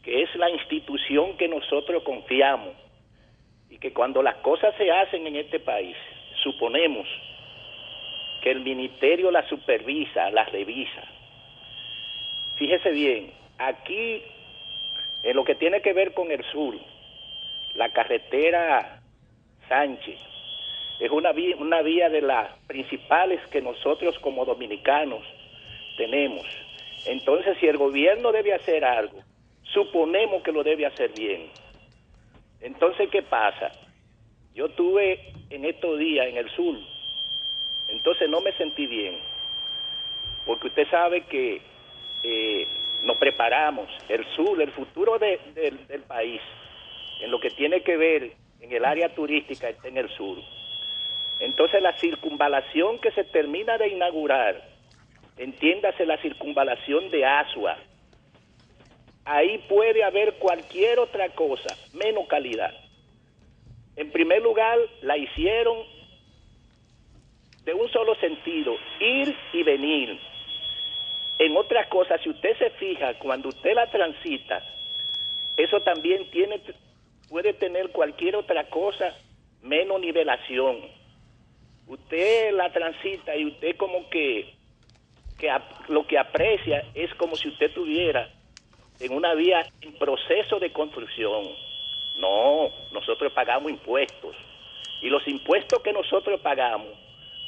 que 0.03 0.23
es 0.23 0.35
la 0.35 0.49
institución 0.49 1.37
que 1.37 1.47
nosotros 1.47 2.01
confiamos 2.03 2.73
y 3.69 3.77
que 3.77 3.93
cuando 3.93 4.23
las 4.23 4.37
cosas 4.37 4.73
se 4.77 4.89
hacen 4.89 5.27
en 5.27 5.35
este 5.35 5.59
país, 5.59 5.97
suponemos 6.41 7.05
que 8.41 8.51
el 8.51 8.61
ministerio 8.61 9.29
la 9.31 9.45
supervisa, 9.49 10.31
la 10.31 10.45
revisa. 10.45 11.03
Fíjese 12.55 12.91
bien, 12.91 13.33
aquí 13.57 14.23
en 15.23 15.35
lo 15.35 15.43
que 15.43 15.55
tiene 15.55 15.81
que 15.81 15.91
ver 15.91 16.13
con 16.13 16.31
el 16.31 16.43
sur, 16.45 16.75
la 17.75 17.89
carretera 17.89 19.01
Sánchez 19.67 20.19
es 20.99 21.11
una 21.11 21.31
vía, 21.31 21.55
una 21.57 21.81
vía 21.81 22.09
de 22.09 22.21
las 22.21 22.51
principales 22.67 23.39
que 23.51 23.61
nosotros 23.61 24.17
como 24.19 24.45
dominicanos 24.45 25.23
tenemos. 25.95 26.45
Entonces, 27.05 27.57
si 27.59 27.67
el 27.67 27.77
gobierno 27.77 28.31
debe 28.31 28.53
hacer 28.53 28.83
algo, 28.83 29.19
suponemos 29.73 30.43
que 30.43 30.51
lo 30.51 30.63
debe 30.63 30.85
hacer 30.85 31.11
bien. 31.13 31.49
Entonces, 32.61 33.09
¿qué 33.09 33.21
pasa? 33.21 33.71
Yo 34.53 34.69
tuve 34.69 35.33
en 35.49 35.65
estos 35.65 35.99
días 35.99 36.27
en 36.27 36.37
el 36.37 36.49
sur, 36.49 36.75
entonces 37.89 38.27
no 38.27 38.41
me 38.41 38.51
sentí 38.53 38.87
bien, 38.87 39.19
porque 40.45 40.67
usted 40.67 40.87
sabe 40.89 41.21
que 41.25 41.61
eh, 42.23 42.67
nos 43.03 43.17
preparamos, 43.17 43.87
el 44.09 44.25
sur, 44.35 44.59
el 44.59 44.71
futuro 44.71 45.19
del 45.19 46.03
país, 46.07 46.41
en 47.21 47.29
lo 47.29 47.39
que 47.39 47.51
tiene 47.51 47.81
que 47.81 47.97
ver 47.97 48.31
en 48.59 48.71
el 48.71 48.83
área 48.83 49.13
turística 49.13 49.69
está 49.69 49.87
en 49.87 49.97
el 49.97 50.09
sur. 50.09 50.37
Entonces 51.39 51.81
la 51.81 51.97
circunvalación 51.97 52.99
que 52.99 53.11
se 53.11 53.23
termina 53.23 53.77
de 53.77 53.89
inaugurar, 53.89 54.61
entiéndase 55.37 56.05
la 56.05 56.17
circunvalación 56.17 57.09
de 57.09 57.25
Asua, 57.25 57.77
ahí 59.25 59.59
puede 59.69 60.03
haber 60.03 60.35
cualquier 60.35 60.99
otra 60.99 61.29
cosa, 61.29 61.75
menos 61.93 62.27
calidad. 62.27 62.73
En 63.95 64.11
primer 64.11 64.41
lugar, 64.41 64.77
la 65.01 65.17
hicieron 65.17 65.77
de 67.63 67.73
un 67.73 67.89
solo 67.89 68.15
sentido, 68.15 68.75
ir 68.99 69.35
y 69.53 69.63
venir. 69.63 70.19
En 71.37 71.57
otras 71.57 71.87
cosas, 71.87 72.21
si 72.23 72.29
usted 72.29 72.57
se 72.57 72.69
fija, 72.71 73.13
cuando 73.19 73.49
usted 73.49 73.75
la 73.75 73.91
transita, 73.91 74.63
eso 75.57 75.81
también 75.81 76.31
tiene, 76.31 76.61
puede 77.29 77.53
tener 77.53 77.89
cualquier 77.89 78.37
otra 78.37 78.69
cosa 78.69 79.13
menos 79.61 79.99
nivelación. 79.99 80.77
Usted 81.87 82.51
la 82.53 82.71
transita 82.71 83.35
y 83.35 83.45
usted 83.45 83.77
como 83.77 84.09
que, 84.09 84.53
que 85.39 85.49
lo 85.87 86.05
que 86.05 86.17
aprecia 86.17 86.83
es 86.93 87.13
como 87.15 87.35
si 87.35 87.47
usted 87.47 87.71
tuviera 87.73 88.29
en 88.99 89.13
una 89.13 89.33
vía 89.33 89.65
en 89.81 89.93
proceso 89.93 90.59
de 90.59 90.71
construcción. 90.71 91.45
No, 92.17 92.69
nosotros 92.91 93.31
pagamos 93.31 93.71
impuestos. 93.71 94.35
Y 95.01 95.09
los 95.09 95.25
impuestos 95.27 95.81
que 95.81 95.93
nosotros 95.93 96.41
pagamos 96.41 96.89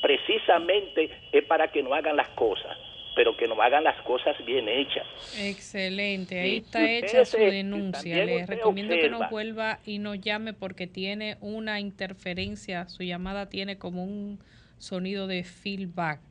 precisamente 0.02 1.10
es 1.32 1.44
para 1.46 1.70
que 1.70 1.84
no 1.84 1.94
hagan 1.94 2.16
las 2.16 2.30
cosas, 2.30 2.78
pero 3.16 3.36
que 3.36 3.48
no 3.48 3.62
hagan 3.62 3.84
las 3.84 4.02
cosas 4.04 4.36
bien 4.46 4.68
hechas. 4.70 5.06
Excelente, 5.38 6.40
ahí 6.40 6.58
está 6.58 6.90
hecha 6.90 7.26
su 7.26 7.38
denuncia. 7.38 8.26
Le 8.26 8.46
recomiendo 8.46 8.96
que 8.96 9.10
no 9.10 9.30
vuelva 9.30 9.80
y 9.86 10.00
no 10.00 10.16
llame 10.16 10.54
porque 10.54 10.88
tiene 10.88 11.38
una 11.42 11.80
interferencia, 11.80 12.88
su 12.88 13.04
llamada 13.04 13.50
tiene 13.50 13.78
como 13.78 14.04
un 14.04 14.40
sonido 14.78 15.28
de 15.28 15.44
feedback. 15.44 16.22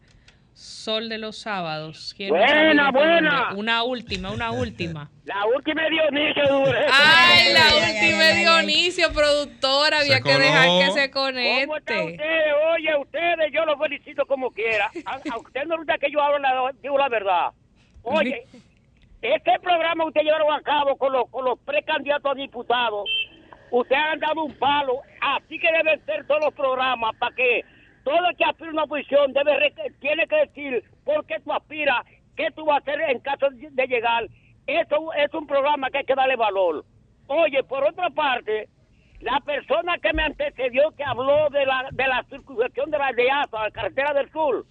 Sol 0.58 1.08
de 1.08 1.18
los 1.18 1.38
sábados. 1.38 2.16
Buena, 2.18 2.90
buena. 2.90 3.52
Una 3.54 3.84
última, 3.84 4.32
una 4.32 4.50
última. 4.50 5.08
La 5.24 5.46
última 5.46 5.84
de 5.84 5.90
Dionisio 5.90 6.64
Ay, 6.90 7.52
la 7.52 7.76
última 7.76 8.24
de 8.24 8.34
Dionisio, 8.40 9.12
productora. 9.12 10.00
Había 10.00 10.20
que 10.20 10.36
dejar 10.36 10.68
que 10.80 10.90
se 10.92 11.10
conecte. 11.12 11.66
¿Cómo 11.66 11.76
ustedes? 11.76 12.20
Oye, 12.74 12.96
ustedes, 12.96 13.52
yo 13.52 13.64
los 13.66 13.78
felicito 13.78 14.26
como 14.26 14.50
quiera. 14.50 14.90
A, 15.04 15.18
usted 15.38 15.64
no 15.66 15.76
gusta 15.76 15.96
que 15.98 16.10
yo 16.10 16.20
hable 16.20 16.40
la, 16.40 16.72
digo 16.82 16.98
la 16.98 17.08
verdad. 17.08 17.50
Oye, 18.02 18.42
este 19.22 19.60
programa 19.60 20.06
usted 20.06 20.22
llevaron 20.22 20.52
a 20.52 20.62
cabo 20.62 20.96
con 20.96 21.12
los, 21.12 21.28
con 21.30 21.44
los 21.44 21.58
precandidatos 21.60 22.32
a 22.32 22.34
diputados. 22.34 23.08
Ustedes 23.70 24.02
han 24.02 24.18
dado 24.18 24.42
un 24.42 24.54
palo. 24.54 25.02
Así 25.20 25.56
que 25.58 25.68
deben 25.70 26.04
ser 26.04 26.26
todos 26.26 26.40
los 26.46 26.54
programas 26.54 27.14
para 27.16 27.36
que 27.36 27.64
todo 28.08 28.30
el 28.30 28.36
que 28.36 28.44
aspira 28.44 28.70
una 28.70 28.86
posición 28.86 29.34
debe 29.34 29.70
tiene 30.00 30.26
que 30.26 30.36
decir 30.36 30.82
por 31.04 31.26
qué 31.26 31.38
tú 31.40 31.52
aspiras, 31.52 32.06
qué 32.36 32.50
tú 32.52 32.64
vas 32.64 32.76
a 32.76 32.78
hacer 32.78 33.02
en 33.02 33.20
caso 33.20 33.48
de 33.50 33.86
llegar. 33.86 34.26
Eso 34.66 35.12
es 35.12 35.34
un 35.34 35.46
programa 35.46 35.90
que 35.90 35.98
hay 35.98 36.04
que 36.04 36.14
darle 36.14 36.36
valor. 36.36 36.86
Oye, 37.26 37.62
por 37.64 37.84
otra 37.84 38.08
parte, 38.08 38.70
la 39.20 39.38
persona 39.40 39.98
que 39.98 40.14
me 40.14 40.22
antecedió, 40.22 40.90
que 40.92 41.04
habló 41.04 41.50
de 41.50 41.66
la, 41.66 41.88
de 41.92 42.08
la 42.08 42.24
circunstancia 42.30 42.84
de 42.86 42.98
la 42.98 43.12
de 43.12 43.24
la 43.24 43.70
carretera 43.72 44.14
del 44.14 44.32
sur, 44.32 44.64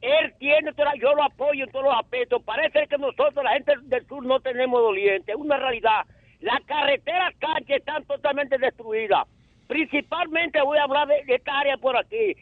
él 0.00 0.34
tiene, 0.38 0.70
yo 1.00 1.14
lo 1.14 1.24
apoyo 1.24 1.64
en 1.64 1.72
todos 1.72 1.86
los 1.86 1.94
aspectos. 1.94 2.44
Parece 2.44 2.86
que 2.86 2.96
nosotros, 2.96 3.42
la 3.42 3.54
gente 3.54 3.72
del 3.82 4.06
sur, 4.06 4.24
no 4.24 4.38
tenemos 4.38 4.80
doliente. 4.80 5.32
Es 5.32 5.38
una 5.38 5.56
realidad. 5.56 6.06
Las 6.38 6.60
carreteras 6.60 7.34
calles 7.40 7.78
están 7.78 8.04
totalmente 8.04 8.56
destruidas. 8.56 9.26
Principalmente 9.66 10.60
voy 10.62 10.78
a 10.78 10.84
hablar 10.84 11.08
de, 11.08 11.22
esta 11.26 11.58
área 11.58 11.76
por 11.76 11.96
aquí. 11.96 12.34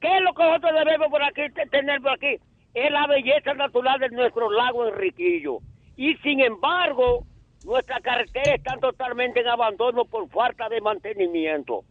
¿Qué 0.00 0.16
es 0.16 0.22
lo 0.22 0.32
que 0.34 0.44
nosotros 0.44 0.72
debemos 0.74 1.08
por 1.08 1.22
aquí 1.22 1.42
tener 1.70 2.00
por 2.00 2.12
aquí? 2.12 2.38
Es 2.74 2.90
la 2.90 3.06
belleza 3.06 3.54
natural 3.54 3.98
de 3.98 4.10
nuestro 4.10 4.50
lago 4.50 4.86
Enriquillo. 4.86 5.58
Y 5.96 6.14
sin 6.18 6.40
embargo, 6.40 7.24
nuestras 7.64 8.00
carreteras 8.00 8.54
están 8.54 8.78
totalmente 8.78 9.40
en 9.40 9.48
abandono 9.48 10.04
por 10.04 10.28
falta 10.28 10.68
de 10.68 10.80
mantenimiento. 10.80 11.84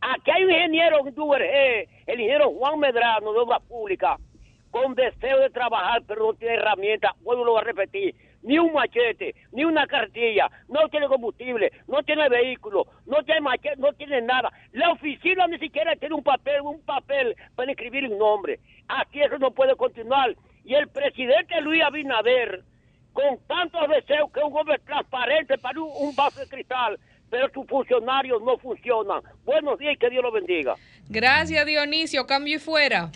Aquí 0.00 0.30
hay 0.30 0.44
un 0.44 0.50
ingeniero 0.50 1.00
el 1.00 2.20
ingeniero 2.20 2.50
Juan 2.52 2.78
Medrano 2.78 3.32
de 3.32 3.38
Obras 3.38 3.62
Públicas, 3.62 4.18
con 4.70 4.94
deseo 4.94 5.40
de 5.40 5.50
trabajar, 5.50 6.02
pero 6.06 6.26
no 6.26 6.34
tiene 6.34 6.54
herramientas. 6.54 7.12
Vuelvo 7.20 7.58
a 7.58 7.62
repetir, 7.62 8.14
ni 8.42 8.58
un 8.58 8.72
machete, 8.72 9.34
ni 9.52 9.64
una 9.64 9.86
cartilla, 9.86 10.50
no 10.68 10.88
tiene 10.88 11.06
combustible, 11.08 11.72
no 11.86 12.02
tiene 12.02 12.28
vehículo, 12.28 12.86
no 13.06 13.22
tiene 13.24 13.40
machete, 13.40 13.76
no 13.76 13.92
tiene 13.92 14.22
nada. 14.22 14.52
La 14.72 14.90
oficina 14.90 15.46
ni 15.46 15.58
siquiera 15.58 15.94
tiene 15.96 16.14
un 16.14 16.22
papel, 16.22 16.60
un 16.62 16.80
papel 16.82 17.36
para 17.54 17.70
escribir 17.70 18.04
un 18.08 18.18
nombre. 18.18 18.60
Aquí 18.88 19.20
eso 19.20 19.38
no 19.38 19.50
puede 19.50 19.76
continuar. 19.76 20.34
Y 20.64 20.74
el 20.74 20.88
presidente 20.88 21.60
Luis 21.60 21.82
Abinader, 21.82 22.64
con 23.12 23.38
tantos 23.46 23.88
deseos 23.88 24.30
que 24.32 24.40
un 24.40 24.56
hombre 24.56 24.78
transparente 24.78 25.58
para 25.58 25.80
un, 25.80 26.14
vaso 26.14 26.40
de 26.40 26.48
cristal, 26.48 26.98
pero 27.28 27.48
sus 27.52 27.66
funcionarios 27.66 28.42
no 28.42 28.56
funcionan. 28.58 29.22
Buenos 29.44 29.78
días 29.78 29.94
y 29.94 29.96
que 29.96 30.10
Dios 30.10 30.22
lo 30.22 30.32
bendiga. 30.32 30.74
Gracias 31.08 31.64
Dionisio, 31.66 32.26
cambio 32.26 32.56
y 32.56 32.58
fuera. 32.58 33.10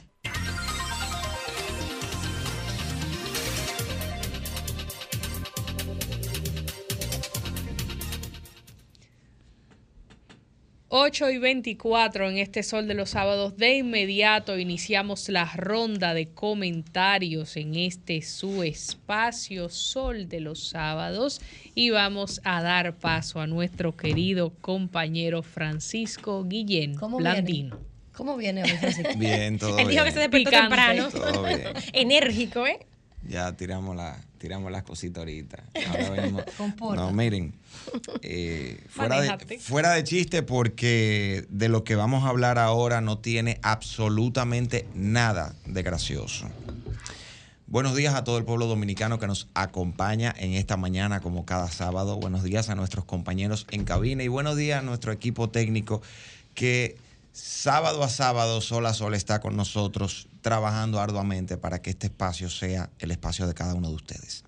8 10.96 11.30
y 11.30 11.38
24 11.38 12.30
en 12.30 12.38
este 12.38 12.62
Sol 12.62 12.86
de 12.86 12.94
los 12.94 13.10
Sábados. 13.10 13.56
De 13.56 13.78
inmediato 13.78 14.56
iniciamos 14.56 15.28
la 15.28 15.44
ronda 15.44 16.14
de 16.14 16.28
comentarios 16.28 17.56
en 17.56 17.74
este 17.74 18.22
su 18.22 18.62
espacio 18.62 19.68
Sol 19.70 20.28
de 20.28 20.38
los 20.38 20.68
Sábados 20.68 21.40
y 21.74 21.90
vamos 21.90 22.40
a 22.44 22.62
dar 22.62 22.94
paso 22.94 23.40
a 23.40 23.48
nuestro 23.48 23.96
querido 23.96 24.50
compañero 24.60 25.42
Francisco 25.42 26.44
Guillén 26.44 26.94
Blandino. 26.94 27.76
¿Cómo 28.12 28.36
viene 28.36 28.62
hoy, 28.62 28.68
Francisco? 28.68 29.18
Bien, 29.18 29.58
todo 29.58 29.76
Él 29.76 29.88
dijo 29.88 30.04
que 30.04 30.12
se 30.12 30.20
despertó 30.20 30.48
Picante. 30.48 30.76
temprano. 30.76 31.10
Todo 31.10 31.42
bien. 31.42 31.62
Enérgico, 31.92 32.68
¿eh? 32.68 32.78
Ya 33.26 33.56
tiramos, 33.56 33.96
la, 33.96 34.24
tiramos 34.44 34.70
las 34.70 34.82
cositas 34.82 35.20
ahorita. 35.20 35.64
Ahora 35.88 36.10
venimos-. 36.10 36.44
No, 36.94 37.12
miren. 37.12 37.54
eh, 38.20 38.78
fuera, 38.90 39.22
de, 39.22 39.58
fuera 39.58 39.92
de 39.92 40.04
chiste, 40.04 40.42
porque 40.42 41.46
de 41.48 41.70
lo 41.70 41.82
que 41.82 41.94
vamos 41.94 42.24
a 42.24 42.28
hablar 42.28 42.58
ahora 42.58 43.00
no 43.00 43.16
tiene 43.16 43.58
absolutamente 43.62 44.86
nada 44.94 45.54
de 45.64 45.82
gracioso. 45.82 46.46
Buenos 47.66 47.96
días 47.96 48.14
a 48.14 48.22
todo 48.22 48.36
el 48.36 48.44
pueblo 48.44 48.66
dominicano 48.66 49.18
que 49.18 49.26
nos 49.26 49.48
acompaña 49.54 50.34
en 50.36 50.52
esta 50.52 50.76
mañana, 50.76 51.20
como 51.20 51.46
cada 51.46 51.70
sábado. 51.70 52.16
Buenos 52.16 52.42
días 52.42 52.68
a 52.68 52.74
nuestros 52.74 53.06
compañeros 53.06 53.66
en 53.70 53.84
cabina 53.84 54.24
y 54.24 54.28
buenos 54.28 54.58
días 54.58 54.80
a 54.80 54.82
nuestro 54.82 55.10
equipo 55.10 55.48
técnico 55.48 56.02
que 56.52 56.98
sábado 57.32 58.02
a 58.02 58.10
sábado, 58.10 58.60
sol 58.60 58.84
a 58.84 58.92
sol, 58.92 59.14
está 59.14 59.40
con 59.40 59.56
nosotros 59.56 60.28
trabajando 60.44 61.00
arduamente 61.00 61.56
para 61.56 61.80
que 61.80 61.88
este 61.88 62.08
espacio 62.08 62.50
sea 62.50 62.90
el 62.98 63.10
espacio 63.10 63.46
de 63.46 63.54
cada 63.54 63.72
uno 63.72 63.88
de 63.88 63.94
ustedes. 63.94 64.44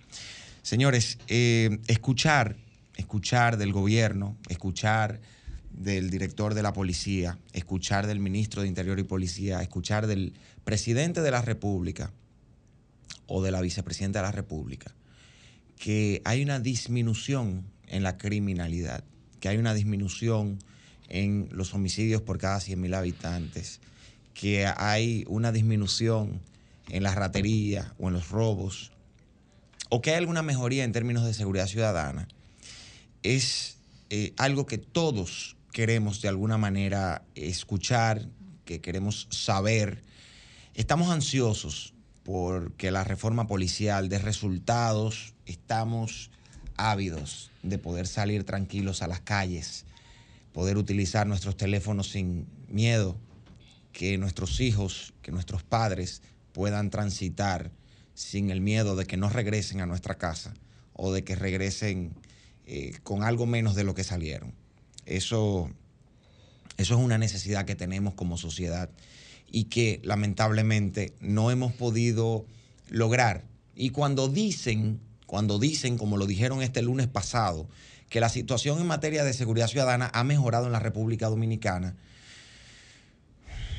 Señores, 0.61 1.17
eh, 1.27 1.79
escuchar, 1.87 2.55
escuchar 2.97 3.57
del 3.57 3.73
gobierno, 3.73 4.37
escuchar 4.51 5.23
del 5.71 6.11
director 6.11 6.53
de 6.53 6.63
la 6.63 6.75
policía, 6.75 7.39
escuchar 7.55 8.07
del 8.07 8.21
ministro 8.21 8.61
de 8.61 8.69
Interior 8.69 8.99
y 8.99 9.05
Policía, 9.05 9.63
escuchar 9.63 10.07
del 10.07 10.35
presidente 10.65 11.23
de 11.23 11.31
la 11.31 11.41
República 11.41 12.13
o 13.27 13.43
de 13.43 13.51
la 13.51 13.63
vicepresidenta 13.63 14.19
de 14.19 14.25
la 14.25 14.33
República, 14.33 14.95
que 15.79 16.21
hay 16.27 16.43
una 16.43 16.61
disminución 16.61 17.65
en 17.87 18.03
la 18.03 18.19
criminalidad, 18.19 19.03
que 19.41 19.49
hay 19.49 19.57
una 19.57 19.73
disminución 19.73 20.59
en 21.09 21.49
los 21.53 21.73
homicidios 21.73 22.21
por 22.21 22.37
cada 22.37 22.59
100.000 22.59 22.95
habitantes, 22.95 23.81
que 24.39 24.67
hay 24.67 25.25
una 25.29 25.51
disminución 25.51 26.43
en 26.91 27.03
la 27.03 27.15
ratería 27.15 27.95
o 27.99 28.09
en 28.09 28.15
los 28.15 28.29
robos, 28.29 28.93
o 29.89 30.03
que 30.03 30.11
hay 30.11 30.17
alguna 30.17 30.43
mejoría 30.43 30.85
en 30.85 30.93
términos 30.93 31.25
de 31.25 31.33
seguridad 31.33 31.67
ciudadana, 31.67 32.29
es 33.23 33.79
eh, 34.11 34.35
algo 34.37 34.67
que 34.67 34.77
todos 34.77 35.57
queremos 35.73 36.21
de 36.21 36.29
alguna 36.29 36.59
manera 36.59 37.23
escuchar, 37.35 38.29
que 38.67 38.83
queremos 38.83 39.27
saber. 39.31 40.03
Estamos 40.75 41.11
ansiosos 41.11 41.95
porque 42.23 42.91
la 42.91 43.05
reforma 43.05 43.47
policial 43.47 44.11
dé 44.11 44.19
resultados, 44.19 45.33
estamos 45.47 46.31
ávidos 46.77 47.51
de 47.63 47.79
poder 47.79 48.07
salir 48.07 48.45
tranquilos 48.45 49.01
a 49.01 49.07
las 49.07 49.21
calles, 49.21 49.87
poder 50.53 50.77
utilizar 50.77 51.27
nuestros 51.27 51.57
teléfonos 51.57 52.11
sin 52.11 52.47
miedo, 52.69 53.17
que 53.97 54.19
nuestros 54.19 54.61
hijos, 54.61 55.15
que 55.23 55.33
nuestros 55.33 55.63
padres 55.63 56.21
puedan 56.53 56.91
transitar 56.91 57.71
sin 58.13 58.51
el 58.51 58.61
miedo 58.61 58.95
de 58.95 59.07
que 59.07 59.17
no 59.17 59.31
regresen 59.31 59.81
a 59.81 59.87
nuestra 59.87 60.19
casa 60.19 60.53
o 60.93 61.15
de 61.15 61.25
que 61.25 61.35
regresen 61.35 62.13
eh, 62.67 62.93
con 63.03 63.23
algo 63.23 63.47
menos 63.47 63.75
de 63.75 63.85
lo 63.85 63.95
que 63.95 64.05
salieron. 64.05 64.53
Eso, 65.07 65.71
eso 66.77 66.95
es 66.95 67.01
una 67.01 67.17
necesidad 67.17 67.65
que 67.65 67.75
tenemos 67.75 68.13
como 68.13 68.37
sociedad 68.37 68.91
y 69.51 69.65
que 69.65 70.03
lamentablemente 70.05 71.15
no 71.21 71.51
hemos 71.51 71.73
podido 71.73 72.45
lograr. 72.91 73.45
Y 73.75 73.91
cuando 73.91 74.29
dicen, 74.29 75.01
cuando 75.25 75.59
dicen, 75.59 75.97
como 75.97 76.19
lo 76.19 76.27
dijeron 76.27 76.61
este 76.61 76.83
lunes 76.83 77.07
pasado, 77.07 77.67
que 78.11 78.21
la 78.21 78.29
situación 78.29 78.79
en 78.79 78.89
materia 78.89 79.25
de 79.25 79.33
seguridad 79.33 79.69
ciudadana 79.69 80.11
ha 80.13 80.23
mejorado 80.23 80.67
en 80.67 80.73
la 80.73 80.81
República 80.81 81.29
Dominicana, 81.31 81.97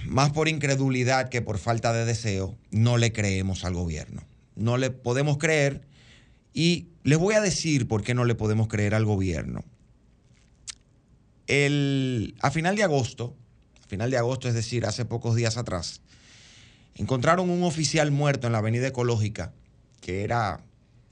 más 0.07 0.31
por 0.31 0.47
incredulidad 0.47 1.29
que 1.29 1.41
por 1.41 1.57
falta 1.57 1.93
de 1.93 2.05
deseo, 2.05 2.57
no 2.71 2.97
le 2.97 3.11
creemos 3.11 3.65
al 3.65 3.73
gobierno. 3.73 4.23
No 4.55 4.77
le 4.77 4.89
podemos 4.89 5.38
creer 5.38 5.81
y 6.53 6.88
les 7.03 7.19
voy 7.19 7.35
a 7.35 7.41
decir 7.41 7.88
por 7.88 8.03
qué 8.03 8.13
no 8.13 8.25
le 8.25 8.35
podemos 8.35 8.67
creer 8.67 8.95
al 8.95 9.05
gobierno. 9.05 9.63
El, 11.45 12.35
a 12.41 12.51
final 12.51 12.75
de 12.75 12.84
agosto, 12.84 13.35
a 13.84 13.88
final 13.88 14.11
de 14.11 14.17
agosto, 14.17 14.47
es 14.47 14.53
decir, 14.53 14.85
hace 14.85 15.05
pocos 15.05 15.35
días 15.35 15.57
atrás, 15.57 16.01
encontraron 16.95 17.49
un 17.49 17.63
oficial 17.63 18.11
muerto 18.11 18.47
en 18.47 18.53
la 18.53 18.59
Avenida 18.59 18.88
Ecológica, 18.88 19.53
que 20.01 20.23
era 20.23 20.61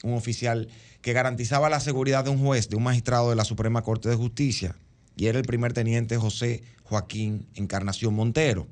un 0.03 0.13
oficial 0.13 0.67
que 1.01 1.13
garantizaba 1.13 1.69
la 1.69 1.80
seguridad 1.80 2.23
de 2.23 2.31
un 2.31 2.43
juez, 2.43 2.69
de 2.69 2.76
un 2.76 2.84
magistrado 2.84 3.30
de 3.30 3.35
la 3.35 3.45
Suprema 3.45 3.84
Corte 3.84 4.09
de 4.09 4.15
Justicia, 4.15 4.76
y 5.15 5.27
era 5.27 5.38
el 5.38 5.45
primer 5.45 5.73
teniente 5.73 6.17
José 6.17 6.63
Joaquín 6.84 7.47
Encarnación 7.55 8.13
Montero. 8.13 8.67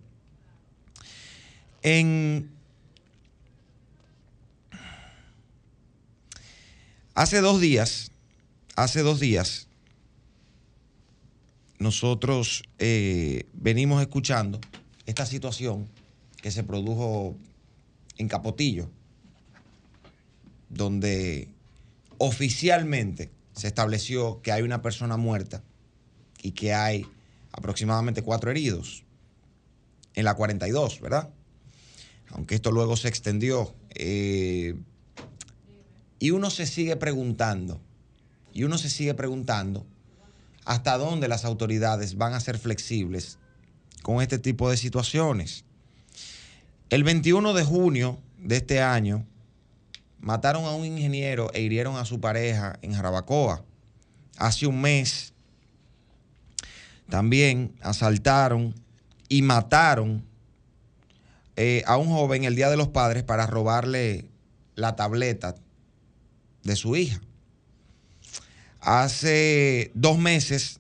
En 1.84 2.50
hace 7.14 7.42
dos 7.42 7.60
días, 7.60 8.12
hace 8.78 9.02
dos 9.02 9.20
días, 9.20 9.68
nosotros 11.80 12.64
eh, 12.80 13.48
venimos 13.52 14.02
escuchando 14.02 14.62
esta 15.06 15.26
situación 15.26 15.90
que 16.42 16.52
se 16.52 16.64
produjo 16.64 17.36
en 18.18 18.30
Capotillo, 18.30 18.90
donde 20.70 21.50
oficialmente 22.18 23.30
se 23.52 23.68
estableció 23.68 24.42
que 24.42 24.54
hay 24.54 24.62
una 24.62 24.82
persona 24.82 25.18
muerta 25.18 25.62
y 26.42 26.52
que 26.52 26.74
hay 26.74 27.06
aproximadamente 27.52 28.22
cuatro 28.22 28.52
heridos 28.52 29.04
en 30.16 30.24
la 30.24 30.36
42, 30.36 31.02
¿verdad? 31.02 31.30
Aunque 32.34 32.56
esto 32.56 32.72
luego 32.72 32.98
se 32.98 33.08
extendió. 33.08 33.74
eh, 33.96 34.76
y 36.20 36.32
uno 36.32 36.50
se 36.50 36.66
sigue 36.66 36.96
preguntando, 36.96 37.82
y 38.54 38.64
uno 38.64 38.78
se 38.78 38.90
sigue 38.90 39.14
preguntando 39.14 39.86
hasta 40.64 40.98
dónde 40.98 41.28
las 41.28 41.44
autoridades 41.44 42.16
van 42.16 42.34
a 42.34 42.40
ser 42.40 42.58
flexibles 42.58 43.40
con 44.04 44.22
este 44.22 44.40
tipo 44.40 44.70
de 44.70 44.78
situaciones. 44.78 45.66
El 46.90 47.04
21 47.04 47.54
de 47.54 47.64
junio 47.66 48.20
de 48.38 48.58
este 48.58 48.82
año, 48.82 49.26
mataron 50.20 50.64
a 50.64 50.72
un 50.72 50.86
ingeniero 50.86 51.52
e 51.54 51.62
hirieron 51.62 51.98
a 51.98 52.06
su 52.06 52.22
pareja 52.22 52.80
en 52.82 52.94
Jarabacoa. 52.94 53.64
Hace 54.38 54.68
un 54.68 54.80
mes 54.80 55.34
también 57.10 57.76
asaltaron 57.82 58.74
y 59.28 59.42
mataron 59.42 60.24
eh, 61.56 61.84
a 61.86 61.98
un 61.98 62.08
joven 62.08 62.44
el 62.44 62.56
Día 62.56 62.70
de 62.70 62.78
los 62.78 62.88
Padres 62.88 63.24
para 63.24 63.48
robarle 63.48 64.28
la 64.76 64.96
tableta 64.96 65.56
de 66.64 66.76
su 66.76 66.96
hija. 66.96 67.22
Hace 68.80 69.92
dos 69.94 70.18
meses 70.18 70.80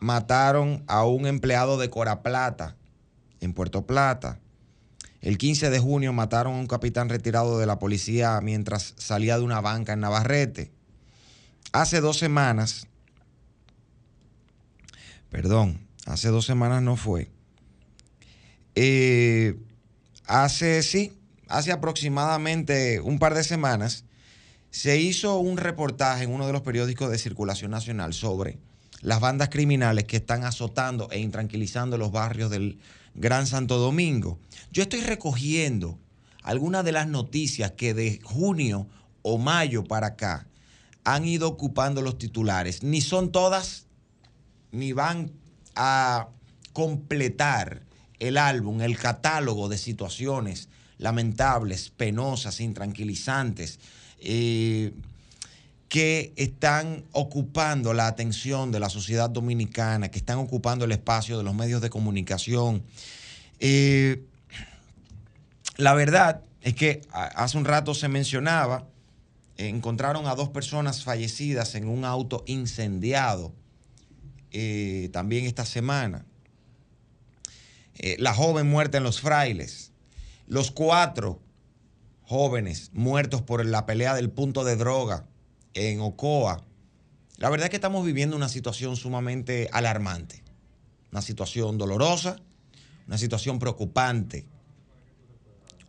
mataron 0.00 0.82
a 0.86 1.04
un 1.04 1.26
empleado 1.26 1.78
de 1.78 1.90
Coraplata 1.90 2.76
en 3.40 3.54
Puerto 3.54 3.86
Plata. 3.86 4.38
El 5.20 5.38
15 5.38 5.70
de 5.70 5.78
junio 5.78 6.12
mataron 6.12 6.54
a 6.54 6.58
un 6.58 6.66
capitán 6.66 7.08
retirado 7.08 7.58
de 7.58 7.66
la 7.66 7.78
policía 7.78 8.40
mientras 8.40 8.94
salía 8.96 9.38
de 9.38 9.44
una 9.44 9.60
banca 9.60 9.92
en 9.92 10.00
Navarrete. 10.00 10.72
Hace 11.72 12.00
dos 12.00 12.18
semanas, 12.18 12.86
perdón, 15.28 15.86
hace 16.06 16.28
dos 16.28 16.46
semanas 16.46 16.82
no 16.82 16.96
fue. 16.96 17.30
Eh, 18.74 19.56
hace, 20.26 20.82
sí, 20.82 21.12
hace 21.48 21.72
aproximadamente 21.72 23.00
un 23.00 23.18
par 23.18 23.34
de 23.34 23.44
semanas, 23.44 24.04
se 24.70 24.98
hizo 24.98 25.38
un 25.38 25.56
reportaje 25.56 26.24
en 26.24 26.30
uno 26.30 26.46
de 26.46 26.52
los 26.52 26.62
periódicos 26.62 27.10
de 27.10 27.18
circulación 27.18 27.72
nacional 27.72 28.14
sobre 28.14 28.58
las 29.02 29.20
bandas 29.20 29.48
criminales 29.48 30.04
que 30.04 30.18
están 30.18 30.44
azotando 30.44 31.10
e 31.10 31.18
intranquilizando 31.18 31.98
los 31.98 32.12
barrios 32.12 32.50
del 32.50 32.78
Gran 33.14 33.46
Santo 33.46 33.78
Domingo. 33.78 34.38
Yo 34.72 34.82
estoy 34.82 35.00
recogiendo 35.00 35.98
algunas 36.42 36.84
de 36.84 36.92
las 36.92 37.08
noticias 37.08 37.72
que 37.72 37.94
de 37.94 38.20
junio 38.22 38.86
o 39.22 39.38
mayo 39.38 39.84
para 39.84 40.08
acá 40.08 40.46
han 41.04 41.24
ido 41.24 41.48
ocupando 41.48 42.02
los 42.02 42.18
titulares. 42.18 42.82
Ni 42.82 43.00
son 43.00 43.32
todas, 43.32 43.86
ni 44.70 44.92
van 44.92 45.32
a 45.74 46.28
completar 46.72 47.82
el 48.20 48.38
álbum, 48.38 48.80
el 48.82 48.96
catálogo 48.96 49.68
de 49.68 49.78
situaciones 49.78 50.68
lamentables, 50.98 51.90
penosas, 51.90 52.60
intranquilizantes, 52.60 53.80
eh, 54.20 54.92
que 55.88 56.32
están 56.36 57.04
ocupando 57.10 57.94
la 57.94 58.06
atención 58.06 58.70
de 58.70 58.78
la 58.78 58.88
sociedad 58.88 59.28
dominicana, 59.28 60.10
que 60.10 60.18
están 60.18 60.38
ocupando 60.38 60.84
el 60.84 60.92
espacio 60.92 61.36
de 61.36 61.42
los 61.42 61.54
medios 61.54 61.80
de 61.80 61.90
comunicación. 61.90 62.84
Eh, 63.58 64.22
la 65.78 65.94
verdad 65.94 66.42
es 66.60 66.74
que 66.74 67.00
hace 67.10 67.58
un 67.58 67.64
rato 67.64 67.94
se 67.94 68.08
mencionaba, 68.08 68.86
encontraron 69.56 70.26
a 70.26 70.34
dos 70.34 70.50
personas 70.50 71.02
fallecidas 71.02 71.74
en 71.74 71.88
un 71.88 72.04
auto 72.04 72.44
incendiado 72.46 73.52
eh, 74.52 75.08
también 75.12 75.46
esta 75.46 75.64
semana. 75.64 76.24
Eh, 78.02 78.16
la 78.18 78.32
joven 78.32 78.66
muerta 78.66 78.96
en 78.96 79.04
los 79.04 79.20
frailes. 79.20 79.92
Los 80.46 80.70
cuatro 80.70 81.42
jóvenes 82.22 82.90
muertos 82.94 83.42
por 83.42 83.64
la 83.66 83.84
pelea 83.84 84.14
del 84.14 84.30
punto 84.30 84.64
de 84.64 84.76
droga 84.76 85.26
en 85.74 86.00
Ocoa. 86.00 86.64
La 87.36 87.50
verdad 87.50 87.66
es 87.66 87.70
que 87.70 87.76
estamos 87.76 88.06
viviendo 88.06 88.36
una 88.36 88.48
situación 88.48 88.96
sumamente 88.96 89.68
alarmante, 89.70 90.42
una 91.12 91.20
situación 91.20 91.76
dolorosa, 91.76 92.36
una 93.06 93.18
situación 93.18 93.58
preocupante, 93.58 94.46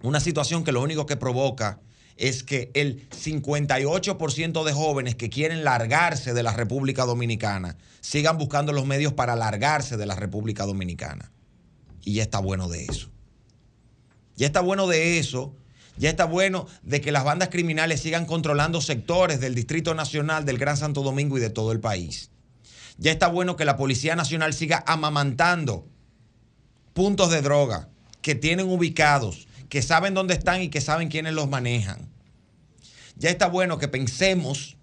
una 0.03 0.19
situación 0.19 0.65
que 0.65 0.73
lo 0.73 0.81
único 0.81 1.05
que 1.05 1.15
provoca 1.15 1.79
es 2.17 2.43
que 2.43 2.71
el 2.73 3.09
58% 3.09 4.65
de 4.65 4.73
jóvenes 4.73 5.15
que 5.15 5.29
quieren 5.29 5.63
largarse 5.63 6.33
de 6.33 6.43
la 6.43 6.51
República 6.51 7.05
Dominicana 7.05 7.77
sigan 8.01 8.37
buscando 8.37 8.73
los 8.73 8.85
medios 8.85 9.13
para 9.13 9.37
largarse 9.37 9.95
de 9.95 10.05
la 10.05 10.15
República 10.15 10.65
Dominicana. 10.65 11.31
Y 12.03 12.13
ya 12.13 12.23
está 12.23 12.39
bueno 12.39 12.67
de 12.67 12.85
eso. 12.85 13.09
Ya 14.35 14.47
está 14.47 14.61
bueno 14.61 14.87
de 14.87 15.19
eso 15.19 15.55
ya 15.97 16.09
está 16.09 16.25
bueno 16.25 16.67
de 16.83 17.01
que 17.01 17.11
las 17.11 17.23
bandas 17.23 17.49
criminales 17.49 18.01
sigan 18.01 18.25
controlando 18.25 18.81
sectores 18.81 19.39
del 19.39 19.55
Distrito 19.55 19.93
Nacional, 19.93 20.45
del 20.45 20.57
Gran 20.57 20.77
Santo 20.77 21.03
Domingo 21.03 21.37
y 21.37 21.41
de 21.41 21.49
todo 21.49 21.71
el 21.71 21.79
país. 21.79 22.31
Ya 22.97 23.11
está 23.11 23.27
bueno 23.27 23.55
que 23.55 23.65
la 23.65 23.77
Policía 23.77 24.15
Nacional 24.15 24.53
siga 24.53 24.83
amamantando 24.87 25.87
puntos 26.93 27.29
de 27.31 27.41
droga 27.41 27.89
que 28.21 28.35
tienen 28.35 28.67
ubicados, 28.67 29.47
que 29.69 29.81
saben 29.81 30.13
dónde 30.13 30.33
están 30.33 30.61
y 30.61 30.69
que 30.69 30.81
saben 30.81 31.09
quiénes 31.09 31.33
los 31.33 31.49
manejan. 31.49 32.09
Ya 33.15 33.29
está 33.29 33.47
bueno 33.47 33.77
que 33.77 33.87
pensemos, 33.87 34.77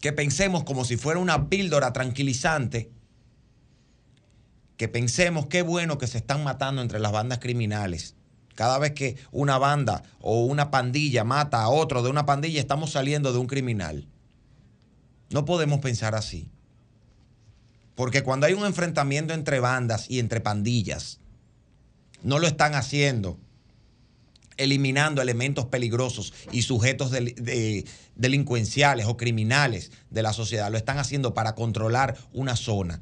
que 0.00 0.12
pensemos 0.12 0.64
como 0.64 0.84
si 0.84 0.96
fuera 0.96 1.20
una 1.20 1.48
píldora 1.48 1.92
tranquilizante, 1.92 2.90
que 4.82 4.88
pensemos 4.88 5.46
qué 5.46 5.62
bueno 5.62 5.96
que 5.96 6.08
se 6.08 6.18
están 6.18 6.42
matando 6.42 6.82
entre 6.82 6.98
las 6.98 7.12
bandas 7.12 7.38
criminales 7.38 8.16
cada 8.56 8.80
vez 8.80 8.90
que 8.94 9.16
una 9.30 9.56
banda 9.56 10.02
o 10.18 10.44
una 10.44 10.72
pandilla 10.72 11.22
mata 11.22 11.62
a 11.62 11.68
otro 11.68 12.02
de 12.02 12.10
una 12.10 12.26
pandilla, 12.26 12.58
estamos 12.58 12.90
saliendo 12.90 13.32
de 13.32 13.38
un 13.38 13.46
criminal. 13.46 14.08
No 15.30 15.44
podemos 15.44 15.78
pensar 15.78 16.16
así. 16.16 16.50
Porque 17.94 18.24
cuando 18.24 18.46
hay 18.46 18.54
un 18.54 18.66
enfrentamiento 18.66 19.34
entre 19.34 19.60
bandas 19.60 20.10
y 20.10 20.18
entre 20.18 20.40
pandillas, 20.40 21.20
no 22.24 22.40
lo 22.40 22.48
están 22.48 22.74
haciendo 22.74 23.38
eliminando 24.56 25.22
elementos 25.22 25.66
peligrosos 25.66 26.34
y 26.50 26.62
sujetos 26.62 27.12
delincuenciales 28.16 29.06
o 29.06 29.16
criminales 29.16 29.92
de 30.10 30.22
la 30.24 30.32
sociedad. 30.32 30.72
Lo 30.72 30.76
están 30.76 30.98
haciendo 30.98 31.34
para 31.34 31.54
controlar 31.54 32.18
una 32.32 32.56
zona. 32.56 33.00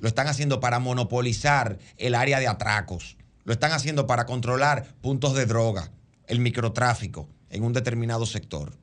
Lo 0.00 0.08
están 0.08 0.26
haciendo 0.26 0.60
para 0.60 0.78
monopolizar 0.78 1.78
el 1.96 2.14
área 2.14 2.40
de 2.40 2.48
atracos 2.48 3.16
lo 3.44 3.52
están 3.54 3.72
haciendo 3.72 4.06
para 4.06 4.26
controlar 4.26 4.94
puntos 5.00 5.34
de 5.34 5.46
droga, 5.46 5.90
el 6.26 6.40
microtráfico 6.40 7.28
en 7.48 7.64
un 7.64 7.72
determinado 7.72 8.26
sector. 8.26 8.76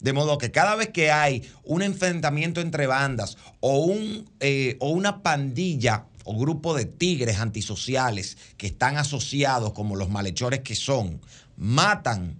De 0.00 0.12
modo 0.12 0.38
que 0.38 0.50
cada 0.50 0.76
vez 0.76 0.88
que 0.88 1.10
hay 1.10 1.46
un 1.64 1.82
enfrentamiento 1.82 2.60
entre 2.60 2.86
bandas 2.86 3.36
o, 3.60 3.78
un, 3.80 4.30
eh, 4.40 4.76
o 4.80 4.90
una 4.90 5.22
pandilla 5.22 6.06
o 6.24 6.38
grupo 6.38 6.74
de 6.74 6.84
tigres 6.84 7.38
antisociales 7.38 8.36
que 8.56 8.66
están 8.66 8.96
asociados 8.96 9.72
como 9.72 9.96
los 9.96 10.10
malhechores 10.10 10.60
que 10.60 10.74
son, 10.74 11.20
matan 11.56 12.36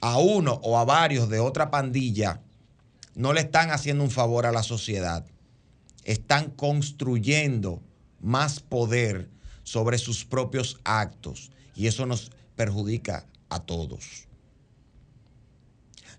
a 0.00 0.18
uno 0.18 0.60
o 0.62 0.78
a 0.78 0.84
varios 0.84 1.28
de 1.28 1.40
otra 1.40 1.70
pandilla, 1.70 2.40
no 3.14 3.32
le 3.32 3.42
están 3.42 3.70
haciendo 3.70 4.04
un 4.04 4.10
favor 4.10 4.44
a 4.44 4.52
la 4.52 4.62
sociedad. 4.62 5.24
Están 6.04 6.50
construyendo 6.50 7.82
más 8.20 8.60
poder 8.60 9.30
sobre 9.62 9.98
sus 9.98 10.24
propios 10.24 10.80
actos 10.84 11.50
y 11.74 11.86
eso 11.86 12.06
nos 12.06 12.30
perjudica 12.56 13.26
a 13.48 13.60
todos. 13.60 14.28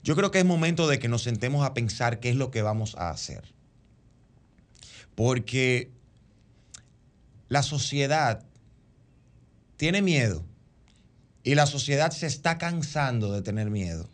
Yo 0.04 0.16
creo 0.16 0.30
que 0.30 0.40
es 0.40 0.46
momento 0.46 0.88
de 0.88 1.00
que 1.00 1.08
nos 1.08 1.24
sentemos 1.24 1.66
a 1.66 1.74
pensar 1.74 2.20
qué 2.20 2.30
es 2.30 2.36
lo 2.36 2.52
que 2.52 2.62
vamos 2.62 2.96
a 2.96 3.10
hacer. 3.10 3.44
Porque 5.16 5.92
la 7.48 7.64
sociedad 7.64 8.44
tiene 9.78 10.02
miedo 10.02 10.46
y 11.44 11.56
la 11.56 11.66
sociedad 11.66 12.12
se 12.12 12.28
está 12.28 12.58
cansando 12.58 13.32
de 13.32 13.42
tener 13.42 13.70
miedo. 13.70 14.10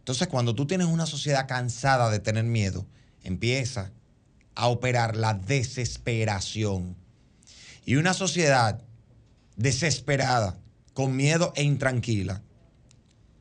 Entonces, 0.00 0.28
cuando 0.28 0.54
tú 0.54 0.66
tienes 0.66 0.86
una 0.86 1.06
sociedad 1.06 1.46
cansada 1.46 2.10
de 2.10 2.18
tener 2.18 2.44
miedo, 2.44 2.86
empieza 3.22 3.92
a 4.54 4.68
operar 4.68 5.16
la 5.16 5.34
desesperación. 5.34 6.96
Y 7.84 7.96
una 7.96 8.14
sociedad 8.14 8.82
desesperada, 9.56 10.58
con 10.94 11.16
miedo 11.16 11.52
e 11.56 11.62
intranquila, 11.62 12.42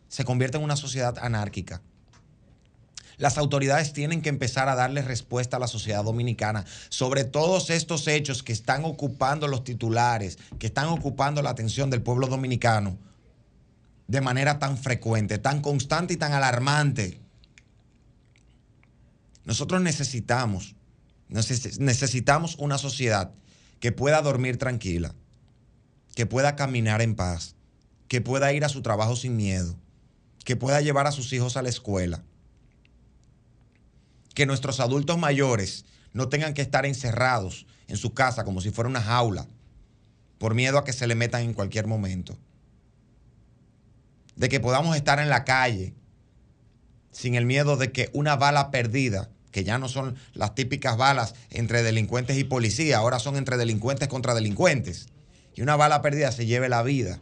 se 0.08 0.26
convierte 0.26 0.58
en 0.58 0.64
una 0.64 0.76
sociedad 0.76 1.18
anárquica. 1.20 1.82
Las 3.18 3.38
autoridades 3.38 3.92
tienen 3.92 4.22
que 4.22 4.30
empezar 4.30 4.70
a 4.70 4.76
darle 4.76 5.02
respuesta 5.02 5.58
a 5.58 5.60
la 5.60 5.68
sociedad 5.68 6.06
dominicana 6.06 6.66
sobre 6.88 7.26
todos 7.26 7.70
estos 7.70 8.08
hechos 8.08 8.44
que 8.44 8.54
están 8.54 8.86
ocupando 8.86 9.48
los 9.48 9.66
titulares, 9.66 10.40
que 10.58 10.68
están 10.68 10.88
ocupando 10.88 11.42
la 11.42 11.50
atención 11.50 11.90
del 11.90 12.02
pueblo 12.02 12.28
dominicano 12.28 12.98
de 14.10 14.22
manera 14.22 14.58
tan 14.58 14.78
frecuente, 14.78 15.38
tan 15.38 15.62
constante 15.62 16.16
y 16.16 16.18
tan 16.18 16.34
alarmante. 16.34 17.22
Nosotros 19.50 19.82
necesitamos, 19.82 20.76
necesitamos 21.28 22.56
una 22.60 22.78
sociedad 22.78 23.32
que 23.80 23.92
pueda 23.92 24.22
dormir 24.22 24.58
tranquila, 24.58 25.16
que 26.14 26.28
pueda 26.28 26.56
caminar 26.56 27.02
en 27.02 27.16
paz, 27.16 27.56
que 28.08 28.22
pueda 28.22 28.54
ir 28.54 28.64
a 28.64 28.70
su 28.70 28.84
trabajo 28.84 29.16
sin 29.16 29.36
miedo, 29.36 29.76
que 30.46 30.56
pueda 30.56 30.82
llevar 30.82 31.08
a 31.08 31.12
sus 31.12 31.34
hijos 31.34 31.58
a 31.58 31.64
la 31.64 31.70
escuela, 31.70 32.24
que 34.36 34.46
nuestros 34.46 34.80
adultos 34.80 35.18
mayores 35.18 35.84
no 36.14 36.30
tengan 36.30 36.54
que 36.54 36.62
estar 36.62 36.86
encerrados 36.86 37.66
en 37.88 37.98
su 37.98 38.14
casa 38.14 38.44
como 38.46 38.62
si 38.62 38.70
fuera 38.70 38.88
una 38.88 39.02
jaula, 39.02 39.48
por 40.38 40.54
miedo 40.54 40.78
a 40.78 40.84
que 40.84 40.94
se 40.94 41.08
le 41.08 41.16
metan 41.16 41.42
en 41.42 41.56
cualquier 41.56 41.88
momento. 41.88 42.38
De 44.36 44.48
que 44.48 44.60
podamos 44.60 44.96
estar 44.96 45.18
en 45.18 45.30
la 45.30 45.44
calle 45.44 45.96
sin 47.12 47.34
el 47.34 47.48
miedo 47.48 47.78
de 47.78 47.92
que 47.92 48.12
una 48.14 48.36
bala 48.36 48.70
perdida 48.70 49.32
que 49.52 49.64
ya 49.64 49.78
no 49.78 49.88
son 49.88 50.16
las 50.34 50.56
típicas 50.56 50.98
balas 50.98 51.36
entre 51.50 51.84
delincuentes 51.84 52.38
y 52.38 52.44
policía, 52.44 52.98
ahora 52.98 53.20
son 53.20 53.36
entre 53.36 53.58
delincuentes 53.58 54.08
contra 54.08 54.34
delincuentes. 54.34 55.08
Y 55.56 55.62
una 55.62 55.76
bala 55.76 56.02
perdida 56.02 56.32
se 56.32 56.46
lleve 56.46 56.70
la 56.70 56.84
vida 56.84 57.20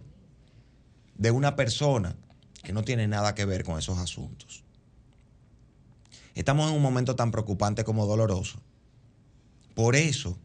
de 1.15 1.31
una 1.31 1.55
persona 1.55 2.15
que 2.63 2.73
no 2.73 2.83
tiene 2.83 3.07
nada 3.07 3.33
que 3.33 3.45
ver 3.45 3.63
con 3.63 3.79
esos 3.79 3.97
asuntos. 3.97 4.63
Estamos 6.35 6.69
en 6.69 6.75
un 6.75 6.81
momento 6.81 7.15
tan 7.15 7.31
preocupante 7.31 7.83
como 7.83 8.05
doloroso. 8.05 8.61
Por 9.73 9.95
eso, 9.95 10.37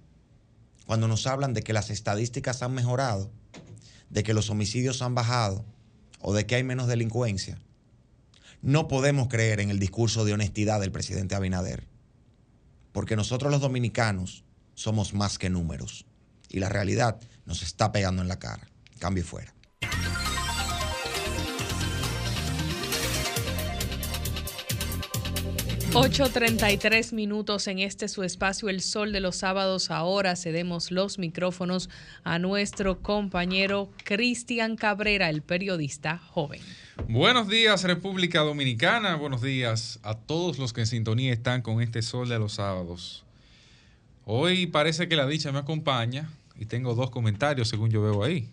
cuando 0.86 1.09
nos 1.09 1.26
hablan 1.26 1.52
de 1.52 1.62
que 1.62 1.72
las 1.72 1.90
estadísticas 1.90 2.62
han 2.62 2.72
mejorado, 2.72 3.30
de 4.09 4.22
que 4.22 4.34
los 4.34 4.50
homicidios 4.50 5.02
han 5.02 5.14
bajado 5.14 5.64
o 6.20 6.32
de 6.32 6.46
que 6.46 6.54
hay 6.54 6.64
menos 6.64 6.86
delincuencia, 6.86 7.59
no 8.62 8.86
podemos 8.89 9.28
creer 9.28 9.60
en 9.60 9.70
el 9.70 9.78
discurso 9.78 10.24
de 10.24 10.32
honestidad 10.32 10.80
del 10.80 10.93
presidente 10.93 11.34
Abinader, 11.34 11.89
porque 12.93 13.16
nosotros 13.16 13.51
los 13.51 13.60
dominicanos 13.60 14.44
somos 14.74 15.14
más 15.14 15.39
que 15.39 15.51
números 15.51 16.06
y 16.48 16.60
la 16.60 16.68
realidad 16.68 17.20
nos 17.44 17.62
está 17.62 17.93
pegando 17.93 18.22
en 18.22 18.28
la 18.28 18.39
cara. 18.39 18.68
Cambio 18.98 19.24
fuera. 19.24 19.52
8.33 25.93 27.12
minutos 27.12 27.66
en 27.66 27.78
este 27.78 28.09
su 28.09 28.22
espacio 28.22 28.70
El 28.70 28.80
Sol 28.80 29.12
de 29.12 29.20
los 29.20 29.36
Sábados. 29.36 29.90
Ahora 29.90 30.36
cedemos 30.36 30.90
los 30.90 31.18
micrófonos 31.18 31.90
a 32.24 32.39
nuestro 32.39 33.02
compañero 33.02 33.90
Cristian 34.02 34.76
Cabrera, 34.76 35.28
el 35.28 35.43
periodista 35.43 36.16
joven. 36.16 36.62
Buenos 37.09 37.48
días 37.48 37.85
República 37.85 38.40
Dominicana, 38.40 39.14
buenos 39.16 39.40
días 39.40 39.98
a 40.02 40.14
todos 40.14 40.59
los 40.59 40.74
que 40.74 40.82
en 40.82 40.86
sintonía 40.86 41.32
están 41.32 41.62
con 41.62 41.81
este 41.81 42.02
Sol 42.02 42.28
de 42.28 42.39
los 42.39 42.55
Sábados. 42.55 43.24
Hoy 44.27 44.66
parece 44.66 45.09
que 45.09 45.16
la 45.16 45.27
dicha 45.27 45.51
me 45.52 45.59
acompaña 45.59 46.28
y 46.59 46.66
tengo 46.66 46.94
dos 46.94 47.10
comentarios 47.10 47.69
según 47.69 47.90
yo 47.90 48.02
veo 48.02 48.23
ahí. 48.23 48.47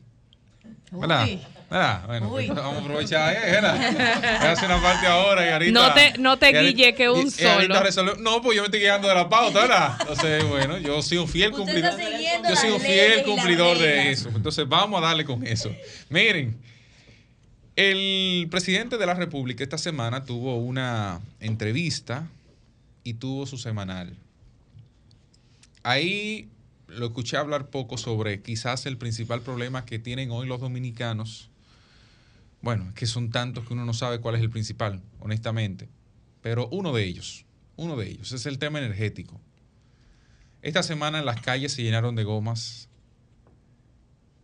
¿Verdad? 0.91 1.27
¿Verdad? 1.69 2.07
Bueno, 2.07 2.29
pues 2.29 2.47
vamos 2.47 2.77
a 2.77 2.79
aprovechar, 2.79 3.33
¿eh? 3.33 3.51
¿verdad? 3.51 4.51
Hace 4.51 4.65
una 4.65 4.81
parte 4.81 5.05
ahora 5.05 5.45
y 5.45 5.49
ahorita. 5.49 5.71
No 5.71 5.93
te, 5.93 6.17
no 6.17 6.37
te 6.37 6.61
guille 6.61 6.95
que 6.95 7.09
un 7.09 7.29
solo. 7.29 8.15
no, 8.19 8.41
pues 8.41 8.55
yo 8.55 8.61
me 8.61 8.67
estoy 8.67 8.79
guiando 8.79 9.07
de 9.07 9.15
la 9.15 9.27
pauta, 9.27 9.59
¿verdad? 9.59 9.97
Entonces, 9.99 10.47
bueno, 10.47 10.77
yo 10.77 11.01
soy 11.01 11.17
un 11.17 11.27
fiel 11.27 11.51
cumplidor. 11.51 11.91
Yo 12.49 12.55
soy 12.55 12.71
un 12.71 12.79
fiel 12.79 13.23
cumplidor 13.23 13.77
de 13.77 14.11
eso. 14.11 14.29
Entonces, 14.29 14.67
vamos 14.67 15.03
a 15.03 15.07
darle 15.07 15.25
con 15.25 15.45
eso. 15.45 15.71
Miren, 16.09 16.57
el 17.79 18.49
presidente 18.49 18.97
de 18.97 19.05
la 19.05 19.13
República 19.13 19.63
esta 19.63 19.77
semana 19.77 20.25
tuvo 20.25 20.57
una 20.57 21.21
entrevista 21.39 22.27
y 23.05 23.13
tuvo 23.13 23.45
su 23.45 23.57
semanal. 23.57 24.17
Ahí 25.83 26.49
lo 26.89 27.05
escuché 27.05 27.37
hablar 27.37 27.69
poco 27.69 27.97
sobre 27.97 28.41
quizás 28.41 28.85
el 28.85 28.97
principal 28.97 29.39
problema 29.39 29.85
que 29.85 29.97
tienen 29.97 30.29
hoy 30.29 30.45
los 30.45 30.59
dominicanos. 30.59 31.49
Bueno, 32.61 32.89
es 32.89 32.95
que 32.95 33.05
son 33.05 33.29
tantos 33.29 33.65
que 33.65 33.71
uno 33.71 33.85
no 33.85 33.93
sabe 33.93 34.19
cuál 34.19 34.35
es 34.35 34.41
el 34.41 34.49
principal, 34.49 35.01
honestamente. 35.21 35.87
Pero 36.41 36.67
uno 36.73 36.91
de 36.91 37.05
ellos, 37.05 37.45
uno 37.77 37.95
de 37.95 38.09
ellos, 38.09 38.33
es 38.33 38.45
el 38.45 38.59
tema 38.59 38.79
energético. 38.79 39.39
Esta 40.61 40.83
semana 40.83 41.21
las 41.21 41.39
calles 41.39 41.71
se 41.71 41.83
llenaron 41.83 42.15
de 42.15 42.25
gomas 42.25 42.89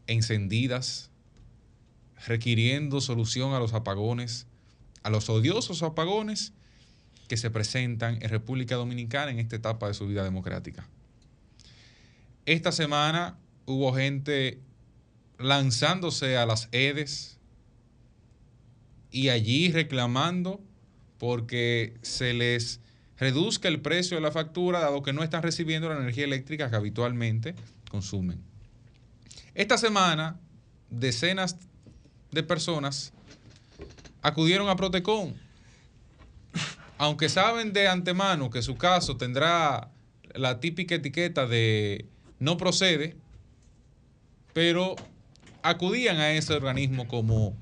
encendidas, 0.08 1.12
requiriendo 2.28 3.02
solución 3.02 3.54
a 3.54 3.60
los 3.60 3.74
apagones, 3.74 4.48
a 5.04 5.10
los 5.10 5.30
odiosos 5.30 5.84
apagones 5.84 6.54
que 7.28 7.38
se 7.38 7.50
presentan 7.50 8.22
en 8.22 8.30
República 8.30 8.76
Dominicana 8.76 9.32
en 9.32 9.40
esta 9.40 9.56
etapa 9.56 9.88
de 9.88 9.94
su 9.94 10.08
vida 10.08 10.24
democrática. 10.24 10.88
Esta 12.46 12.72
semana 12.72 13.38
hubo 13.66 13.94
gente 13.94 14.60
lanzándose 15.40 16.38
a 16.38 16.46
las 16.46 16.70
EDES 16.72 17.40
y 19.12 19.30
allí 19.30 19.72
reclamando 19.72 20.62
porque 21.18 21.98
se 22.02 22.34
les 22.34 22.80
reduzca 23.18 23.68
el 23.68 23.82
precio 23.82 24.18
de 24.18 24.22
la 24.22 24.32
factura 24.32 24.80
dado 24.80 25.02
que 25.02 25.14
no 25.14 25.24
están 25.24 25.42
recibiendo 25.42 25.90
la 25.90 25.98
energía 25.98 26.26
eléctrica 26.26 26.70
que 26.70 26.76
habitualmente 26.76 27.56
consumen. 27.90 28.42
Esta 29.54 29.78
semana, 29.78 30.40
decenas 30.90 31.58
de 32.36 32.44
personas 32.44 33.14
acudieron 34.22 34.70
a 34.70 34.76
Protecon, 34.76 35.34
aunque 36.98 37.30
saben 37.30 37.74
de 37.74 37.88
antemano 37.88 38.50
que 38.50 38.62
su 38.62 38.76
caso 38.76 39.18
tendrá 39.18 39.90
la 40.34 40.60
típica 40.60 40.96
etiqueta 40.96 41.48
de 41.48 42.06
no 42.40 42.58
procede, 42.58 43.16
pero 44.54 44.96
acudían 45.64 46.18
a 46.18 46.34
ese 46.34 46.54
organismo 46.54 47.08
como 47.08 47.56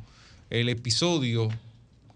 el 0.50 0.68
episodio 0.70 1.50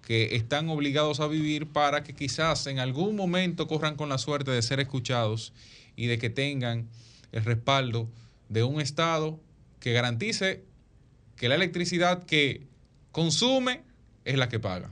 que 0.01 0.35
están 0.35 0.69
obligados 0.69 1.19
a 1.19 1.27
vivir 1.27 1.67
para 1.67 2.03
que 2.03 2.13
quizás 2.13 2.65
en 2.65 2.79
algún 2.79 3.15
momento 3.15 3.67
corran 3.67 3.95
con 3.95 4.09
la 4.09 4.17
suerte 4.17 4.51
de 4.51 4.61
ser 4.63 4.79
escuchados 4.79 5.53
y 5.95 6.07
de 6.07 6.17
que 6.17 6.29
tengan 6.29 6.87
el 7.31 7.43
respaldo 7.45 8.09
de 8.49 8.63
un 8.63 8.81
Estado 8.81 9.39
que 9.79 9.93
garantice 9.93 10.63
que 11.37 11.47
la 11.47 11.55
electricidad 11.55 12.23
que 12.23 12.67
consume 13.11 13.83
es 14.25 14.37
la 14.37 14.49
que 14.49 14.59
paga. 14.59 14.91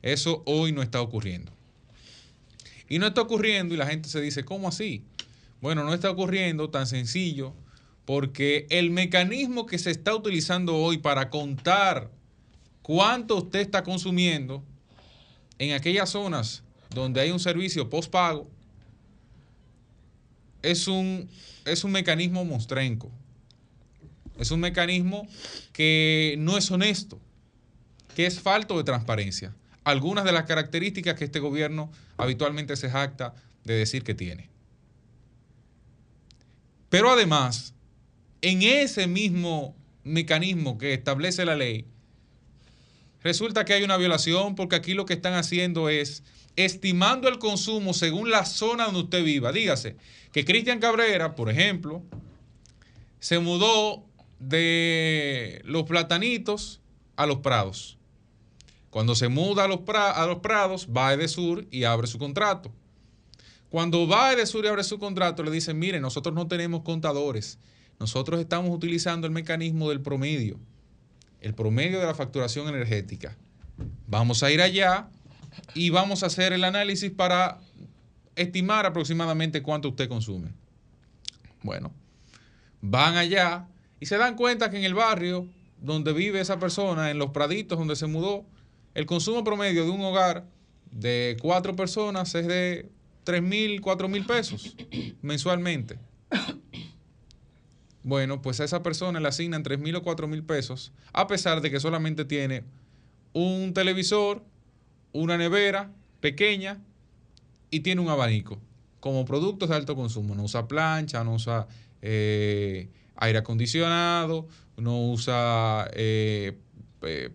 Eso 0.00 0.42
hoy 0.46 0.72
no 0.72 0.82
está 0.82 1.02
ocurriendo. 1.02 1.52
Y 2.88 2.98
no 2.98 3.06
está 3.06 3.20
ocurriendo 3.20 3.74
y 3.74 3.76
la 3.76 3.86
gente 3.86 4.08
se 4.08 4.20
dice, 4.20 4.44
¿cómo 4.44 4.68
así? 4.68 5.02
Bueno, 5.60 5.84
no 5.84 5.92
está 5.92 6.10
ocurriendo 6.10 6.70
tan 6.70 6.86
sencillo 6.86 7.54
porque 8.06 8.66
el 8.70 8.90
mecanismo 8.90 9.66
que 9.66 9.78
se 9.78 9.90
está 9.90 10.14
utilizando 10.14 10.76
hoy 10.76 10.98
para 10.98 11.28
contar 11.28 12.10
cuánto 12.80 13.36
usted 13.36 13.60
está 13.60 13.82
consumiendo 13.82 14.64
en 15.58 15.74
aquellas 15.74 16.10
zonas 16.10 16.62
donde 16.94 17.20
hay 17.20 17.30
un 17.30 17.40
servicio 17.40 17.90
postpago 17.90 18.48
es 20.62 20.88
un, 20.88 21.28
es 21.66 21.84
un 21.84 21.92
mecanismo 21.92 22.44
monstrenco. 22.44 23.10
Es 24.38 24.50
un 24.50 24.60
mecanismo 24.60 25.26
que 25.72 26.36
no 26.38 26.56
es 26.56 26.70
honesto, 26.70 27.20
que 28.14 28.26
es 28.26 28.40
falto 28.40 28.78
de 28.78 28.84
transparencia. 28.84 29.54
Algunas 29.84 30.24
de 30.24 30.32
las 30.32 30.44
características 30.44 31.16
que 31.16 31.24
este 31.24 31.40
gobierno 31.40 31.90
habitualmente 32.16 32.76
se 32.76 32.88
jacta 32.88 33.34
de 33.64 33.74
decir 33.74 34.04
que 34.04 34.14
tiene. 34.14 34.48
Pero 36.88 37.10
además, 37.10 37.74
en 38.40 38.62
ese 38.62 39.06
mismo 39.06 39.74
mecanismo 40.04 40.78
que 40.78 40.94
establece 40.94 41.44
la 41.44 41.56
ley, 41.56 41.84
resulta 43.22 43.64
que 43.64 43.74
hay 43.74 43.82
una 43.82 43.96
violación 43.96 44.54
porque 44.54 44.76
aquí 44.76 44.94
lo 44.94 45.04
que 45.04 45.14
están 45.14 45.34
haciendo 45.34 45.88
es 45.88 46.22
estimando 46.56 47.28
el 47.28 47.38
consumo 47.38 47.94
según 47.94 48.30
la 48.30 48.44
zona 48.44 48.86
donde 48.86 49.00
usted 49.00 49.24
viva. 49.24 49.52
Dígase 49.52 49.96
que 50.32 50.44
Cristian 50.44 50.80
Cabrera, 50.80 51.34
por 51.34 51.50
ejemplo, 51.50 52.02
se 53.20 53.38
mudó 53.38 54.07
de 54.38 55.60
los 55.64 55.84
platanitos 55.84 56.80
a 57.16 57.26
los 57.26 57.38
prados. 57.38 57.98
Cuando 58.90 59.14
se 59.14 59.28
muda 59.28 59.64
a 59.64 59.68
los, 59.68 59.80
a 59.88 60.26
los 60.26 60.38
prados, 60.38 60.88
va 60.94 61.08
a 61.08 61.14
Edesur 61.14 61.66
y 61.70 61.84
abre 61.84 62.06
su 62.06 62.18
contrato. 62.18 62.72
Cuando 63.70 64.08
va 64.08 64.28
a 64.28 64.32
Edesur 64.32 64.64
y 64.64 64.68
abre 64.68 64.82
su 64.84 64.98
contrato, 64.98 65.42
le 65.42 65.50
dicen, 65.50 65.78
mire, 65.78 66.00
nosotros 66.00 66.34
no 66.34 66.46
tenemos 66.46 66.82
contadores. 66.82 67.58
Nosotros 68.00 68.40
estamos 68.40 68.74
utilizando 68.74 69.26
el 69.26 69.32
mecanismo 69.32 69.90
del 69.90 70.00
promedio, 70.00 70.58
el 71.40 71.54
promedio 71.54 72.00
de 72.00 72.06
la 72.06 72.14
facturación 72.14 72.68
energética. 72.68 73.36
Vamos 74.06 74.42
a 74.42 74.50
ir 74.50 74.62
allá 74.62 75.08
y 75.74 75.90
vamos 75.90 76.22
a 76.22 76.26
hacer 76.26 76.52
el 76.52 76.64
análisis 76.64 77.10
para 77.10 77.58
estimar 78.36 78.86
aproximadamente 78.86 79.62
cuánto 79.62 79.88
usted 79.88 80.08
consume. 80.08 80.52
Bueno, 81.62 81.92
van 82.80 83.16
allá 83.16 83.66
y 84.00 84.06
se 84.06 84.16
dan 84.16 84.36
cuenta 84.36 84.70
que 84.70 84.78
en 84.78 84.84
el 84.84 84.94
barrio 84.94 85.46
donde 85.80 86.12
vive 86.12 86.40
esa 86.40 86.58
persona, 86.58 87.10
en 87.10 87.18
los 87.18 87.30
praditos 87.30 87.78
donde 87.78 87.96
se 87.96 88.06
mudó, 88.06 88.44
el 88.94 89.06
consumo 89.06 89.44
promedio 89.44 89.84
de 89.84 89.90
un 89.90 90.00
hogar 90.00 90.46
de 90.90 91.36
cuatro 91.40 91.76
personas 91.76 92.34
es 92.34 92.46
de 92.46 92.90
3 93.24 93.42
mil, 93.42 93.80
4 93.80 94.08
mil 94.08 94.24
pesos 94.24 94.74
mensualmente. 95.22 95.98
Bueno, 98.02 98.40
pues 98.40 98.60
a 98.60 98.64
esa 98.64 98.82
persona 98.82 99.20
le 99.20 99.28
asignan 99.28 99.62
3 99.62 99.78
mil 99.78 99.94
o 99.96 100.02
4 100.02 100.26
mil 100.28 100.42
pesos, 100.42 100.92
a 101.12 101.26
pesar 101.26 101.60
de 101.60 101.70
que 101.70 101.78
solamente 101.78 102.24
tiene 102.24 102.64
un 103.34 103.74
televisor, 103.74 104.42
una 105.12 105.36
nevera 105.36 105.92
pequeña 106.20 106.80
y 107.70 107.80
tiene 107.80 108.00
un 108.00 108.08
abanico 108.08 108.58
como 109.00 109.24
productos 109.24 109.68
de 109.68 109.76
alto 109.76 109.94
consumo. 109.94 110.34
No 110.34 110.44
usa 110.44 110.66
plancha, 110.66 111.22
no 111.22 111.34
usa 111.34 111.66
eh, 112.00 112.88
aire 113.18 113.38
acondicionado, 113.38 114.48
no 114.76 115.10
usa 115.10 115.88
eh, 115.92 116.56
eh, 117.02 117.30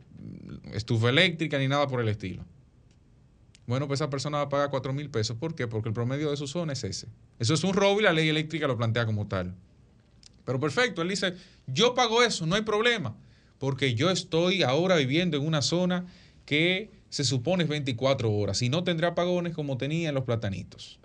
estufa 0.73 1.09
eléctrica 1.09 1.57
ni 1.57 1.67
nada 1.67 1.87
por 1.87 2.01
el 2.01 2.07
estilo. 2.07 2.43
Bueno, 3.65 3.87
pues 3.87 3.99
esa 3.99 4.09
persona 4.09 4.37
va 4.39 4.43
a 4.43 4.49
pagar 4.49 4.69
4 4.69 4.91
mil 4.93 5.09
pesos. 5.09 5.37
¿Por 5.37 5.55
qué? 5.55 5.67
Porque 5.67 5.89
el 5.89 5.93
promedio 5.93 6.31
de 6.31 6.37
su 6.37 6.47
zona 6.47 6.73
es 6.73 6.83
ese. 6.83 7.07
Eso 7.39 7.53
es 7.53 7.63
un 7.63 7.73
robo 7.73 7.99
y 7.99 8.03
la 8.03 8.11
ley 8.11 8.27
eléctrica 8.27 8.67
lo 8.67 8.77
plantea 8.77 9.05
como 9.05 9.27
tal. 9.27 9.53
Pero 10.45 10.59
perfecto, 10.59 11.01
él 11.01 11.09
dice, 11.09 11.35
yo 11.67 11.93
pago 11.93 12.21
eso, 12.23 12.45
no 12.45 12.55
hay 12.55 12.63
problema, 12.63 13.15
porque 13.59 13.95
yo 13.95 14.09
estoy 14.09 14.63
ahora 14.63 14.97
viviendo 14.97 15.37
en 15.37 15.47
una 15.47 15.61
zona 15.61 16.05
que 16.45 16.91
se 17.09 17.23
supone 17.23 17.63
es 17.63 17.69
24 17.69 18.29
horas 18.29 18.61
y 18.61 18.67
no 18.67 18.83
tendrá 18.83 19.09
apagones 19.09 19.53
como 19.53 19.77
tenía 19.77 20.09
en 20.09 20.15
los 20.15 20.25
platanitos. 20.25 20.99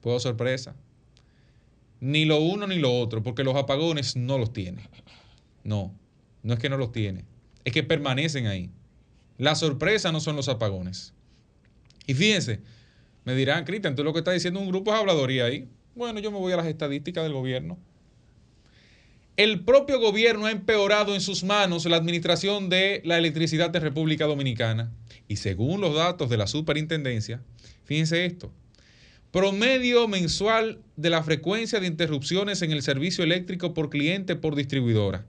Puedo 0.00 0.18
sorpresa. 0.18 0.74
Ni 2.04 2.26
lo 2.26 2.38
uno 2.38 2.66
ni 2.66 2.78
lo 2.78 2.92
otro, 3.00 3.22
porque 3.22 3.44
los 3.44 3.56
apagones 3.56 4.14
no 4.14 4.36
los 4.36 4.52
tiene. 4.52 4.90
No, 5.62 5.94
no 6.42 6.52
es 6.52 6.60
que 6.60 6.68
no 6.68 6.76
los 6.76 6.92
tiene, 6.92 7.24
es 7.64 7.72
que 7.72 7.82
permanecen 7.82 8.46
ahí. 8.46 8.68
La 9.38 9.54
sorpresa 9.54 10.12
no 10.12 10.20
son 10.20 10.36
los 10.36 10.50
apagones. 10.50 11.14
Y 12.06 12.12
fíjense, 12.12 12.60
me 13.24 13.34
dirán, 13.34 13.64
Cristian, 13.64 13.94
tú 13.94 14.04
lo 14.04 14.12
que 14.12 14.18
estás 14.18 14.34
diciendo 14.34 14.60
es 14.60 14.66
un 14.66 14.70
grupo 14.70 14.92
de 14.92 14.98
habladoría 14.98 15.46
ahí. 15.46 15.66
Bueno, 15.94 16.20
yo 16.20 16.30
me 16.30 16.36
voy 16.36 16.52
a 16.52 16.58
las 16.58 16.66
estadísticas 16.66 17.24
del 17.24 17.32
gobierno. 17.32 17.78
El 19.38 19.64
propio 19.64 19.98
gobierno 19.98 20.44
ha 20.44 20.50
empeorado 20.50 21.14
en 21.14 21.22
sus 21.22 21.42
manos 21.42 21.86
la 21.86 21.96
administración 21.96 22.68
de 22.68 23.00
la 23.06 23.16
electricidad 23.16 23.70
de 23.70 23.80
República 23.80 24.26
Dominicana. 24.26 24.92
Y 25.26 25.36
según 25.36 25.80
los 25.80 25.94
datos 25.94 26.28
de 26.28 26.36
la 26.36 26.48
superintendencia, 26.48 27.40
fíjense 27.84 28.26
esto, 28.26 28.52
promedio 29.34 30.06
mensual 30.06 30.78
de 30.94 31.10
la 31.10 31.20
frecuencia 31.24 31.80
de 31.80 31.88
interrupciones 31.88 32.62
en 32.62 32.70
el 32.70 32.82
servicio 32.82 33.24
eléctrico 33.24 33.74
por 33.74 33.90
cliente 33.90 34.36
por 34.36 34.54
distribuidora. 34.54 35.26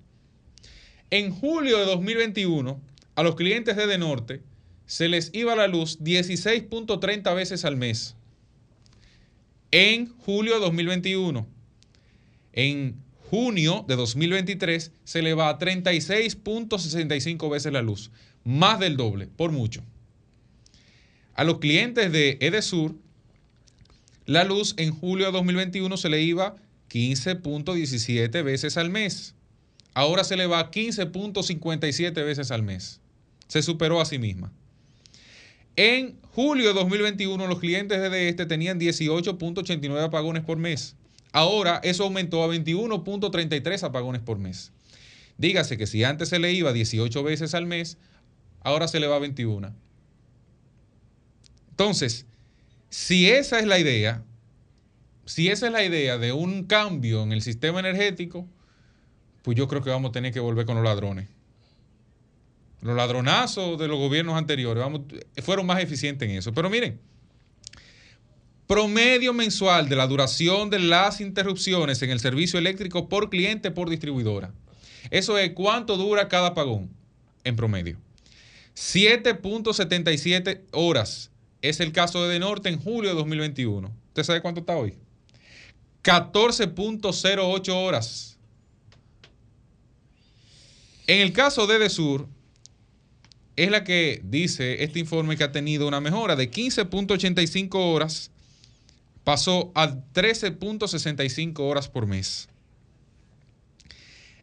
En 1.10 1.32
julio 1.32 1.80
de 1.80 1.86
2021, 1.86 2.80
a 3.15 3.23
los 3.23 3.34
clientes 3.34 3.76
de 3.76 3.98
Norte 3.98 4.44
se 4.86 5.10
les 5.10 5.32
iba 5.34 5.56
la 5.56 5.68
luz 5.68 5.99
16.30 6.02 7.34
veces 7.34 7.65
al 7.65 7.77
mes. 7.77 8.15
En 9.72 10.15
julio 10.19 10.53
de 10.53 10.60
2021. 10.60 11.48
En 12.53 12.98
junio 13.32 13.86
de 13.88 13.95
2023 13.95 14.91
se 15.03 15.22
le 15.23 15.34
va 15.34 15.49
a 15.49 15.57
36.65 15.57 17.49
veces 17.49 17.73
la 17.73 17.82
luz, 17.82 18.11
más 18.44 18.80
del 18.80 18.98
doble, 18.98 19.30
por 19.36 19.52
mucho. 19.52 19.82
A 21.34 21.44
los 21.44 21.57
clientes 21.57 22.11
de 22.11 22.38
Edesur, 22.40 23.03
la 24.26 24.43
luz 24.43 24.73
en 24.77 24.91
julio 24.91 25.27
de 25.27 25.31
2021 25.31 25.97
se 25.97 26.10
le 26.10 26.22
iba 26.22 26.56
15.17 26.89 28.43
veces 28.43 28.77
al 28.77 28.89
mes. 28.89 29.35
Ahora 29.93 30.23
se 30.23 30.35
le 30.35 30.45
va 30.45 30.72
15.57 30.72 32.14
veces 32.14 32.52
al 32.52 32.64
mes. 32.64 32.99
Se 33.47 33.61
superó 33.61 34.02
a 34.02 34.06
sí 34.06 34.19
misma. 34.19 34.52
En 35.76 36.18
julio 36.31 36.68
de 36.68 36.73
2021 36.73 37.47
los 37.47 37.60
clientes 37.60 37.99
de 38.11 38.30
este 38.30 38.45
tenían 38.45 38.80
18.89 38.80 40.03
apagones 40.03 40.43
por 40.43 40.57
mes. 40.57 40.95
Ahora 41.31 41.81
eso 41.84 42.03
aumentó 42.03 42.43
a 42.43 42.47
21.33 42.47 43.84
apagones 43.84 44.22
por 44.22 44.39
mes. 44.39 44.72
Dígase 45.38 45.77
que 45.77 45.85
si 45.85 46.03
antes 46.03 46.30
se 46.30 46.39
le 46.39 46.52
iba 46.53 46.72
18 46.72 47.23
veces 47.23 47.53
al 47.53 47.65
mes, 47.65 47.97
ahora 48.61 48.88
se 48.88 48.99
le 48.99 49.07
va 49.07 49.18
a 49.18 49.19
21. 49.19 49.73
Entonces, 51.72 52.26
si 52.95 53.30
esa 53.30 53.59
es 53.59 53.67
la 53.67 53.77
idea, 53.77 54.23
si 55.26 55.49
esa 55.49 55.67
es 55.67 55.73
la 55.73 55.84
idea 55.84 56.17
de 56.17 56.31
un 56.31 56.63
cambio 56.63 57.23
en 57.23 57.34
el 57.34 57.41
sistema 57.41 57.81
energético, 57.81 58.47
pues 59.41 59.57
yo 59.57 59.67
creo 59.67 59.84
que 59.84 59.89
vamos 59.89 60.09
a 60.09 60.11
tener 60.13 60.31
que 60.31 60.39
volver 60.39 60.65
con 60.65 60.76
los 60.76 60.85
ladrones. 60.85 61.27
Los 62.81 62.95
ladronazos 62.95 63.77
de 63.77 63.89
los 63.89 63.99
gobiernos 63.99 64.38
anteriores 64.38 64.81
fueron 65.43 65.65
más 65.65 65.84
eficientes 65.84 66.30
en 66.30 66.38
eso. 66.38 66.53
Pero 66.53 66.69
miren, 66.69 67.01
promedio 68.65 69.34
mensual 69.34 69.89
de 69.89 69.97
la 69.97 70.07
duración 70.07 70.69
de 70.69 70.80
las 70.80 71.19
interrupciones 71.19 72.01
en 72.01 72.11
el 72.11 72.22
servicio 72.22 72.59
eléctrico 72.59 73.09
por 73.09 73.30
cliente 73.30 73.72
por 73.72 73.89
distribuidora. 73.89 74.53
Eso 75.11 75.38
es 75.38 75.51
cuánto 75.51 75.97
dura 75.97 76.30
cada 76.30 76.47
apagón 76.47 76.89
en 77.43 77.57
promedio. 77.57 77.97
7.77 78.73 80.61
horas 80.72 81.30
es 81.70 81.80
el 81.80 81.92
caso 81.92 82.28
de 82.28 82.40
Norte 82.40 82.70
en 82.70 82.80
julio 82.80 83.10
de 83.10 83.16
2021. 83.16 83.92
¿Usted 84.08 84.24
sabe 84.24 84.42
cuánto 84.42 84.62
está 84.62 84.76
hoy? 84.76 84.96
14.08 86.04 87.74
horas. 87.74 88.38
En 91.08 91.22
el 91.22 91.34
caso 91.34 91.68
de 91.68 91.90
Sur, 91.90 92.28
es 93.56 93.72
la 93.72 93.84
que 93.84 94.22
dice 94.24 94.84
este 94.84 95.00
informe 95.00 95.38
que 95.38 95.44
ha 95.44 95.52
tenido 95.52 95.88
una 95.88 96.02
mejora 96.02 96.36
de 96.36 96.52
15.85 96.52 97.76
horas, 97.76 98.32
pasó 99.24 99.72
a 99.76 99.92
13.65 99.92 101.60
horas 101.60 101.88
por 101.88 102.06
mes. 102.06 102.50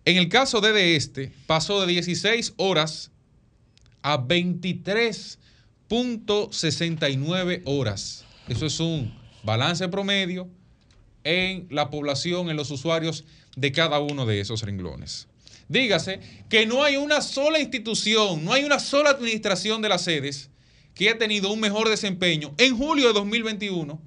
En 0.04 0.16
el 0.16 0.28
caso 0.28 0.60
de 0.60 0.96
este, 0.96 1.32
pasó 1.46 1.80
de 1.80 1.86
16 1.86 2.54
horas 2.56 3.10
a 4.02 4.16
23.69 5.92 7.62
horas. 7.66 8.24
Eso 8.48 8.64
es 8.64 8.80
un 8.80 9.12
balance 9.42 9.86
promedio 9.88 10.48
en 11.22 11.66
la 11.70 11.90
población, 11.90 12.48
en 12.48 12.56
los 12.56 12.70
usuarios 12.70 13.24
de 13.56 13.72
cada 13.72 14.00
uno 14.00 14.24
de 14.24 14.40
esos 14.40 14.62
renglones. 14.62 15.28
Dígase 15.68 16.20
que 16.48 16.64
no 16.64 16.82
hay 16.82 16.96
una 16.96 17.20
sola 17.20 17.60
institución, 17.60 18.42
no 18.42 18.54
hay 18.54 18.64
una 18.64 18.78
sola 18.80 19.10
administración 19.10 19.82
de 19.82 19.90
las 19.90 20.04
sedes 20.04 20.48
que 20.94 21.10
haya 21.10 21.18
tenido 21.18 21.52
un 21.52 21.60
mejor 21.60 21.90
desempeño 21.90 22.54
en 22.56 22.74
julio 22.76 23.08
de 23.08 23.12
2021 23.12 24.00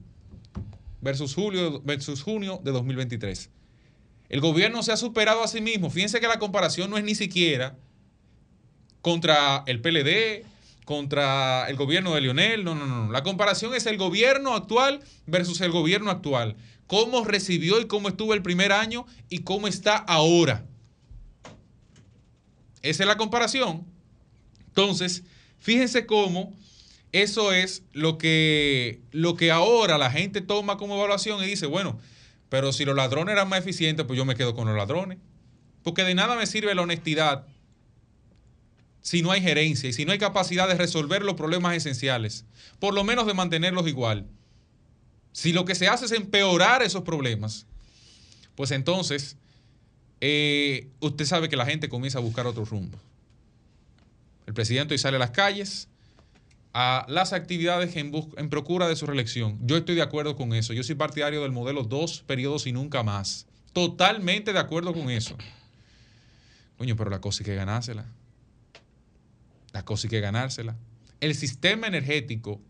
versus, 1.01 1.35
julio, 1.35 1.81
versus 1.83 2.23
junio 2.23 2.59
de 2.63 2.71
2023. 2.71 3.51
El 4.29 4.41
gobierno 4.41 4.81
se 4.81 4.91
ha 4.91 4.97
superado 4.97 5.43
a 5.43 5.47
sí 5.47 5.61
mismo. 5.61 5.91
Fíjense 5.91 6.19
que 6.19 6.27
la 6.27 6.39
comparación 6.39 6.89
no 6.89 6.97
es 6.97 7.03
ni 7.03 7.13
siquiera 7.13 7.77
contra 9.01 9.63
el 9.67 9.81
PLD, 9.81 10.54
contra 10.85 11.67
el 11.67 11.75
gobierno 11.75 12.15
de 12.15 12.21
Lionel. 12.21 12.63
No, 12.63 12.75
no, 12.75 12.85
no. 12.85 13.11
La 13.11 13.23
comparación 13.23 13.75
es 13.75 13.85
el 13.85 13.97
gobierno 13.97 14.53
actual 14.53 15.01
versus 15.25 15.59
el 15.61 15.71
gobierno 15.71 16.09
actual 16.09 16.55
cómo 16.87 17.23
recibió 17.23 17.79
y 17.79 17.87
cómo 17.87 18.09
estuvo 18.09 18.33
el 18.33 18.41
primer 18.41 18.71
año 18.71 19.05
y 19.29 19.39
cómo 19.39 19.67
está 19.67 19.97
ahora. 19.97 20.65
Esa 22.81 23.03
es 23.03 23.07
la 23.07 23.17
comparación. 23.17 23.85
Entonces, 24.67 25.23
fíjense 25.59 26.05
cómo 26.05 26.53
eso 27.11 27.53
es 27.53 27.83
lo 27.93 28.17
que, 28.17 29.01
lo 29.11 29.35
que 29.35 29.51
ahora 29.51 29.97
la 29.97 30.11
gente 30.11 30.41
toma 30.41 30.77
como 30.77 30.95
evaluación 30.95 31.43
y 31.43 31.47
dice, 31.47 31.65
bueno, 31.65 31.97
pero 32.49 32.73
si 32.73 32.85
los 32.85 32.95
ladrones 32.95 33.33
eran 33.33 33.49
más 33.49 33.59
eficientes, 33.59 34.05
pues 34.05 34.17
yo 34.17 34.25
me 34.25 34.35
quedo 34.35 34.53
con 34.53 34.67
los 34.67 34.77
ladrones. 34.77 35.17
Porque 35.81 36.03
de 36.03 36.13
nada 36.13 36.35
me 36.35 36.45
sirve 36.45 36.75
la 36.75 36.81
honestidad 36.81 37.47
si 39.05 39.21
no 39.21 39.29
hay 39.29 39.39
gerencia 39.39 39.87
y 39.87 39.93
si 39.93 40.03
no 40.03 40.13
hay 40.13 40.17
capacidad 40.17 40.67
de 40.67 40.73
resolver 40.73 41.21
los 41.21 41.35
problemas 41.35 41.75
esenciales, 41.75 42.43
por 42.79 42.95
lo 42.95 43.03
menos 43.03 43.27
de 43.27 43.35
mantenerlos 43.35 43.87
igual. 43.87 44.25
Si 45.31 45.53
lo 45.53 45.63
que 45.63 45.75
se 45.75 45.87
hace 45.87 46.05
es 46.05 46.11
empeorar 46.11 46.81
esos 46.81 47.03
problemas, 47.03 47.67
pues 48.55 48.71
entonces 48.71 49.37
eh, 50.21 50.87
usted 51.01 51.25
sabe 51.25 51.49
que 51.49 51.55
la 51.55 51.67
gente 51.67 51.87
comienza 51.87 52.17
a 52.17 52.21
buscar 52.21 52.47
otro 52.47 52.65
rumbo. 52.65 52.97
El 54.47 54.55
presidente 54.55 54.95
hoy 54.95 54.97
sale 54.97 55.17
a 55.17 55.19
las 55.19 55.29
calles 55.29 55.87
a 56.73 57.05
las 57.07 57.31
actividades 57.31 57.95
en, 57.97 58.11
en 58.37 58.49
procura 58.49 58.87
de 58.87 58.95
su 58.95 59.05
reelección. 59.05 59.59
Yo 59.67 59.77
estoy 59.77 59.93
de 59.93 60.01
acuerdo 60.01 60.35
con 60.35 60.51
eso. 60.55 60.73
Yo 60.73 60.81
soy 60.81 60.95
partidario 60.95 61.43
del 61.43 61.51
modelo 61.51 61.83
dos 61.83 62.23
periodos 62.25 62.65
y 62.65 62.71
nunca 62.71 63.03
más. 63.03 63.45
Totalmente 63.71 64.51
de 64.51 64.57
acuerdo 64.57 64.93
con 64.93 65.11
eso. 65.11 65.37
Coño, 66.79 66.95
pero 66.95 67.11
la 67.11 67.21
cosa 67.21 67.43
hay 67.43 67.45
que 67.45 67.55
ganársela. 67.55 68.07
La 69.75 69.83
cosa 69.83 70.07
hay 70.07 70.09
que 70.09 70.21
ganársela. 70.21 70.77
El 71.19 71.35
sistema 71.35 71.87
energético 71.87 72.61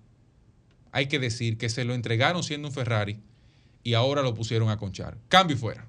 hay 0.91 1.05
que 1.05 1.19
decir 1.19 1.59
que 1.59 1.69
se 1.69 1.85
lo 1.85 1.93
entregaron 1.93 2.41
siendo 2.41 2.69
un 2.69 2.73
Ferrari 2.73 3.19
y 3.83 3.93
ahora 3.93 4.23
lo 4.23 4.33
pusieron 4.33 4.69
a 4.69 4.77
conchar. 4.77 5.15
Cambio 5.27 5.55
y 5.55 5.59
fuera. 5.59 5.87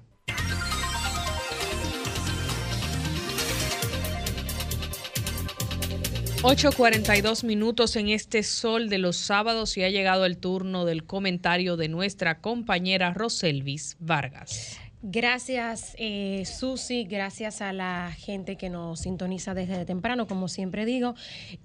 ...8.42 6.43 7.43
minutos 7.43 7.95
en 7.95 8.09
este 8.09 8.43
sol 8.43 8.89
de 8.89 8.99
los 8.99 9.17
sábados... 9.17 9.75
...y 9.75 9.83
ha 9.83 9.89
llegado 9.89 10.23
el 10.23 10.37
turno 10.37 10.85
del 10.85 11.03
comentario 11.03 11.77
de 11.77 11.89
nuestra 11.89 12.41
compañera 12.41 13.11
Roselvis 13.15 13.97
Vargas. 13.99 14.79
Gracias, 15.03 15.95
eh, 15.99 16.43
Susi, 16.45 17.03
gracias 17.03 17.61
a 17.61 17.71
la 17.71 18.11
gente 18.17 18.55
que 18.55 18.71
nos 18.71 19.01
sintoniza 19.01 19.53
desde 19.53 19.85
temprano, 19.85 20.25
como 20.25 20.47
siempre 20.47 20.85
digo, 20.85 21.13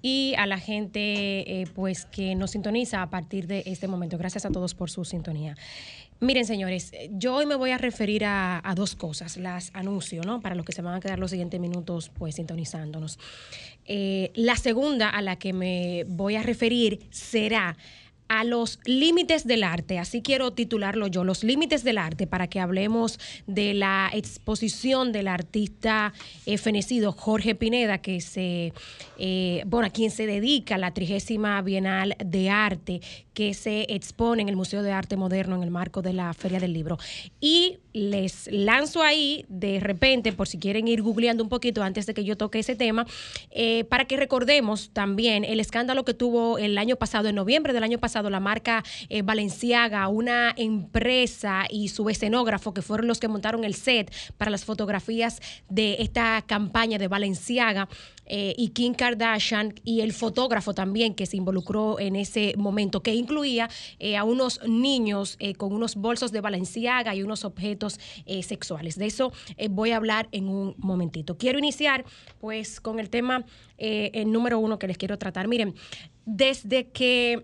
y 0.03 0.35
a 0.37 0.45
la 0.45 0.59
gente 0.59 1.61
eh, 1.61 1.65
pues 1.73 2.05
que 2.05 2.35
nos 2.35 2.51
sintoniza 2.51 3.01
a 3.01 3.09
partir 3.09 3.47
de 3.47 3.63
este 3.65 3.87
momento. 3.87 4.19
Gracias 4.19 4.45
a 4.45 4.51
todos 4.51 4.75
por 4.75 4.91
su 4.91 5.03
sintonía. 5.03 5.55
Miren, 6.19 6.45
señores, 6.45 6.91
yo 7.09 7.35
hoy 7.35 7.47
me 7.47 7.55
voy 7.55 7.71
a 7.71 7.77
referir 7.79 8.23
a, 8.23 8.61
dos 8.75 8.95
cosas. 8.95 9.35
Las 9.35 9.71
anuncio, 9.73 10.21
¿no? 10.21 10.39
Para 10.39 10.53
los 10.53 10.63
que 10.63 10.71
se 10.71 10.81
van 10.83 10.93
a 10.93 10.99
quedar 10.99 11.17
los 11.17 11.31
siguientes 11.31 11.59
minutos, 11.59 12.11
pues, 12.13 12.35
sintonizándonos. 12.35 13.19
Eh, 13.85 14.31
la 14.35 14.55
segunda 14.55 15.09
a 15.09 15.21
la 15.21 15.37
que 15.37 15.53
me 15.53 16.05
voy 16.07 16.35
a 16.35 16.43
referir 16.43 17.07
será 17.09 17.75
a 18.27 18.43
los 18.43 18.79
límites 18.85 19.45
del 19.45 19.63
arte, 19.63 19.99
así 19.99 20.21
quiero 20.21 20.51
titularlo 20.51 21.07
yo, 21.07 21.23
los 21.23 21.43
límites 21.43 21.83
del 21.83 21.97
arte, 21.97 22.27
para 22.27 22.47
que 22.47 22.59
hablemos 22.59 23.19
de 23.47 23.73
la 23.73 24.09
exposición 24.13 25.11
del 25.11 25.27
artista 25.27 26.13
eh, 26.45 26.57
fenecido 26.57 27.11
Jorge 27.11 27.55
Pineda, 27.55 27.99
que 27.99 28.21
se, 28.21 28.73
eh, 29.17 29.63
bueno, 29.65 29.87
a 29.87 29.89
quien 29.89 30.11
se 30.11 30.25
dedica 30.25 30.77
la 30.77 30.93
trigésima 30.93 31.61
Bienal 31.61 32.15
de 32.23 32.49
Arte, 32.49 33.01
que 33.33 33.53
se 33.53 33.85
expone 33.89 34.43
en 34.43 34.49
el 34.49 34.55
Museo 34.55 34.83
de 34.83 34.91
Arte 34.91 35.17
Moderno 35.17 35.55
en 35.55 35.63
el 35.63 35.71
marco 35.71 36.01
de 36.01 36.13
la 36.13 36.33
Feria 36.33 36.59
del 36.59 36.73
Libro. 36.73 36.97
Y 37.39 37.79
les 37.93 38.47
lanzo 38.51 39.01
ahí 39.01 39.45
de 39.49 39.79
repente, 39.79 40.33
por 40.33 40.47
si 40.47 40.57
quieren 40.59 40.87
ir 40.87 41.01
googleando 41.01 41.43
un 41.43 41.49
poquito 41.49 41.83
antes 41.83 42.05
de 42.05 42.13
que 42.13 42.23
yo 42.23 42.37
toque 42.37 42.59
ese 42.59 42.75
tema, 42.75 43.05
eh, 43.51 43.83
para 43.85 44.05
que 44.05 44.17
recordemos 44.17 44.91
también 44.93 45.43
el 45.43 45.59
escándalo 45.59 46.05
que 46.05 46.13
tuvo 46.13 46.57
el 46.57 46.77
año 46.77 46.95
pasado, 46.95 47.27
en 47.27 47.35
noviembre 47.35 47.73
del 47.73 47.83
año 47.83 47.97
pasado, 47.97 48.12
la 48.21 48.39
marca 48.39 48.83
eh, 49.09 49.21
Valenciaga, 49.21 50.07
una 50.07 50.53
empresa 50.55 51.65
y 51.69 51.89
su 51.89 52.09
escenógrafo 52.09 52.73
que 52.73 52.81
fueron 52.81 53.07
los 53.07 53.19
que 53.19 53.27
montaron 53.27 53.63
el 53.63 53.73
set 53.73 54.13
para 54.37 54.51
las 54.51 54.65
fotografías 54.65 55.41
de 55.69 55.97
esta 55.99 56.43
campaña 56.45 56.97
de 56.97 57.07
Valenciaga. 57.07 57.87
Eh, 58.25 58.53
y 58.57 58.69
Kim 58.69 58.93
Kardashian 58.93 59.75
y 59.83 60.01
el 60.01 60.13
fotógrafo 60.13 60.73
también 60.73 61.13
que 61.13 61.25
se 61.25 61.37
involucró 61.37 61.99
en 61.99 62.15
ese 62.15 62.53
momento, 62.57 63.03
que 63.03 63.13
incluía 63.13 63.69
eh, 63.99 64.17
a 64.17 64.23
unos 64.23 64.61
niños 64.65 65.35
eh, 65.39 65.55
con 65.55 65.73
unos 65.73 65.95
bolsos 65.95 66.31
de 66.31 66.41
Valenciaga 66.41 67.15
y 67.15 67.23
unos 67.23 67.43
objetos 67.43 67.99
sexuales. 68.41 68.97
De 68.97 69.05
eso 69.05 69.33
voy 69.69 69.91
a 69.91 69.97
hablar 69.97 70.27
en 70.31 70.47
un 70.47 70.75
momentito. 70.77 71.37
Quiero 71.37 71.59
iniciar 71.59 72.05
pues 72.39 72.79
con 72.79 72.99
el 72.99 73.09
tema 73.09 73.45
número 74.25 74.59
uno 74.59 74.79
que 74.79 74.87
les 74.87 74.97
quiero 74.97 75.17
tratar. 75.17 75.47
Miren, 75.47 75.75
desde 76.25 76.87
que 76.87 77.43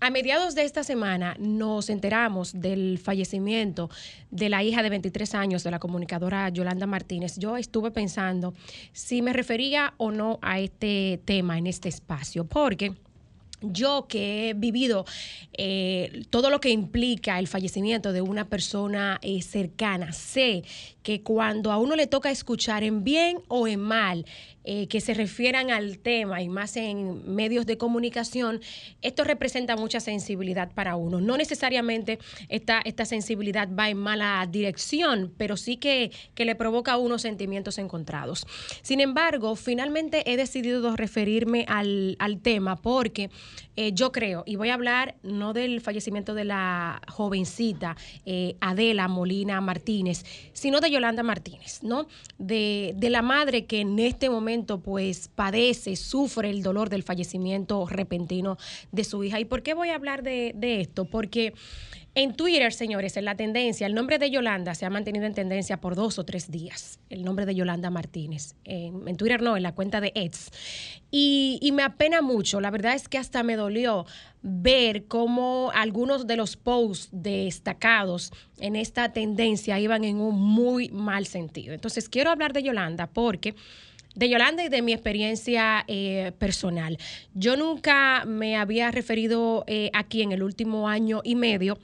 a 0.00 0.10
mediados 0.10 0.54
de 0.54 0.62
esta 0.62 0.84
semana 0.84 1.34
nos 1.38 1.90
enteramos 1.90 2.60
del 2.60 2.98
fallecimiento 2.98 3.90
de 4.30 4.48
la 4.48 4.62
hija 4.62 4.82
de 4.82 4.90
23 4.90 5.34
años 5.34 5.64
de 5.64 5.70
la 5.70 5.78
comunicadora 5.78 6.48
Yolanda 6.50 6.86
Martínez. 6.86 7.36
Yo 7.38 7.56
estuve 7.56 7.90
pensando 7.90 8.54
si 8.92 9.22
me 9.22 9.32
refería 9.32 9.94
o 9.96 10.10
no 10.10 10.38
a 10.40 10.60
este 10.60 11.20
tema 11.24 11.58
en 11.58 11.66
este 11.66 11.88
espacio, 11.88 12.44
porque 12.44 12.94
yo 13.60 14.06
que 14.08 14.50
he 14.50 14.54
vivido 14.54 15.04
eh, 15.52 16.22
todo 16.30 16.50
lo 16.50 16.60
que 16.60 16.70
implica 16.70 17.38
el 17.38 17.48
fallecimiento 17.48 18.12
de 18.12 18.20
una 18.20 18.48
persona 18.48 19.18
eh, 19.22 19.42
cercana, 19.42 20.12
sé 20.12 20.62
que 21.02 21.22
cuando 21.22 21.72
a 21.72 21.78
uno 21.78 21.96
le 21.96 22.06
toca 22.06 22.30
escuchar 22.30 22.84
en 22.84 23.02
bien 23.02 23.40
o 23.48 23.66
en 23.66 23.80
mal, 23.80 24.26
eh, 24.70 24.86
que 24.86 25.00
se 25.00 25.14
refieran 25.14 25.70
al 25.70 25.98
tema 25.98 26.42
y 26.42 26.50
más 26.50 26.76
en 26.76 27.34
medios 27.34 27.64
de 27.64 27.78
comunicación, 27.78 28.60
esto 29.00 29.24
representa 29.24 29.76
mucha 29.76 29.98
sensibilidad 29.98 30.70
para 30.74 30.94
uno. 30.94 31.22
No 31.22 31.38
necesariamente 31.38 32.18
esta, 32.50 32.82
esta 32.84 33.06
sensibilidad 33.06 33.66
va 33.74 33.88
en 33.88 33.96
mala 33.96 34.46
dirección, 34.50 35.32
pero 35.38 35.56
sí 35.56 35.78
que, 35.78 36.10
que 36.34 36.44
le 36.44 36.54
provoca 36.54 36.92
a 36.92 36.96
uno 36.98 37.18
sentimientos 37.18 37.78
encontrados. 37.78 38.46
Sin 38.82 39.00
embargo, 39.00 39.56
finalmente 39.56 40.30
he 40.30 40.36
decidido 40.36 40.94
referirme 40.96 41.64
al, 41.66 42.16
al 42.18 42.42
tema 42.42 42.76
porque 42.76 43.30
eh, 43.74 43.92
yo 43.94 44.12
creo, 44.12 44.42
y 44.44 44.56
voy 44.56 44.68
a 44.68 44.74
hablar 44.74 45.14
no 45.22 45.54
del 45.54 45.80
fallecimiento 45.80 46.34
de 46.34 46.44
la 46.44 47.00
jovencita 47.08 47.96
eh, 48.26 48.56
Adela 48.60 49.08
Molina 49.08 49.62
Martínez, 49.62 50.26
sino 50.52 50.80
de 50.80 50.90
Yolanda 50.90 51.22
Martínez, 51.22 51.82
¿no? 51.82 52.06
De, 52.36 52.92
de 52.96 53.08
la 53.08 53.22
madre 53.22 53.64
que 53.64 53.80
en 53.80 53.98
este 53.98 54.28
momento 54.28 54.57
pues 54.66 55.28
padece, 55.28 55.96
sufre 55.96 56.50
el 56.50 56.62
dolor 56.62 56.90
del 56.90 57.02
fallecimiento 57.02 57.86
repentino 57.86 58.58
de 58.92 59.04
su 59.04 59.22
hija. 59.24 59.40
¿Y 59.40 59.44
por 59.44 59.62
qué 59.62 59.74
voy 59.74 59.90
a 59.90 59.94
hablar 59.94 60.22
de, 60.22 60.54
esto? 60.80 61.04
Porque 61.04 61.54
en 62.14 62.34
Twitter, 62.34 62.72
señores, 62.72 63.16
en 63.16 63.24
la 63.24 63.36
tendencia, 63.36 63.86
el 63.86 63.94
nombre 63.94 64.18
de 64.18 64.30
Yolanda 64.30 64.74
se 64.74 64.84
ha 64.86 64.90
mantenido 64.90 65.26
en 65.26 65.34
tendencia 65.34 65.80
por 65.80 65.94
dos 65.94 66.18
o 66.18 66.24
tres 66.24 66.50
días. 66.50 66.98
El 67.10 67.24
nombre 67.24 67.46
de 67.46 67.54
Yolanda 67.54 67.90
Martínez. 67.90 68.54
En, 68.64 69.16
Twitter 69.16 69.40
no, 69.40 69.56
en 69.56 69.62
la 69.62 69.74
cuenta 69.74 70.00
de 70.00 70.12
Eds. 70.14 70.50
Y, 71.10 71.58
y, 71.62 71.72
me 71.72 71.82
apena 71.82 72.20
mucho. 72.20 72.60
La 72.60 72.70
verdad 72.70 72.94
es 72.94 73.08
que 73.08 73.18
hasta 73.18 73.42
me 73.42 73.56
dolió 73.56 74.04
ver 74.42 75.06
cómo 75.06 75.70
algunos 75.74 76.26
de 76.26 76.36
los 76.36 76.56
posts 76.56 77.08
destacados 77.12 78.32
en 78.58 78.76
esta 78.76 79.12
tendencia 79.12 79.78
iban 79.78 80.04
en 80.04 80.20
un 80.20 80.40
muy 80.40 80.88
mal 80.90 81.26
sentido. 81.26 81.74
Entonces, 81.74 82.08
quiero 82.08 82.30
hablar 82.30 82.52
de 82.52 82.62
Yolanda 82.62 83.06
porque 83.06 83.54
de 84.14 84.28
Yolanda 84.28 84.64
y 84.64 84.68
de 84.68 84.82
mi 84.82 84.92
experiencia 84.92 85.84
eh, 85.86 86.32
personal. 86.38 86.98
Yo 87.34 87.56
nunca 87.56 88.24
me 88.26 88.56
había 88.56 88.90
referido 88.90 89.64
eh, 89.66 89.90
aquí 89.94 90.22
en 90.22 90.32
el 90.32 90.42
último 90.42 90.88
año 90.88 91.20
y 91.24 91.34
medio 91.34 91.78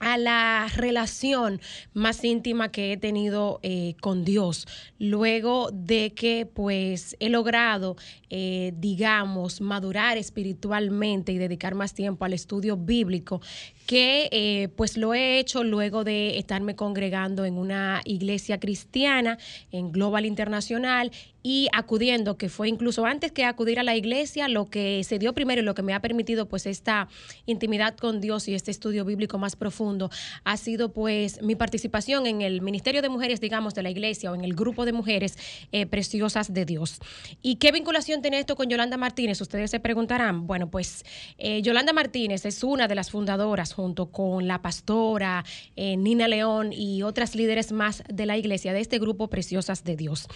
a 0.00 0.16
la 0.16 0.68
relación 0.76 1.60
más 1.92 2.22
íntima 2.22 2.70
que 2.70 2.92
he 2.92 2.96
tenido 2.96 3.58
eh, 3.64 3.96
con 4.00 4.24
Dios, 4.24 4.68
luego 5.00 5.70
de 5.72 6.12
que 6.14 6.46
pues 6.46 7.16
he 7.18 7.28
logrado, 7.28 7.96
digamos, 8.30 9.60
madurar 9.60 10.16
espiritualmente 10.16 11.32
y 11.32 11.38
dedicar 11.38 11.74
más 11.74 11.94
tiempo 11.94 12.24
al 12.24 12.32
estudio 12.32 12.76
bíblico, 12.76 13.40
que 13.88 14.70
pues 14.76 14.98
lo 14.98 15.14
he 15.14 15.38
hecho 15.38 15.64
luego 15.64 16.04
de 16.04 16.36
estarme 16.36 16.76
congregando 16.76 17.46
en 17.46 17.56
una 17.56 18.02
iglesia 18.04 18.60
cristiana 18.60 19.38
en 19.72 19.92
Global 19.92 20.26
Internacional 20.26 21.10
y 21.42 21.68
acudiendo, 21.72 22.36
que 22.36 22.50
fue 22.50 22.68
incluso 22.68 23.06
antes 23.06 23.32
que 23.32 23.46
acudir 23.46 23.78
a 23.78 23.82
la 23.82 23.96
iglesia, 23.96 24.48
lo 24.48 24.68
que 24.68 25.02
se 25.04 25.18
dio 25.18 25.32
primero 25.32 25.62
y 25.62 25.64
lo 25.64 25.74
que 25.74 25.82
me 25.82 25.94
ha 25.94 26.00
permitido 26.00 26.46
pues 26.46 26.66
esta 26.66 27.08
intimidad 27.46 27.96
con 27.96 28.20
Dios 28.20 28.48
y 28.48 28.54
este 28.54 28.70
estudio 28.70 29.04
bíblico 29.06 29.38
más 29.38 29.56
profundo 29.56 30.10
ha 30.44 30.56
sido 30.58 30.92
pues 30.92 31.40
mi 31.40 31.54
participación 31.54 32.26
en 32.26 32.42
el 32.42 32.60
Ministerio 32.60 33.00
de 33.00 33.08
Mujeres, 33.08 33.40
digamos, 33.40 33.74
de 33.74 33.82
la 33.82 33.88
iglesia 33.88 34.30
o 34.30 34.34
en 34.34 34.44
el 34.44 34.54
grupo 34.54 34.84
de 34.84 34.92
mujeres 34.92 35.38
eh, 35.72 35.86
preciosas 35.86 36.52
de 36.52 36.64
Dios. 36.64 36.98
¿Y 37.40 37.56
qué 37.56 37.72
vinculación 37.72 38.20
tiene 38.20 38.40
esto 38.40 38.56
con 38.56 38.68
Yolanda 38.68 38.96
Martínez? 38.96 39.40
Ustedes 39.40 39.70
se 39.70 39.80
preguntarán. 39.80 40.46
Bueno, 40.46 40.68
pues 40.68 41.04
eh, 41.38 41.62
Yolanda 41.62 41.94
Martínez 41.94 42.44
es 42.44 42.62
una 42.62 42.88
de 42.88 42.94
las 42.94 43.10
fundadoras 43.10 43.72
junto 43.78 44.10
con 44.10 44.48
la 44.48 44.60
pastora 44.60 45.44
eh, 45.76 45.96
Nina 45.96 46.26
León 46.26 46.72
y 46.72 47.04
otras 47.04 47.36
líderes 47.36 47.70
más 47.70 48.02
de 48.12 48.26
la 48.26 48.36
iglesia 48.36 48.72
de 48.72 48.80
este 48.80 48.98
grupo 48.98 49.28
Preciosas 49.28 49.84
de 49.84 49.94
Dios. 49.94 50.26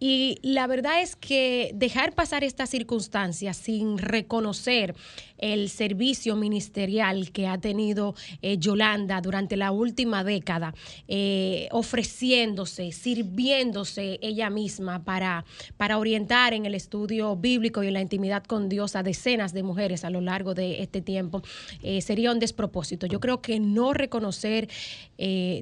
Y 0.00 0.38
la 0.40 0.66
verdad 0.66 1.02
es 1.02 1.14
que 1.14 1.72
dejar 1.74 2.14
pasar 2.14 2.42
esta 2.42 2.66
circunstancia 2.66 3.52
sin 3.52 3.98
reconocer 3.98 4.94
el 5.38 5.68
servicio 5.68 6.36
ministerial 6.36 7.30
que 7.32 7.46
ha 7.46 7.58
tenido 7.58 8.14
eh, 8.42 8.58
Yolanda 8.58 9.20
durante 9.20 9.56
la 9.56 9.72
última 9.72 10.24
década, 10.24 10.74
eh, 11.08 11.68
ofreciéndose, 11.70 12.92
sirviéndose 12.92 14.18
ella 14.22 14.50
misma 14.50 15.04
para, 15.04 15.44
para 15.76 15.98
orientar 15.98 16.54
en 16.54 16.66
el 16.66 16.74
estudio 16.74 17.36
bíblico 17.36 17.82
y 17.82 17.88
en 17.88 17.94
la 17.94 18.00
intimidad 18.00 18.44
con 18.44 18.68
Dios 18.68 18.96
a 18.96 19.02
decenas 19.02 19.52
de 19.52 19.62
mujeres 19.62 20.04
a 20.04 20.10
lo 20.10 20.20
largo 20.20 20.54
de 20.54 20.82
este 20.82 21.00
tiempo, 21.00 21.42
eh, 21.82 22.00
sería 22.00 22.32
un 22.32 22.38
despropósito. 22.38 23.06
Yo 23.06 23.20
creo 23.20 23.40
que 23.40 23.60
no 23.60 23.92
reconocer 23.92 24.68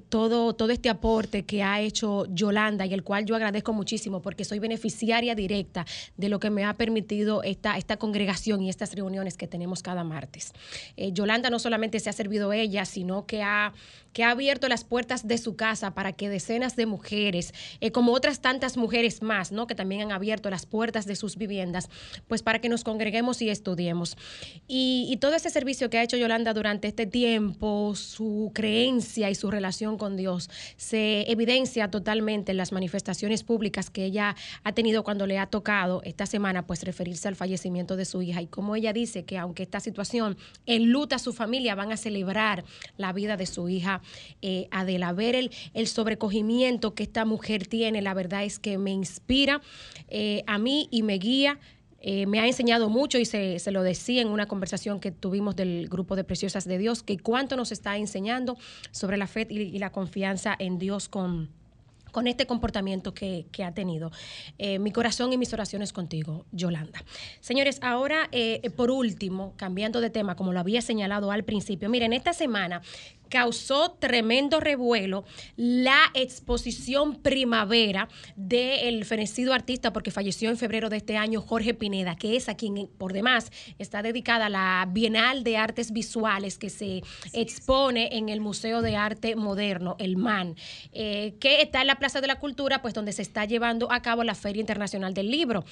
todo, 0.09 0.55
todo 0.55 0.73
este 0.73 0.89
aporte 0.89 1.45
que 1.45 1.63
ha 1.63 1.81
hecho 1.81 2.27
Yolanda 2.35 2.87
y 2.87 2.93
el 2.93 3.05
cual 3.05 3.25
yo 3.25 3.37
agradezco 3.37 3.73
muchísimo 3.73 4.21
porque 4.21 4.45
soy 4.45 4.59
beneficiaria 4.59 5.37
directa 5.37 5.87
de 6.17 6.29
lo 6.29 6.41
que 6.41 6.51
me 6.51 6.65
ha 6.65 6.75
permitido 6.75 7.45
esta, 7.45 7.79
esta 7.79 7.97
congregación 7.97 8.63
y 8.63 8.69
estas 8.69 8.95
reuniones 8.95 9.37
que 9.37 9.47
tenemos 9.47 9.64
cada 9.83 10.05
martes. 10.05 10.53
Eh, 10.97 11.13
Yolanda 11.13 11.51
no 11.51 11.59
solamente 11.59 12.01
se 12.01 12.11
ha 12.11 12.13
servido 12.13 12.53
ella, 12.53 12.85
sino 12.85 13.27
que 13.27 13.43
ha, 13.43 13.73
que 14.15 14.25
ha 14.25 14.31
abierto 14.31 14.69
las 14.69 14.85
puertas 14.85 15.27
de 15.27 15.39
su 15.39 15.57
casa 15.57 15.95
para 15.95 16.13
que 16.13 16.29
decenas 16.29 16.77
de 16.77 16.87
mujeres, 16.87 17.55
eh, 17.81 17.91
como 17.91 18.13
otras 18.13 18.41
tantas 18.41 18.77
mujeres 18.77 19.23
más, 19.23 19.53
¿no? 19.53 19.67
que 19.67 19.75
también 19.75 20.03
han 20.03 20.13
abierto 20.13 20.51
las 20.51 20.67
puertas 20.67 21.07
de 21.07 21.17
sus 21.17 21.37
viviendas, 21.37 21.89
pues 22.29 22.43
para 22.43 22.61
que 22.61 22.69
nos 22.69 22.85
congreguemos 22.85 23.41
y 23.43 23.51
estudiemos. 23.51 24.17
Y, 24.69 25.07
y 25.11 25.17
todo 25.17 25.35
ese 25.35 25.51
servicio 25.51 25.91
que 25.91 25.99
ha 25.99 26.03
hecho 26.03 26.17
Yolanda 26.17 26.53
durante 26.53 26.89
este 26.89 27.07
tiempo, 27.07 27.95
su 27.95 28.53
creencia 28.55 29.31
y 29.31 29.35
su 29.35 29.51
relación 29.51 29.99
con 29.99 30.17
Dios, 30.17 30.51
se 30.77 31.31
evidencia 31.31 31.91
totalmente 31.91 32.53
en 32.53 32.59
las 32.59 32.73
manifestaciones 32.73 33.43
públicas 33.43 33.91
que 33.91 34.05
ella 34.05 34.37
ha 34.63 34.73
tenido 34.73 35.05
cuando 35.05 35.27
le 35.27 35.39
ha 35.39 35.47
tocado 35.47 36.03
esta 36.05 36.27
semana, 36.27 36.67
pues 36.67 36.83
referirse 36.83 37.29
al 37.29 37.37
fallecimiento 37.37 37.97
de 37.97 38.05
su 38.05 38.23
hija 38.23 38.43
y 38.43 38.47
como 38.47 38.77
ella 38.77 38.93
dice 38.93 39.25
que 39.25 39.39
aunque 39.39 39.55
que 39.55 39.63
esta 39.63 39.81
situación 39.81 40.37
enluta 40.67 41.17
a 41.17 41.19
su 41.19 41.33
familia, 41.33 41.75
van 41.75 41.93
a 41.93 41.97
celebrar 41.97 42.65
la 42.97 43.13
vida 43.13 43.37
de 43.37 43.47
su 43.47 43.69
hija 43.69 44.03
eh, 44.43 44.69
Adela. 44.71 45.13
Ver 45.13 45.35
el, 45.35 45.51
el, 45.73 45.87
sobrecogimiento 45.87 46.95
que 46.95 47.03
esta 47.03 47.25
mujer 47.25 47.67
tiene, 47.67 48.03
la 48.03 48.15
verdad 48.15 48.45
es 48.45 48.59
que 48.59 48.79
me 48.79 48.91
inspira 48.91 49.61
eh, 50.09 50.43
a 50.47 50.59
mí 50.59 50.89
y 50.91 51.03
me 51.03 51.15
guía. 51.15 51.59
Eh, 52.07 52.27
me 52.27 52.39
ha 52.39 52.47
enseñado 52.47 52.91
mucho 52.91 53.19
y 53.19 53.25
se, 53.25 53.59
se, 53.59 53.71
lo 53.71 53.83
decía 53.83 54.21
en 54.21 54.29
una 54.29 54.47
conversación 54.47 55.01
que 55.01 55.11
tuvimos 55.11 55.57
del 55.57 55.89
grupo 55.89 56.17
de 56.17 56.25
Preciosas 56.25 56.67
de 56.67 56.77
Dios, 56.77 57.03
que 57.03 57.19
cuánto 57.19 57.57
nos 57.57 57.73
está 57.73 57.97
enseñando 57.97 58.59
sobre 58.91 59.17
la 59.17 59.27
fe 59.27 59.47
y 59.49 59.79
la 59.79 59.91
confianza 59.91 60.55
en 60.59 60.79
Dios 60.79 61.09
con, 61.09 61.49
con 62.13 62.27
este 62.27 62.47
comportamiento 62.47 63.15
que, 63.15 63.47
ha 63.65 63.73
tenido. 63.73 64.13
Mi 64.59 64.93
corazón 64.93 65.33
y 65.33 65.39
mis 65.39 65.55
oraciones 65.55 65.95
contigo, 65.95 66.45
Yolanda. 66.53 67.03
Señores, 67.41 67.79
ahora, 67.81 68.29
por 68.77 68.91
último, 68.91 69.55
cambiando 69.57 70.03
de 70.03 70.11
tema, 70.11 70.37
como 70.37 70.53
lo 70.53 70.61
había 70.61 70.83
señalado 70.83 71.31
al 71.31 71.45
principio, 71.45 71.89
miren, 71.89 72.13
esta 72.13 72.35
semana 72.35 72.83
causó 73.35 73.91
tremendo 73.91 74.61
revuelo 74.61 75.25
la 75.57 75.99
exposición 76.15 77.17
primavera 77.17 78.09
del 78.37 79.05
fenecido 79.05 79.53
artista, 79.53 79.93
porque 79.93 80.13
falleció 80.13 80.51
en 80.51 80.57
febrero 80.57 80.89
de 80.89 80.99
este 80.99 81.17
año, 81.17 81.41
Jorge 81.41 81.75
Pineda, 81.75 82.15
que 82.15 82.37
es 82.37 82.49
a 82.49 82.55
quien 82.55 82.89
por 82.97 83.13
demás 83.13 83.51
está 83.81 84.03
dedicada 84.03 84.49
la 84.49 84.89
Bienal 84.89 85.43
de 85.43 85.57
Artes 85.57 85.91
Visuales 85.91 86.59
que 86.59 86.71
se 86.71 87.03
expone 87.33 88.17
en 88.17 88.29
el 88.29 88.41
Museo 88.41 88.83
de 88.83 88.95
Arte 88.95 89.35
Moderno, 89.35 89.97
el 89.99 90.17
MAN, 90.17 90.55
eh, 90.93 91.35
que 91.41 91.61
está 91.61 91.81
en 91.81 91.89
la 91.89 91.97
Plaza 91.97 92.21
de 92.21 92.29
la 92.29 92.39
Cultura, 92.39 92.83
pues 92.83 92.95
donde 92.95 93.13
se 93.13 93.23
está 93.23 93.47
llevando 93.47 93.91
a 93.91 94.01
cabo 94.01 94.23
la 94.23 94.37
Feria 94.37 94.61
Internacional 94.61 95.13
del 95.13 95.29
Libro 95.29 95.65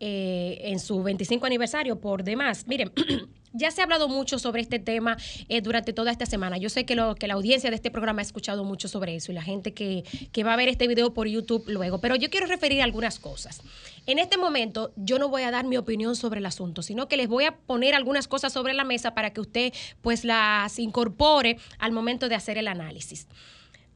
eh, 0.00 0.60
en 0.62 0.80
su 0.80 1.02
25 1.02 1.44
aniversario, 1.44 2.00
por 2.00 2.24
demás. 2.24 2.66
Miren. 2.66 2.90
Ya 3.52 3.70
se 3.70 3.80
ha 3.80 3.84
hablado 3.84 4.08
mucho 4.08 4.38
sobre 4.38 4.62
este 4.62 4.78
tema 4.78 5.16
eh, 5.48 5.60
durante 5.60 5.92
toda 5.92 6.10
esta 6.10 6.26
semana. 6.26 6.56
Yo 6.56 6.68
sé 6.68 6.86
que, 6.86 6.94
lo, 6.94 7.14
que 7.14 7.26
la 7.26 7.34
audiencia 7.34 7.70
de 7.70 7.76
este 7.76 7.90
programa 7.90 8.20
ha 8.20 8.22
escuchado 8.22 8.64
mucho 8.64 8.88
sobre 8.88 9.14
eso 9.14 9.32
y 9.32 9.34
la 9.34 9.42
gente 9.42 9.74
que, 9.74 10.04
que 10.32 10.44
va 10.44 10.54
a 10.54 10.56
ver 10.56 10.68
este 10.68 10.88
video 10.88 11.12
por 11.12 11.28
YouTube 11.28 11.64
luego. 11.68 12.00
Pero 12.00 12.16
yo 12.16 12.30
quiero 12.30 12.46
referir 12.46 12.82
algunas 12.82 13.18
cosas. 13.18 13.60
En 14.06 14.18
este 14.18 14.36
momento 14.36 14.92
yo 14.96 15.18
no 15.18 15.28
voy 15.28 15.42
a 15.42 15.50
dar 15.50 15.66
mi 15.66 15.76
opinión 15.76 16.16
sobre 16.16 16.40
el 16.40 16.46
asunto, 16.46 16.82
sino 16.82 17.08
que 17.08 17.16
les 17.16 17.28
voy 17.28 17.44
a 17.44 17.56
poner 17.56 17.94
algunas 17.94 18.26
cosas 18.26 18.52
sobre 18.52 18.74
la 18.74 18.84
mesa 18.84 19.14
para 19.14 19.32
que 19.32 19.40
usted 19.40 19.72
pues 20.00 20.24
las 20.24 20.78
incorpore 20.78 21.58
al 21.78 21.92
momento 21.92 22.28
de 22.28 22.34
hacer 22.34 22.58
el 22.58 22.68
análisis. 22.68 23.26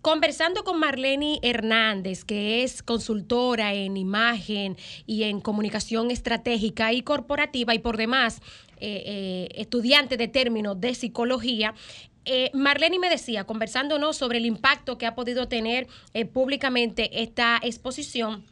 conversando 0.02 0.62
con 0.62 0.78
Marlene 0.78 1.40
Hernández, 1.42 2.24
que 2.24 2.62
es 2.62 2.84
consultora 2.84 3.74
en 3.74 3.96
imagen 3.96 4.76
y 5.04 5.24
en 5.24 5.40
comunicación 5.40 6.12
estratégica 6.12 6.92
y 6.92 7.02
corporativa 7.02 7.74
y 7.74 7.80
por 7.80 7.96
demás 7.96 8.40
eh, 8.80 9.02
eh, 9.06 9.48
estudiante 9.56 10.16
de 10.16 10.28
términos 10.28 10.80
de 10.80 10.94
psicología, 10.94 11.74
eh, 12.28 12.50
Marlene 12.54 12.98
me 12.98 13.08
decía, 13.08 13.44
conversándonos 13.44 14.16
sobre 14.16 14.38
el 14.38 14.46
impacto 14.46 14.98
que 14.98 15.06
ha 15.06 15.14
podido 15.14 15.46
tener 15.46 15.86
eh, 16.12 16.24
públicamente 16.24 17.22
esta 17.22 17.60
exposición, 17.62 18.44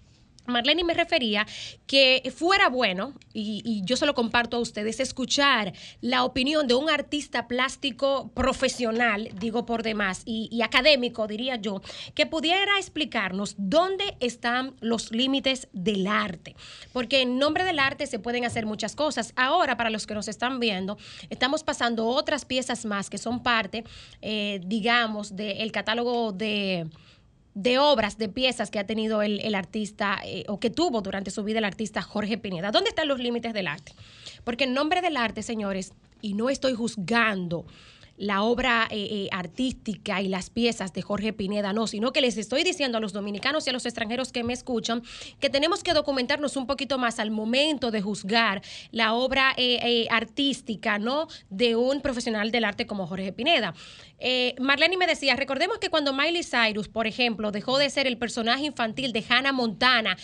Marlene 0.46 0.84
me 0.84 0.94
refería 0.94 1.46
que 1.86 2.32
fuera 2.34 2.68
bueno, 2.68 3.14
y, 3.32 3.82
yo 3.84 3.96
se 3.96 4.06
lo 4.06 4.14
comparto 4.14 4.56
a 4.56 4.60
ustedes, 4.60 5.00
escuchar 5.00 5.72
la 6.00 6.24
opinión 6.24 6.66
de 6.66 6.74
un 6.74 6.90
artista 6.90 7.48
plástico 7.48 8.30
profesional, 8.34 9.30
digo 9.38 9.66
por 9.66 9.82
demás, 9.82 10.22
y, 10.24 10.62
académico, 10.62 11.26
diría 11.26 11.56
yo, 11.56 11.80
que 12.14 12.26
pudiera 12.26 12.78
explicarnos 12.78 13.54
dónde 13.58 14.16
están 14.20 14.74
los 14.80 15.12
límites 15.12 15.68
del 15.72 16.06
arte. 16.06 16.56
Porque 16.92 17.22
en 17.22 17.38
nombre 17.38 17.64
del 17.64 17.78
arte 17.78 18.06
se 18.06 18.18
pueden 18.18 18.44
hacer 18.44 18.66
muchas 18.66 18.94
cosas. 18.94 19.32
Ahora, 19.36 19.76
para 19.76 19.90
los 19.90 20.06
que 20.06 20.14
nos 20.14 20.28
están 20.28 20.60
viendo, 20.60 20.98
estamos 21.30 21.64
pasando 21.64 22.06
otras 22.06 22.44
piezas 22.44 22.84
más 22.84 23.10
que 23.10 23.18
son 23.18 23.42
parte, 23.42 23.84
eh, 24.22 24.60
digamos, 24.64 25.36
del 25.36 25.72
catálogo 25.72 26.32
de 26.32 26.86
de 27.54 27.78
obras, 27.78 28.18
de 28.18 28.28
piezas 28.28 28.70
que 28.70 28.78
ha 28.78 28.86
tenido 28.86 29.22
el, 29.22 29.54
artista 29.54 30.20
eh, 30.24 30.44
o 30.48 30.58
que 30.58 30.70
tuvo 30.70 31.00
durante 31.02 31.30
su 31.30 31.44
vida 31.44 31.58
el 31.58 31.64
artista 31.64 32.02
Jorge 32.02 32.36
Pineda. 32.36 32.72
¿Dónde 32.72 32.90
están 32.90 33.08
los 33.08 33.20
límites 33.20 33.54
del 33.54 33.68
arte? 33.68 33.92
Porque 34.42 34.64
en 34.64 34.74
nombre 34.74 35.00
del 35.00 35.16
arte, 35.16 35.42
señores, 35.42 35.92
y 36.20 36.34
no 36.34 36.50
estoy 36.50 36.74
juzgando 36.74 37.64
la 38.16 38.42
obra 38.42 38.86
eh, 38.90 39.08
eh, 39.10 39.28
artística 39.32 40.22
y 40.22 40.28
las 40.28 40.50
piezas 40.50 40.92
de 40.92 41.02
Jorge 41.02 41.32
Pineda, 41.32 41.72
no, 41.72 41.86
sino 41.86 42.12
que 42.12 42.20
les 42.20 42.36
estoy 42.36 42.62
diciendo 42.62 42.98
a 42.98 43.00
los 43.00 43.12
dominicanos 43.12 43.66
y 43.66 43.70
a 43.70 43.72
los 43.72 43.86
extranjeros 43.86 44.32
que 44.32 44.44
me 44.44 44.52
escuchan 44.52 45.02
que 45.40 45.50
tenemos 45.50 45.82
que 45.82 45.92
documentarnos 45.92 46.56
un 46.56 46.66
poquito 46.66 46.98
más 46.98 47.18
al 47.18 47.30
momento 47.30 47.90
de 47.90 48.02
juzgar 48.02 48.62
la 48.92 49.14
obra 49.14 49.54
eh, 49.56 50.06
artística, 50.10 50.98
¿no? 50.98 51.28
De 51.50 51.76
un 51.76 52.00
profesional 52.00 52.50
del 52.50 52.64
arte 52.64 52.86
como 52.86 53.06
Jorge 53.06 53.32
Pineda. 53.32 53.74
Marlene 54.58 54.96
me 54.96 55.06
decía, 55.06 55.36
recordemos 55.36 55.78
que 55.78 55.90
cuando 55.90 56.14
Miley 56.14 56.44
Cyrus, 56.44 56.88
por 56.88 57.06
ejemplo, 57.06 57.50
dejó 57.50 57.76
de 57.76 57.90
ser 57.90 58.06
el 58.06 58.16
personaje 58.16 58.64
infantil 58.64 59.12
de 59.12 59.22
Hannah 59.28 59.52
Montana 59.52 60.16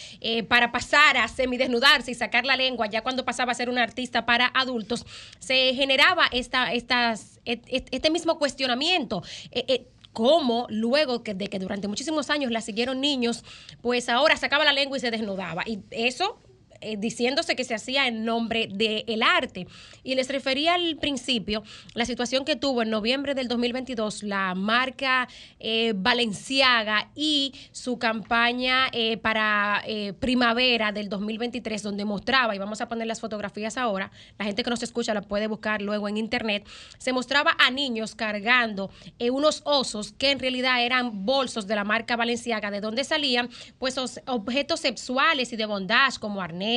para 0.49 0.73
pasar 0.73 1.19
a 1.19 1.29
semidesnudarse 1.29 2.11
y 2.11 2.15
sacar 2.15 2.47
la 2.47 2.57
lengua, 2.57 2.87
ya 2.87 3.03
cuando 3.03 3.27
pasaba 3.27 3.53
a 3.53 3.55
ser 3.55 3.69
una 3.69 3.83
artista 3.83 4.25
para 4.25 4.51
adultos, 4.55 5.05
se 5.39 5.75
generaba 5.75 6.29
esta, 6.33 6.73
estas 6.73 7.41
este 7.91 8.11
mismo 8.11 8.39
cuestionamiento. 8.39 9.23
Eh, 9.51 9.65
eh, 9.69 9.87
cómo 10.13 10.67
luego 10.71 11.21
de 11.21 11.47
que 11.47 11.59
durante 11.59 11.87
muchísimos 11.87 12.31
años 12.31 12.51
la 12.51 12.61
siguieron 12.61 13.01
niños, 13.01 13.45
pues 13.81 14.09
ahora 14.09 14.37
sacaba 14.37 14.65
la 14.65 14.73
lengua 14.73 14.97
y 14.97 15.01
se 15.01 15.11
desnudaba. 15.11 15.63
Y 15.67 15.81
eso 15.91 16.39
eh, 16.83 16.97
diciéndose 16.97 17.57
que 17.57 17.65
se 17.65 17.75
hacía 17.75 18.07
en 18.07 18.25
nombre 18.25 18.67
del 18.73 19.23
arte. 19.23 19.67
Y 20.03 20.15
les 20.15 20.29
refería 20.29 20.75
al 20.75 20.97
principio 20.97 21.63
la 21.93 22.07
situación 22.07 22.47
que 22.47 22.57
tuvo 22.57 22.81
en 22.81 22.89
noviembre 22.89 23.35
del 23.35 23.49
2022 23.49 24.23
la 24.23 24.55
marca 24.55 25.29
eh, 25.59 25.93
Valenciaga 25.95 27.11
y 27.15 27.53
su 27.73 27.99
campaña 27.99 28.89
eh, 28.93 29.19
para 29.19 29.83
primavera 30.21 30.93
del 30.93 31.09
2023, 31.09 31.83
donde 31.83 32.05
mostraba, 32.05 32.55
y 32.55 32.59
vamos 32.59 32.81
a 32.81 32.89
poner 32.89 33.07
las 33.07 33.21
fotografías 33.21 33.77
ahora, 33.77 34.11
la 34.39 34.45
gente 34.45 34.63
que 34.63 34.71
nos 34.71 34.83
escucha 34.83 35.13
la 35.13 35.23
puede 35.23 35.47
buscar 35.47 35.83
luego 35.83 36.09
en 36.09 36.17
internet, 36.17 36.67
se 36.99 37.13
mostraba 37.13 37.57
a 37.59 37.71
niños 37.71 38.15
cargando 38.15 38.91
unos 39.31 39.63
osos 39.65 40.13
que 40.13 40.31
en 40.31 40.39
realidad 40.39 40.83
eran 40.85 41.25
bolsos 41.27 41.67
de 41.67 41.75
la 41.75 41.85
marca 41.85 42.17
Valenciaga, 42.17 42.71
de 42.71 42.81
donde 42.81 43.05
salían 43.05 43.51
pues 43.79 43.97
objetos 44.27 44.81
sexuales 44.81 45.53
y 45.53 45.57
de 45.57 45.67
bondage 45.67 46.19
como 46.19 46.41
arnés 46.41 46.70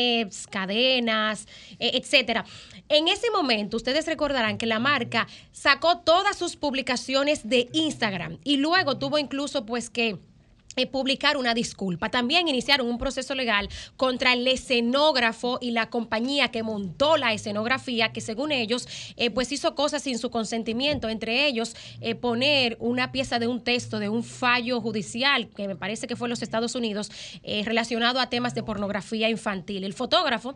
cadenas, 0.49 1.48
eh, 1.80 1.91
etcétera. 1.95 2.45
En 2.90 3.07
ese 3.07 3.32
momento, 3.32 3.78
ustedes 3.78 4.06
recordarán 4.06 4.57
que 4.57 4.65
la 4.65 4.80
marca 4.80 5.28
sacó 5.52 5.99
todas 5.99 6.38
sus 6.38 6.56
publicaciones 6.56 7.48
de 7.48 7.70
Instagram 7.74 8.38
y 8.44 8.57
luego 8.57 8.98
tuvo 8.98 9.18
incluso 9.18 9.65
pues 9.65 9.90
que 9.90 10.18
publicar 10.91 11.38
una 11.38 11.54
disculpa. 11.54 12.10
También 12.10 12.48
iniciaron 12.48 12.88
un 12.88 12.98
proceso 12.98 13.36
legal 13.36 13.70
contra 13.98 14.34
el 14.34 14.48
escenógrafo 14.48 15.60
y 15.62 15.72
la 15.72 15.90
compañía 15.90 16.50
que 16.50 16.64
montó 16.64 17.18
la 17.18 17.34
escenografía, 17.34 18.12
que 18.12 18.22
según 18.22 18.52
ellos, 18.52 18.88
eh, 19.18 19.30
pues 19.30 19.52
hizo 19.52 19.76
cosas 19.76 20.04
sin 20.04 20.18
su 20.18 20.30
consentimiento, 20.30 21.10
entre 21.10 21.45
ellos 21.48 21.76
eh, 22.02 22.16
poner 22.16 22.78
una 22.80 23.12
pieza 23.12 23.40
de 23.40 23.48
un 23.48 23.64
texto 23.64 24.00
de 24.00 24.10
un 24.10 24.24
fallo 24.24 24.82
judicial, 24.82 25.50
que 25.50 25.68
me 25.68 25.76
parece 25.76 26.08
que 26.08 26.16
fue 26.16 26.28
en 26.28 26.32
los 26.32 26.41
Estados 26.41 26.76
Unidos, 26.76 27.12
relacionado 27.44 28.20
a 28.20 28.30
temas 28.30 28.56
de 28.56 28.64
pornografía 28.64 29.30
infantil. 29.30 29.84
El 29.84 29.94
fotógrafo 29.94 30.56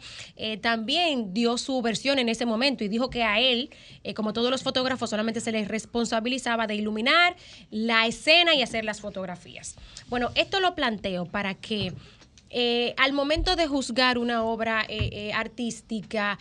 también 0.61 1.33
dio 1.33 1.57
su 1.57 1.81
versión 1.81 2.19
en 2.19 2.29
ese 2.29 2.45
momento 2.45 2.83
y 2.83 2.87
dijo 2.87 3.09
que 3.09 3.23
a 3.23 3.39
él, 3.39 3.69
como 4.15 4.33
todos 4.33 4.51
los 4.51 4.63
fotógrafos, 4.63 5.09
solamente 5.09 5.41
se 5.41 5.51
les 5.51 5.67
responsabilizaba 5.67 6.67
de 6.67 6.75
iluminar 6.75 7.35
la 7.69 8.07
escena 8.07 8.55
y 8.55 8.61
hacer 8.61 8.85
las 8.85 9.01
fotografías. 9.01 9.75
Bueno, 10.09 10.31
esto 10.35 10.59
lo 10.59 10.73
planteo 10.73 11.25
para 11.25 11.53
que 11.55 11.93
eh, 12.49 12.93
al 12.97 13.11
momento 13.11 13.57
de 13.57 13.67
juzgar 13.67 14.17
una 14.17 14.43
obra 14.43 14.85
eh, 14.87 15.09
eh, 15.11 15.33
artística, 15.33 16.39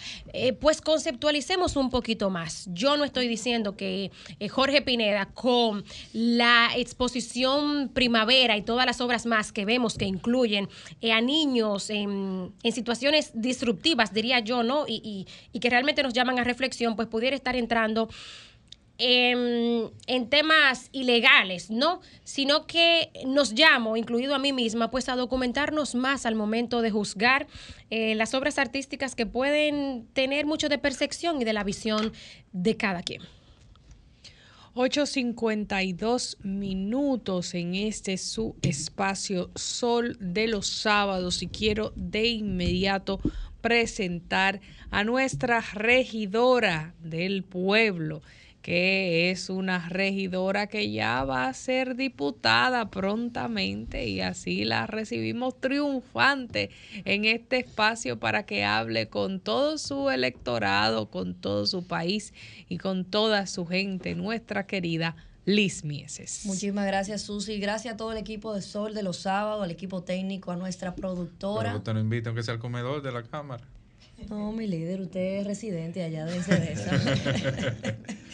pues 0.61 0.81
conceptualicemos 0.81 1.75
un 1.75 1.91
poquito 1.91 2.31
más. 2.31 2.69
Yo 2.73 2.97
no 2.97 3.05
estoy 3.05 3.27
diciendo 3.27 3.77
que 3.77 4.13
Jorge 4.51 4.83
Pineda 4.83 5.27
con 5.27 5.85
la 6.13 6.71
exposición 6.77 7.91
primavera 7.93 8.57
y 8.57 8.63
todas 8.63 8.87
las 8.87 9.01
obras 9.01 9.27
más 9.27 9.51
que 9.51 9.65
vemos 9.65 9.99
que 9.99 10.05
incluyen 10.05 10.69
a 11.13 11.21
niños 11.21 11.91
en, 11.91 12.53
situaciones 12.71 13.33
disruptivas, 13.35 14.13
diría 14.13 14.41
yo, 14.41 14.63
¿no? 14.63 14.85
y 14.87 15.27
que 15.61 15.71
realmente 15.71 16.03
nos 16.03 16.13
llaman 16.13 16.39
a 16.39 16.45
reflexión, 16.45 16.95
pues 16.95 17.09
pudiera 17.09 17.35
estar 17.35 17.57
entrando 17.57 18.09
en, 18.99 19.91
temas 20.31 20.89
ilegales, 20.93 21.71
¿no? 21.71 22.01
Sino 22.25 22.67
que 22.67 23.11
nos 23.27 23.53
llamo, 23.53 23.97
incluido 23.97 24.35
a 24.35 24.39
mí 24.39 24.53
misma, 24.53 24.91
pues 24.91 25.09
a 25.09 25.17
documentarnos 25.17 25.95
más 25.95 26.27
al 26.27 26.35
momento 26.35 26.83
de 26.83 26.91
juzgar 26.91 27.47
eh, 27.91 28.15
las 28.15 28.35
obras 28.35 28.59
artísticas 28.59 29.15
que 29.15 29.27
pueden 29.27 30.07
tener 30.13 30.47
mucho 30.47 30.69
de 30.69 30.79
percepción 30.79 31.41
y 31.41 31.45
de 31.45 31.53
la 31.53 31.65
visión 31.65 32.13
de 32.53 32.77
cada 32.77 33.03
quien. 33.03 33.23
8.52 34.75 36.37
minutos 36.43 37.55
en 37.55 37.75
este 37.75 38.19
su 38.19 38.57
espacio 38.61 39.51
Sol 39.55 40.19
de 40.21 40.49
los 40.49 40.67
sábados 40.67 41.43
y 41.43 41.49
quiero 41.49 41.95
de 41.97 42.27
inmediato 42.27 43.19
presentar 43.63 44.61
a 44.91 45.03
nuestra 45.03 45.63
regidora 45.73 46.95
del 47.01 47.43
pueblo 47.43 48.21
que 48.67 49.31
es 49.31 49.49
una 49.49 49.89
regidora 49.89 50.67
que 50.67 50.91
ya 50.91 51.23
va 51.23 51.47
a 51.47 51.55
ser 51.55 51.95
diputada 51.95 52.91
prontamente 52.91 54.09
y 54.09 54.21
así 54.21 54.65
la 54.65 54.89
recibimos 54.89 55.61
triunfante 55.61 56.71
en 57.05 57.27
este 57.27 57.59
espacio 57.59 58.19
para 58.19 58.45
que 58.45 58.65
hable 58.65 59.09
con 59.09 59.39
todo 59.39 59.79
su 59.79 60.11
electorado, 60.11 61.11
con 61.11 61.35
todo 61.35 61.65
su 61.67 61.87
país 61.87 62.35
y 62.69 62.79
con 62.79 63.05
toda 63.05 63.47
su 63.47 63.67
gente, 63.67 64.17
nuestra 64.17 64.67
querida 64.67 65.15
Liz 65.45 65.85
Mieses. 65.85 66.43
Muchísimas 66.45 66.87
gracias, 66.87 67.23
Susi. 67.23 67.61
Gracias 67.61 67.95
a 67.95 67.97
todo 67.97 68.11
el 68.11 68.19
equipo 68.19 68.53
de 68.53 68.63
Sol 68.63 68.95
de 68.95 69.05
los 69.05 69.19
sábados, 69.19 69.63
al 69.63 69.71
equipo 69.71 70.03
técnico, 70.03 70.51
a 70.51 70.57
nuestra 70.57 70.97
productora. 70.97 71.69
Pero 71.69 71.79
usted 71.79 71.95
no 71.95 72.01
invita 72.01 72.31
aunque 72.31 72.43
sea 72.43 72.55
al 72.55 72.59
comedor 72.59 73.01
de 73.01 73.13
la 73.13 73.23
Cámara. 73.23 73.63
No, 74.29 74.51
mi 74.51 74.67
líder, 74.67 75.03
usted 75.03 75.41
es 75.41 75.47
residente 75.47 76.03
allá 76.03 76.25
de 76.25 76.39
esa. 76.39 76.57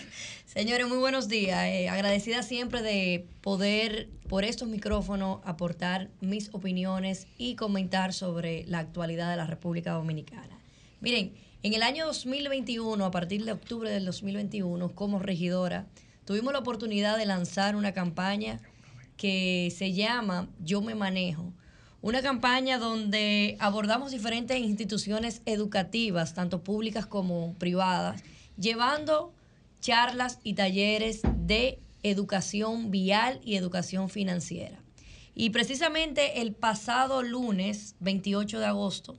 Señores, 0.52 0.86
muy 0.86 0.98
buenos 0.98 1.28
días. 1.28 1.64
Eh, 1.64 1.88
agradecida 1.88 2.42
siempre 2.42 2.82
de 2.82 3.26
poder 3.40 4.10
por 4.28 4.44
estos 4.44 4.68
micrófonos 4.68 5.40
aportar 5.44 6.10
mis 6.20 6.50
opiniones 6.52 7.26
y 7.38 7.54
comentar 7.54 8.12
sobre 8.12 8.66
la 8.66 8.80
actualidad 8.80 9.30
de 9.30 9.38
la 9.38 9.46
República 9.46 9.92
Dominicana. 9.92 10.60
Miren, 11.00 11.32
en 11.62 11.72
el 11.72 11.82
año 11.82 12.04
2021, 12.04 13.02
a 13.02 13.10
partir 13.10 13.46
de 13.46 13.52
octubre 13.52 13.88
del 13.88 14.04
2021, 14.04 14.94
como 14.94 15.20
regidora, 15.20 15.86
tuvimos 16.26 16.52
la 16.52 16.58
oportunidad 16.58 17.16
de 17.16 17.24
lanzar 17.24 17.74
una 17.74 17.92
campaña 17.92 18.60
que 19.16 19.72
se 19.74 19.94
llama 19.94 20.50
Yo 20.62 20.82
me 20.82 20.94
manejo. 20.94 21.50
Una 22.02 22.20
campaña 22.20 22.76
donde 22.76 23.56
abordamos 23.58 24.10
diferentes 24.10 24.58
instituciones 24.58 25.40
educativas, 25.46 26.34
tanto 26.34 26.62
públicas 26.62 27.06
como 27.06 27.54
privadas, 27.54 28.22
llevando 28.58 29.32
charlas 29.82 30.38
y 30.42 30.54
talleres 30.54 31.20
de 31.36 31.80
educación 32.02 32.90
vial 32.90 33.40
y 33.44 33.56
educación 33.56 34.08
financiera. 34.08 34.78
Y 35.34 35.50
precisamente 35.50 36.40
el 36.40 36.54
pasado 36.54 37.22
lunes 37.22 37.96
28 38.00 38.60
de 38.60 38.66
agosto, 38.66 39.18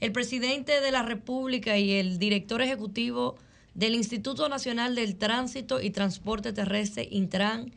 el 0.00 0.10
presidente 0.12 0.80
de 0.80 0.90
la 0.90 1.02
República 1.02 1.78
y 1.78 1.92
el 1.92 2.18
director 2.18 2.62
ejecutivo 2.62 3.36
del 3.74 3.94
Instituto 3.94 4.48
Nacional 4.48 4.94
del 4.94 5.16
Tránsito 5.16 5.80
y 5.80 5.90
Transporte 5.90 6.52
Terrestre, 6.52 7.06
Intran, 7.10 7.72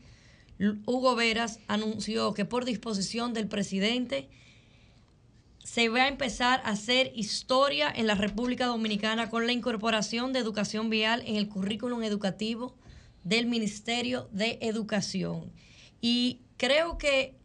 Hugo 0.86 1.14
Veras 1.14 1.60
anunció 1.66 2.34
que 2.34 2.44
por 2.44 2.64
disposición 2.64 3.34
del 3.34 3.48
presidente 3.48 4.28
se 5.62 5.88
va 5.88 6.04
a 6.04 6.08
empezar 6.08 6.60
a 6.64 6.70
hacer 6.70 7.12
historia 7.14 7.92
en 7.94 8.06
la 8.06 8.14
República 8.14 8.66
Dominicana 8.66 9.30
con 9.30 9.46
la 9.46 9.52
incorporación 9.52 10.32
de 10.32 10.40
educación 10.40 10.90
vial 10.90 11.22
en 11.26 11.36
el 11.36 11.48
currículum 11.48 12.02
educativo 12.02 12.74
del 13.24 13.46
Ministerio 13.46 14.28
de 14.32 14.58
Educación. 14.60 15.52
Y 16.00 16.40
creo 16.56 16.98
que 16.98 17.36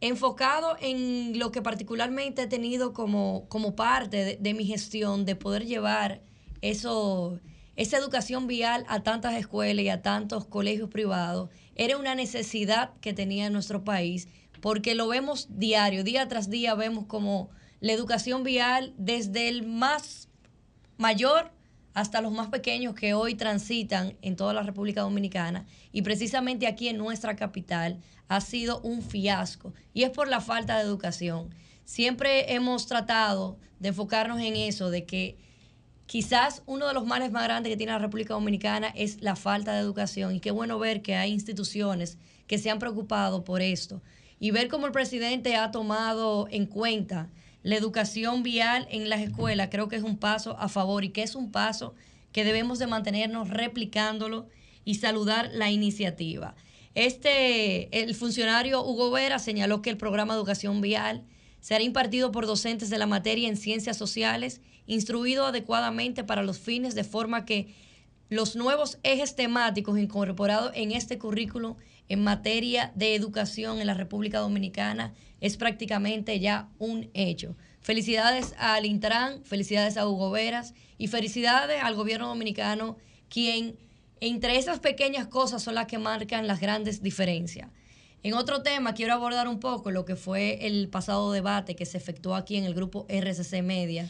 enfocado 0.00 0.76
en 0.80 1.38
lo 1.38 1.52
que 1.52 1.60
particularmente 1.60 2.42
he 2.42 2.46
tenido 2.46 2.94
como, 2.94 3.46
como 3.48 3.76
parte 3.76 4.38
de, 4.40 4.54
mi 4.54 4.64
gestión, 4.64 5.26
de 5.26 5.36
poder 5.36 5.66
llevar 5.66 6.22
eso, 6.62 7.38
esa 7.76 7.98
educación 7.98 8.46
vial 8.46 8.86
a 8.88 9.02
tantas 9.02 9.34
escuelas 9.34 9.84
y 9.84 9.90
a 9.90 10.00
tantos 10.00 10.46
colegios 10.46 10.88
privados, 10.88 11.50
era 11.74 11.98
una 11.98 12.14
necesidad 12.14 12.92
que 13.02 13.12
tenía 13.12 13.50
nuestro 13.50 13.84
país, 13.84 14.28
porque 14.60 14.94
lo 14.94 15.08
vemos 15.08 15.48
diario, 15.50 16.04
día 16.04 16.28
tras 16.28 16.50
día 16.50 16.74
vemos 16.74 17.06
como 17.06 17.50
la 17.80 17.92
educación 17.92 18.44
vial 18.44 18.92
desde 18.98 19.48
el 19.48 19.66
más 19.66 20.28
mayor 20.98 21.50
hasta 21.94 22.20
los 22.20 22.32
más 22.32 22.48
pequeños 22.48 22.94
que 22.94 23.14
hoy 23.14 23.34
transitan 23.34 24.16
en 24.22 24.36
toda 24.36 24.52
la 24.52 24.62
República 24.62 25.00
Dominicana 25.00 25.66
y 25.92 26.02
precisamente 26.02 26.66
aquí 26.66 26.88
en 26.88 26.98
nuestra 26.98 27.36
capital 27.36 27.98
ha 28.28 28.40
sido 28.40 28.80
un 28.82 29.02
fiasco 29.02 29.74
y 29.92 30.04
es 30.04 30.10
por 30.10 30.28
la 30.28 30.40
falta 30.40 30.76
de 30.76 30.84
educación. 30.84 31.54
Siempre 31.84 32.54
hemos 32.54 32.86
tratado 32.86 33.58
de 33.80 33.88
enfocarnos 33.88 34.40
en 34.40 34.54
eso, 34.54 34.90
de 34.90 35.04
que 35.04 35.36
quizás 36.06 36.62
uno 36.66 36.86
de 36.86 36.94
los 36.94 37.06
males 37.06 37.32
más 37.32 37.44
grandes 37.44 37.70
que 37.70 37.76
tiene 37.76 37.92
la 37.92 37.98
República 37.98 38.34
Dominicana 38.34 38.88
es 38.94 39.20
la 39.22 39.34
falta 39.34 39.72
de 39.72 39.80
educación 39.80 40.36
y 40.36 40.40
qué 40.40 40.52
bueno 40.52 40.78
ver 40.78 41.02
que 41.02 41.16
hay 41.16 41.32
instituciones 41.32 42.18
que 42.46 42.58
se 42.58 42.70
han 42.70 42.78
preocupado 42.78 43.42
por 43.42 43.62
esto 43.62 44.00
y 44.40 44.50
ver 44.50 44.66
cómo 44.68 44.86
el 44.86 44.92
presidente 44.92 45.54
ha 45.54 45.70
tomado 45.70 46.48
en 46.50 46.66
cuenta 46.66 47.28
la 47.62 47.76
educación 47.76 48.42
vial 48.42 48.88
en 48.90 49.08
las 49.10 49.20
escuelas 49.20 49.68
creo 49.70 49.88
que 49.88 49.96
es 49.96 50.02
un 50.02 50.16
paso 50.16 50.56
a 50.58 50.68
favor 50.68 51.04
y 51.04 51.10
que 51.10 51.22
es 51.22 51.34
un 51.34 51.52
paso 51.52 51.94
que 52.32 52.42
debemos 52.42 52.78
de 52.78 52.86
mantenernos 52.86 53.50
replicándolo 53.50 54.48
y 54.84 54.94
saludar 54.94 55.50
la 55.52 55.70
iniciativa. 55.70 56.54
Este, 56.94 58.02
el 58.02 58.14
funcionario 58.14 58.82
Hugo 58.82 59.10
Vera 59.10 59.38
señaló 59.38 59.82
que 59.82 59.90
el 59.90 59.96
programa 59.96 60.34
educación 60.34 60.80
vial 60.80 61.22
será 61.60 61.84
impartido 61.84 62.32
por 62.32 62.46
docentes 62.46 62.88
de 62.88 62.98
la 62.98 63.06
materia 63.06 63.48
en 63.48 63.56
ciencias 63.56 63.96
sociales, 63.96 64.60
instruido 64.86 65.46
adecuadamente 65.46 66.24
para 66.24 66.42
los 66.42 66.58
fines 66.58 66.94
de 66.94 67.04
forma 67.04 67.44
que 67.44 67.74
los 68.30 68.56
nuevos 68.56 68.98
ejes 69.02 69.34
temáticos 69.34 69.98
incorporados 69.98 70.72
en 70.74 70.92
este 70.92 71.18
currículo 71.18 71.76
en 72.10 72.24
materia 72.24 72.92
de 72.96 73.14
educación 73.14 73.80
en 73.80 73.86
la 73.86 73.94
República 73.94 74.40
Dominicana 74.40 75.14
es 75.40 75.56
prácticamente 75.56 76.40
ya 76.40 76.68
un 76.80 77.08
hecho. 77.14 77.56
Felicidades 77.80 78.52
al 78.58 78.84
Intran, 78.84 79.44
felicidades 79.44 79.96
a 79.96 80.08
Hugo 80.08 80.32
Veras 80.32 80.74
y 80.98 81.06
felicidades 81.06 81.80
al 81.80 81.94
gobierno 81.94 82.26
dominicano, 82.26 82.96
quien 83.28 83.78
entre 84.20 84.58
esas 84.58 84.80
pequeñas 84.80 85.28
cosas 85.28 85.62
son 85.62 85.76
las 85.76 85.86
que 85.86 85.98
marcan 85.98 86.48
las 86.48 86.60
grandes 86.60 87.00
diferencias. 87.00 87.70
En 88.24 88.34
otro 88.34 88.62
tema, 88.62 88.92
quiero 88.92 89.14
abordar 89.14 89.46
un 89.46 89.60
poco 89.60 89.92
lo 89.92 90.04
que 90.04 90.16
fue 90.16 90.66
el 90.66 90.88
pasado 90.88 91.30
debate 91.30 91.76
que 91.76 91.86
se 91.86 91.96
efectuó 91.96 92.34
aquí 92.34 92.56
en 92.56 92.64
el 92.64 92.74
grupo 92.74 93.06
RCC 93.08 93.62
Media, 93.62 94.08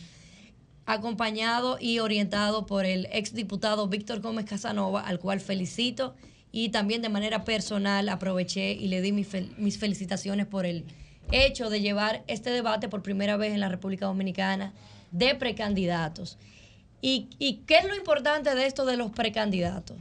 acompañado 0.86 1.76
y 1.78 1.98
orientado 1.98 2.64
por 2.64 2.86
el 2.86 3.06
exdiputado 3.12 3.88
Víctor 3.88 4.20
Gómez 4.20 4.46
Casanova, 4.46 5.02
al 5.02 5.18
cual 5.18 5.38
felicito 5.38 6.14
y 6.52 6.70
también 6.70 7.02
de 7.02 7.08
manera 7.08 7.44
personal 7.44 8.08
aproveché 8.08 8.72
y 8.72 8.88
le 8.88 9.00
di 9.00 9.12
mis 9.12 9.78
felicitaciones 9.78 10.46
por 10.46 10.66
el 10.66 10.84
hecho 11.32 11.70
de 11.70 11.80
llevar 11.80 12.24
este 12.26 12.50
debate 12.50 12.88
por 12.88 13.02
primera 13.02 13.36
vez 13.36 13.52
en 13.52 13.60
la 13.60 13.68
República 13.68 14.06
Dominicana 14.06 14.72
de 15.12 15.34
precandidatos. 15.34 16.38
¿Y, 17.00 17.28
¿Y 17.38 17.62
qué 17.66 17.78
es 17.78 17.84
lo 17.84 17.94
importante 17.94 18.54
de 18.54 18.66
esto 18.66 18.84
de 18.84 18.96
los 18.96 19.10
precandidatos? 19.10 19.96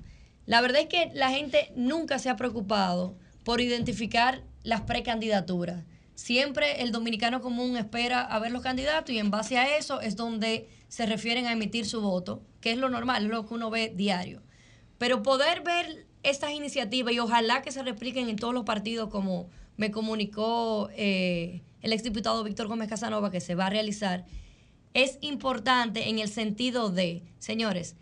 La 0.46 0.62
verdad 0.62 0.82
es 0.82 0.88
que 0.88 1.12
la 1.14 1.30
gente 1.30 1.72
nunca 1.76 2.20
se 2.20 2.30
ha 2.30 2.36
preocupado 2.36 3.16
por 3.44 3.62
identificar 3.62 4.42
las 4.64 4.82
precandidaturas. 4.82 5.84
Siempre 6.16 6.82
el 6.82 6.92
dominicano 6.92 7.40
común 7.40 7.78
espera 7.78 8.22
a 8.22 8.40
ver 8.40 8.52
los 8.52 8.64
candidatos 8.64 9.16
y 9.16 9.20
en 9.20 9.32
base 9.32 9.58
a 9.58 9.78
eso 9.78 10.02
es 10.02 10.16
donde 10.16 10.68
se 10.90 11.06
refieren 11.06 11.46
a 11.46 11.54
emitir 11.54 11.86
su 11.86 12.02
voto, 12.02 12.42
que 12.60 12.72
es 12.72 12.78
lo 12.78 12.90
normal, 12.90 13.24
es 13.24 13.30
lo 13.30 13.46
que 13.46 13.54
uno 13.54 13.70
ve 13.70 13.94
diario. 13.96 14.42
Pero 14.98 15.24
poder 15.24 15.62
ver 15.62 16.09
estas 16.24 16.52
iniciativas 16.52 17.14
y 17.14 17.20
ojalá 17.20 17.62
que 17.62 17.72
se 17.72 17.84
repliquen 17.84 18.30
en 18.30 18.36
todos 18.36 18.54
los 18.54 18.66
partidos 18.66 19.10
como 19.10 19.50
me 19.78 19.92
comunicó 19.92 20.90
eh, 20.94 21.62
el 21.82 21.94
exdiputado 21.94 22.44
Víctor 22.44 22.68
Gómez 22.68 22.90
Casanova 22.90 23.32
que 23.32 23.40
se 23.40 23.56
va 23.56 23.68
a 23.68 23.70
realizar, 23.70 24.26
es 24.94 25.18
importante 25.22 26.10
en 26.10 26.20
el 26.20 26.30
sentido 26.30 26.90
de, 26.90 27.24
señores, 27.40 27.96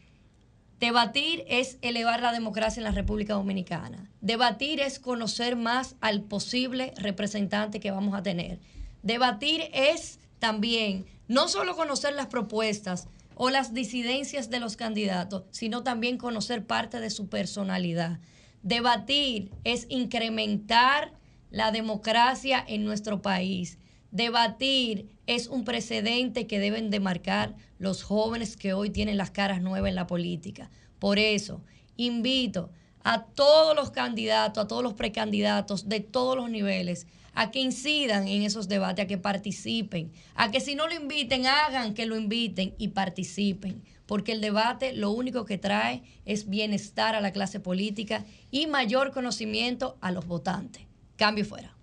debatir 0.80 1.44
es 1.48 1.78
elevar 1.82 2.22
la 2.22 2.32
democracia 2.32 2.80
en 2.80 2.86
la 2.86 2.92
República 2.92 3.34
Dominicana. 3.34 4.10
Debatir 4.22 4.80
es 4.80 5.00
conocer 5.00 5.56
más 5.56 5.96
al 6.02 6.24
posible 6.24 6.94
representante 6.98 7.80
que 7.80 7.92
vamos 7.92 8.16
a 8.16 8.24
tener. 8.24 8.60
Debatir 9.04 9.70
es 9.74 10.20
también 10.40 11.06
no 11.28 11.48
solo 11.48 11.76
conocer 11.76 12.14
las 12.14 12.28
propuestas 12.28 13.08
o 13.40 13.52
las 13.52 13.74
disidencias 13.74 14.50
de 14.50 14.60
los 14.60 14.76
candidatos, 14.76 15.44
sino 15.52 15.84
también 15.84 16.18
conocer 16.18 16.66
parte 16.66 17.00
de 17.00 17.12
su 17.12 17.30
personalidad. 17.30 18.20
Debatir 18.64 19.52
es 19.64 19.86
incrementar 19.90 21.14
la 21.52 21.72
democracia 21.72 22.64
en 22.68 22.84
nuestro 22.84 23.22
país. 23.22 23.78
Debatir 24.12 25.08
es 25.28 25.48
un 25.48 25.66
precedente 25.66 26.48
que 26.48 26.60
deben 26.60 26.90
de 26.90 27.00
marcar 27.00 27.56
los 27.78 28.02
jóvenes 28.02 28.58
que 28.58 28.74
hoy 28.74 28.90
tienen 28.90 29.18
las 29.18 29.30
caras 29.30 29.62
nuevas 29.62 29.90
en 29.90 29.96
la 29.96 30.08
política. 30.08 30.72
Por 30.98 31.20
eso, 31.20 31.62
invito 31.96 32.72
a 33.04 33.24
todos 33.24 33.76
los 33.76 33.92
candidatos, 33.92 34.64
a 34.64 34.68
todos 34.68 34.82
los 34.82 34.96
precandidatos 34.96 35.88
de 35.88 36.00
todos 36.00 36.36
los 36.36 36.50
niveles, 36.50 37.06
a 37.38 37.52
que 37.52 37.60
incidan 37.60 38.28
en 38.28 38.42
esos 38.42 38.68
debates, 38.68 39.06
a 39.06 39.08
que 39.08 39.20
participen, 39.20 40.12
a 40.34 40.50
que 40.50 40.60
si 40.60 40.74
no 40.74 40.88
lo 40.88 40.96
inviten, 40.96 41.46
hagan 41.46 41.94
que 41.94 42.08
lo 42.08 42.18
inviten 42.18 42.74
y 42.80 42.88
participen, 42.88 43.84
porque 44.08 44.32
el 44.32 44.42
debate 44.42 44.94
lo 44.94 45.12
único 45.12 45.46
que 45.46 45.60
trae 45.60 46.02
es 46.26 46.50
bienestar 46.50 47.14
a 47.14 47.22
la 47.22 47.32
clase 47.32 47.60
política 47.60 48.26
y 48.50 48.66
mayor 48.66 49.12
conocimiento 49.12 50.00
a 50.02 50.12
los 50.12 50.26
votantes. 50.26 50.82
Cambio 51.16 51.46
fuera. 51.46 51.76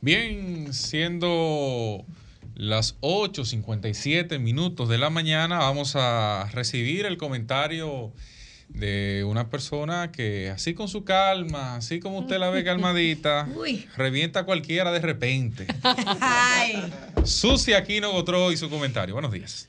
Bien, 0.00 0.72
siendo 0.72 2.04
las 2.54 3.00
8.57 3.00 4.38
minutos 4.38 4.88
de 4.88 4.98
la 4.98 5.10
mañana, 5.10 5.58
vamos 5.58 5.96
a 5.96 6.48
recibir 6.52 7.04
el 7.04 7.16
comentario 7.16 8.12
de 8.68 9.24
una 9.24 9.48
persona 9.48 10.12
que 10.12 10.50
así 10.50 10.74
con 10.74 10.88
su 10.88 11.04
calma, 11.04 11.76
así 11.76 12.00
como 12.00 12.18
usted 12.18 12.38
la 12.38 12.50
ve 12.50 12.64
calmadita, 12.64 13.48
revienta 13.96 14.40
a 14.40 14.44
cualquiera 14.44 14.92
de 14.92 15.00
repente. 15.00 15.66
Susi 17.24 17.72
Aquino 17.72 18.12
Gotró 18.12 18.52
y 18.52 18.56
su 18.56 18.68
comentario. 18.68 19.14
Buenos 19.14 19.32
días. 19.32 19.68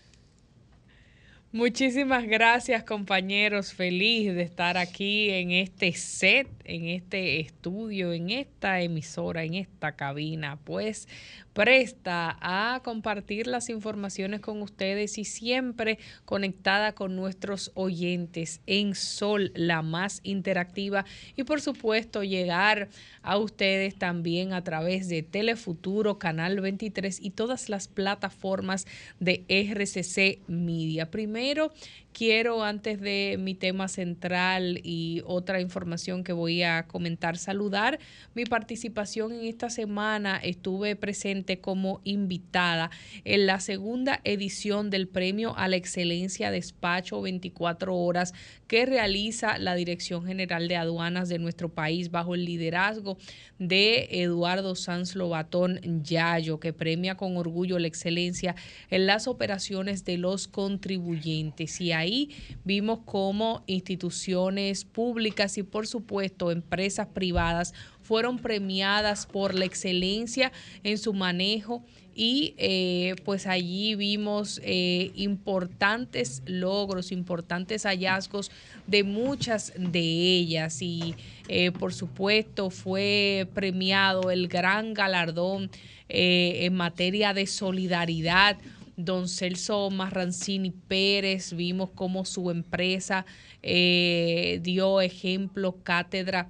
Muchísimas 1.54 2.28
gracias 2.28 2.84
compañeros, 2.84 3.74
feliz 3.74 4.36
de 4.36 4.42
estar 4.42 4.78
aquí 4.78 5.30
en 5.30 5.52
este 5.52 5.94
set, 5.94 6.48
en 6.68 6.88
este 6.88 7.40
estudio, 7.40 8.14
en 8.14 8.30
esta 8.30 8.82
emisora, 8.82 9.44
en 9.44 9.56
esta 9.56 9.96
cabina. 9.96 10.60
Pues 10.64 11.08
presta 11.54 12.38
a 12.40 12.82
compartir 12.84 13.48
las 13.48 13.70
informaciones 13.70 14.42
con 14.42 14.62
ustedes 14.62 15.18
y 15.18 15.26
siempre 15.26 15.98
conectada 16.26 16.94
con 16.94 17.16
nuestros 17.16 17.72
oyentes 17.74 18.62
en 18.68 18.94
Sol, 18.94 19.52
la 19.56 19.82
más 19.82 20.20
interactiva 20.24 21.06
y 21.36 21.44
por 21.44 21.62
supuesto 21.62 22.24
llegar 22.24 22.90
a 23.24 23.38
ustedes 23.38 23.96
también 23.96 24.54
a 24.54 24.64
través 24.64 25.10
de 25.10 25.24
Telefuturo, 25.24 26.20
Canal 26.20 26.60
23 26.62 27.20
y 27.22 27.32
todas 27.32 27.70
las 27.70 27.88
plataformas 27.88 28.86
de 29.20 29.44
RCC 29.48 30.48
Media. 30.48 31.10
Primero, 31.10 31.72
quiero, 32.18 32.64
antes 32.64 33.00
de 33.00 33.38
mi 33.40 33.54
tema 33.54 33.88
central 33.88 34.80
y 34.82 35.22
otra 35.24 35.62
información 35.62 36.24
que 36.24 36.34
voy 36.34 36.64
a 36.64 36.88
comentar, 36.88 37.38
saludar 37.38 38.00
mi 38.34 38.44
participación 38.44 39.34
en 39.34 39.46
esta 39.46 39.70
semana. 39.70 40.38
Estuve 40.38 40.96
presente 40.96 41.62
como 41.62 42.02
invitada 42.06 42.90
en 43.24 43.46
la 43.46 43.60
segunda 43.60 44.20
edición 44.24 44.90
del 44.90 45.08
Premio 45.08 45.56
a 45.58 45.68
la 45.68 45.76
Excelencia 45.76 46.50
Despacho 46.50 47.22
24 47.22 47.96
Horas 47.96 48.34
que 48.68 48.86
realiza 48.86 49.58
la 49.58 49.76
Dirección 49.76 50.26
General 50.26 50.68
de 50.68 50.76
Aduanas 50.76 51.30
de 51.30 51.40
nuestro 51.40 51.70
país 51.70 52.12
bajo 52.12 52.36
el 52.36 52.46
liderazgo 52.46 53.18
de 53.60 54.08
Eduardo 54.12 54.76
Sanz 54.76 55.16
Lobatón 55.16 56.04
Yayo, 56.04 56.60
que 56.60 56.74
premia 56.74 57.16
con 57.16 57.38
orgullo 57.38 57.80
la 57.80 57.88
excelencia 57.88 58.56
en 58.90 59.06
las 59.06 59.28
operaciones 59.28 60.06
de 60.06 60.18
los 60.18 60.48
contribuyentes. 60.48 61.80
Y 61.82 61.92
ahí 61.92 62.30
vimos 62.64 63.00
cómo 63.06 63.64
instituciones 63.68 64.86
públicas 64.86 65.58
y 65.58 65.64
por 65.64 65.88
supuesto 65.88 66.52
empresas 66.52 67.08
privadas 67.08 67.74
fueron 68.08 68.40
premiadas 68.40 69.26
por 69.26 69.54
la 69.54 69.66
excelencia 69.66 70.54
en 70.84 70.98
su 70.98 71.14
manejo 71.14 71.84
y 72.16 72.56
eh, 72.58 73.16
pues 73.26 73.46
allí 73.46 73.96
vimos 73.96 74.62
eh, 74.64 75.12
importantes 75.16 76.42
logros, 76.46 77.12
importantes 77.12 77.84
hallazgos 77.84 78.50
de 78.88 79.04
muchas 79.04 79.74
de 79.78 80.00
ellas 80.00 80.82
y 80.82 81.16
eh, 81.50 81.72
por 81.72 81.94
supuesto 81.94 82.70
fue 82.70 83.46
premiado 83.54 84.32
el 84.32 84.48
gran 84.48 84.94
galardón 84.94 85.70
en 86.10 86.74
materia 86.74 87.34
de 87.34 87.46
solidaridad. 87.46 88.58
Don 88.96 89.28
Celso 89.28 89.92
Marrancini 89.92 90.72
Pérez, 90.72 91.54
vimos 91.54 91.90
cómo 91.94 92.24
su 92.24 92.50
empresa 92.50 93.26
dio 93.62 95.02
ejemplo, 95.02 95.76
cátedra 95.84 96.50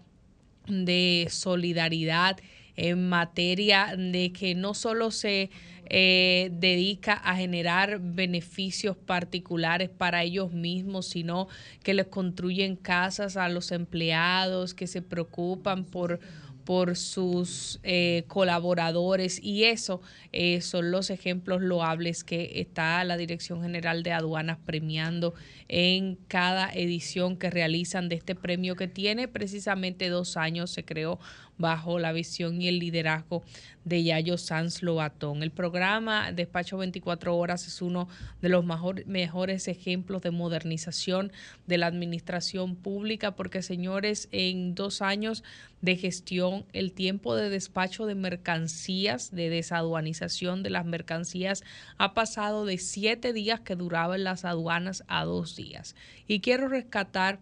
de 0.67 1.27
solidaridad 1.29 2.37
en 2.75 3.09
materia 3.09 3.95
de 3.97 4.31
que 4.31 4.53
no 4.55 4.73
solo 4.73 5.11
se 5.11 5.49
eh, 5.89 6.49
dedica 6.53 7.13
a 7.13 7.35
generar 7.35 7.99
beneficios 8.01 8.97
particulares 8.97 9.89
para 9.89 10.23
ellos 10.23 10.51
mismos, 10.51 11.07
sino 11.07 11.47
que 11.83 11.93
les 11.93 12.07
construyen 12.07 12.75
casas 12.75 13.37
a 13.37 13.47
los 13.49 13.71
empleados, 13.71 14.73
que 14.73 14.85
se 14.85 15.01
preocupan 15.01 15.85
por 15.85 16.19
por 16.67 16.97
sus 16.97 17.79
eh, 17.83 18.25
colaboradores 18.27 19.41
y 19.41 19.63
eso 19.63 20.01
eh, 20.33 20.59
son 20.59 20.91
los 20.91 21.09
ejemplos 21.09 21.61
loables 21.61 22.25
que 22.25 22.59
está 22.59 23.01
la 23.05 23.15
Dirección 23.15 23.61
General 23.61 24.03
de 24.03 24.11
Aduanas 24.11 24.57
premiando 24.65 25.33
en 25.69 26.17
cada 26.27 26.69
edición 26.73 27.37
que 27.37 27.49
realizan 27.49 28.09
de 28.09 28.15
este 28.15 28.35
premio 28.35 28.75
que 28.75 28.89
tiene 28.89 29.29
precisamente 29.29 30.09
dos 30.09 30.35
años, 30.35 30.69
se 30.69 30.83
creó 30.83 31.19
bajo 31.57 31.99
la 31.99 32.11
visión 32.11 32.61
y 32.61 32.67
el 32.67 32.79
liderazgo 32.79 33.43
de 33.85 34.03
Yayo 34.03 34.37
Sanz 34.37 34.83
Lobatón. 34.83 35.43
El 35.43 35.51
programa 35.51 36.31
Despacho 36.33 36.77
24 36.77 37.35
Horas 37.35 37.67
es 37.67 37.81
uno 37.81 38.09
de 38.41 38.49
los 38.49 38.65
mejores 38.65 39.67
ejemplos 39.67 40.21
de 40.21 40.31
modernización 40.31 41.31
de 41.67 41.77
la 41.77 41.87
administración 41.87 42.75
pública 42.75 43.35
porque, 43.35 43.61
señores, 43.61 44.27
en 44.31 44.75
dos 44.75 45.01
años 45.01 45.43
de 45.81 45.95
gestión, 45.95 46.65
el 46.73 46.91
tiempo 46.91 47.35
de 47.35 47.49
despacho 47.49 48.05
de 48.05 48.15
mercancías, 48.15 49.31
de 49.31 49.49
desaduanización 49.49 50.63
de 50.63 50.71
las 50.71 50.85
mercancías, 50.85 51.63
ha 51.97 52.13
pasado 52.13 52.65
de 52.65 52.77
siete 52.77 53.31
días 53.31 53.61
que 53.61 53.75
duraban 53.75 54.23
las 54.23 54.43
aduanas 54.43 55.03
a 55.07 55.23
dos 55.23 55.55
días. 55.55 55.95
Y 56.27 56.41
quiero 56.41 56.67
rescatar 56.67 57.39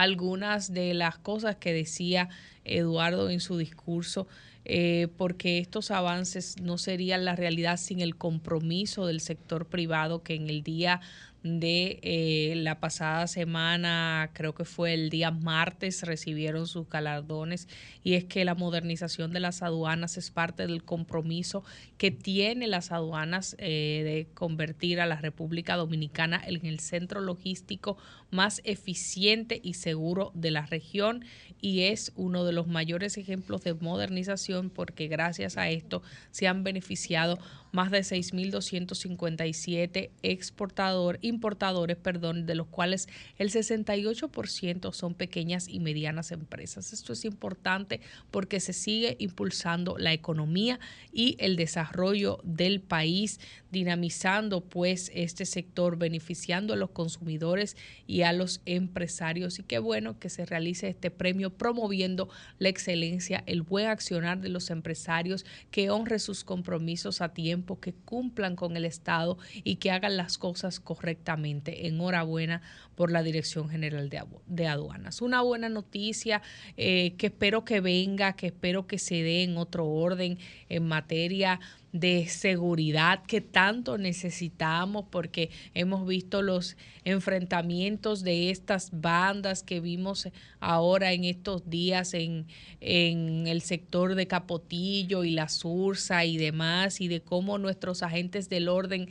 algunas 0.00 0.72
de 0.72 0.94
las 0.94 1.18
cosas 1.18 1.56
que 1.56 1.72
decía 1.72 2.28
Eduardo 2.64 3.30
en 3.30 3.40
su 3.40 3.56
discurso, 3.58 4.26
eh, 4.64 5.08
porque 5.16 5.58
estos 5.58 5.90
avances 5.90 6.56
no 6.60 6.76
serían 6.76 7.24
la 7.24 7.36
realidad 7.36 7.76
sin 7.76 8.00
el 8.00 8.16
compromiso 8.16 9.06
del 9.06 9.20
sector 9.20 9.66
privado 9.66 10.22
que 10.22 10.34
en 10.34 10.50
el 10.50 10.62
día 10.62 11.00
de 11.46 12.00
eh, 12.02 12.54
la 12.56 12.80
pasada 12.80 13.26
semana, 13.26 14.30
creo 14.32 14.54
que 14.54 14.64
fue 14.64 14.94
el 14.94 15.10
día 15.10 15.30
martes, 15.30 16.02
recibieron 16.02 16.66
sus 16.66 16.88
galardones. 16.88 17.68
Y 18.02 18.14
es 18.14 18.24
que 18.24 18.44
la 18.44 18.54
modernización 18.54 19.32
de 19.32 19.40
las 19.40 19.62
aduanas 19.62 20.16
es 20.16 20.30
parte 20.30 20.66
del 20.66 20.82
compromiso 20.82 21.62
que 21.98 22.10
tiene 22.10 22.66
las 22.66 22.90
aduanas 22.90 23.54
eh, 23.58 24.02
de 24.04 24.34
convertir 24.34 25.00
a 25.00 25.06
la 25.06 25.16
República 25.16 25.76
Dominicana 25.76 26.42
en 26.44 26.66
el 26.66 26.80
centro 26.80 27.20
logístico 27.20 27.96
más 28.30 28.60
eficiente 28.64 29.60
y 29.62 29.74
seguro 29.74 30.32
de 30.34 30.50
la 30.50 30.64
región 30.66 31.24
y 31.60 31.82
es 31.82 32.12
uno 32.16 32.44
de 32.44 32.52
los 32.52 32.66
mayores 32.66 33.16
ejemplos 33.16 33.62
de 33.64 33.74
modernización 33.74 34.70
porque 34.70 35.06
gracias 35.08 35.56
a 35.56 35.70
esto 35.70 36.02
se 36.30 36.48
han 36.48 36.64
beneficiado 36.64 37.38
más 37.72 37.90
de 37.90 38.00
6.257 38.00 40.10
exportadores, 40.22 41.22
importadores, 41.22 41.96
perdón, 41.98 42.46
de 42.46 42.54
los 42.54 42.68
cuales 42.68 43.06
el 43.36 43.50
68% 43.50 44.94
son 44.94 45.12
pequeñas 45.14 45.68
y 45.68 45.80
medianas 45.80 46.32
empresas. 46.32 46.94
Esto 46.94 47.12
es 47.12 47.26
importante 47.26 48.00
porque 48.30 48.60
se 48.60 48.72
sigue 48.72 49.16
impulsando 49.18 49.98
la 49.98 50.14
economía 50.14 50.80
y 51.12 51.36
el 51.38 51.56
desarrollo 51.56 52.40
del 52.44 52.80
país, 52.80 53.40
dinamizando 53.70 54.62
pues 54.62 55.10
este 55.14 55.44
sector, 55.44 55.98
beneficiando 55.98 56.72
a 56.72 56.76
los 56.76 56.88
consumidores 56.90 57.76
y 58.06 58.15
a 58.22 58.32
los 58.32 58.60
empresarios. 58.66 59.58
Y 59.58 59.62
qué 59.62 59.78
bueno 59.78 60.18
que 60.18 60.28
se 60.28 60.46
realice 60.46 60.88
este 60.88 61.10
premio 61.10 61.50
promoviendo 61.50 62.28
la 62.58 62.68
excelencia, 62.68 63.42
el 63.46 63.62
buen 63.62 63.86
accionar 63.86 64.40
de 64.40 64.48
los 64.48 64.70
empresarios, 64.70 65.44
que 65.70 65.90
honre 65.90 66.18
sus 66.18 66.44
compromisos 66.44 67.20
a 67.20 67.32
tiempo 67.32 67.80
que 67.80 67.92
cumplan 67.92 68.56
con 68.56 68.76
el 68.76 68.84
Estado 68.84 69.38
y 69.64 69.76
que 69.76 69.90
hagan 69.90 70.16
las 70.16 70.38
cosas 70.38 70.80
correctamente. 70.80 71.86
Enhorabuena 71.86 72.62
por 72.94 73.12
la 73.12 73.22
Dirección 73.22 73.68
General 73.68 74.10
de, 74.46 74.66
Aduanas. 74.66 75.20
Una 75.20 75.42
buena 75.42 75.68
noticia 75.68 76.42
eh, 76.76 77.14
que 77.18 77.26
espero 77.26 77.64
que 77.64 77.80
venga, 77.80 78.34
que 78.34 78.46
espero 78.46 78.86
que 78.86 78.98
se 78.98 79.22
dé 79.22 79.42
en 79.42 79.56
otro 79.58 79.86
orden 79.86 80.38
en 80.68 80.86
materia 80.86 81.60
de 82.00 82.26
seguridad 82.28 83.22
que 83.24 83.40
tanto 83.40 83.98
necesitamos 83.98 85.06
porque 85.10 85.50
hemos 85.74 86.06
visto 86.06 86.42
los 86.42 86.76
enfrentamientos 87.04 88.22
de 88.22 88.50
estas 88.50 88.90
bandas 88.92 89.62
que 89.62 89.80
vimos 89.80 90.28
ahora 90.60 91.12
en 91.12 91.24
estos 91.24 91.68
días 91.68 92.14
en, 92.14 92.46
en 92.80 93.46
el 93.46 93.62
sector 93.62 94.14
de 94.14 94.26
Capotillo 94.26 95.24
y 95.24 95.30
la 95.30 95.48
Sursa 95.48 96.24
y 96.24 96.36
demás 96.36 97.00
y 97.00 97.08
de 97.08 97.20
cómo 97.20 97.58
nuestros 97.58 98.02
agentes 98.02 98.48
del 98.48 98.68
orden 98.68 99.08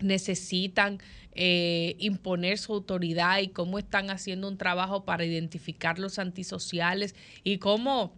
necesitan 0.00 0.98
eh, 1.34 1.96
imponer 1.98 2.58
su 2.58 2.74
autoridad 2.74 3.38
y 3.38 3.48
cómo 3.48 3.78
están 3.78 4.10
haciendo 4.10 4.48
un 4.48 4.58
trabajo 4.58 5.04
para 5.04 5.24
identificar 5.24 5.98
los 5.98 6.18
antisociales 6.18 7.14
y 7.42 7.56
cómo 7.56 8.12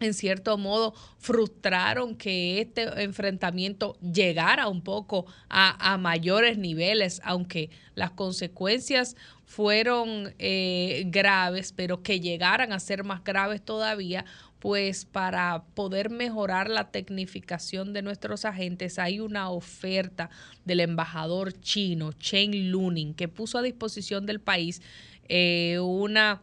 en 0.00 0.12
cierto 0.14 0.58
modo 0.58 0.92
frustraron 1.18 2.16
que 2.16 2.60
este 2.60 3.02
enfrentamiento 3.02 3.96
llegara 4.00 4.68
un 4.68 4.82
poco 4.82 5.26
a, 5.48 5.96
mayores 5.98 6.58
niveles, 6.58 7.20
aunque 7.24 7.70
las 7.94 8.10
consecuencias 8.10 9.16
fueron 9.44 10.34
eh, 10.38 11.04
graves, 11.06 11.72
pero 11.72 12.02
que 12.02 12.18
llegaran 12.18 12.72
a 12.72 12.80
ser 12.80 13.04
más 13.04 13.22
graves 13.22 13.64
todavía, 13.64 14.24
pues 14.58 15.04
para 15.04 15.64
poder 15.74 16.10
mejorar 16.10 16.70
la 16.70 16.90
tecnificación 16.90 17.92
de 17.92 18.02
nuestros 18.02 18.44
agentes 18.44 18.98
hay 18.98 19.20
una 19.20 19.50
oferta 19.50 20.30
del 20.64 20.80
embajador 20.80 21.52
chino, 21.60 22.12
Chen 22.14 22.70
Luning, 22.70 23.14
que 23.14 23.28
puso 23.28 23.58
a 23.58 23.62
disposición 23.62 24.26
del 24.26 24.40
país 24.40 24.80
eh, 25.28 25.78
una 25.80 26.40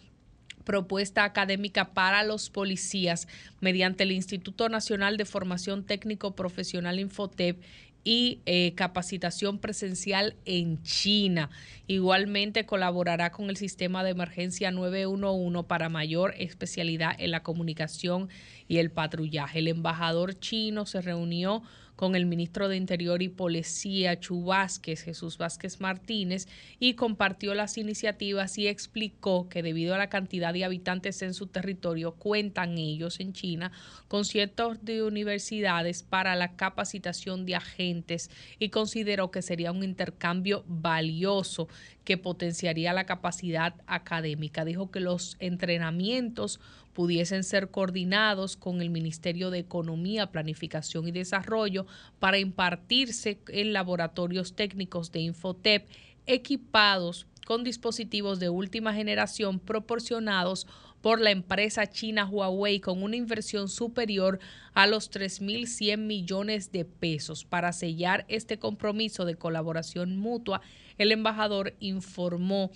propuesta 0.63 1.23
académica 1.23 1.93
para 1.93 2.23
los 2.23 2.49
policías 2.49 3.27
mediante 3.59 4.03
el 4.03 4.11
Instituto 4.11 4.69
Nacional 4.69 5.17
de 5.17 5.25
Formación 5.25 5.83
Técnico 5.85 6.35
Profesional 6.35 6.99
Infotep 6.99 7.61
y 8.03 8.39
eh, 8.45 8.73
capacitación 8.75 9.59
presencial 9.59 10.35
en 10.45 10.81
China. 10.83 11.49
Igualmente 11.88 12.65
colaborará 12.65 13.31
con 13.31 13.49
el 13.49 13.57
sistema 13.57 14.03
de 14.03 14.11
emergencia 14.11 14.71
911 14.71 15.67
para 15.67 15.89
mayor 15.89 16.33
especialidad 16.38 17.13
en 17.19 17.31
la 17.31 17.43
comunicación 17.43 18.29
y 18.67 18.77
el 18.77 18.91
patrullaje. 18.91 19.59
El 19.59 19.67
embajador 19.67 20.39
chino 20.39 20.85
se 20.85 21.01
reunió 21.01 21.61
con 22.02 22.15
el 22.15 22.26
ministro 22.26 22.68
de 22.68 22.78
Interior 22.78 23.22
y 23.22 23.30
Policía, 23.30 24.19
Chu 24.19 24.44
Vázquez, 24.44 25.03
Jesús 25.03 25.38
Vázquez 25.38 25.80
Martínez, 25.80 26.48
y 26.80 26.95
compartió 26.95 27.53
las 27.53 27.78
iniciativas 27.78 28.57
y 28.57 28.68
explicó 28.68 29.48
que 29.49 29.61
debido 29.61 29.94
a 29.94 29.99
la 29.99 30.10
cantidad 30.10 30.52
de 30.52 30.65
habitantes 30.65 31.22
en 31.22 31.36
su 31.36 31.45
territorio, 31.45 32.14
cuentan 32.14 32.80
ellos 32.80 33.19
en 33.19 33.34
China 33.34 33.72
con 34.07 34.26
cientos 34.26 34.84
de 34.84 35.03
universidades 35.03 36.02
para 36.02 36.36
la 36.36 36.56
capacitación 36.56 37.45
de 37.45 37.57
agentes 37.57 38.32
y 38.57 38.69
consideró 38.69 39.30
que 39.30 39.44
sería 39.44 39.72
un 39.72 39.84
intercambio 39.84 40.64
valioso 40.68 41.68
que 42.03 42.18
potenciaría 42.18 42.94
la 42.94 43.06
capacidad 43.06 43.76
académica. 43.86 44.65
Dijo 44.65 44.90
que 44.90 45.02
los 45.02 45.38
entrenamientos 45.40 46.60
pudiesen 46.93 47.43
ser 47.43 47.72
coordinados 47.72 48.57
con 48.57 48.81
el 48.81 48.89
Ministerio 48.89 49.49
de 49.49 49.59
Economía, 49.59 50.31
Planificación 50.31 51.07
y 51.07 51.11
Desarrollo 51.11 51.85
para 52.19 52.39
impartirse 52.39 53.39
en 53.47 53.73
laboratorios 53.73 54.55
técnicos 54.55 55.11
de 55.11 55.22
Infotep 55.22 55.88
equipados 56.26 57.27
con 57.45 57.63
dispositivos 57.63 58.39
de 58.39 58.49
última 58.49 58.93
generación 58.93 59.59
proporcionados 59.59 60.68
por 61.01 61.19
la 61.19 61.31
empresa 61.31 61.88
china 61.88 62.27
Huawei 62.27 62.80
con 62.80 63.01
una 63.01 63.15
inversión 63.15 63.68
superior 63.68 64.39
a 64.73 64.88
los 64.88 65.11
3.100 65.11 65.97
millones 65.97 66.72
de 66.72 66.85
pesos. 66.85 67.43
Para 67.43 67.73
sellar 67.73 68.26
este 68.27 68.59
compromiso 68.59 69.26
de 69.26 69.35
colaboración 69.35 70.18
mutua, 70.18 70.61
el 70.97 71.11
embajador 71.11 71.76
informó 71.80 72.72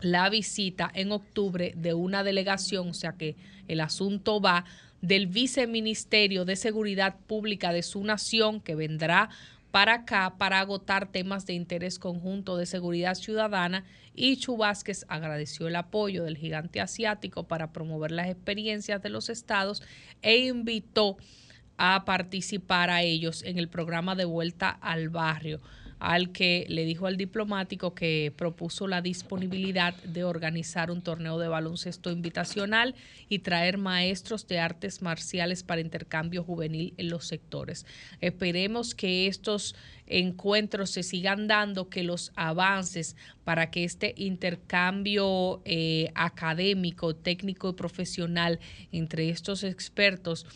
la 0.00 0.28
visita 0.28 0.90
en 0.94 1.12
octubre 1.12 1.72
de 1.76 1.94
una 1.94 2.22
delegación, 2.22 2.90
o 2.90 2.94
sea 2.94 3.12
que 3.12 3.36
el 3.68 3.80
asunto 3.80 4.40
va 4.40 4.64
del 5.00 5.26
viceministerio 5.26 6.44
de 6.44 6.56
Seguridad 6.56 7.16
Pública 7.26 7.72
de 7.72 7.82
su 7.82 8.02
nación 8.04 8.60
que 8.60 8.74
vendrá 8.74 9.30
para 9.70 9.94
acá 9.94 10.36
para 10.38 10.60
agotar 10.60 11.10
temas 11.10 11.44
de 11.44 11.52
interés 11.52 11.98
conjunto 11.98 12.56
de 12.56 12.66
seguridad 12.66 13.14
ciudadana. 13.14 13.84
Y 14.14 14.38
Chu 14.38 14.58
agradeció 15.08 15.68
el 15.68 15.76
apoyo 15.76 16.24
del 16.24 16.38
gigante 16.38 16.80
asiático 16.80 17.46
para 17.46 17.72
promover 17.72 18.10
las 18.10 18.28
experiencias 18.28 19.02
de 19.02 19.10
los 19.10 19.28
estados 19.28 19.82
e 20.22 20.38
invitó 20.38 21.18
a 21.76 22.06
participar 22.06 22.88
a 22.88 23.02
ellos 23.02 23.42
en 23.42 23.58
el 23.58 23.68
programa 23.68 24.14
de 24.14 24.24
vuelta 24.24 24.70
al 24.70 25.10
barrio 25.10 25.60
al 25.98 26.30
que 26.30 26.66
le 26.68 26.84
dijo 26.84 27.06
al 27.06 27.16
diplomático 27.16 27.94
que 27.94 28.32
propuso 28.36 28.86
la 28.86 29.00
disponibilidad 29.00 29.94
de 30.02 30.24
organizar 30.24 30.90
un 30.90 31.02
torneo 31.02 31.38
de 31.38 31.48
baloncesto 31.48 32.10
invitacional 32.10 32.94
y 33.28 33.38
traer 33.38 33.78
maestros 33.78 34.46
de 34.46 34.58
artes 34.58 35.00
marciales 35.00 35.62
para 35.62 35.80
intercambio 35.80 36.44
juvenil 36.44 36.92
en 36.98 37.08
los 37.08 37.26
sectores. 37.26 37.86
Esperemos 38.20 38.94
que 38.94 39.26
estos 39.26 39.74
encuentros 40.06 40.90
se 40.90 41.02
sigan 41.02 41.48
dando, 41.48 41.88
que 41.88 42.02
los 42.02 42.32
avances 42.36 43.16
para 43.44 43.70
que 43.70 43.84
este 43.84 44.14
intercambio 44.16 45.62
eh, 45.64 46.10
académico, 46.14 47.16
técnico 47.16 47.70
y 47.70 47.72
profesional 47.72 48.60
entre 48.92 49.30
estos 49.30 49.64
expertos 49.64 50.46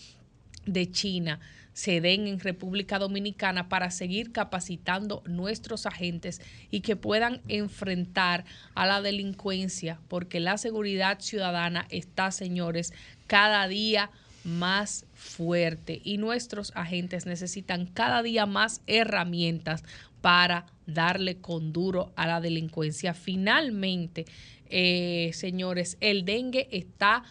de 0.67 0.91
China 0.91 1.41
se 1.81 2.03
den 2.03 2.27
en 2.27 2.41
República 2.41 2.99
Dominicana 2.99 3.71
para 3.71 3.91
seguir 3.91 4.33
capacitando 4.33 5.23
nuestros 5.25 5.87
agentes 5.87 6.43
y 6.71 6.81
que 6.81 6.95
puedan 6.95 7.41
enfrentar 7.49 8.45
a 8.75 8.85
la 8.85 9.01
delincuencia, 9.01 9.99
porque 10.09 10.41
la 10.41 10.59
seguridad 10.59 11.21
ciudadana 11.21 11.87
está, 11.89 12.33
señores, 12.33 12.93
cada 13.27 13.67
día 13.67 14.11
más 14.45 15.07
fuerte 15.15 16.03
y 16.05 16.19
nuestros 16.19 16.71
agentes 16.75 17.25
necesitan 17.25 17.87
cada 17.87 18.23
día 18.23 18.45
más 18.45 18.83
herramientas 18.87 19.83
para 20.21 20.67
darle 20.87 21.39
con 21.39 21.73
duro 21.73 22.13
a 22.15 22.27
la 22.27 22.43
delincuencia. 22.43 23.15
Finalmente, 23.15 24.27
eh, 24.69 25.31
señores, 25.33 25.97
el 26.01 26.27
dengue 26.27 26.69
está 26.73 27.25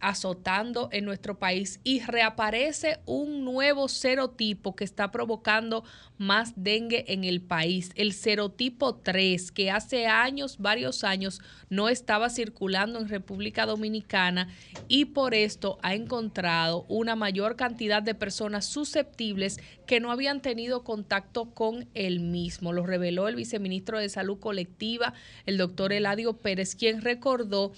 azotando 0.00 0.88
en 0.92 1.04
nuestro 1.04 1.38
país 1.38 1.80
y 1.84 2.00
reaparece 2.00 3.00
un 3.06 3.44
nuevo 3.44 3.88
serotipo 3.88 4.74
que 4.74 4.84
está 4.84 5.10
provocando 5.10 5.84
más 6.18 6.52
dengue 6.56 7.04
en 7.08 7.24
el 7.24 7.40
país, 7.40 7.90
el 7.94 8.12
serotipo 8.12 8.96
3, 8.96 9.52
que 9.52 9.70
hace 9.70 10.06
años, 10.06 10.58
varios 10.58 11.04
años, 11.04 11.40
no 11.70 11.88
estaba 11.88 12.28
circulando 12.28 12.98
en 12.98 13.08
República 13.08 13.64
Dominicana 13.64 14.48
y 14.88 15.06
por 15.06 15.34
esto 15.34 15.78
ha 15.82 15.94
encontrado 15.94 16.84
una 16.88 17.16
mayor 17.16 17.56
cantidad 17.56 18.02
de 18.02 18.14
personas 18.14 18.66
susceptibles 18.66 19.60
que 19.86 20.00
no 20.00 20.10
habían 20.12 20.42
tenido 20.42 20.84
contacto 20.84 21.50
con 21.54 21.88
el 21.94 22.20
mismo. 22.20 22.72
Lo 22.72 22.86
reveló 22.86 23.28
el 23.28 23.36
viceministro 23.36 23.98
de 23.98 24.08
Salud 24.08 24.38
Colectiva, 24.38 25.14
el 25.46 25.56
doctor 25.56 25.92
Eladio 25.92 26.34
Pérez, 26.36 26.74
quien 26.74 27.02
recordó 27.02 27.72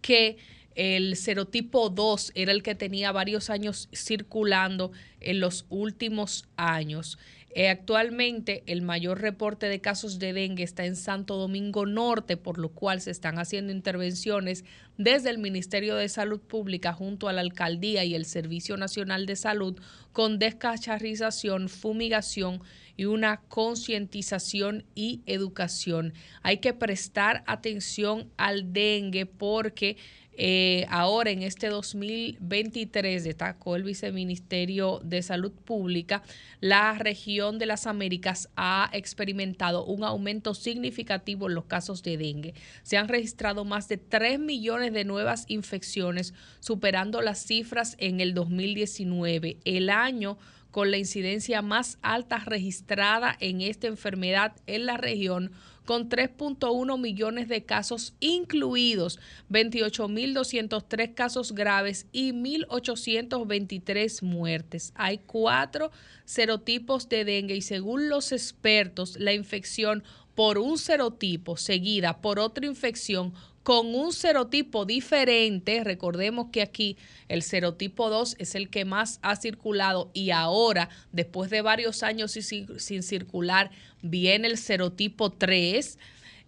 que 0.00 0.36
el 0.74 1.16
serotipo 1.16 1.90
2 1.90 2.32
era 2.34 2.52
el 2.52 2.62
que 2.62 2.74
tenía 2.74 3.12
varios 3.12 3.50
años 3.50 3.88
circulando 3.92 4.92
en 5.20 5.40
los 5.40 5.66
últimos 5.68 6.48
años. 6.56 7.18
Eh, 7.56 7.68
actualmente 7.68 8.64
el 8.66 8.82
mayor 8.82 9.20
reporte 9.20 9.66
de 9.66 9.80
casos 9.80 10.18
de 10.18 10.32
dengue 10.32 10.64
está 10.64 10.86
en 10.86 10.96
Santo 10.96 11.36
Domingo 11.36 11.86
Norte, 11.86 12.36
por 12.36 12.58
lo 12.58 12.70
cual 12.70 13.00
se 13.00 13.12
están 13.12 13.38
haciendo 13.38 13.72
intervenciones 13.72 14.64
desde 14.98 15.30
el 15.30 15.38
Ministerio 15.38 15.94
de 15.94 16.08
Salud 16.08 16.40
Pública 16.40 16.92
junto 16.92 17.28
a 17.28 17.32
la 17.32 17.42
Alcaldía 17.42 18.04
y 18.04 18.16
el 18.16 18.26
Servicio 18.26 18.76
Nacional 18.76 19.26
de 19.26 19.36
Salud 19.36 19.80
con 20.10 20.40
descacharrización, 20.40 21.68
fumigación 21.68 22.60
y 22.96 23.04
una 23.04 23.40
concientización 23.48 24.84
y 24.96 25.22
educación. 25.26 26.12
Hay 26.42 26.58
que 26.58 26.74
prestar 26.74 27.44
atención 27.46 28.32
al 28.36 28.72
dengue 28.72 29.26
porque 29.26 29.96
eh, 30.36 30.86
ahora, 30.90 31.30
en 31.30 31.42
este 31.42 31.68
2023, 31.68 33.24
destacó 33.24 33.76
el 33.76 33.84
Viceministerio 33.84 35.00
de 35.04 35.22
Salud 35.22 35.52
Pública, 35.52 36.22
la 36.60 36.94
región 36.94 37.58
de 37.58 37.66
las 37.66 37.86
Américas 37.86 38.48
ha 38.56 38.90
experimentado 38.92 39.84
un 39.84 40.04
aumento 40.04 40.54
significativo 40.54 41.48
en 41.48 41.54
los 41.54 41.66
casos 41.66 42.02
de 42.02 42.16
dengue. 42.16 42.54
Se 42.82 42.96
han 42.96 43.08
registrado 43.08 43.64
más 43.64 43.88
de 43.88 43.96
3 43.96 44.38
millones 44.38 44.92
de 44.92 45.04
nuevas 45.04 45.44
infecciones, 45.48 46.34
superando 46.60 47.20
las 47.20 47.44
cifras 47.44 47.96
en 47.98 48.20
el 48.20 48.34
2019. 48.34 49.58
El 49.64 49.90
año 49.90 50.38
con 50.74 50.90
la 50.90 50.98
incidencia 50.98 51.62
más 51.62 51.98
alta 52.02 52.38
registrada 52.38 53.36
en 53.38 53.60
esta 53.60 53.86
enfermedad 53.86 54.56
en 54.66 54.86
la 54.86 54.96
región 54.96 55.52
con 55.84 56.08
3.1 56.08 56.98
millones 56.98 57.48
de 57.48 57.64
casos 57.64 58.14
incluidos, 58.20 59.18
28.203 59.50 61.14
casos 61.14 61.52
graves 61.52 62.06
y 62.12 62.32
1.823 62.32 64.22
muertes. 64.22 64.92
Hay 64.94 65.18
cuatro 65.18 65.90
serotipos 66.24 67.08
de 67.08 67.24
dengue 67.24 67.56
y 67.56 67.62
según 67.62 68.08
los 68.08 68.32
expertos, 68.32 69.16
la 69.18 69.32
infección 69.32 70.02
por 70.34 70.58
un 70.58 70.78
serotipo 70.78 71.56
seguida 71.56 72.20
por 72.20 72.38
otra 72.38 72.66
infección 72.66 73.34
con 73.64 73.94
un 73.94 74.12
serotipo 74.12 74.84
diferente. 74.84 75.82
Recordemos 75.82 76.50
que 76.52 76.62
aquí 76.62 76.96
el 77.28 77.42
serotipo 77.42 78.10
2 78.10 78.36
es 78.38 78.54
el 78.54 78.68
que 78.68 78.84
más 78.84 79.18
ha 79.22 79.34
circulado 79.34 80.10
y 80.12 80.30
ahora, 80.30 80.90
después 81.10 81.50
de 81.50 81.62
varios 81.62 82.04
años 82.04 82.32
sin, 82.32 83.02
circular, 83.02 83.70
viene 84.02 84.48
el 84.48 84.58
serotipo 84.58 85.32
3. 85.32 85.98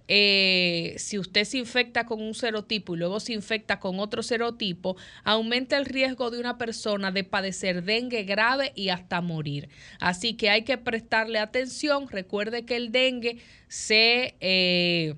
Eh, 0.09 0.95
si 0.99 1.19
usted 1.19 1.45
se 1.45 1.59
infecta 1.59 2.07
con 2.07 2.23
un 2.23 2.35
serotipo 2.35 2.95
y 2.95 2.99
luego 2.99 3.19
se 3.19 3.33
infecta 3.33 3.81
con 3.81 3.99
otro 3.99 4.23
serotipo, 4.23 4.97
aumenta 5.25 5.79
el 5.79 5.87
riesgo 5.87 6.31
de 6.31 6.39
una 6.39 6.59
persona 6.59 7.11
de 7.11 7.25
padecer 7.25 7.83
dengue 7.83 8.25
grave 8.25 8.73
y 8.77 8.91
hasta 8.91 9.23
morir. 9.23 9.71
Así 10.01 10.35
que 10.35 10.51
hay 10.51 10.63
que 10.63 10.77
prestarle 10.77 11.39
atención. 11.39 12.09
Recuerde 12.09 12.67
que 12.67 12.77
el 12.77 12.93
dengue 12.93 13.39
se... 13.69 14.37
Eh, 14.41 15.15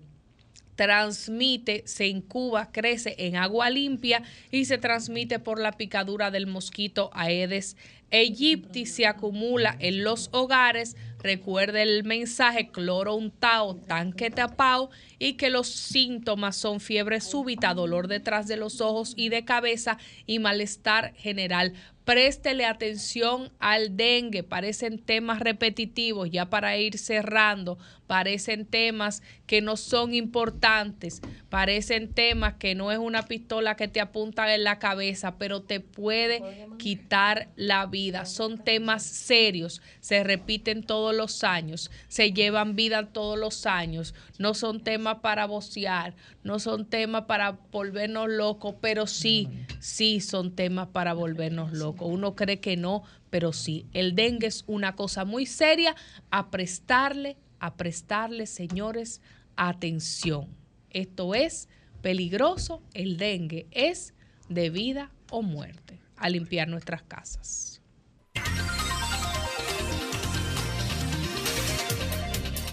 transmite, 0.78 1.82
se 1.86 2.06
incuba, 2.06 2.70
crece 2.70 3.16
en 3.18 3.34
agua 3.34 3.68
limpia 3.68 4.22
y 4.52 4.64
se 4.66 4.78
transmite 4.78 5.40
por 5.40 5.58
la 5.58 5.72
picadura 5.72 6.30
del 6.30 6.46
mosquito 6.46 7.10
Aedes 7.14 7.76
aegypti, 8.10 8.86
se 8.86 9.06
acumula 9.06 9.76
en 9.80 10.04
los 10.04 10.28
hogares. 10.32 10.96
Recuerde 11.20 11.82
el 11.82 12.04
mensaje 12.04 12.68
cloro 12.68 13.16
untado, 13.16 13.74
tanque 13.74 14.30
tapado 14.30 14.90
y 15.18 15.32
que 15.32 15.50
los 15.50 15.66
síntomas 15.66 16.56
son 16.56 16.78
fiebre 16.78 17.20
súbita, 17.20 17.74
dolor 17.74 18.06
detrás 18.06 18.46
de 18.46 18.56
los 18.56 18.80
ojos 18.80 19.14
y 19.16 19.28
de 19.28 19.44
cabeza 19.44 19.98
y 20.26 20.38
malestar 20.38 21.14
general. 21.16 21.72
Préstele 22.04 22.64
atención 22.64 23.50
al 23.58 23.96
dengue, 23.96 24.44
parecen 24.44 24.98
temas 24.98 25.40
repetitivos, 25.40 26.30
ya 26.30 26.48
para 26.48 26.78
ir 26.78 26.96
cerrando, 26.96 27.78
parecen 28.08 28.64
temas 28.64 29.22
que 29.46 29.60
no 29.60 29.76
son 29.76 30.14
importantes, 30.14 31.20
parecen 31.48 32.12
temas 32.12 32.54
que 32.54 32.74
no 32.74 32.90
es 32.90 32.98
una 32.98 33.26
pistola 33.26 33.76
que 33.76 33.86
te 33.86 34.00
apunta 34.00 34.52
en 34.54 34.64
la 34.64 34.78
cabeza, 34.78 35.36
pero 35.36 35.62
te 35.62 35.78
puede 35.78 36.42
quitar 36.78 37.50
la 37.54 37.86
vida. 37.86 38.24
Son 38.24 38.58
temas 38.58 39.02
serios, 39.04 39.82
se 40.00 40.24
repiten 40.24 40.82
todos 40.82 41.14
los 41.14 41.44
años, 41.44 41.90
se 42.08 42.32
llevan 42.32 42.74
vida 42.74 43.12
todos 43.12 43.38
los 43.38 43.66
años, 43.66 44.14
no 44.38 44.54
son 44.54 44.82
temas 44.82 45.18
para 45.20 45.46
vocear, 45.46 46.16
no 46.42 46.58
son 46.58 46.86
temas 46.86 47.24
para 47.24 47.58
volvernos 47.70 48.28
locos, 48.30 48.74
pero 48.80 49.06
sí, 49.06 49.50
sí 49.80 50.20
son 50.20 50.56
temas 50.56 50.88
para 50.88 51.12
volvernos 51.12 51.72
locos. 51.72 52.08
Uno 52.10 52.34
cree 52.34 52.58
que 52.58 52.78
no, 52.78 53.02
pero 53.28 53.52
sí. 53.52 53.86
El 53.92 54.14
dengue 54.14 54.46
es 54.46 54.64
una 54.66 54.96
cosa 54.96 55.26
muy 55.26 55.44
seria 55.44 55.94
a 56.30 56.50
prestarle, 56.50 57.36
a 57.60 57.74
prestarle, 57.76 58.46
señores, 58.46 59.20
atención. 59.56 60.48
Esto 60.90 61.34
es 61.34 61.68
peligroso, 62.02 62.82
el 62.94 63.16
dengue 63.16 63.66
es 63.70 64.14
de 64.48 64.70
vida 64.70 65.10
o 65.30 65.42
muerte, 65.42 65.98
a 66.16 66.28
limpiar 66.30 66.68
nuestras 66.68 67.02
casas. 67.02 67.80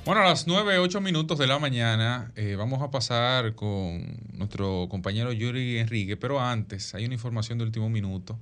Bueno, 0.05 0.21
a 0.21 0.25
las 0.25 0.45
9, 0.45 0.77
8 0.77 1.01
minutos 1.01 1.39
de 1.39 1.47
la 1.47 1.57
mañana 1.57 2.31
eh, 2.35 2.55
vamos 2.55 2.83
a 2.83 2.91
pasar 2.91 3.55
con 3.55 4.19
nuestro 4.33 4.87
compañero 4.87 5.33
Yuri 5.33 5.79
Enrique, 5.79 6.15
pero 6.15 6.39
antes 6.39 6.93
hay 6.93 7.05
una 7.05 7.15
información 7.15 7.57
de 7.57 7.63
último 7.63 7.89
minuto 7.89 8.39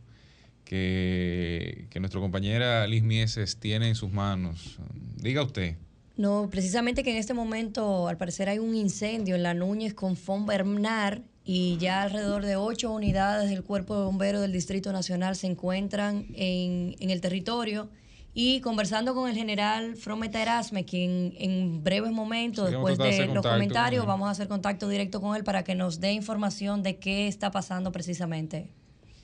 que, 0.65 1.87
que 1.89 2.01
nuestra 2.01 2.19
compañera 2.19 2.85
Liz 2.85 3.03
Mieses 3.03 3.61
tiene 3.61 3.87
en 3.87 3.95
sus 3.95 4.11
manos. 4.11 4.77
Diga 5.15 5.41
usted. 5.41 5.77
No, 6.15 6.47
precisamente 6.49 7.03
que 7.03 7.11
en 7.11 7.17
este 7.17 7.33
momento 7.33 8.07
al 8.07 8.17
parecer 8.17 8.47
hay 8.47 8.59
un 8.59 8.75
incendio 8.75 9.35
en 9.35 9.43
la 9.43 9.53
Núñez 9.53 9.93
con 9.93 10.15
Fon 10.15 10.45
Bernard 10.45 11.21
y 11.43 11.77
ya 11.77 12.03
alrededor 12.03 12.45
de 12.45 12.55
ocho 12.55 12.91
unidades 12.91 13.49
del 13.49 13.63
Cuerpo 13.63 13.97
de 13.97 14.05
Bomberos 14.05 14.41
del 14.41 14.51
Distrito 14.51 14.91
Nacional 14.93 15.35
se 15.35 15.47
encuentran 15.47 16.27
en, 16.35 16.95
en 16.99 17.09
el 17.09 17.19
territorio. 17.19 17.89
Y 18.35 18.61
conversando 18.61 19.13
con 19.13 19.29
el 19.29 19.35
general 19.35 19.95
Frometa 19.95 20.41
Erasme, 20.41 20.85
quien 20.85 21.35
en 21.37 21.83
breves 21.83 22.11
momentos, 22.11 22.67
Sí, 22.67 22.73
después 22.73 22.97
de 22.97 23.27
de 23.27 23.27
los 23.27 23.45
comentarios, 23.45 24.07
vamos 24.07 24.27
a 24.27 24.31
hacer 24.31 24.47
contacto 24.47 24.89
directo 24.89 25.21
con 25.21 25.35
él 25.35 25.43
para 25.43 25.63
que 25.63 25.75
nos 25.75 25.99
dé 25.99 26.13
información 26.13 26.81
de 26.81 26.97
qué 26.97 27.27
está 27.27 27.51
pasando 27.51 27.91
precisamente. 27.91 28.71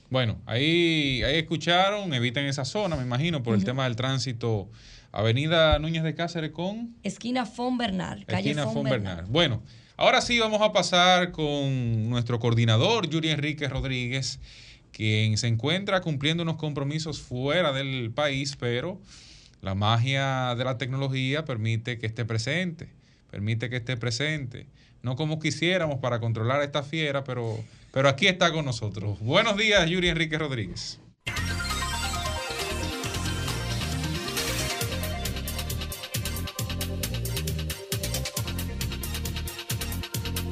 Bueno, 0.10 0.42
ahí, 0.46 1.22
ahí 1.24 1.38
escucharon, 1.38 2.14
eviten 2.14 2.46
esa 2.46 2.66
zona, 2.66 2.96
me 2.96 3.04
imagino, 3.04 3.44
por 3.44 3.56
el 3.56 3.64
tema 3.64 3.84
del 3.84 3.96
tránsito. 3.96 4.70
Avenida 5.12 5.80
Núñez 5.80 6.04
de 6.04 6.14
Cáceres 6.14 6.52
con 6.52 6.96
Esquina 7.02 7.46
Fon 7.46 7.78
Bernard, 7.80 8.26
calle 8.26 8.52
esquina 8.52 8.68
Fon. 8.68 8.88
Bueno, 9.30 9.64
ahora 9.98 10.22
sí 10.22 10.40
vamos 10.40 10.62
a 10.62 10.72
pasar 10.72 11.32
con 11.32 12.10
nuestro 12.10 12.40
coordinador, 12.40 13.10
Yuri 13.10 13.30
Enrique 13.30 13.68
Rodríguez, 13.68 14.40
quien 14.92 15.38
se 15.38 15.48
encuentra 15.48 16.02
cumpliendo 16.02 16.44
unos 16.44 16.58
compromisos 16.58 17.22
fuera 17.22 17.74
del 17.74 18.12
país, 18.12 18.56
pero 18.60 19.02
la 19.62 19.74
magia 19.74 20.54
de 20.56 20.64
la 20.64 20.78
tecnología 20.78 21.44
permite 21.44 21.98
que 21.98 22.06
esté 22.06 22.24
presente, 22.24 22.90
permite 23.32 23.70
que 23.70 23.78
esté 23.78 23.98
presente. 23.98 24.68
No 25.02 25.16
como 25.16 25.40
quisiéramos 25.40 26.00
para 26.00 26.20
controlar 26.20 26.62
a 26.62 26.66
esta 26.66 26.84
fiera, 26.84 27.24
pero, 27.24 27.58
pero 27.92 28.10
aquí 28.10 28.28
está 28.28 28.52
con 28.52 28.66
nosotros. 28.66 29.20
Buenos 29.20 29.58
días, 29.58 29.90
Yuri 29.90 30.10
Enrique 30.10 30.38
Rodríguez. 30.38 31.00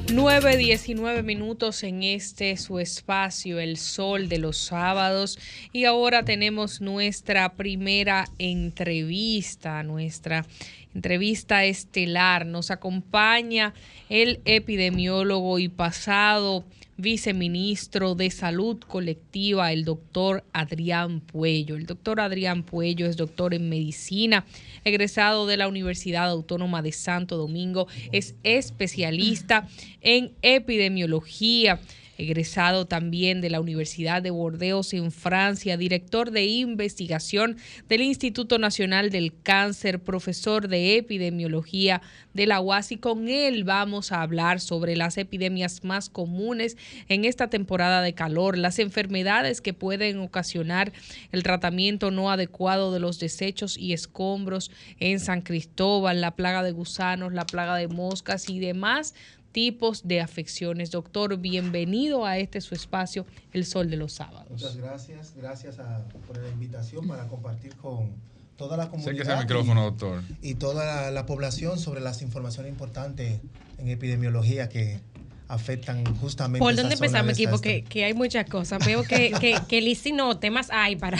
9.19 0.08 1.22
minutos 1.22 1.82
en 1.82 2.02
este 2.02 2.56
su 2.56 2.78
espacio, 2.78 3.60
el 3.60 3.76
sol 3.76 4.30
de 4.30 4.38
los 4.38 4.56
sábados. 4.56 5.38
Y 5.70 5.84
ahora 5.84 6.24
tenemos 6.24 6.80
nuestra 6.80 7.52
primera 7.52 8.26
entrevista, 8.38 9.82
nuestra 9.82 10.46
entrevista 10.94 11.64
estelar. 11.66 12.46
Nos 12.46 12.70
acompaña 12.70 13.74
el 14.08 14.40
epidemiólogo 14.46 15.58
y 15.58 15.68
pasado 15.68 16.64
viceministro 16.98 18.16
de 18.16 18.28
Salud 18.30 18.76
Colectiva, 18.80 19.72
el 19.72 19.84
doctor 19.84 20.44
Adrián 20.52 21.20
Puello. 21.20 21.76
El 21.76 21.86
doctor 21.86 22.20
Adrián 22.20 22.64
Puello 22.64 23.06
es 23.06 23.16
doctor 23.16 23.54
en 23.54 23.68
medicina, 23.68 24.44
egresado 24.84 25.46
de 25.46 25.56
la 25.56 25.68
Universidad 25.68 26.28
Autónoma 26.28 26.82
de 26.82 26.92
Santo 26.92 27.36
Domingo, 27.36 27.86
es 28.12 28.34
especialista 28.42 29.68
en 30.00 30.32
epidemiología 30.42 31.80
egresado 32.18 32.86
también 32.86 33.40
de 33.40 33.48
la 33.48 33.60
Universidad 33.60 34.20
de 34.20 34.30
Bordeaux 34.30 34.92
en 34.92 35.12
Francia, 35.12 35.76
director 35.76 36.32
de 36.32 36.46
investigación 36.46 37.56
del 37.88 38.02
Instituto 38.02 38.58
Nacional 38.58 39.10
del 39.10 39.32
Cáncer, 39.42 40.00
profesor 40.00 40.68
de 40.68 40.96
epidemiología 40.96 42.02
de 42.34 42.46
la 42.46 42.60
UAS. 42.60 42.92
Y 42.92 42.96
con 42.96 43.28
él 43.28 43.62
vamos 43.64 44.10
a 44.10 44.22
hablar 44.22 44.60
sobre 44.60 44.96
las 44.96 45.16
epidemias 45.16 45.84
más 45.84 46.10
comunes 46.10 46.76
en 47.08 47.24
esta 47.24 47.48
temporada 47.48 48.02
de 48.02 48.14
calor, 48.14 48.58
las 48.58 48.80
enfermedades 48.80 49.60
que 49.60 49.72
pueden 49.72 50.18
ocasionar 50.18 50.92
el 51.30 51.44
tratamiento 51.44 52.10
no 52.10 52.30
adecuado 52.30 52.92
de 52.92 53.00
los 53.00 53.20
desechos 53.20 53.78
y 53.78 53.92
escombros 53.92 54.72
en 54.98 55.20
San 55.20 55.42
Cristóbal, 55.42 56.20
la 56.20 56.34
plaga 56.34 56.64
de 56.64 56.72
gusanos, 56.72 57.32
la 57.32 57.46
plaga 57.46 57.76
de 57.76 57.86
moscas 57.86 58.48
y 58.48 58.58
demás 58.58 59.14
tipos 59.52 60.06
de 60.06 60.20
afecciones. 60.20 60.90
Doctor, 60.90 61.36
bienvenido 61.38 62.24
a 62.24 62.38
este 62.38 62.60
su 62.60 62.74
espacio, 62.74 63.26
El 63.52 63.64
Sol 63.64 63.90
de 63.90 63.96
los 63.96 64.12
Sábados. 64.12 64.50
Muchas 64.50 64.76
gracias, 64.76 65.34
gracias 65.36 65.78
a- 65.78 66.04
por 66.26 66.36
la 66.42 66.48
invitación 66.48 67.06
para 67.08 67.26
compartir 67.26 67.74
con 67.76 68.12
toda 68.56 68.76
la 68.76 68.88
comunidad 68.88 69.40
micrófono, 69.40 69.84
doctor. 69.84 70.22
y, 70.42 70.50
y 70.50 70.54
toda 70.54 70.84
la, 70.84 71.10
la 71.10 71.26
población 71.26 71.78
sobre 71.78 72.00
las 72.00 72.22
informaciones 72.22 72.70
importantes 72.72 73.40
en 73.78 73.88
epidemiología 73.88 74.68
que 74.68 75.00
afectan 75.48 76.04
justamente 76.16 76.58
¿Por 76.58 76.76
dónde 76.76 76.94
empezamos, 76.94 77.28
de 77.28 77.32
equipo? 77.32 77.54
esta- 77.56 77.68
Que, 77.68 77.82
que 77.82 78.04
hay 78.04 78.12
muchas 78.14 78.44
cosas. 78.48 78.84
Veo 78.84 79.02
que, 79.02 79.30
que, 79.40 79.56
que 79.66 79.80
Lizzy 79.80 80.12
no, 80.12 80.38
temas 80.38 80.68
hay 80.70 80.96
para. 80.96 81.18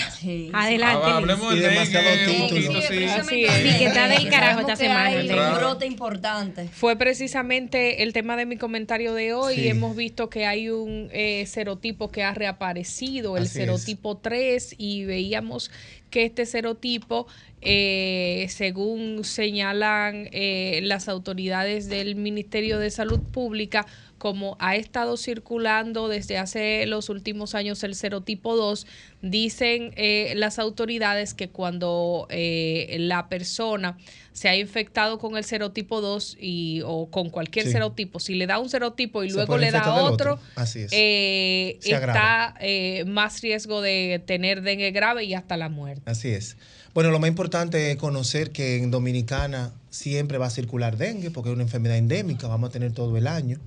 Adelante. 0.53 1.07
Ah, 1.07 1.17
hablemos 1.17 1.55
del 1.55 1.63
dengue, 1.63 2.43
un 2.43 2.49
poquito, 2.49 2.81
sí. 2.83 3.05
Es. 3.05 3.27
Sí, 3.27 3.79
que 3.79 3.87
está 3.87 4.07
del 4.09 4.29
carajo 4.29 4.61
esta 4.61 4.77
semana. 4.77 5.17
un 5.21 5.59
brote 5.59 5.87
importante. 5.87 6.69
Fue 6.69 6.97
precisamente 6.97 8.03
el 8.03 8.13
tema 8.13 8.37
de 8.37 8.45
mi 8.47 8.57
comentario 8.59 9.15
de 9.15 9.33
hoy. 9.33 9.55
Sí. 9.57 9.69
Hemos 9.69 9.97
visto 9.97 10.29
que 10.29 10.45
hay 10.47 10.69
un 10.69 11.09
eh, 11.13 11.47
serotipo 11.47 12.11
que 12.11 12.23
ha 12.23 12.35
reaparecido, 12.35 13.37
el 13.37 13.45
Así 13.45 13.59
es. 13.61 13.65
serotipo 13.65 14.19
3, 14.19 14.75
y 14.79 15.05
veíamos 15.05 15.71
que 16.11 16.25
este 16.25 16.47
serotipo, 16.47 17.27
eh, 17.61 18.47
según 18.49 19.25
señalan 19.25 20.29
eh, 20.33 20.81
las 20.83 21.09
autoridades 21.09 21.89
del 21.89 22.15
Ministerio 22.17 22.79
de 22.79 22.91
Salud 22.91 23.21
Pública, 23.21 23.87
como 24.19 24.57
ha 24.61 24.77
estado 24.77 25.17
circulando 25.17 26.09
desde 26.09 26.37
hace 26.39 26.85
los 26.87 27.09
últimos 27.09 27.55
años 27.55 27.83
el 27.85 27.95
serotipo 27.95 28.57
2, 28.57 28.87
dicen 29.23 29.93
eh, 29.97 30.33
las 30.37 30.59
autoridades 30.59 31.35
que 31.35 31.49
cuando 31.49 32.27
eh, 32.31 32.97
la 33.01 33.29
persona 33.29 33.97
se 34.33 34.49
ha 34.49 34.57
infectado 34.57 35.19
con 35.19 35.37
el 35.37 35.43
serotipo 35.45 36.01
2 36.01 36.37
y, 36.41 36.83
o 36.85 37.11
con 37.11 37.31
cualquier 37.31 37.67
Sí. 37.67 37.73
serotipo, 37.73 38.21
si 38.21 38.35
le 38.35 38.47
da 38.47 38.59
un 38.61 38.69
serotipo 38.69 39.25
y 39.25 39.31
Se 39.31 39.35
luego 39.37 39.57
le 39.57 39.71
da 39.73 39.93
otro, 39.95 40.35
otro. 40.35 40.41
Así 40.55 40.81
es. 40.81 40.91
eh, 40.93 41.79
está 41.83 42.55
eh, 42.61 43.05
más 43.07 43.41
riesgo 43.41 43.81
de 43.81 44.23
tener 44.27 44.63
dengue 44.63 44.91
grave 44.93 45.25
y 45.25 45.35
hasta 45.35 45.57
la 45.57 45.69
muerte. 45.69 46.03
Así 46.11 46.29
es. 46.29 46.57
Bueno, 46.95 47.11
lo 47.11 47.19
más 47.19 47.29
importante 47.29 47.91
es 47.91 47.97
conocer 47.97 48.51
que 48.51 48.77
en 48.77 48.91
Dominicana 48.91 49.73
siempre 49.91 50.39
va 50.39 50.47
a 50.47 50.51
circular 50.51 50.97
dengue 50.97 51.31
porque 51.31 51.51
es 51.51 51.55
una 51.55 51.63
enfermedad 51.65 51.97
endémica, 51.97 52.47
vamos 52.49 52.71
a 52.71 52.73
tener 52.73 52.93
todo 52.93 53.17
el 53.17 53.27
año. 53.27 53.59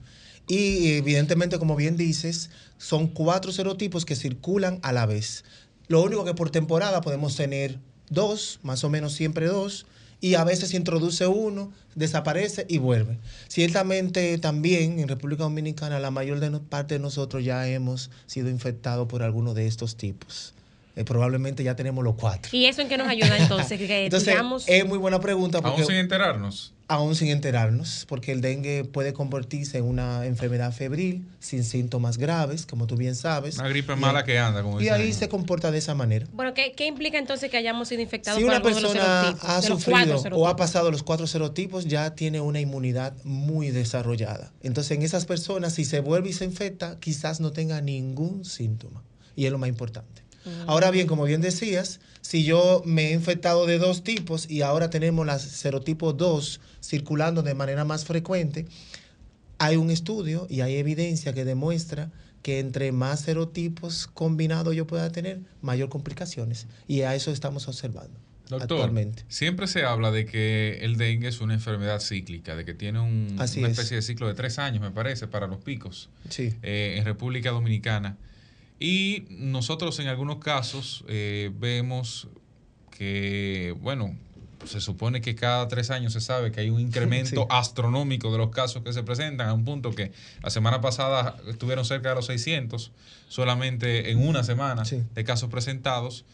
Y 0.48 0.94
evidentemente, 0.94 1.58
como 1.60 1.76
bien 1.76 1.98
dices, 1.98 2.50
son 2.78 3.08
cuatro 3.08 3.52
serotipos 3.52 4.06
que 4.06 4.16
circulan 4.16 4.80
a 4.82 4.92
la 4.92 5.06
vez. 5.06 5.44
Lo 5.88 6.02
único 6.02 6.26
que 6.26 6.34
por 6.34 6.50
temporada 6.50 7.02
podemos 7.02 7.36
tener 7.36 7.80
dos, 8.10 8.60
más 8.64 8.84
o 8.84 8.90
menos 8.90 9.14
siempre 9.14 9.46
dos, 9.48 9.86
y 10.20 10.36
a 10.36 10.44
veces 10.44 10.70
se 10.70 10.78
introduce 10.78 11.26
uno, 11.28 11.72
desaparece 11.96 12.66
y 12.70 12.78
vuelve. 12.78 13.18
Ciertamente 13.48 14.38
también 14.38 15.00
en 15.00 15.08
República 15.08 15.44
Dominicana 15.44 16.00
la 16.00 16.12
mayor 16.12 16.40
de 16.40 16.50
no- 16.50 16.62
parte 16.62 16.96
de 16.96 17.00
nosotros 17.00 17.44
ya 17.44 17.68
hemos 17.68 18.10
sido 18.28 18.50
infectados 18.50 19.08
por 19.08 19.24
alguno 19.24 19.54
de 19.54 19.68
estos 19.68 19.96
tipos. 19.98 20.54
Eh, 20.96 21.04
probablemente 21.06 21.64
ya 21.64 21.76
tenemos 21.76 22.04
los 22.04 22.16
cuatro. 22.16 22.50
¿Y 22.56 22.66
eso 22.66 22.82
en 22.82 22.90
qué 22.90 22.98
nos 22.98 23.08
ayuda 23.08 23.38
entonces? 23.38 23.78
Que 23.80 24.06
Entonces, 24.06 24.28
digamos. 24.30 24.64
es 24.68 24.86
muy 24.86 24.98
buena 24.98 25.20
pregunta 25.20 25.62
porque 25.62 25.82
Aún 25.82 25.88
sin 25.88 25.96
enterarnos. 25.98 26.74
Aún 26.92 27.16
sin 27.16 27.30
enterarnos, 27.30 28.06
porque 28.10 28.34
el 28.34 28.42
dengue 28.42 28.84
puede 28.84 29.14
convertirse 29.14 29.78
en 29.78 29.86
una 29.86 30.26
enfermedad 30.26 30.74
febril 30.74 31.26
sin 31.40 31.64
síntomas 31.64 32.18
graves, 32.18 32.66
como 32.66 32.86
tú 32.86 32.98
bien 32.98 33.16
sabes. 33.16 33.58
Una 33.58 33.70
gripe 33.70 33.94
Y- 33.94 33.96
mala 33.96 34.26
que 34.26 34.38
anda, 34.38 34.62
como 34.62 34.82
Y 34.82 34.90
ahí 34.90 35.14
se 35.14 35.30
comporta 35.30 35.72
de 35.72 35.78
esa 35.78 35.96
manera. 35.96 36.28
Bueno, 36.34 36.54
¿qué, 36.54 36.74
qué 36.76 36.88
implica 36.88 37.18
entonces 37.18 37.50
que 37.50 37.56
hayamos 37.56 37.88
sido 37.88 38.02
infectados 38.02 38.40
Si 38.40 38.44
por 38.44 38.50
una 38.50 38.58
alguno 38.58 38.76
de 38.76 38.82
los 38.82 38.92
persona 38.92 39.22
serotipos? 39.24 39.50
ha 39.50 39.62
de 39.62 39.70
los 39.70 39.84
cuatro 39.86 40.18
sufrido 40.18 40.38
o 40.38 40.48
ha 40.50 40.56
pasado 40.58 40.92
los 40.92 41.04
cuatro 41.04 41.28
serotipos, 41.28 41.86
ya 41.86 42.14
tiene 42.14 42.42
una 42.42 42.60
inmunidad 42.60 43.14
muy 43.24 43.72
desarrollada. 43.72 44.52
Entonces, 44.62 44.92
en 44.98 45.04
esas 45.04 45.26
personas, 45.26 45.74
si 45.74 45.86
se 45.86 46.02
vuelve 46.02 46.30
y 46.30 46.34
se 46.34 46.44
infecta, 46.44 47.00
quizás 47.00 47.40
no 47.40 47.54
tenga 47.54 47.80
ningún 47.80 48.44
síntoma. 48.44 49.02
Y 49.38 49.46
es 49.46 49.52
lo 49.54 49.58
más 49.58 49.70
importante. 49.70 50.24
Ahora 50.68 50.92
bien, 50.92 51.08
como 51.08 51.24
bien 51.26 51.42
decías, 51.42 52.00
si 52.22 52.44
yo 52.44 52.82
me 52.86 53.10
he 53.10 53.14
infectado 53.14 53.66
de 53.66 53.78
dos 53.78 54.04
tipos 54.04 54.50
y 54.50 54.62
ahora 54.62 54.90
tenemos 54.90 55.26
la 55.26 55.40
serotipo 55.40 56.14
2 56.14 56.60
circulando 56.84 57.44
de 57.44 57.54
manera 57.54 57.86
más 57.86 58.06
frecuente, 58.06 58.66
hay 59.58 59.76
un 59.78 59.92
estudio 59.92 60.48
y 60.50 60.62
hay 60.62 60.76
evidencia 60.78 61.34
que 61.34 61.46
demuestra 61.46 62.12
que 62.42 62.60
entre 62.60 62.92
más 62.92 63.22
serotipos 63.22 64.08
combinados 64.08 64.76
yo 64.76 64.88
pueda 64.88 65.12
tener, 65.12 65.42
mayor 65.62 65.90
complicaciones. 65.90 66.66
Y 66.88 67.02
a 67.02 67.14
eso 67.14 67.32
estamos 67.32 67.68
observando 67.68 68.18
Doctor, 68.50 68.62
actualmente. 68.80 69.24
siempre 69.30 69.68
se 69.68 69.84
habla 69.84 70.10
de 70.10 70.26
que 70.26 70.80
el 70.82 70.98
dengue 70.98 71.28
es 71.28 71.40
una 71.40 71.54
enfermedad 71.54 72.00
cíclica, 72.02 72.56
de 72.56 72.66
que 72.66 72.74
tiene 72.74 73.00
un- 73.00 73.28
una 73.34 73.46
es. 73.46 73.56
especie 73.56 73.96
de 73.98 74.02
ciclo 74.02 74.28
de 74.28 74.34
tres 74.34 74.58
años, 74.58 74.82
me 74.82 74.90
parece, 74.90 75.28
para 75.28 75.46
los 75.46 75.60
picos 75.60 76.10
Sí. 76.30 76.54
eh, 76.64 76.96
en 76.98 77.06
República 77.06 77.52
Dominicana. 77.52 78.18
Y 78.84 79.26
nosotros 79.30 80.00
en 80.00 80.08
algunos 80.08 80.40
casos 80.40 81.06
eh, 81.08 81.52
vemos 81.60 82.28
que, 82.90 83.76
bueno, 83.80 84.18
se 84.66 84.82
supone 84.82 85.22
que 85.22 85.36
cada 85.36 85.68
tres 85.68 85.90
años 85.92 86.14
se 86.14 86.22
sabe 86.22 86.52
que 86.52 86.62
hay 86.62 86.70
un 86.72 86.80
incremento 86.88 87.42
Sí. 87.42 87.48
astronómico 87.50 88.32
de 88.32 88.40
los 88.40 88.50
casos 88.50 88.82
que 88.84 88.92
se 88.92 89.04
presentan, 89.04 89.48
a 89.50 89.54
un 89.54 89.66
punto 89.66 89.92
que 89.92 90.12
la 90.44 90.50
semana 90.50 90.82
pasada 90.82 91.38
estuvieron 91.48 91.86
cerca 91.86 92.10
de 92.10 92.16
los 92.16 92.26
600, 92.26 92.92
solamente 93.30 94.10
en 94.12 94.20
una 94.28 94.44
semana 94.44 94.84
de 95.14 95.24
casos 95.24 95.50
presentados. 95.50 96.26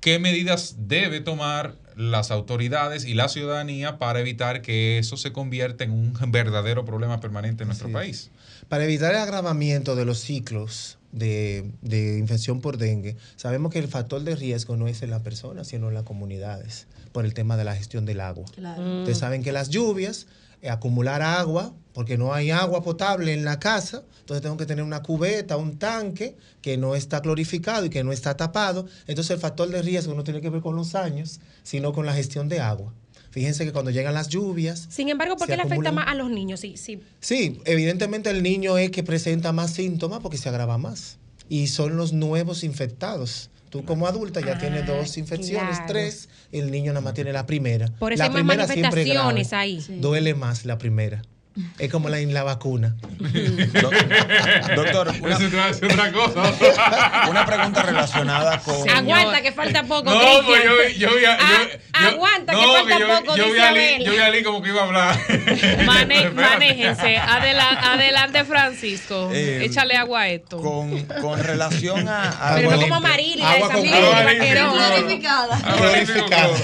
qué 0.00 0.18
medidas 0.18 0.76
debe 0.86 1.20
tomar 1.22 1.76
las 1.96 2.30
autoridades 2.30 3.06
y 3.06 3.14
la 3.14 3.28
ciudadanía 3.30 3.96
para 3.98 4.20
evitar 4.20 4.60
que 4.60 4.98
eso 4.98 5.16
se 5.16 5.32
convierta 5.32 5.82
en 5.84 5.92
un 5.92 6.12
verdadero 6.30 6.84
problema 6.84 7.20
permanente 7.20 7.62
en 7.62 7.68
nuestro 7.68 7.90
país. 7.90 8.30
Para 8.68 8.84
evitar 8.84 9.14
el 9.14 9.20
agravamiento 9.22 9.96
de 9.96 10.04
los 10.04 10.18
ciclos 10.18 10.98
de, 11.14 11.70
de 11.80 12.18
infección 12.18 12.60
por 12.60 12.76
dengue, 12.76 13.16
sabemos 13.36 13.72
que 13.72 13.78
el 13.78 13.88
factor 13.88 14.22
de 14.22 14.34
riesgo 14.34 14.76
no 14.76 14.88
es 14.88 15.02
en 15.02 15.10
la 15.10 15.22
persona, 15.22 15.64
sino 15.64 15.88
en 15.88 15.94
las 15.94 16.02
comunidades, 16.02 16.86
por 17.12 17.24
el 17.24 17.34
tema 17.34 17.56
de 17.56 17.64
la 17.64 17.76
gestión 17.76 18.04
del 18.04 18.20
agua. 18.20 18.44
Claro. 18.54 18.98
Ustedes 18.98 19.18
saben 19.18 19.42
que 19.42 19.52
las 19.52 19.68
lluvias, 19.68 20.26
eh, 20.60 20.70
acumular 20.70 21.22
agua, 21.22 21.72
porque 21.92 22.18
no 22.18 22.34
hay 22.34 22.50
agua 22.50 22.82
potable 22.82 23.32
en 23.32 23.44
la 23.44 23.60
casa, 23.60 24.02
entonces 24.20 24.42
tengo 24.42 24.56
que 24.56 24.66
tener 24.66 24.84
una 24.84 25.02
cubeta, 25.02 25.56
un 25.56 25.78
tanque 25.78 26.36
que 26.60 26.76
no 26.76 26.96
está 26.96 27.22
clorificado 27.22 27.86
y 27.86 27.90
que 27.90 28.02
no 28.02 28.10
está 28.10 28.36
tapado. 28.36 28.86
Entonces 29.06 29.30
el 29.30 29.38
factor 29.38 29.68
de 29.68 29.82
riesgo 29.82 30.14
no 30.14 30.24
tiene 30.24 30.40
que 30.40 30.50
ver 30.50 30.62
con 30.62 30.74
los 30.74 30.96
años, 30.96 31.40
sino 31.62 31.92
con 31.92 32.06
la 32.06 32.14
gestión 32.14 32.48
de 32.48 32.60
agua. 32.60 32.92
Fíjense 33.34 33.64
que 33.64 33.72
cuando 33.72 33.90
llegan 33.90 34.14
las 34.14 34.28
lluvias, 34.28 34.86
Sin 34.90 35.08
embargo, 35.08 35.36
¿por 35.36 35.48
qué 35.48 35.56
le 35.56 35.62
afecta 35.64 35.90
más 35.90 36.06
a 36.06 36.14
los 36.14 36.30
niños? 36.30 36.60
Sí, 36.60 36.76
sí. 36.76 37.00
Sí, 37.18 37.60
evidentemente 37.64 38.30
el 38.30 38.44
niño 38.44 38.78
es 38.78 38.92
que 38.92 39.02
presenta 39.02 39.50
más 39.50 39.72
síntomas 39.72 40.20
porque 40.20 40.38
se 40.38 40.48
agrava 40.48 40.78
más. 40.78 41.18
Y 41.48 41.66
son 41.66 41.96
los 41.96 42.12
nuevos 42.12 42.62
infectados. 42.62 43.50
Tú 43.70 43.84
como 43.84 44.06
adulta 44.06 44.40
ya 44.40 44.56
tienes 44.56 44.86
dos 44.86 45.18
infecciones, 45.18 45.78
claro. 45.78 45.84
tres, 45.88 46.28
el 46.52 46.70
niño 46.70 46.92
nada 46.92 47.00
más 47.00 47.14
tiene 47.14 47.32
la 47.32 47.44
primera. 47.44 47.88
Por 47.98 48.12
eso 48.12 48.22
la 48.22 48.26
hay 48.26 48.30
más 48.30 48.44
manifestaciones 48.44 49.52
ahí. 49.52 49.84
Duele 50.00 50.34
más 50.34 50.64
la 50.64 50.78
primera. 50.78 51.22
Es 51.78 51.88
como 51.90 52.08
la, 52.08 52.18
la 52.18 52.42
vacuna. 52.42 52.96
Doctor, 54.74 55.12
una, 55.20 55.36
otra 55.70 56.12
cosa. 56.12 57.26
una 57.30 57.46
pregunta 57.46 57.82
relacionada 57.82 58.58
con... 58.58 58.88
Aguanta, 58.90 59.40
que 59.40 59.52
falta 59.52 59.84
poco. 59.84 60.10
No, 60.10 60.42
pues 60.44 60.64
yo, 60.64 61.08
yo 61.10 61.16
vi 61.16 61.24
a- 61.24 61.38
yo- 61.38 61.44
Ah, 61.92 62.00
yo- 62.02 62.08
aguanta, 62.08 62.52
no, 62.52 62.60
que 62.60 62.66
falta 62.66 62.98
yo, 62.98 63.08
poco. 63.08 63.36
yo 63.36 63.44
vi 63.46 63.50
dice 63.52 63.62
a 63.62 63.68
Abel. 63.68 64.04
yo 64.04 64.10
vi 64.12 64.18
a 64.18 64.26
Ali 64.26 64.42
como 64.42 64.62
que 64.62 64.68
iba 64.70 64.80
a 64.80 64.84
hablar. 64.84 65.16
Mane- 65.86 66.30
manéjense. 66.34 67.16
Adela- 67.18 67.92
adelante, 67.92 68.44
Francisco. 68.44 69.30
Eh, 69.32 69.64
Échale 69.66 69.96
agua 69.96 70.22
a 70.22 70.28
esto. 70.30 70.58
Con, 70.60 71.02
con 71.22 71.40
relación 71.40 72.08
a... 72.08 72.30
a- 72.30 72.54
Pero 72.56 72.70
no 72.72 72.80
como 72.80 72.94
Amarili, 72.96 73.42
Agua 73.42 73.68
esa 73.68 73.80
cloro. 73.80 74.16
de 74.16 74.24
vaquerón. 74.24 74.74
Clorificado. 75.76 76.54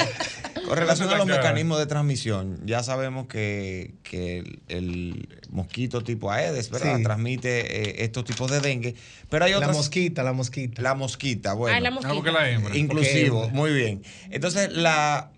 Con 0.70 0.78
relación 0.78 1.09
a 1.10 1.16
los 1.16 1.26
mecanismos 1.26 1.78
de 1.78 1.86
transmisión, 1.86 2.60
ya 2.64 2.82
sabemos 2.82 3.26
que, 3.26 3.94
que 4.05 4.38
el, 4.38 4.60
el 4.68 5.28
mosquito 5.51 6.02
tipo 6.02 6.30
Aedes, 6.30 6.70
¿verdad? 6.70 6.97
Sí. 6.98 7.02
Transmite 7.02 8.01
eh, 8.01 8.05
estos 8.05 8.24
tipos 8.24 8.51
de 8.51 8.60
dengue. 8.60 8.94
Pero 9.28 9.44
hay 9.44 9.51
La 9.51 9.59
otras. 9.59 9.76
mosquita, 9.76 10.22
la 10.22 10.32
mosquita. 10.32 10.80
La 10.80 10.94
mosquita, 10.94 11.55
bueno. 11.55 11.76
Ah, 11.76 11.80
la 11.80 11.90
mosquita. 11.90 12.30
Ah, 12.30 12.32
la 12.32 12.51
hembra. 12.51 12.76
Inclusivo, 12.76 13.48
muy 13.51 13.72
bien. 13.72 14.02
Entonces, 14.30 14.72
la, 14.72 15.30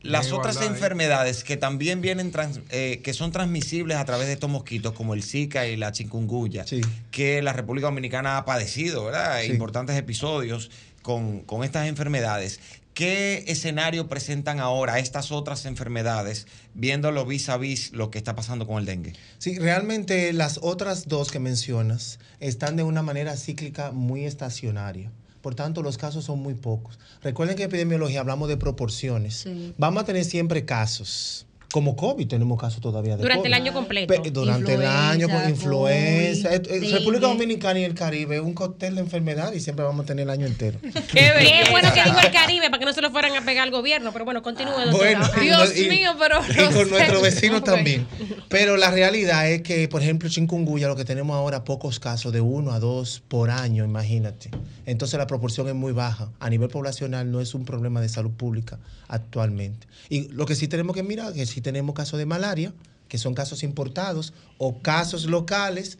las 0.00 0.32
otras 0.32 0.56
ahí. 0.58 0.68
enfermedades 0.68 1.44
que 1.44 1.56
también 1.58 2.00
vienen, 2.00 2.30
trans- 2.32 2.60
eh, 2.70 3.00
que 3.04 3.12
son 3.12 3.30
transmisibles 3.30 3.98
a 3.98 4.04
través 4.06 4.26
de 4.26 4.32
estos 4.32 4.48
mosquitos, 4.48 4.92
como 4.94 5.12
el 5.14 5.22
Zika 5.22 5.66
y 5.66 5.76
la 5.76 5.92
chikungunya, 5.92 6.64
que 7.10 7.42
la 7.42 7.52
República 7.52 7.88
Dominicana 7.88 8.38
ha 8.38 8.44
padecido, 8.46 9.04
¿verdad? 9.04 9.40
Sí. 9.42 9.52
Importantes 9.52 9.96
episodios 9.96 10.70
con, 11.02 11.40
con 11.40 11.62
estas 11.64 11.86
enfermedades. 11.88 12.60
¿Qué 12.98 13.44
escenario 13.46 14.08
presentan 14.08 14.58
ahora 14.58 14.98
estas 14.98 15.30
otras 15.30 15.66
enfermedades, 15.66 16.48
viéndolo 16.74 17.24
vis 17.24 17.48
a 17.48 17.56
vis 17.56 17.92
lo 17.92 18.10
que 18.10 18.18
está 18.18 18.34
pasando 18.34 18.66
con 18.66 18.78
el 18.78 18.86
dengue? 18.86 19.12
Sí, 19.38 19.56
realmente 19.56 20.32
las 20.32 20.58
otras 20.62 21.06
dos 21.06 21.30
que 21.30 21.38
mencionas 21.38 22.18
están 22.40 22.74
de 22.74 22.82
una 22.82 23.02
manera 23.02 23.36
cíclica 23.36 23.92
muy 23.92 24.24
estacionaria. 24.24 25.12
Por 25.42 25.54
tanto, 25.54 25.84
los 25.84 25.96
casos 25.96 26.24
son 26.24 26.40
muy 26.40 26.54
pocos. 26.54 26.98
Recuerden 27.22 27.54
que 27.54 27.62
en 27.62 27.68
epidemiología 27.68 28.18
hablamos 28.18 28.48
de 28.48 28.56
proporciones. 28.56 29.46
Vamos 29.76 30.02
a 30.02 30.06
tener 30.06 30.24
siempre 30.24 30.64
casos. 30.64 31.46
Como 31.70 31.96
COVID 31.96 32.26
tenemos 32.26 32.58
casos 32.58 32.80
todavía 32.80 33.16
de 33.16 33.22
Durante 33.22 33.46
el 33.48 33.52
año 33.54 33.74
completo. 33.74 34.22
Pe- 34.22 34.30
Durante 34.30 34.72
el 34.74 34.86
año, 34.86 35.28
con 35.28 35.50
influenza. 35.50 36.48
COVID, 36.50 36.70
Eh. 36.84 36.90
República 36.98 37.26
Dominicana 37.26 37.78
y 37.80 37.84
el 37.84 37.94
Caribe 37.94 38.36
es 38.36 38.42
un 38.42 38.54
cóctel 38.54 38.94
de 38.94 39.02
enfermedad 39.02 39.52
y 39.52 39.60
siempre 39.60 39.84
vamos 39.84 40.04
a 40.04 40.06
tener 40.06 40.22
el 40.22 40.30
año 40.30 40.46
entero. 40.46 40.78
Qué, 41.12 41.64
bueno 41.70 41.92
que 41.92 42.02
dijo 42.04 42.18
el 42.20 42.32
Caribe 42.32 42.70
para 42.70 42.78
que 42.78 42.86
no 42.86 42.92
se 42.94 43.02
lo 43.02 43.10
fueran 43.10 43.36
a 43.36 43.44
pegar 43.44 43.64
al 43.64 43.70
gobierno. 43.70 44.12
Pero 44.14 44.24
bueno, 44.24 44.42
continúe. 44.42 44.72
Bueno, 44.92 45.28
Dios 45.40 45.76
y- 45.78 45.88
mío, 45.90 46.12
pero. 46.18 46.40
y 46.48 46.56
no 46.56 46.70
con 46.72 46.84
sé. 46.86 46.90
nuestros 46.90 47.22
vecinos 47.22 47.62
también. 47.64 48.06
Pero 48.48 48.78
la 48.78 48.90
realidad 48.90 49.50
es 49.50 49.60
que, 49.60 49.88
por 49.88 50.00
ejemplo, 50.02 50.30
chikungunya, 50.30 50.88
lo 50.88 50.96
que 50.96 51.04
tenemos 51.04 51.36
ahora, 51.36 51.64
pocos 51.64 52.00
casos, 52.00 52.32
de 52.32 52.40
uno 52.40 52.72
a 52.72 52.80
dos 52.80 53.22
por 53.28 53.50
año, 53.50 53.84
imagínate. 53.84 54.50
Entonces 54.86 55.18
la 55.18 55.26
proporción 55.26 55.68
es 55.68 55.74
muy 55.74 55.92
baja. 55.92 56.30
A 56.40 56.48
nivel 56.48 56.70
poblacional 56.70 57.30
no 57.30 57.42
es 57.42 57.52
un 57.54 57.66
problema 57.66 58.00
de 58.00 58.08
salud 58.08 58.30
pública 58.30 58.78
actualmente. 59.06 59.86
Y 60.08 60.28
lo 60.28 60.46
que 60.46 60.54
sí 60.54 60.68
tenemos 60.68 60.94
que 60.96 61.02
mirar, 61.02 61.32
que 61.34 61.44
sí 61.58 61.60
tenemos 61.60 61.92
casos 61.94 62.20
de 62.20 62.26
malaria, 62.26 62.72
que 63.08 63.18
son 63.18 63.34
casos 63.34 63.64
importados, 63.64 64.32
o 64.58 64.80
casos 64.80 65.24
locales 65.24 65.98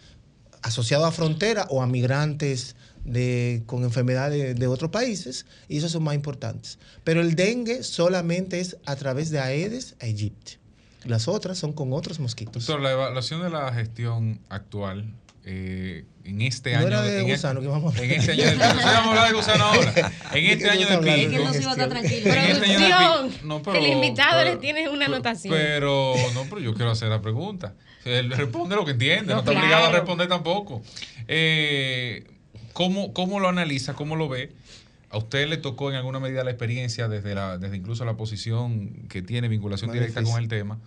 asociados 0.63 1.07
a 1.09 1.11
frontera 1.11 1.67
o 1.69 1.83
a 1.83 1.87
migrantes 1.87 2.77
de, 3.05 3.63
con 3.67 3.83
enfermedades 3.83 4.57
de 4.57 4.67
otros 4.69 4.93
países, 4.93 5.47
y 5.69 5.79
esos 5.79 5.91
son 5.91 6.05
más 6.05 6.15
importantes. 6.15 6.79
Pero 7.03 7.21
el 7.21 7.35
dengue 7.35 7.83
solamente 7.83 8.61
es 8.61 8.77
a 8.87 8.95
través 8.95 9.31
de 9.31 9.41
Aedes 9.41 9.97
aegypti. 10.01 10.59
Las 11.05 11.27
otras 11.27 11.59
son 11.59 11.73
con 11.73 11.93
otros 11.93 12.21
mosquitos. 12.21 12.69
La 12.69 12.93
evaluación 12.93 13.43
de 13.43 13.51
la 13.51 13.73
gestión 13.73 14.41
actual 14.49 15.13
eh, 15.45 16.05
en 16.29 16.43
este 16.43 16.73
No 16.73 16.79
año. 16.79 16.87
era 16.89 17.03
de 17.03 17.21
en, 17.21 17.29
gusano 17.29 17.61
que 17.61 17.67
vamos 17.69 17.97
a 17.97 18.03
en 18.05 18.11
este 18.13 18.33
año 18.33 18.45
de 18.45 18.53
pico. 18.53 18.65
Sí, 18.65 18.75
vamos 18.85 18.85
a 18.85 19.09
hablar 19.11 19.29
de 19.29 19.35
gusano 19.35 19.65
ahora. 19.65 19.95
En 20.35 20.45
¿De 20.45 20.53
este 20.53 20.69
año 20.71 20.87
tú 20.87 20.89
de 20.89 20.95
estás 21.11 21.15
pico. 21.17 21.31
que 21.31 21.45
no 21.45 21.53
se 21.53 21.61
iba 21.63 21.71
a 21.71 21.73
estar 21.75 21.89
tranquilo. 21.89 22.33
En 22.35 22.39
este 22.39 22.77
año 22.77 23.29
pico. 23.31 23.47
No, 23.47 23.63
que 23.63 23.79
el 23.79 23.87
invitado 23.87 24.39
pero- 24.43 24.51
le 24.55 24.57
tiene 24.61 24.89
una 24.89 25.07
anotación. 25.07 25.55
Pero, 25.55 26.15
no, 26.35 26.45
pero 26.45 26.61
yo 26.61 26.75
quiero 26.75 26.91
hacer 26.91 27.09
la 27.09 27.21
pregunta. 27.23 27.75
Él 28.05 28.31
responde 28.31 28.75
lo 28.77 28.85
que 28.85 28.93
entiende, 28.93 29.27
no, 29.27 29.35
No, 29.35 29.39
está 29.41 29.51
obligado 29.51 29.75
a 29.75 29.89
claro. 29.89 29.97
responder 29.99 30.29
tampoco. 30.29 30.83
Eh, 31.27 32.25
¿cómo, 32.73 33.13
¿Cómo 33.13 33.41
lo 33.41 33.49
analiza? 33.49 33.95
¿Cómo 33.95 34.17
lo 34.17 34.29
ve? 34.29 34.53
¿A 35.11 35.19
usted 35.19 35.49
le 35.49 35.57
tocó 35.57 35.91
en 35.91 35.97
alguna 35.97 36.21
medida 36.21 36.45
la 36.45 36.51
experiencia 36.51 37.09
desde, 37.09 37.35
la, 37.35 37.59
desde 37.59 37.77
incluso 37.77 38.05
la 38.05 38.17
posición 38.17 39.07
que 39.09 39.23
tiene 39.23 39.49
vinculación 39.49 39.89
Más 39.89 39.95
directa 39.95 40.21
difícil. 40.21 40.35
con 40.35 40.43
el 40.43 40.49
tema? 40.49 40.79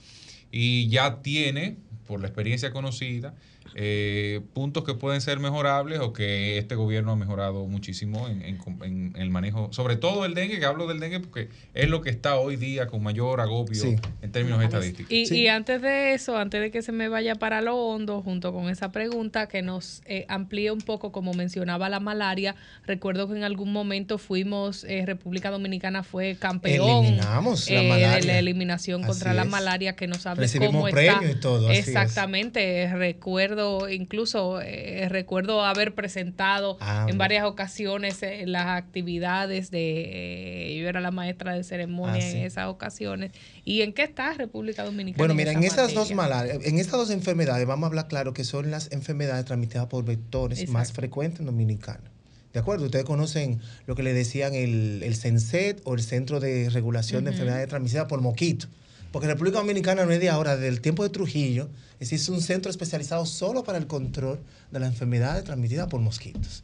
Y 0.51 0.87
ya 0.89 1.21
tiene, 1.21 1.77
por 2.07 2.19
la 2.21 2.27
experiencia 2.27 2.71
conocida, 2.71 3.33
eh, 3.75 4.41
puntos 4.53 4.83
que 4.83 4.93
pueden 4.93 5.21
ser 5.21 5.39
mejorables 5.39 5.99
o 5.99 6.13
que 6.13 6.57
este 6.57 6.75
gobierno 6.75 7.11
ha 7.11 7.15
mejorado 7.15 7.65
muchísimo 7.65 8.27
en, 8.27 8.41
en- 8.41 8.59
en 8.83 9.13
el 9.15 9.29
manejo, 9.29 9.69
sobre 9.71 9.95
todo 9.95 10.25
el 10.25 10.33
dengue, 10.33 10.59
que 10.59 10.65
hablo 10.65 10.87
del 10.87 10.99
dengue 10.99 11.19
porque 11.19 11.49
es 11.73 11.89
lo 11.89 12.01
que 12.01 12.09
está 12.09 12.35
hoy 12.37 12.55
día 12.55 12.87
con 12.87 13.01
mayor 13.03 13.41
agobio 13.41 13.81
Sí. 13.81 13.95
en 14.21 14.31
términos 14.31 14.63
estadísticos. 14.63 15.11
Y, 15.11 15.33
y 15.33 15.47
antes 15.47 15.81
de 15.81 16.13
eso, 16.13 16.37
antes 16.37 16.61
de 16.61 16.71
que 16.71 16.81
se 16.81 16.91
me 16.91 17.07
vaya 17.07 17.35
para 17.35 17.61
lo 17.61 17.75
hondo, 17.77 18.21
junto 18.21 18.51
con 18.53 18.69
esa 18.69 18.91
pregunta, 18.91 19.47
que 19.47 19.61
nos 19.61 20.01
eh, 20.05 20.25
amplíe 20.27 20.71
un 20.71 20.81
poco, 20.81 21.11
como 21.11 21.33
mencionaba 21.33 21.89
la 21.89 21.99
malaria, 21.99 22.55
recuerdo 22.85 23.27
que 23.29 23.35
en 23.35 23.43
algún 23.43 23.71
momento 23.71 24.17
fuimos, 24.17 24.83
eh, 24.83 25.03
República 25.05 25.49
Dominicana 25.51 26.03
fue 26.03 26.35
campeón 26.39 27.05
Eliminamos 27.05 27.69
la 27.69 27.79
eh, 27.79 27.83
de 27.83 27.89
malaria. 27.89 28.25
la 28.33 28.39
eliminación 28.39 29.03
contra 29.03 29.33
la 29.33 29.45
malaria, 29.45 29.95
que 29.95 30.07
no 30.07 30.15
sabe 30.15 30.41
Recibimos 30.41 30.75
cómo 30.75 30.89
premio 30.91 31.11
está. 31.21 31.31
y 31.31 31.35
todo, 31.39 31.69
así 31.69 31.79
es. 31.79 31.87
Exactamente, 31.87 32.87
recuerdo, 33.61 33.89
incluso 33.89 34.61
eh, 34.61 35.07
recuerdo 35.09 35.63
haber 35.63 35.93
presentado 35.93 36.77
Ah, 36.79 37.05
en 37.09 37.17
varias 37.17 37.45
ocasiones 37.45 38.21
eh, 38.23 38.43
las 38.47 38.67
actividades 38.67 39.71
de, 39.71 40.73
eh, 40.73 40.79
yo 40.79 40.87
era 40.87 41.01
la 41.01 41.11
maestra 41.11 41.53
de 41.53 41.63
ceremonia 41.63 42.21
Ah, 42.23 42.29
en 42.29 42.37
esas 42.37 42.67
ocasiones. 42.67 43.31
¿Y 43.65 43.81
en 43.81 43.93
qué 43.93 44.03
está 44.03 44.33
República 44.33 44.83
Dominicana? 44.83 45.17
Bueno, 45.17 45.33
mira, 45.33 45.51
en 45.51 45.59
esa 45.59 45.85
estas 45.85 45.93
dos 45.93 46.11
materia? 46.11 46.15
malaria, 46.15 46.53
en 46.63 46.77
estas 46.79 46.93
dos 46.93 47.09
enfermedades, 47.09 47.65
vamos 47.67 47.85
a 47.85 47.87
hablar 47.87 48.07
claro 48.07 48.33
que 48.33 48.43
son 48.43 48.71
las 48.71 48.91
enfermedades 48.91 49.45
transmitidas 49.45 49.87
por 49.87 50.03
vectores 50.03 50.67
más 50.69 50.91
frecuentes 50.91 51.41
en 51.41 51.45
Dominicana. 51.45 52.11
¿De 52.53 52.59
acuerdo? 52.59 52.85
Ustedes 52.85 53.05
conocen 53.05 53.61
lo 53.85 53.95
que 53.95 54.03
le 54.03 54.13
decían 54.13 54.53
el, 54.53 55.03
el 55.03 55.15
CENSET 55.15 55.81
o 55.85 55.93
el 55.93 56.01
Centro 56.01 56.39
de 56.39 56.69
Regulación 56.69 57.23
de. 57.23 57.31
Enfermedades 57.31 57.69
Transmitidas 57.69 58.07
por 58.07 58.19
Mosquito. 58.21 58.67
Porque 59.11 59.27
República 59.27 59.59
Dominicana 59.59 60.05
no 60.05 60.11
es 60.11 60.19
de 60.19 60.29
ahora, 60.29 60.55
desde 60.55 60.69
el 60.69 60.81
tiempo 60.81 61.03
de 61.03 61.09
Trujillo, 61.09 61.69
existe 61.99 62.31
un 62.31 62.41
centro 62.41 62.71
especializado 62.71 63.25
solo 63.25 63.63
para 63.63 63.77
el 63.77 63.87
control 63.87 64.39
de 64.71 64.79
las 64.79 64.89
enfermedades 64.89 65.43
transmitidas 65.43 65.87
por 65.87 65.99
mosquitos. 65.99 66.63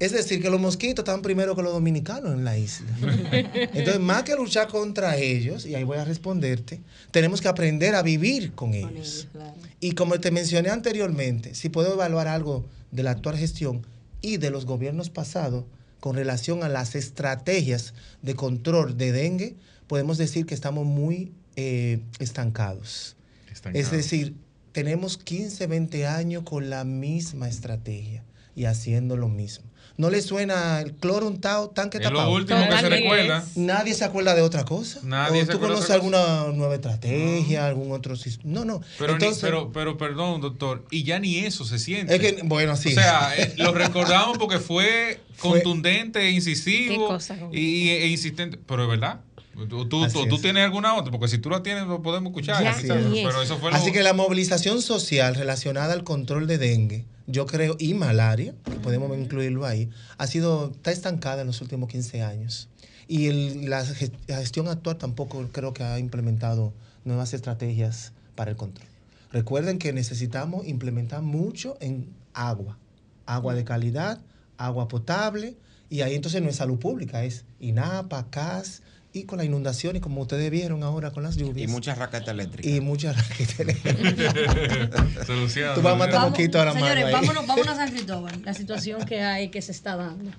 Es 0.00 0.12
decir, 0.12 0.40
que 0.40 0.48
los 0.48 0.58
mosquitos 0.58 1.02
están 1.02 1.20
primero 1.20 1.54
que 1.54 1.62
los 1.62 1.74
dominicanos 1.74 2.32
en 2.32 2.42
la 2.42 2.56
isla. 2.56 2.88
Entonces, 3.32 4.00
más 4.00 4.22
que 4.22 4.34
luchar 4.34 4.68
contra 4.68 5.18
ellos, 5.18 5.66
y 5.66 5.74
ahí 5.74 5.84
voy 5.84 5.98
a 5.98 6.06
responderte, 6.06 6.80
tenemos 7.10 7.42
que 7.42 7.48
aprender 7.48 7.94
a 7.94 8.02
vivir 8.02 8.52
con 8.52 8.72
ellos. 8.72 9.28
Y 9.78 9.92
como 9.92 10.18
te 10.18 10.30
mencioné 10.30 10.70
anteriormente, 10.70 11.54
si 11.54 11.68
puedo 11.68 11.92
evaluar 11.92 12.28
algo 12.28 12.64
de 12.92 13.02
la 13.02 13.10
actual 13.10 13.36
gestión 13.36 13.86
y 14.22 14.38
de 14.38 14.50
los 14.50 14.64
gobiernos 14.64 15.10
pasados 15.10 15.64
con 16.00 16.16
relación 16.16 16.62
a 16.62 16.70
las 16.70 16.94
estrategias 16.94 17.92
de 18.22 18.34
control 18.34 18.96
de 18.96 19.12
dengue, 19.12 19.56
podemos 19.86 20.16
decir 20.16 20.46
que 20.46 20.54
estamos 20.54 20.86
muy 20.86 21.30
eh, 21.56 22.00
estancados. 22.18 23.16
Es 23.74 23.90
decir, 23.90 24.34
tenemos 24.72 25.18
15, 25.18 25.66
20 25.66 26.06
años 26.06 26.44
con 26.44 26.70
la 26.70 26.84
misma 26.84 27.48
estrategia 27.48 28.24
y 28.56 28.64
haciendo 28.64 29.16
lo 29.16 29.28
mismo. 29.28 29.66
¿No 29.96 30.08
le 30.08 30.22
suena 30.22 30.80
el 30.80 30.94
cloro 30.94 31.26
untado, 31.26 31.68
tanque 31.68 31.98
Es 31.98 32.04
tapado? 32.04 32.30
lo 32.30 32.34
último 32.36 32.66
que 32.66 32.76
se 32.78 32.88
recuerda. 32.88 33.44
Nadie 33.54 33.92
se 33.92 34.04
acuerda 34.04 34.34
de 34.34 34.40
otra 34.40 34.64
cosa. 34.64 35.00
Nadie 35.02 35.42
¿O 35.42 35.46
se 35.46 35.52
tú 35.52 35.60
conoces 35.60 35.84
otra 35.84 35.96
alguna 35.96 36.44
nueva 36.54 36.76
estrategia, 36.76 37.66
algún 37.66 37.92
otro 37.92 38.16
sistema? 38.16 38.50
No, 38.50 38.64
no. 38.64 38.80
Pero, 38.98 39.12
ni- 39.12 39.14
Entonces, 39.24 39.42
pero, 39.42 39.72
pero 39.72 39.98
perdón, 39.98 40.40
doctor, 40.40 40.86
y 40.90 41.02
ya 41.02 41.18
ni 41.18 41.38
eso 41.40 41.66
se 41.66 41.78
siente. 41.78 42.14
Es 42.14 42.20
que, 42.20 42.40
bueno, 42.44 42.76
sí. 42.78 42.90
O 42.90 42.92
sea, 42.92 43.34
eh, 43.36 43.52
lo 43.58 43.72
recordamos 43.72 44.38
porque 44.38 44.58
fue 44.58 45.20
contundente, 45.38 46.20
Qué 46.20 46.30
incisivo 46.30 47.08
cosa, 47.08 47.36
Raúl. 47.36 47.54
y, 47.54 47.90
e 47.90 48.06
insistente. 48.06 48.58
Pero 48.66 48.84
es 48.84 48.88
verdad. 48.88 49.20
Tú, 49.68 49.88
tú, 49.88 50.04
Así 50.04 50.14
tú- 50.14 50.26
tú 50.28 50.36
es. 50.36 50.42
tienes 50.42 50.64
alguna 50.64 50.94
otra, 50.94 51.10
porque 51.10 51.28
si 51.28 51.38
tú 51.38 51.50
la 51.50 51.62
tienes, 51.62 51.86
lo 51.86 52.00
podemos 52.02 52.30
escuchar. 52.30 52.64
Así 52.66 52.82
quizás, 52.82 52.98
es. 53.04 53.12
pero 53.24 53.42
eso 53.42 53.58
fue 53.58 53.70
lo- 53.70 53.76
Así 53.76 53.92
que 53.92 54.02
la 54.02 54.14
movilización 54.14 54.80
social 54.80 55.34
relacionada 55.34 55.92
al 55.92 56.04
control 56.04 56.46
de 56.46 56.56
dengue, 56.58 57.04
yo 57.26 57.46
creo, 57.46 57.76
y 57.78 57.94
malaria, 57.94 58.54
que 58.64 58.78
podemos 58.78 59.16
incluirlo 59.18 59.66
ahí, 59.66 59.90
ha 60.18 60.26
sido, 60.26 60.70
está 60.70 60.92
estancada 60.92 61.42
en 61.42 61.48
los 61.48 61.60
últimos 61.60 61.88
15 61.90 62.22
años. 62.22 62.68
Y 63.08 63.26
el- 63.26 63.68
la, 63.68 63.84
gest- 63.84 64.12
la 64.28 64.38
gestión 64.38 64.68
actual 64.68 64.96
tampoco 64.96 65.46
creo 65.52 65.74
que 65.74 65.82
ha 65.82 65.98
implementado 65.98 66.72
nuevas 67.04 67.34
estrategias 67.34 68.12
para 68.36 68.52
el 68.52 68.56
control. 68.56 68.86
Recuerden 69.32 69.78
que 69.78 69.92
necesitamos 69.92 70.66
implementar 70.66 71.22
mucho 71.22 71.76
en 71.80 72.08
agua, 72.34 72.78
agua 73.26 73.54
de 73.54 73.64
calidad, 73.64 74.20
agua 74.56 74.88
potable, 74.88 75.56
y 75.88 76.02
ahí 76.02 76.14
entonces 76.14 76.40
no 76.40 76.48
es 76.48 76.56
salud 76.56 76.78
pública, 76.78 77.24
es 77.24 77.44
INAPA, 77.58 78.30
CAS, 78.30 78.82
y 79.12 79.24
con 79.24 79.38
la 79.38 79.44
inundación, 79.44 79.96
y 79.96 80.00
como 80.00 80.20
ustedes 80.22 80.50
vieron 80.50 80.84
ahora 80.84 81.10
con 81.10 81.24
las 81.24 81.36
lluvias. 81.36 81.68
Y 81.68 81.72
muchas 81.72 81.98
raquetas 81.98 82.28
eléctricas. 82.28 82.70
Y 82.72 82.80
muchas 82.80 83.16
raquetas 83.16 83.76
Solución. 85.26 85.74
Tú 85.74 85.82
vas 85.82 85.94
a 85.94 85.96
matar 85.96 86.14
Vamos- 86.14 86.30
poquito 86.30 86.58
ahora 86.58 86.72
Señores, 86.72 87.04
mano 87.04 87.06
ahí. 87.06 87.12
vámonos, 87.12 87.46
vámonos 87.46 87.72
a 87.72 87.76
San 87.76 87.90
Cristóbal, 87.90 88.42
la 88.44 88.54
situación 88.54 89.04
que 89.04 89.20
hay, 89.22 89.48
que 89.48 89.62
se 89.62 89.72
está 89.72 89.96
dando. 89.96 90.30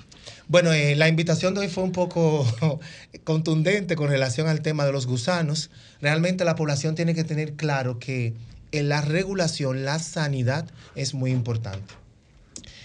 Bueno, 0.48 0.72
eh, 0.72 0.96
la 0.96 1.08
invitación 1.10 1.54
de 1.54 1.62
hoy 1.62 1.68
fue 1.68 1.84
un 1.84 1.92
poco 1.92 2.48
contundente 3.24 3.96
con 3.96 4.10
relación 4.10 4.48
al 4.48 4.62
tema 4.62 4.86
de 4.86 4.94
los 4.94 5.06
gusanos. 5.06 5.70
Realmente 6.02 6.46
la 6.46 6.56
población 6.56 6.96
tiene 6.96 7.14
que 7.14 7.24
tener 7.24 7.54
claro 7.54 8.00
que 8.00 8.34
en 8.72 8.88
la 8.88 9.02
regulación, 9.02 9.84
la 9.84 10.00
sanidad 10.00 10.66
es 10.96 11.14
muy 11.14 11.32
importante. 11.32 11.94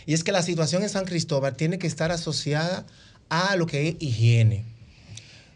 Y 0.04 0.14
es 0.14 0.24
que 0.24 0.32
la 0.32 0.42
situación 0.42 0.82
en 0.82 0.88
San 0.88 1.04
Cristóbal 1.04 1.54
tiene 1.54 1.78
que 1.78 1.86
estar 1.86 2.10
asociada 2.10 2.84
a 3.28 3.54
lo 3.56 3.66
que 3.66 3.88
es 3.88 3.96
higiene. 4.00 4.64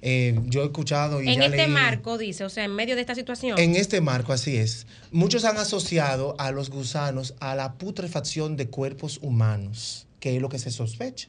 Eh, 0.03 0.39
yo 0.47 0.63
he 0.63 0.65
escuchado 0.67 1.21
y 1.23 1.29
En 1.29 1.41
ya 1.41 1.47
este 1.47 1.67
leí- 1.67 1.71
marco, 1.71 2.17
dice, 2.17 2.45
o 2.45 2.49
sea, 2.49 2.65
en 2.65 2.75
medio 2.75 2.95
de 2.95 3.03
esta 3.03 3.15
situación. 3.15 3.59
En 3.59 3.77
este 3.77 4.01
marco, 4.01 4.33
así 4.33 4.57
es. 4.57 4.87
Muchos 5.13 5.45
han 5.45 5.59
asociado 5.59 6.35
a 6.39 6.51
los 6.53 6.71
gusanos 6.71 7.35
a 7.41 7.55
la 7.55 7.75
putrefacción 7.75 8.57
de 8.57 8.69
cuerpos 8.69 9.19
humanos, 9.23 10.07
que 10.19 10.37
es 10.37 10.41
lo 10.43 10.49
que 10.49 10.59
se 10.59 10.71
sospecha. 10.71 11.29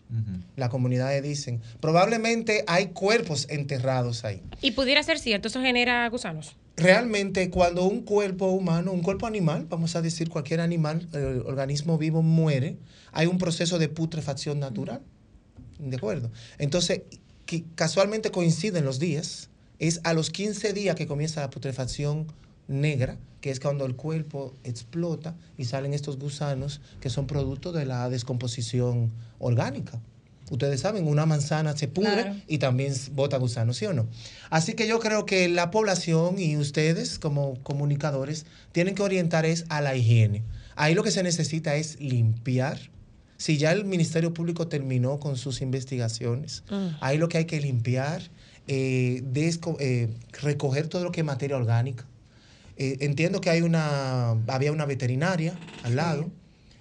La 0.55 0.69
comunidad 0.69 1.21
dicen, 1.21 1.61
probablemente 1.81 2.63
hay 2.67 2.87
cuerpos 2.87 3.45
enterrados 3.49 4.23
ahí. 4.23 4.41
Y 4.61 4.71
pudiera 4.71 5.03
ser 5.03 5.19
cierto, 5.19 5.49
eso 5.49 5.61
genera 5.61 6.07
gusanos. 6.09 6.55
Realmente 6.77 7.49
cuando 7.49 7.83
un 7.83 8.01
cuerpo 8.03 8.47
humano, 8.51 8.93
un 8.93 9.01
cuerpo 9.01 9.27
animal, 9.27 9.65
vamos 9.69 9.95
a 9.97 10.01
decir 10.01 10.29
cualquier 10.29 10.61
animal, 10.61 11.07
el 11.13 11.41
organismo 11.45 11.97
vivo 11.97 12.21
muere, 12.21 12.77
hay 13.11 13.27
un 13.27 13.37
proceso 13.37 13.77
de 13.77 13.89
putrefacción 13.89 14.59
natural. 14.59 15.01
¿De 15.77 15.97
acuerdo? 15.97 16.31
Entonces, 16.59 17.01
que 17.51 17.65
casualmente 17.75 18.31
coinciden 18.31 18.85
los 18.85 18.97
días, 18.97 19.49
es 19.77 19.99
a 20.05 20.13
los 20.13 20.29
15 20.29 20.71
días 20.71 20.95
que 20.95 21.05
comienza 21.05 21.41
la 21.41 21.49
putrefacción 21.49 22.27
negra, 22.69 23.17
que 23.41 23.49
es 23.51 23.59
cuando 23.59 23.85
el 23.85 23.97
cuerpo 23.97 24.53
explota 24.63 25.35
y 25.57 25.65
salen 25.65 25.93
estos 25.93 26.17
gusanos 26.17 26.79
que 27.01 27.09
son 27.09 27.27
producto 27.27 27.73
de 27.73 27.85
la 27.85 28.07
descomposición 28.09 29.11
orgánica. 29.37 29.99
Ustedes 30.49 30.79
saben, 30.79 31.07
una 31.07 31.25
manzana 31.25 31.75
se 31.75 31.89
pudre 31.89 32.23
Claro. 32.23 32.35
y 32.47 32.57
también 32.59 32.93
bota 33.15 33.35
gusanos, 33.35 33.75
¿sí 33.75 33.85
o 33.85 33.91
no? 33.93 34.07
Así 34.49 34.73
que 34.73 34.87
yo 34.87 34.99
creo 34.99 35.25
que 35.25 35.49
la 35.49 35.71
población 35.71 36.39
y 36.39 36.55
ustedes 36.55 37.19
como 37.19 37.61
comunicadores 37.63 38.45
tienen 38.71 38.95
que 38.95 39.03
orientar 39.03 39.45
es 39.45 39.65
a 39.67 39.81
la 39.81 39.93
higiene. 39.97 40.43
Ahí 40.77 40.95
lo 40.95 41.03
que 41.03 41.11
se 41.11 41.21
necesita 41.21 41.75
es 41.75 41.99
limpiar. 41.99 42.79
Si 43.41 43.57
ya 43.57 43.71
el 43.71 43.85
Ministerio 43.85 44.35
Público 44.35 44.67
terminó 44.67 45.19
con 45.19 45.35
sus 45.35 45.61
investigaciones, 45.63 46.63
Mm. 46.69 46.87
ahí 47.01 47.17
lo 47.17 47.27
que 47.27 47.39
hay 47.39 47.45
que 47.45 47.59
limpiar, 47.59 48.21
eh, 48.67 49.23
desco- 49.33 49.77
eh, 49.79 50.09
recoger 50.43 50.87
todo 50.87 51.03
lo 51.03 51.11
que 51.11 51.21
es 51.21 51.25
materia 51.25 51.57
orgánica. 51.57 52.05
Eh, 52.77 52.97
entiendo 52.99 53.41
que 53.41 53.49
hay 53.49 53.63
una, 53.63 54.35
había 54.45 54.71
una 54.71 54.85
veterinaria 54.85 55.57
al 55.81 55.95
lado. 55.95 56.29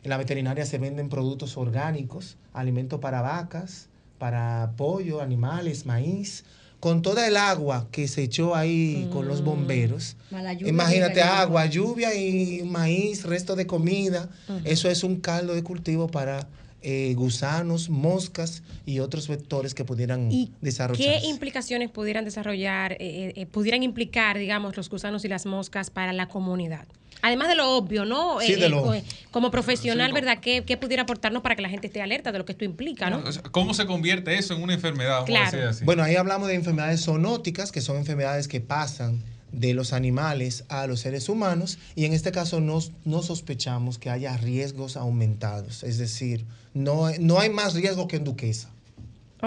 En 0.02 0.10
la 0.10 0.18
veterinaria 0.18 0.66
se 0.66 0.76
venden 0.76 1.08
productos 1.08 1.56
orgánicos, 1.56 2.36
alimentos 2.52 3.00
para 3.00 3.22
vacas, 3.22 3.88
para 4.18 4.74
pollo, 4.76 5.22
animales, 5.22 5.86
maíz. 5.86 6.44
Con 6.81 7.02
toda 7.02 7.28
el 7.28 7.36
agua 7.36 7.89
que 7.93 8.09
se 8.09 8.23
echó 8.23 8.55
ahí 8.55 9.09
con 9.12 9.28
los 9.28 9.44
bomberos, 9.44 10.16
Mala 10.31 10.55
lluvia 10.55 10.70
imagínate 10.70 11.23
agua, 11.23 11.66
lluvia 11.66 12.15
y 12.15 12.62
maíz, 12.65 13.24
resto 13.24 13.55
de 13.55 13.66
comida. 13.66 14.31
Eso 14.65 14.89
es 14.89 15.05
un 15.05 15.20
caldo 15.20 15.55
de 15.55 15.62
cultivo 15.62 16.09
para 16.09 16.48
eh, 16.82 17.12
gusanos, 17.15 17.90
moscas 17.90 18.62
y 18.86 19.01
otros 19.01 19.28
vectores 19.28 19.74
que 19.74 19.85
pudieran 19.85 20.31
¿Qué 20.31 20.48
desarrollarse. 20.62 21.27
implicaciones 21.27 21.90
pudieran 21.90 22.24
desarrollar, 22.24 22.93
eh, 22.93 23.35
eh, 23.36 23.44
pudieran 23.44 23.82
implicar, 23.82 24.39
digamos, 24.39 24.74
los 24.78 24.89
gusanos 24.89 25.23
y 25.27 25.28
las 25.28 25.44
moscas 25.44 25.90
para 25.90 26.15
la 26.15 26.28
comunidad? 26.28 26.86
Además 27.22 27.48
de 27.48 27.55
lo 27.55 27.76
obvio, 27.76 28.05
¿no? 28.05 28.40
Sí, 28.40 28.55
de 28.55 28.66
eh, 28.66 28.68
lo- 28.68 28.82
co- 28.82 28.94
como 29.30 29.51
profesional, 29.51 30.09
Sí. 30.09 30.14
¿verdad? 30.14 30.38
¿Qué, 30.40 30.64
qué 30.64 30.76
pudiera 30.76 31.02
aportarnos 31.02 31.42
para 31.42 31.55
que 31.56 31.62
la 31.62 31.68
gente 31.68 31.86
esté 31.86 32.01
alerta 32.02 32.32
de 32.32 32.38
lo 32.38 32.44
que 32.44 32.52
esto 32.52 32.64
implica, 32.64 33.10
¿no? 33.10 33.22
¿Cómo 33.52 33.74
se 33.74 33.86
convierte 33.86 34.36
eso 34.38 34.55
en 34.55 34.62
una 34.62 34.74
enfermedad? 34.74 35.20
A 35.22 35.24
decir 35.44 35.60
así. 35.60 35.84
Bueno, 35.84 36.02
ahí 36.02 36.16
hablamos 36.16 36.48
de 36.48 36.55
enfermedades 36.55 37.05
zoonóticas, 37.05 37.72
que 37.72 37.80
son 37.80 37.97
enfermedades 37.97 38.48
que 38.48 38.60
pasan 38.60 39.22
de 39.52 39.74
los 39.74 39.92
animales 39.92 40.64
a 40.68 40.86
los 40.86 41.01
seres 41.01 41.28
humanos, 41.28 41.78
y 41.97 42.05
en 42.05 42.12
este 42.12 42.30
caso 42.32 42.60
no, 42.60 42.78
no 43.05 43.22
sospechamos 43.22 43.98
que 43.98 44.09
haya 44.09 44.36
riesgos 44.36 44.97
aumentados. 44.97 45.82
Es 45.82 45.98
decir, 45.98 46.44
no, 46.72 47.10
no 47.18 47.40
hay 47.40 47.51
más 47.51 47.74
riesgo 47.74 48.06
que 48.09 48.16
en 48.16 48.24
Duquesa, 48.24 48.70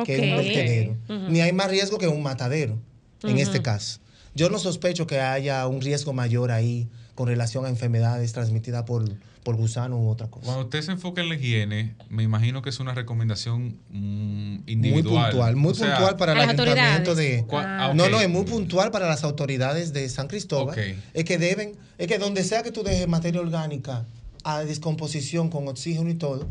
que 0.06 0.18
en 0.18 0.32
un 0.32 0.38
vertedero, 0.38 0.98
Ujú. 1.08 1.30
ni 1.32 1.40
hay 1.42 1.54
más 1.54 1.70
riesgo 1.72 1.98
que 1.98 2.06
en 2.06 2.12
un 2.12 2.22
matadero, 2.24 2.78
en 3.24 3.30
Ujú. 3.32 3.40
este 3.40 3.62
caso. 3.62 4.00
Yo 4.36 4.50
no 4.50 4.60
sospecho 4.60 5.08
que 5.08 5.20
haya 5.22 5.66
un 5.68 5.80
riesgo 5.82 6.12
mayor 6.12 6.52
ahí 6.52 6.88
con 7.16 7.28
relación 7.28 7.66
a 7.66 7.70
enfermedades 7.70 8.34
transmitidas 8.34 8.84
por, 8.84 9.04
por 9.44 9.56
gusano 9.56 10.00
u 10.00 10.10
otra 10.10 10.28
cosa. 10.28 10.46
Cuando 10.46 10.64
usted 10.64 10.82
se 10.82 10.92
enfoca 10.94 11.22
en 11.22 11.30
la 11.30 11.36
higiene, 11.36 11.96
me 12.10 12.24
imagino 12.24 12.62
que 12.62 12.70
es 12.70 12.80
una 12.80 12.94
recomendación 12.94 13.78
mm, 13.90 14.64
individual. 14.68 15.04
Muy 15.04 15.24
puntual, 15.32 15.56
muy 15.56 15.72
O 15.72 15.76
sea, 15.76 15.96
puntual 15.96 16.18
para 16.18 16.34
el 16.34 16.40
ayuntamiento 16.50 17.16
de... 17.16 17.46
Cua- 17.46 17.64
ah, 17.66 17.94
No, 17.94 18.10
no, 18.10 18.20
es 18.20 18.30
muy 18.30 18.46
puntual 18.46 18.90
para 18.92 19.08
las 19.08 19.24
autoridades 19.24 19.94
de 19.94 20.10
San 20.10 20.28
Cristóbal. 20.28 20.78
Es 21.14 21.24
que 21.24 21.38
deben, 21.38 21.74
es 21.98 22.08
que 22.08 22.18
donde 22.18 22.44
sea 22.44 22.64
que 22.64 22.72
tú 22.72 22.84
dejes 22.84 23.08
materia 23.08 23.42
orgánica 23.42 24.06
a 24.44 24.64
descomposición 24.64 25.50
con 25.50 25.68
oxígeno 25.68 26.10
y 26.10 26.16
todo, 26.16 26.48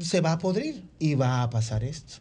se 0.00 0.20
va 0.20 0.32
a 0.32 0.38
podrir 0.38 0.84
y 0.98 1.14
va 1.14 1.42
a 1.42 1.50
pasar 1.50 1.84
esto. 1.84 2.14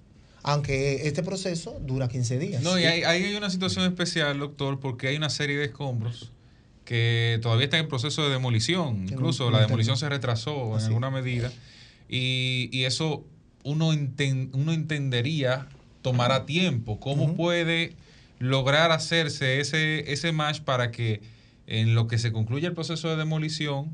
Aunque 0.44 1.08
este 1.08 1.24
proceso 1.24 1.80
dura 1.82 2.08
15 2.08 2.38
días. 2.38 2.62
No, 2.62 2.78
y 2.78 2.86
hay, 2.86 3.04
ahí 3.04 3.24
hay 3.24 3.36
una 3.36 3.50
situación 3.50 3.86
especial, 3.86 4.38
doctor, 4.38 4.80
porque 4.80 5.08
hay 5.08 5.16
una 5.18 5.32
serie 5.32 5.58
de 5.58 5.66
escombros 5.66 6.32
que 6.86 7.40
todavía 7.42 7.66
están 7.66 7.82
en 7.82 7.88
proceso 7.88 8.24
de 8.24 8.30
demolición. 8.30 9.08
Incluso 9.10 9.52
la 9.52 9.60
demolición 9.62 9.98
se 9.98 10.08
retrasó 10.08 10.78
en 10.80 10.86
alguna 10.86 11.10
medida. 11.12 11.52
Y, 12.08 12.70
y 12.72 12.84
eso 12.86 13.26
uno, 13.64 13.92
enten- 13.94 14.50
uno 14.54 14.72
entendería 14.72 15.68
tomará 16.02 16.46
tiempo. 16.46 17.00
¿Cómo 17.00 17.36
puede 17.36 17.96
lograr 18.40 18.92
hacerse 18.92 19.60
ese, 19.60 20.12
ese 20.14 20.32
match 20.32 20.62
para 20.62 20.92
que 20.92 21.22
en 21.68 21.96
lo 21.96 22.08
que 22.08 22.20
se 22.20 22.32
concluya 22.32 22.68
el 22.68 22.76
proceso 22.76 23.10
de 23.10 23.16
demolición 23.16 23.92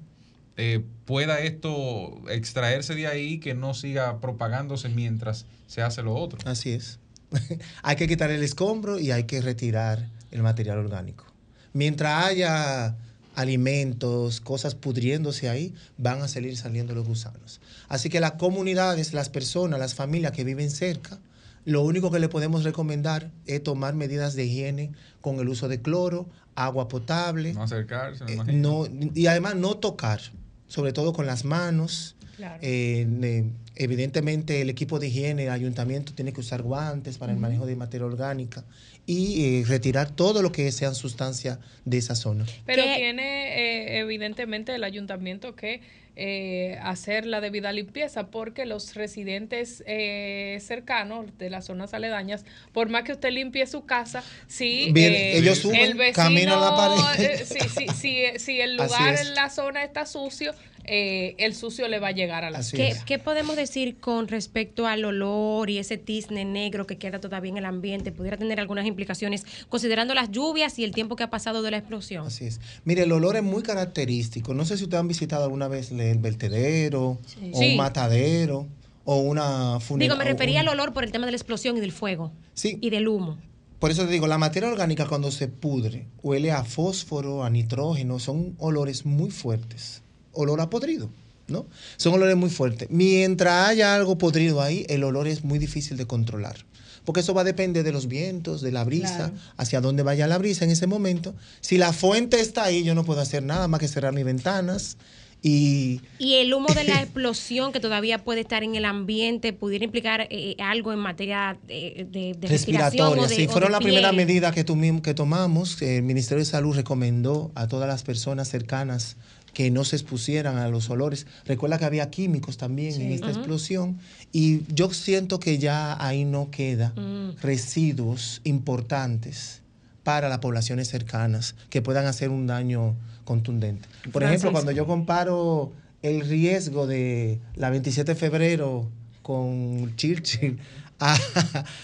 eh, 0.58 0.84
pueda 1.06 1.40
esto 1.40 2.22
extraerse 2.30 2.94
de 2.96 3.08
ahí 3.08 3.40
que 3.40 3.54
no 3.54 3.74
siga 3.74 4.20
propagándose 4.20 4.90
mientras 4.90 5.46
se 5.68 5.82
hace 5.82 6.04
lo 6.04 6.14
otro? 6.14 6.38
Así 6.44 6.72
es. 6.72 7.00
hay 7.84 7.96
que 7.96 8.10
quitar 8.10 8.30
el 8.30 8.44
escombro 8.44 9.00
y 9.00 9.12
hay 9.12 9.24
que 9.24 9.40
retirar 9.40 10.10
el 10.32 10.44
material 10.44 10.80
orgánico. 10.80 11.26
Mientras 11.74 12.26
haya 12.26 12.96
alimentos, 13.36 14.42
cosas 14.42 14.76
pudriéndose 14.76 15.50
ahí, 15.50 15.74
van 15.98 16.22
a 16.22 16.28
salir 16.28 16.58
saliendo 16.58 16.94
los 16.96 17.08
gusanos. 17.08 17.62
Así 17.88 18.10
que 18.10 18.20
las 18.20 18.34
comunidades, 18.34 19.14
las 19.14 19.30
personas, 19.30 19.80
las 19.80 19.96
familias 19.96 20.32
que 20.34 20.44
viven 20.44 20.70
cerca, 20.70 21.20
lo 21.66 21.82
único 21.84 22.12
que 22.12 22.20
le 22.20 22.28
podemos 22.30 22.64
recomendar 22.64 23.32
es 23.46 23.64
tomar 23.64 23.94
medidas 23.94 24.36
de 24.36 24.46
higiene 24.46 24.92
con 25.22 25.40
el 25.40 25.48
uso 25.50 25.68
de 25.68 25.82
cloro, 25.82 26.28
agua 26.56 26.88
potable, 26.88 27.54
No 27.54 27.64
acercarse, 27.64 28.24
me 28.26 28.32
eh, 28.32 28.36
imagino. 28.36 28.88
no, 28.90 29.10
y 29.14 29.28
además 29.28 29.56
no 29.56 29.76
tocar, 29.76 30.22
sobre 30.68 30.92
todo 30.94 31.14
con 31.14 31.26
las 31.26 31.46
manos, 31.46 32.16
Claro. 32.38 32.60
eh, 32.64 33.46
Evidentemente 33.76 34.62
el 34.62 34.70
equipo 34.70 35.00
de 35.00 35.08
higiene, 35.08 35.44
el 35.44 35.50
ayuntamiento 35.50 36.14
tiene 36.14 36.34
que 36.34 36.42
usar 36.42 36.62
guantes 36.62 37.18
para 37.18 37.32
el 37.32 37.38
manejo 37.40 37.66
de 37.66 37.76
materia 37.76 38.06
orgánica 38.06 38.64
y 39.06 39.62
eh, 39.62 39.66
retirar 39.66 40.12
todo 40.12 40.42
lo 40.42 40.52
que 40.52 40.72
sean 40.72 40.94
sustancias 40.94 41.58
de 41.86 41.98
esa 41.98 42.16
zona. 42.16 42.46
Pero 42.66 42.84
tiene 42.84 43.96
eh, 43.96 44.00
evidentemente 44.00 44.76
el 44.76 44.84
ayuntamiento 44.84 45.56
que 45.56 45.82
eh, 46.18 46.78
hacer 46.84 47.26
la 47.26 47.40
debida 47.40 47.72
limpieza 47.72 48.28
porque 48.28 48.66
los 48.66 48.96
residentes 48.96 49.82
eh, 49.88 50.58
cercanos 50.60 51.38
de 51.38 51.50
las 51.50 51.66
zonas 51.66 51.94
aledañas, 51.94 52.44
por 52.74 52.90
más 52.90 53.04
que 53.04 53.14
usted 53.14 53.32
limpie 53.32 53.66
su 53.66 53.86
casa, 53.86 54.22
si 54.46 54.92
Bien, 54.92 55.14
ellos 55.14 55.60
suben, 55.60 55.80
el 55.80 55.94
vecino, 55.94 56.24
caminan 56.24 56.60
la 56.60 56.76
pared. 56.76 57.24
eh, 57.24 57.46
si, 57.46 57.60
si, 57.62 57.88
si, 57.88 58.40
si 58.40 58.60
el 58.60 58.76
lugar 58.78 59.16
en 59.22 59.36
la 59.36 59.50
zona 59.50 59.86
está 59.86 60.06
sucio, 60.06 60.54
eh, 60.86 61.36
el 61.38 61.54
sucio 61.56 61.88
le 61.88 62.00
va 62.00 62.10
a 62.10 62.12
llegar 62.12 62.44
a 62.44 62.50
la 62.50 62.62
¿Qué, 62.72 62.96
qué 63.06 63.20
podemos 63.20 63.56
decir 63.56 63.98
con 64.00 64.28
respecto 64.28 64.88
al 64.88 65.06
olor 65.06 65.70
y 65.70 65.78
ese 65.78 65.98
tizne 65.98 66.46
negro 66.46 66.88
que 66.88 66.98
queda 66.98 67.20
todavía 67.20 67.52
en 67.52 67.58
el 67.58 67.66
ambiente? 67.66 68.12
¿Pudiera 68.12 68.38
tener 68.38 68.60
algunas 68.60 68.86
implicaciones 68.86 69.46
considerando 69.70 70.14
las 70.14 70.32
lluvias 70.32 70.78
y 70.80 70.84
el 70.84 70.92
tiempo 70.94 71.16
que 71.16 71.24
ha 71.24 71.30
pasado 71.30 71.62
de 71.62 71.72
la 71.72 71.78
explosión? 71.78 72.28
Así 72.28 72.46
es. 72.46 72.60
Mire, 72.86 73.04
el 73.04 73.12
olor 73.12 73.36
es 73.36 73.44
muy 73.44 73.64
característico. 73.64 74.54
No 74.54 74.66
sé 74.66 74.78
si 74.78 74.84
ustedes 74.84 75.00
han 75.02 75.08
visitado 75.08 75.44
alguna 75.44 75.68
vez 75.68 75.92
el 75.92 76.18
vertedero 76.20 77.02
o 77.04 77.20
Sí. 77.26 77.72
un 77.72 77.78
matadero 77.78 78.68
o 79.04 79.18
una 79.18 79.68
Digo, 79.70 79.80
funeraria. 79.82 80.16
me 80.16 80.24
refería 80.26 80.60
al 80.62 80.68
olor 80.68 80.94
por 80.94 81.04
el 81.04 81.12
tema 81.12 81.26
de 81.26 81.32
la 81.32 81.38
explosión 81.38 81.78
y 81.78 81.80
del 81.80 81.92
fuego. 81.92 82.32
Sí. 82.54 82.78
Y 82.82 82.90
del 82.90 83.08
humo. 83.08 83.38
Por 83.80 83.90
eso 83.90 84.06
te 84.06 84.12
digo, 84.12 84.28
la 84.28 84.38
materia 84.38 84.70
orgánica 84.70 85.08
cuando 85.08 85.32
se 85.32 85.48
pudre 85.48 86.06
huele 86.22 86.52
a 86.52 86.64
fósforo, 86.64 87.44
a 87.44 87.50
nitrógeno, 87.50 88.20
son 88.20 88.56
olores 88.60 89.08
muy 89.08 89.32
fuertes. 89.32 90.04
Olor 90.34 90.62
a 90.62 90.70
podrido, 90.70 91.10
¿no? 91.48 91.66
Son 91.98 92.14
olores 92.14 92.36
muy 92.38 92.50
fuertes. 92.50 92.90
Mientras 92.92 93.70
haya 93.70 93.96
algo 93.96 94.18
podrido 94.18 94.62
ahí, 94.62 94.86
el 94.90 95.04
olor 95.04 95.28
es 95.28 95.44
muy 95.44 95.60
difícil 95.60 95.98
de 95.98 96.06
controlar. 96.08 96.56
Porque 97.04 97.22
eso 97.22 97.34
va 97.34 97.42
a 97.42 97.46
depender 97.46 97.84
de 97.84 97.92
los 97.92 98.08
vientos, 98.08 98.62
de 98.62 98.72
la 98.72 98.84
brisa, 98.84 99.16
Claro. 99.16 99.34
hacia 99.58 99.82
dónde 99.82 100.04
vaya 100.04 100.28
la 100.28 100.38
brisa 100.38 100.66
en 100.66 100.72
ese 100.72 100.86
momento. 100.86 101.34
Si 101.60 101.78
la 101.78 101.94
fuente 101.94 102.40
está 102.40 102.64
ahí, 102.66 102.84
yo 102.84 102.94
no 102.94 103.04
puedo 103.04 103.22
hacer 103.22 103.42
nada 103.42 103.68
más 103.68 103.80
que 103.80 103.88
cerrar 103.88 104.14
mis 104.14 104.24
ventanas 104.24 104.98
y 105.44 106.00
Y 106.20 106.36
el 106.36 106.54
humo 106.54 106.68
de 106.76 106.84
la 106.84 107.02
explosión 107.02 107.72
que 107.72 107.80
todavía 107.80 108.24
puede 108.24 108.42
estar 108.42 108.64
en 108.64 108.76
el 108.76 108.86
ambiente 108.86 109.52
pudiera 109.54 109.84
implicar 109.84 110.28
eh, 110.30 110.56
algo 110.60 110.94
en 110.94 111.00
materia 111.00 111.58
de, 111.68 112.06
de- 112.12 112.36
de 112.40 112.48
respiratoria. 112.48 113.28
Sí, 113.28 113.48
fueron 113.48 113.72
la 113.72 113.80
primera 113.80 114.12
piel. 114.12 114.18
medida 114.28 114.52
que, 114.52 114.64
que 115.02 115.14
tomamos. 115.16 115.82
El 115.82 116.04
Ministerio 116.04 116.44
de 116.44 116.50
Salud 116.52 116.76
recomendó 116.76 117.52
a 117.56 117.68
todas 117.68 117.88
las 117.88 118.04
personas 118.04 118.48
cercanas 118.50 119.18
que 119.54 119.70
no 119.72 119.84
se 119.84 119.96
expusieran 119.98 120.58
a 120.58 120.68
los 120.70 120.90
olores. 120.90 121.28
Recuerda 121.46 121.78
que 121.78 121.86
había 121.86 122.10
químicos 122.10 122.58
también 122.58 123.00
en 123.02 123.12
esta 123.12 123.30
explosión 123.30 123.98
y 124.32 124.62
yo 124.74 124.94
siento 124.94 125.40
que 125.40 125.58
ya 125.58 125.98
ahí 126.06 126.24
no 126.26 126.50
queda 126.52 126.94
Mm. 126.96 127.32
residuos 127.42 128.42
importantes 128.44 129.62
para 130.04 130.30
las 130.30 130.40
poblaciones 130.40 130.88
cercanas 130.88 131.56
que 131.70 131.82
puedan 131.82 132.06
hacer 132.06 132.30
un 132.30 132.48
daño 132.48 132.96
contundente. 133.26 133.88
Por 134.12 134.24
ejemplo, 134.24 134.52
cuando 134.52 134.72
yo 134.72 134.86
comparo 134.88 135.72
el 136.02 136.22
riesgo 136.22 136.88
de 136.88 137.40
la 137.56 137.70
27 137.70 138.14
de 138.14 138.20
febrero 138.20 138.88
con 139.22 139.94
Churchill 139.98 140.58
a, 141.02 141.16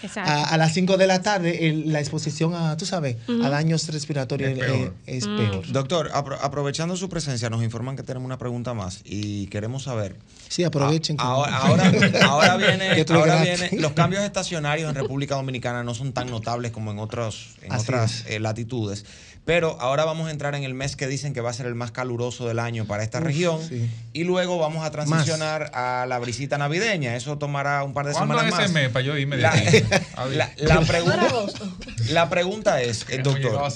Exacto. 0.02 0.30
a, 0.30 0.44
a 0.44 0.56
las 0.56 0.72
5 0.72 0.96
de 0.96 1.06
la 1.06 1.20
tarde, 1.22 1.68
el- 1.68 1.92
la 1.92 2.00
exposición 2.00 2.54
a, 2.54 2.76
tú 2.76 2.86
sabes, 2.86 3.16
a 3.42 3.48
daños 3.48 3.86
respiratorios 3.88 4.52
Es 4.52 4.56
eh, 4.58 4.60
peor. 4.60 4.94
es 5.06 5.26
Mm. 5.26 5.36
peor. 5.36 5.72
Doctor, 5.72 6.10
apro- 6.12 6.38
aprovechando 6.40 6.96
su 6.96 7.08
presencia, 7.08 7.50
nos 7.50 7.62
informan 7.62 7.96
que 7.96 8.02
tenemos 8.02 8.24
una 8.26 8.38
pregunta 8.38 8.74
más 8.74 9.00
y 9.04 9.46
queremos 9.48 9.82
saber. 9.84 10.16
Sí, 10.48 10.64
aprovechen. 10.64 11.16
que- 11.16 11.22
Ah, 11.24 11.28
Ahora, 11.28 11.56
ahora, 11.58 11.84
ahora 12.24 12.56
viene, 12.56 13.04
ahora 13.10 13.42
viene- 13.42 13.70
los 13.80 13.92
cambios 13.92 14.22
estacionarios 14.24 14.88
en 14.88 14.94
República 14.94 15.34
Dominicana 15.34 15.82
no 15.82 15.94
son 15.94 16.12
tan 16.12 16.30
notables 16.30 16.70
como 16.72 16.90
en 16.92 16.98
otros, 16.98 17.56
en 17.62 17.72
Así 17.72 17.82
otras 17.84 18.24
eh, 18.28 18.38
latitudes. 18.40 19.04
Pero 19.48 19.78
ahora 19.80 20.04
vamos 20.04 20.28
a 20.28 20.30
entrar 20.30 20.54
en 20.56 20.62
el 20.62 20.74
mes 20.74 20.94
que 20.94 21.06
dicen 21.06 21.32
que 21.32 21.40
va 21.40 21.48
a 21.48 21.52
ser 21.54 21.64
el 21.64 21.74
más 21.74 21.90
caluroso 21.90 22.46
del 22.46 22.58
año 22.58 22.84
para 22.84 23.02
esta 23.02 23.16
Uf, 23.16 23.24
región. 23.24 23.58
sí. 23.66 23.88
Y 24.12 24.24
luego 24.24 24.58
vamos 24.58 24.84
a 24.84 24.90
transicionar 24.90 25.70
a 25.72 26.04
la 26.06 26.18
brisita 26.18 26.58
navideña. 26.58 27.16
Eso 27.16 27.38
tomará 27.38 27.82
un 27.82 27.94
par 27.94 28.04
de 28.04 28.12
¿Cuándo 28.12 28.34
semanas 28.34 28.52
es 28.52 28.64
ese 28.66 28.72
más. 28.74 28.82
mes 28.82 28.90
para 28.90 29.06
yo 29.06 29.16
irme 29.16 29.36
de 29.36 29.42
La, 29.44 29.52
aquí? 29.54 29.82
la- 30.36 30.50
la 30.58 30.80
pregunta, 30.82 31.28
la 32.10 32.28
pregunta 32.28 32.82
es, 32.82 33.06
eh, 33.08 33.22
doctor, 33.22 33.72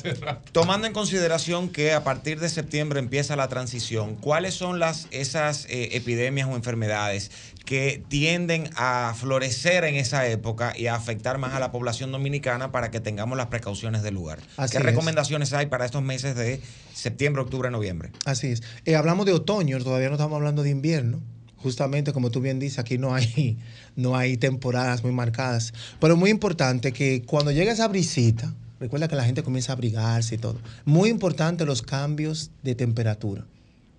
tomando 0.53 0.87
en 0.87 0.93
consideración 0.93 1.71
que 1.71 1.95
a 1.95 2.05
partir 2.05 2.39
de 2.39 2.51
septiembre 2.51 2.99
empieza 2.99 3.35
la 3.35 3.49
transición, 3.49 4.17
¿cuáles 4.17 4.53
son 4.53 4.79
las 4.79 5.07
esas 5.11 5.65
eh, 5.71 5.97
epidemias 5.97 6.49
o 6.49 6.55
enfermedades 6.55 7.31
que 7.65 8.03
tienden 8.09 8.71
a 8.77 9.15
florecer 9.17 9.85
en 9.85 9.95
esa 9.95 10.27
época 10.27 10.73
y 10.77 10.87
a 10.87 10.95
afectar 10.95 11.39
más 11.39 11.55
a 11.55 11.61
la 11.61 11.73
población 11.73 12.13
dominicana 12.13 12.73
para 12.73 12.91
que 12.91 13.01
tengamos 13.01 13.39
las 13.39 13.47
precauciones 13.47 14.03
del 14.03 14.15
lugar? 14.15 14.41
Así 14.57 14.73
¿Qué 14.73 14.79
es. 14.79 14.85
recomendaciones 14.85 15.53
hay 15.53 15.67
para 15.67 15.85
estos 15.85 16.03
meses 16.03 16.35
de 16.35 16.61
septiembre, 16.93 17.43
octubre, 17.43 17.71
noviembre? 17.71 18.11
Así 18.25 18.49
es. 18.49 18.63
Eh, 18.85 18.97
hablamos 18.97 19.27
de 19.27 19.33
otoño, 19.33 19.79
todavía 19.79 20.09
no 20.09 20.15
estamos 20.15 20.37
hablando 20.37 20.63
de 20.63 20.71
invierno. 20.71 21.21
Justamente 21.57 22.13
como 22.13 22.31
tú 22.31 22.41
bien 22.41 22.59
dices, 22.59 22.81
aquí 22.81 22.99
no 22.99 23.15
hay, 23.15 23.59
no 23.97 24.17
hay 24.17 24.37
temporadas 24.37 25.03
muy 25.05 25.13
marcadas. 25.13 25.73
Pero 26.01 26.17
muy 26.17 26.31
importante 26.31 26.93
que 26.93 27.23
cuando 27.23 27.53
llegue 27.53 27.71
esa 27.71 27.87
brisita, 27.89 28.53
recuerda 28.81 29.07
que 29.07 29.15
la 29.15 29.25
gente 29.25 29.45
comienza 29.45 29.73
a 29.73 29.75
abrigarse 29.75 30.35
y 30.35 30.39
todo. 30.39 30.59
Muy 30.85 31.09
importante 31.09 31.65
los 31.65 31.83
cambios 31.83 32.51
de 32.63 32.75
temperatura. 32.75 33.45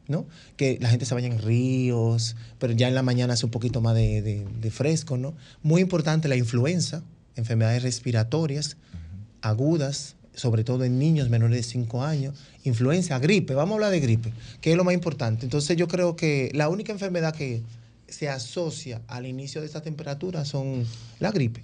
¿No? 0.07 0.25
Que 0.57 0.77
la 0.81 0.89
gente 0.89 1.05
se 1.05 1.13
vaya 1.13 1.27
en 1.27 1.39
ríos, 1.41 2.35
pero 2.59 2.73
ya 2.73 2.87
en 2.87 2.95
la 2.95 3.03
mañana 3.03 3.33
hace 3.33 3.45
un 3.45 3.51
poquito 3.51 3.81
más 3.81 3.95
de, 3.95 4.21
de- 4.21 4.45
de 4.61 4.71
fresco, 4.71 5.17
¿no? 5.17 5.33
Muy 5.61 5.81
importante 5.81 6.27
la 6.27 6.35
influenza, 6.35 7.03
enfermedades 7.35 7.83
respiratorias 7.83 8.77
agudas, 9.41 10.15
sobre 10.35 10.63
todo 10.63 10.83
en 10.83 10.97
niños 10.99 11.29
menores 11.29 11.57
de 11.57 11.63
5 11.63 12.03
años, 12.03 12.35
influenza, 12.63 13.19
gripe, 13.19 13.53
vamos 13.53 13.73
a 13.73 13.75
hablar 13.75 13.91
de 13.91 13.99
gripe, 13.99 14.33
que 14.61 14.71
es 14.71 14.77
lo 14.77 14.83
más 14.83 14.93
importante. 14.93 15.45
Entonces 15.45 15.77
yo 15.77 15.87
creo 15.87 16.15
que 16.15 16.49
la 16.53 16.69
única 16.69 16.91
enfermedad 16.91 17.35
que 17.35 17.61
se 18.07 18.29
asocia 18.29 19.01
al 19.07 19.25
inicio 19.25 19.61
de 19.61 19.67
esta 19.67 19.81
temperatura 19.81 20.45
son 20.45 20.85
la 21.19 21.31
gripe. 21.31 21.63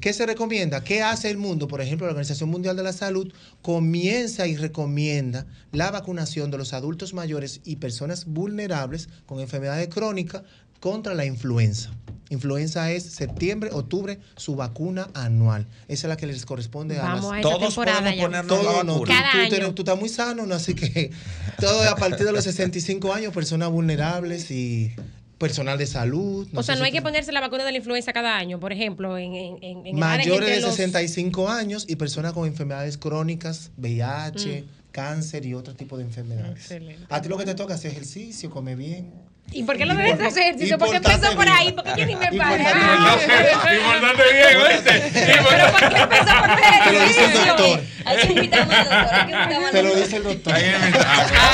¿Qué 0.00 0.12
se 0.12 0.26
recomienda? 0.26 0.84
¿Qué 0.84 1.02
hace 1.02 1.30
el 1.30 1.38
mundo? 1.38 1.68
Por 1.68 1.80
ejemplo, 1.80 2.06
la 2.06 2.12
Organización 2.12 2.50
Mundial 2.50 2.76
de 2.76 2.82
la 2.82 2.92
Salud 2.92 3.32
comienza 3.62 4.46
y 4.46 4.56
recomienda 4.56 5.46
la 5.72 5.90
vacunación 5.90 6.50
de 6.50 6.58
los 6.58 6.72
adultos 6.74 7.14
mayores 7.14 7.60
y 7.64 7.76
personas 7.76 8.26
vulnerables 8.26 9.08
con 9.26 9.40
enfermedades 9.40 9.88
crónicas 9.88 10.42
contra 10.80 11.14
la 11.14 11.24
influenza. 11.24 11.90
Influenza 12.30 12.90
es 12.90 13.04
septiembre, 13.04 13.70
octubre, 13.72 14.18
su 14.36 14.54
vacuna 14.56 15.08
anual. 15.14 15.66
Esa 15.88 16.06
es 16.06 16.08
la 16.08 16.16
que 16.16 16.26
les 16.26 16.44
corresponde 16.44 16.98
a 16.98 17.14
las... 17.14 17.24
a 17.24 17.40
Todos 17.40 17.74
podemos 17.74 18.14
ponernos 18.14 18.46
Todo, 18.60 18.76
la 18.78 18.84
no, 18.84 18.92
vacuna. 18.94 18.98
tú- 18.98 19.04
Cada 19.04 19.32
tú, 19.32 19.38
año. 19.38 19.48
tienes- 19.48 19.74
tú 19.74 19.82
estás 19.82 19.98
muy 19.98 20.08
sano, 20.08 20.46
¿no? 20.46 20.54
así 20.54 20.74
que 20.74 21.10
todo 21.60 21.88
a 21.88 21.96
partir 21.96 22.26
de 22.26 22.32
los 22.32 22.44
65 22.44 23.12
años, 23.14 23.32
personas 23.32 23.70
vulnerables 23.70 24.50
y 24.50 24.92
personal 25.38 25.76
de 25.78 25.86
salud. 25.86 26.46
o 26.54 26.62
sea, 26.62 26.74
no 26.76 26.80
si 26.82 26.86
hay 26.86 26.92
que 26.92 27.02
ponerse 27.02 27.32
la 27.32 27.40
vacuna 27.40 27.64
de 27.64 27.72
la 27.72 27.78
influenza 27.78 28.12
cada 28.12 28.36
año, 28.36 28.60
por 28.60 28.72
ejemplo, 28.72 29.18
en, 29.18 29.34
en, 29.34 29.86
en, 29.86 29.98
mayores 29.98 30.26
de 30.26 30.34
entre 30.54 30.60
los- 30.60 30.70
65 30.76 31.48
años 31.48 31.84
y 31.88 31.96
personas 31.96 32.32
con 32.32 32.46
enfermedades 32.46 32.96
crónicas, 32.98 33.70
VIH, 33.76 34.62
Mm. 34.62 34.64
cáncer 34.92 35.44
y 35.44 35.54
otro 35.54 35.74
tipo 35.74 35.96
de 35.98 36.04
enfermedades. 36.04 36.52
Excelente. 36.56 37.04
A 37.08 37.20
ti 37.20 37.28
lo 37.28 37.36
que 37.36 37.44
te 37.44 37.54
toca 37.54 37.74
es 37.74 37.84
ejercicio, 37.84 38.48
come 38.50 38.76
bien. 38.76 39.10
¿Y 39.54 39.62
por 39.62 39.76
qué 39.76 39.86
lo 39.86 39.94
debes 39.94 40.20
hacer 40.20 40.42
ejercicio? 40.42 40.76
y 40.76 40.78
¿Por 40.78 40.90
qué 40.90 41.00
portarte 41.00 41.26
empezó 41.26 41.36
por 41.36 41.48
ahí? 41.48 41.72
¿Por 41.72 41.84
qué 41.84 41.92
yo 41.96 42.06
ni 42.06 42.16
me 42.16 42.28
Y 42.32 42.38
paré? 42.38 42.64
Importante 42.64 44.22
bien, 44.32 44.56
¿oíste? 44.60 45.10
¿Pero 45.14 45.72
por 45.72 45.88
qué 45.88 46.00
empezó 46.02 46.24
por 46.24 46.50
hacer 46.50 46.84
Te 46.84 46.92
lo 46.92 47.00
dice 47.04 47.24
el 47.24 47.30
ejercicio? 47.30 47.54
doctor. 47.56 47.80
Hay 48.04 48.16
que 48.16 48.26
doctor. 48.48 48.74
Hay 49.10 49.26
que. 49.26 49.70
Te 49.72 49.82
lo 49.82 49.94
dice 49.94 50.16
el 50.16 50.22
doctor. 50.24 50.54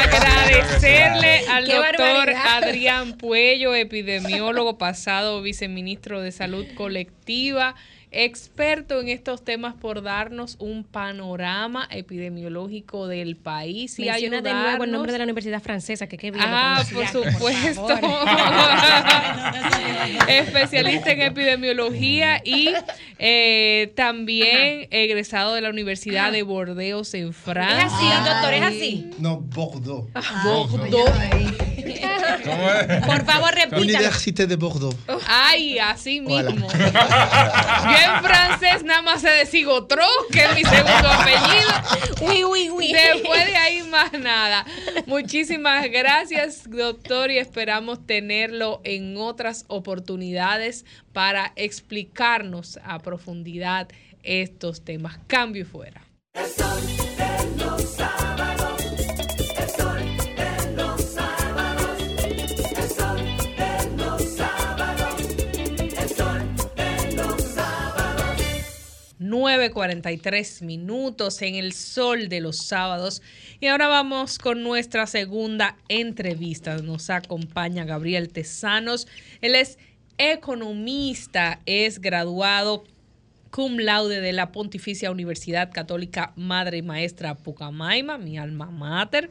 Agradecerle 0.02 1.42
al 1.48 1.66
doctor. 1.66 2.30
Adrián 2.30 3.12
Puello, 3.18 3.74
epidemiólogo 3.74 4.78
pasado, 4.78 5.42
viceministro 5.42 6.20
de 6.22 6.32
Salud 6.32 6.66
Colectiva, 6.74 7.74
experto 8.12 9.00
en 9.00 9.08
estos 9.08 9.44
temas 9.44 9.74
por 9.74 10.02
darnos 10.02 10.56
un 10.58 10.82
panorama 10.84 11.86
epidemiológico 11.90 13.06
del 13.06 13.36
país 13.36 13.98
y 13.98 14.06
Menciona 14.06 14.40
de 14.40 14.50
nuevo 14.50 14.64
el 14.66 14.72
ayudarnos. 14.72 14.88
nombre 14.88 15.12
de 15.12 15.18
la 15.18 15.24
universidad 15.24 15.62
francesa, 15.62 16.06
que 16.08 16.16
qué 16.16 16.30
bien. 16.32 16.44
Ah, 16.46 16.82
por 16.92 17.06
supuesto. 17.06 17.88
Especialista 20.28 21.12
en 21.12 21.20
epidemiología 21.22 22.40
y 22.44 22.70
eh, 23.18 23.92
también 23.94 24.88
egresado 24.90 25.54
de 25.54 25.60
la 25.60 25.70
Universidad 25.70 26.32
de 26.32 26.42
Bordeaux 26.42 27.14
en 27.14 27.32
Francia. 27.32 27.86
Es 27.86 27.92
así, 27.92 28.06
doctor, 28.28 28.52
es 28.54 28.62
así. 28.62 29.10
No, 29.18 29.40
Bordeaux. 29.40 30.08
Bordeaux. 30.44 31.10
Por 33.06 33.24
favor, 33.24 33.54
repítalo. 33.54 33.82
Université 33.82 34.46
de 34.46 34.56
Bordeaux. 34.56 34.94
Ay, 35.26 35.78
así 35.78 36.20
mismo. 36.20 36.68
En 38.04 38.22
francés 38.22 38.84
nada 38.84 39.02
más 39.02 39.20
se 39.22 39.66
otro, 39.66 40.02
que 40.32 40.44
es 40.44 40.54
mi 40.54 40.64
segundo 40.64 41.08
apellido. 41.08 41.70
Uy, 42.22 42.44
uy, 42.44 42.70
uy. 42.70 42.92
Después 42.92 43.46
de 43.46 43.56
ahí 43.56 43.82
más 43.84 44.12
nada. 44.12 44.64
Muchísimas 45.06 45.90
gracias, 45.90 46.68
doctor, 46.68 47.30
y 47.30 47.38
esperamos 47.38 48.06
tenerlo 48.06 48.80
en 48.84 49.16
otras 49.16 49.64
oportunidades 49.68 50.84
para 51.12 51.52
explicarnos 51.56 52.78
a 52.84 52.98
profundidad 52.98 53.88
estos 54.22 54.84
temas. 54.84 55.18
Cambio 55.26 55.62
y 55.62 55.64
fuera. 55.64 56.02
El 56.34 56.46
sol 56.46 56.80
de 57.16 57.64
los 57.64 58.19
9.43 69.30 70.62
minutos 70.62 71.40
en 71.42 71.54
el 71.54 71.72
sol 71.72 72.28
de 72.28 72.40
los 72.40 72.56
sábados. 72.56 73.22
Y 73.60 73.66
ahora 73.66 73.86
vamos 73.86 74.38
con 74.38 74.62
nuestra 74.62 75.06
segunda 75.06 75.76
entrevista. 75.88 76.76
Nos 76.78 77.10
acompaña 77.10 77.84
Gabriel 77.84 78.28
Tesanos. 78.28 79.06
Él 79.40 79.54
es 79.54 79.78
economista, 80.18 81.60
es 81.64 82.00
graduado 82.00 82.84
cum 83.50 83.78
laude 83.78 84.20
de 84.20 84.32
la 84.32 84.52
Pontificia 84.52 85.10
Universidad 85.10 85.70
Católica 85.72 86.32
Madre 86.36 86.78
y 86.78 86.82
Maestra 86.82 87.34
Pucamaima, 87.34 88.16
mi 88.18 88.38
alma 88.38 88.70
mater, 88.70 89.30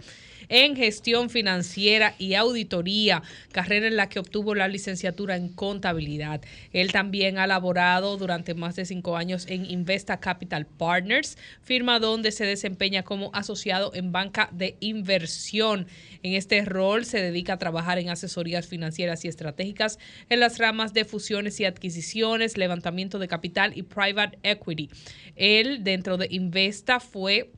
en 0.50 0.76
gestión 0.76 1.30
financiera 1.30 2.16
y 2.18 2.34
auditoría, 2.34 3.24
carrera 3.52 3.88
en 3.88 3.96
la 3.96 4.10
que 4.10 4.20
obtuvo 4.20 4.56
la 4.56 4.68
licenciatura 4.68 5.36
en 5.36 5.50
contabilidad. 5.50 6.42
Él 6.74 6.92
también 6.92 7.38
ha 7.38 7.48
laborado 7.48 8.18
durante 8.18 8.56
más 8.56 8.76
de 8.76 8.86
cinco 8.86 9.16
años 9.16 9.46
en 9.48 9.66
Investa 9.66 10.20
Capital 10.20 10.66
Partners, 10.66 11.38
firma 11.62 12.00
donde 12.00 12.32
se 12.32 12.46
desempeña 12.46 13.04
como 13.04 13.30
asociado 13.34 13.92
en 13.94 14.12
banca 14.12 14.50
de 14.52 14.76
inversión. 14.80 15.88
En 16.24 16.34
este 16.34 16.66
rol 16.66 17.06
se 17.06 17.22
dedica 17.22 17.54
a 17.54 17.58
trabajar 17.60 18.00
en 18.00 18.10
asesorías 18.10 18.68
financieras 18.68 19.24
y 19.24 19.28
estratégicas 19.28 20.00
en 20.30 20.40
las 20.40 20.58
ramas 20.58 20.94
de 20.94 21.06
fusiones 21.06 21.60
y 21.60 21.66
adquisiciones, 21.66 22.58
levantamiento 22.58 23.20
de 23.20 23.28
capital 23.28 23.72
y 23.76 23.84
private 23.84 24.40
equity. 24.44 24.90
Él, 25.36 25.84
dentro 25.84 26.18
de 26.18 26.28
Investa, 26.32 27.00
fue 27.00 27.52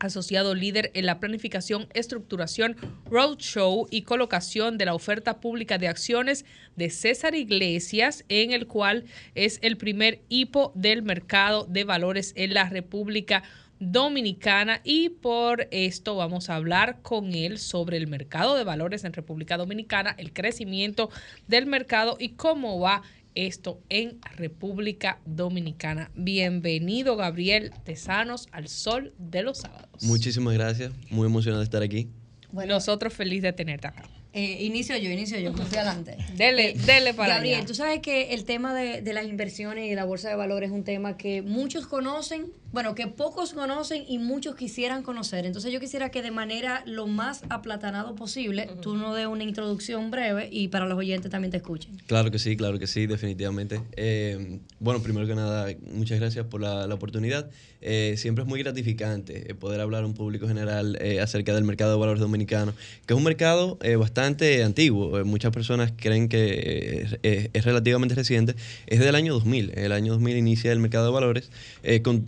asociado 0.00 0.54
líder 0.54 0.90
en 0.94 1.06
la 1.06 1.20
planificación, 1.20 1.86
estructuración, 1.94 2.76
roadshow 3.08 3.86
y 3.90 4.02
colocación 4.02 4.78
de 4.78 4.86
la 4.86 4.94
oferta 4.94 5.40
pública 5.40 5.78
de 5.78 5.88
acciones 5.88 6.44
de 6.76 6.90
César 6.90 7.34
Iglesias, 7.34 8.24
en 8.28 8.52
el 8.52 8.66
cual 8.66 9.04
es 9.34 9.58
el 9.62 9.76
primer 9.76 10.22
hipo 10.28 10.72
del 10.74 11.02
mercado 11.02 11.66
de 11.66 11.84
valores 11.84 12.32
en 12.36 12.54
la 12.54 12.68
República 12.68 13.42
Dominicana. 13.78 14.80
Y 14.84 15.08
por 15.08 15.66
esto 15.70 16.16
vamos 16.16 16.50
a 16.50 16.56
hablar 16.56 17.00
con 17.02 17.34
él 17.34 17.58
sobre 17.58 17.96
el 17.96 18.06
mercado 18.06 18.54
de 18.54 18.64
valores 18.64 19.04
en 19.04 19.12
República 19.12 19.56
Dominicana, 19.56 20.14
el 20.18 20.32
crecimiento 20.32 21.10
del 21.48 21.66
mercado 21.66 22.16
y 22.20 22.30
cómo 22.30 22.78
va 22.78 23.02
esto 23.34 23.80
en 23.88 24.18
República 24.36 25.20
Dominicana. 25.24 26.10
Bienvenido 26.14 27.16
Gabriel 27.16 27.72
Tesanos 27.84 28.48
al 28.52 28.68
Sol 28.68 29.12
de 29.18 29.42
los 29.42 29.58
Sábados. 29.58 30.02
Muchísimas 30.02 30.54
gracias, 30.54 30.92
muy 31.10 31.26
emocionado 31.26 31.60
de 31.60 31.64
estar 31.64 31.82
aquí. 31.82 32.08
Nosotros 32.52 33.12
feliz 33.12 33.42
de 33.42 33.52
tenerte 33.52 33.88
acá. 33.88 34.04
Eh, 34.32 34.62
inicio 34.64 34.96
yo, 34.96 35.10
inicio 35.10 35.38
yo, 35.40 35.52
que 35.54 35.62
estoy 35.62 35.78
adelante. 35.78 36.16
Dele, 36.36 36.74
dele 36.86 37.14
para 37.14 37.34
Gabriel, 37.34 37.58
allá. 37.58 37.66
tú 37.66 37.74
sabes 37.74 37.98
que 38.00 38.32
el 38.32 38.44
tema 38.44 38.72
de, 38.74 39.02
de 39.02 39.12
las 39.12 39.26
inversiones 39.26 39.90
y 39.90 39.94
la 39.96 40.04
bolsa 40.04 40.28
de 40.28 40.36
valores 40.36 40.70
es 40.70 40.74
un 40.74 40.84
tema 40.84 41.16
que 41.16 41.42
muchos 41.42 41.88
conocen, 41.88 42.46
bueno, 42.70 42.94
que 42.94 43.08
pocos 43.08 43.52
conocen 43.52 44.04
y 44.06 44.18
muchos 44.18 44.54
quisieran 44.54 45.02
conocer. 45.02 45.46
Entonces 45.46 45.72
yo 45.72 45.80
quisiera 45.80 46.10
que 46.10 46.22
de 46.22 46.30
manera 46.30 46.84
lo 46.86 47.08
más 47.08 47.42
aplatanado 47.48 48.14
posible, 48.14 48.68
tú 48.80 48.94
nos 48.94 49.16
des 49.16 49.26
una 49.26 49.42
introducción 49.42 50.12
breve 50.12 50.48
y 50.52 50.68
para 50.68 50.86
los 50.86 50.96
oyentes 50.96 51.28
también 51.30 51.50
te 51.50 51.56
escuchen. 51.56 51.96
Claro 52.06 52.30
que 52.30 52.38
sí, 52.38 52.56
claro 52.56 52.78
que 52.78 52.86
sí, 52.86 53.06
definitivamente. 53.06 53.80
Eh, 53.96 54.60
bueno, 54.78 55.02
primero 55.02 55.26
que 55.26 55.34
nada, 55.34 55.66
muchas 55.92 56.20
gracias 56.20 56.46
por 56.46 56.60
la, 56.60 56.86
la 56.86 56.94
oportunidad. 56.94 57.50
Eh, 57.82 58.14
siempre 58.18 58.42
es 58.42 58.48
muy 58.48 58.60
gratificante 58.60 59.50
eh, 59.50 59.54
poder 59.54 59.80
hablar 59.80 60.04
a 60.04 60.06
un 60.06 60.14
público 60.14 60.46
general 60.46 60.98
eh, 61.00 61.20
acerca 61.20 61.54
del 61.54 61.64
mercado 61.64 61.92
de 61.92 61.98
valores 61.98 62.20
dominicano, 62.20 62.74
que 63.06 63.14
es 63.14 63.16
un 63.16 63.24
mercado 63.24 63.78
eh, 63.82 63.96
bastante 63.96 64.62
antiguo. 64.62 65.18
Eh, 65.18 65.24
muchas 65.24 65.52
personas 65.52 65.92
creen 65.96 66.28
que 66.28 66.38
eh, 66.42 67.18
es, 67.22 67.50
es 67.52 67.64
relativamente 67.64 68.14
reciente. 68.14 68.54
Es 68.86 69.00
del 69.00 69.14
año 69.14 69.32
2000. 69.32 69.78
El 69.78 69.92
año 69.92 70.12
2000 70.12 70.36
inicia 70.36 70.72
el 70.72 70.78
mercado 70.78 71.06
de 71.06 71.12
valores 71.12 71.50
con 72.02 72.26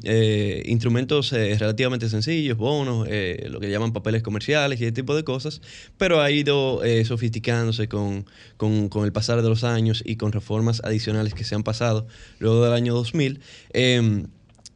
instrumentos 0.64 1.32
relativamente 1.32 2.08
sencillos, 2.08 2.56
bonos, 2.56 3.06
lo 3.06 3.60
que 3.60 3.70
llaman 3.70 3.92
papeles 3.92 4.22
comerciales 4.22 4.80
y 4.80 4.84
ese 4.84 4.92
tipo 4.92 5.14
de 5.14 5.24
cosas, 5.24 5.60
pero 5.98 6.20
ha 6.20 6.30
ido 6.30 6.80
sofisticándose 7.04 7.88
con, 7.88 8.26
con, 8.56 8.88
con 8.88 9.04
el 9.04 9.12
pasar 9.12 9.42
de 9.42 9.48
los 9.48 9.64
años 9.64 10.02
y 10.04 10.16
con 10.16 10.32
reformas 10.32 10.80
adicionales 10.84 11.34
que 11.34 11.44
se 11.44 11.54
han 11.54 11.62
pasado 11.62 12.06
luego 12.38 12.64
del 12.64 12.72
año 12.72 12.94
2000. 12.94 13.40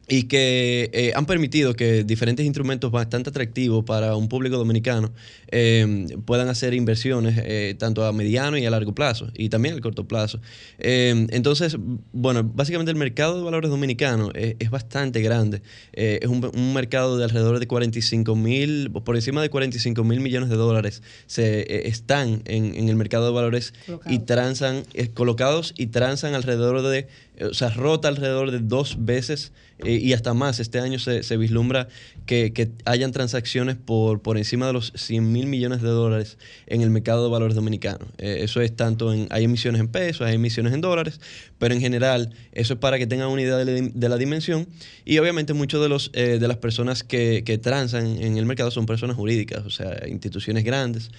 Em, 0.07 0.17
y 0.17 0.23
que 0.23 0.89
eh, 0.93 1.13
han 1.15 1.25
permitido 1.25 1.73
que 1.73 2.03
diferentes 2.03 2.45
instrumentos 2.45 2.91
bastante 2.91 3.29
atractivos 3.29 3.83
para 3.83 4.15
un 4.15 4.29
público 4.29 4.57
dominicano 4.57 5.11
eh, 5.49 6.07
puedan 6.25 6.49
hacer 6.49 6.73
inversiones 6.73 7.37
eh, 7.43 7.75
tanto 7.77 8.05
a 8.05 8.13
mediano 8.13 8.57
y 8.57 8.65
a 8.65 8.69
largo 8.69 8.93
plazo 8.93 9.29
y 9.33 9.49
también 9.49 9.75
al 9.75 9.81
corto 9.81 10.07
plazo. 10.07 10.39
Eh, 10.79 11.27
entonces, 11.29 11.77
bueno, 12.11 12.43
básicamente 12.43 12.91
el 12.91 12.97
mercado 12.97 13.37
de 13.37 13.43
valores 13.43 13.69
dominicano 13.69 14.31
es, 14.33 14.55
es 14.59 14.69
bastante 14.69 15.21
grande. 15.21 15.61
Eh, 15.93 16.19
es 16.21 16.29
un, 16.29 16.49
un 16.53 16.73
mercado 16.73 17.17
de 17.17 17.23
alrededor 17.23 17.59
de 17.59 17.67
45 17.67 18.35
mil, 18.35 18.91
por 18.91 19.15
encima 19.15 19.41
de 19.41 19.49
45 19.49 20.03
mil 20.03 20.19
millones 20.19 20.49
de 20.49 20.55
dólares 20.55 21.01
se 21.25 21.61
eh, 21.61 21.87
están 21.87 22.41
en, 22.45 22.75
en 22.75 22.89
el 22.89 22.95
mercado 22.95 23.25
de 23.25 23.31
valores 23.31 23.73
y 24.05 24.19
transan, 24.19 24.83
eh, 24.93 25.09
colocados 25.09 25.73
y 25.77 25.87
transan 25.87 26.33
alrededor 26.33 26.81
de, 26.81 27.07
eh, 27.37 27.45
o 27.45 27.53
sea, 27.53 27.69
rota 27.69 28.07
alrededor 28.07 28.51
de 28.51 28.59
dos 28.59 28.97
veces 29.05 29.51
eh, 29.83 29.99
y 30.01 30.13
hasta 30.13 30.33
más. 30.33 30.59
Este 30.59 30.79
año 30.79 30.99
se, 30.99 31.37
vislumbra 31.37 31.87
que, 32.25 32.51
que 32.51 32.69
hayan 32.85 33.11
transacciones 33.11 33.75
por, 33.75 34.21
por 34.21 34.37
encima 34.37 34.67
de 34.67 34.73
los 34.73 34.91
100 34.95 35.31
mil 35.31 35.45
millones 35.45 35.81
de 35.81 35.89
dólares 35.89 36.37
en 36.65 36.81
el 36.81 36.89
mercado 36.89 37.23
de 37.23 37.31
valores 37.31 37.55
dominicano. 37.55 38.07
Eh, 38.17 38.39
eso 38.41 38.61
es 38.61 38.75
tanto 38.75 39.13
en, 39.13 39.27
hay 39.29 39.43
emisiones 39.43 39.79
en 39.79 39.87
pesos, 39.87 40.25
hay 40.25 40.35
emisiones 40.35 40.73
en 40.73 40.81
dólares, 40.81 41.19
pero 41.59 41.73
en 41.73 41.81
general 41.81 42.33
eso 42.51 42.73
es 42.73 42.79
para 42.79 42.97
que 42.97 43.07
tengan 43.07 43.29
una 43.29 43.41
idea 43.41 43.57
de 43.57 43.65
la, 43.65 43.89
de 43.93 44.09
la 44.09 44.17
dimensión 44.17 44.67
y 45.05 45.17
obviamente 45.19 45.53
muchos 45.53 45.81
de, 45.81 45.89
los, 45.89 46.09
eh, 46.13 46.37
de 46.39 46.47
las 46.47 46.57
personas 46.57 47.03
que, 47.03 47.43
que 47.45 47.57
transan 47.57 48.21
en 48.21 48.37
el 48.37 48.45
mercado 48.45 48.71
son 48.71 48.85
personas 48.85 49.15
jurídicas, 49.15 49.65
o 49.65 49.69
sea, 49.69 50.07
instituciones 50.07 50.63
grandes 50.63 51.11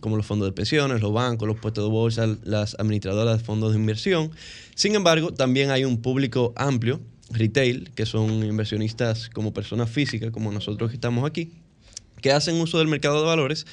como 0.00 0.16
los 0.16 0.26
fondos 0.26 0.48
de 0.48 0.52
pensiones, 0.52 1.00
los 1.00 1.12
bancos, 1.12 1.46
los 1.46 1.58
puestos 1.58 1.84
de 1.84 1.90
bolsa, 1.90 2.36
las 2.44 2.74
administradoras 2.78 3.38
de 3.38 3.44
fondos 3.44 3.72
de 3.72 3.78
inversión. 3.78 4.30
Sin 4.74 4.94
embargo, 4.94 5.32
también 5.32 5.70
hay 5.70 5.84
un 5.84 6.02
público 6.02 6.52
amplio, 6.56 7.00
retail, 7.30 7.90
que 7.94 8.06
son 8.06 8.44
inversionistas 8.44 9.28
como 9.30 9.52
personas 9.52 9.90
físicas, 9.90 10.30
como 10.30 10.52
nosotros 10.52 10.90
que 10.90 10.96
estamos 10.96 11.28
aquí, 11.28 11.52
que 12.20 12.32
hacen 12.32 12.60
uso 12.60 12.78
del 12.78 12.88
mercado 12.88 13.20
de 13.20 13.26
valores 13.26 13.66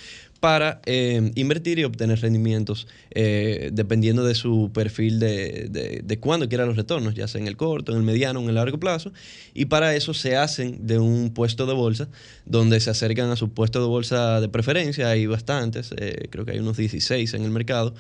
para 0.43 0.81
eh, 0.85 1.31
invertir 1.35 1.79
y 1.79 1.85
obtener 1.85 2.19
rendimientos 2.19 2.85
eh, 3.11 3.69
dependiendo 3.71 4.25
de 4.25 4.35
su 4.35 4.71
perfil 4.73 5.17
de, 5.17 5.69
de, 5.69 6.01
de 6.03 6.19
cuándo 6.19 6.49
quiera 6.49 6.65
los 6.65 6.75
retornos, 6.75 7.13
ya 7.13 7.29
sea 7.29 7.39
en 7.39 7.47
el 7.47 7.55
corto, 7.55 7.93
en 7.93 7.99
el 7.99 8.03
mediano, 8.03 8.41
en 8.41 8.49
el 8.49 8.55
largo 8.55 8.77
plazo. 8.77 9.13
Y 9.53 9.65
para 9.65 9.95
eso 9.95 10.13
se 10.13 10.35
hacen 10.35 10.85
de 10.85 10.99
un 10.99 11.33
puesto 11.33 11.65
de 11.65 11.73
bolsa 11.73 12.09
donde 12.45 12.81
se 12.81 12.89
acercan 12.89 13.29
a 13.29 13.37
su 13.37 13.53
puesto 13.53 13.79
de 13.79 13.87
bolsa 13.87 14.41
de 14.41 14.49
preferencia. 14.49 15.07
Hay 15.07 15.27
bastantes, 15.27 15.93
eh, 15.95 16.27
creo 16.29 16.43
que 16.43 16.51
hay 16.51 16.59
unos 16.59 16.75
16 16.75 17.33
en 17.35 17.43
el 17.45 17.51
mercado. 17.51 17.95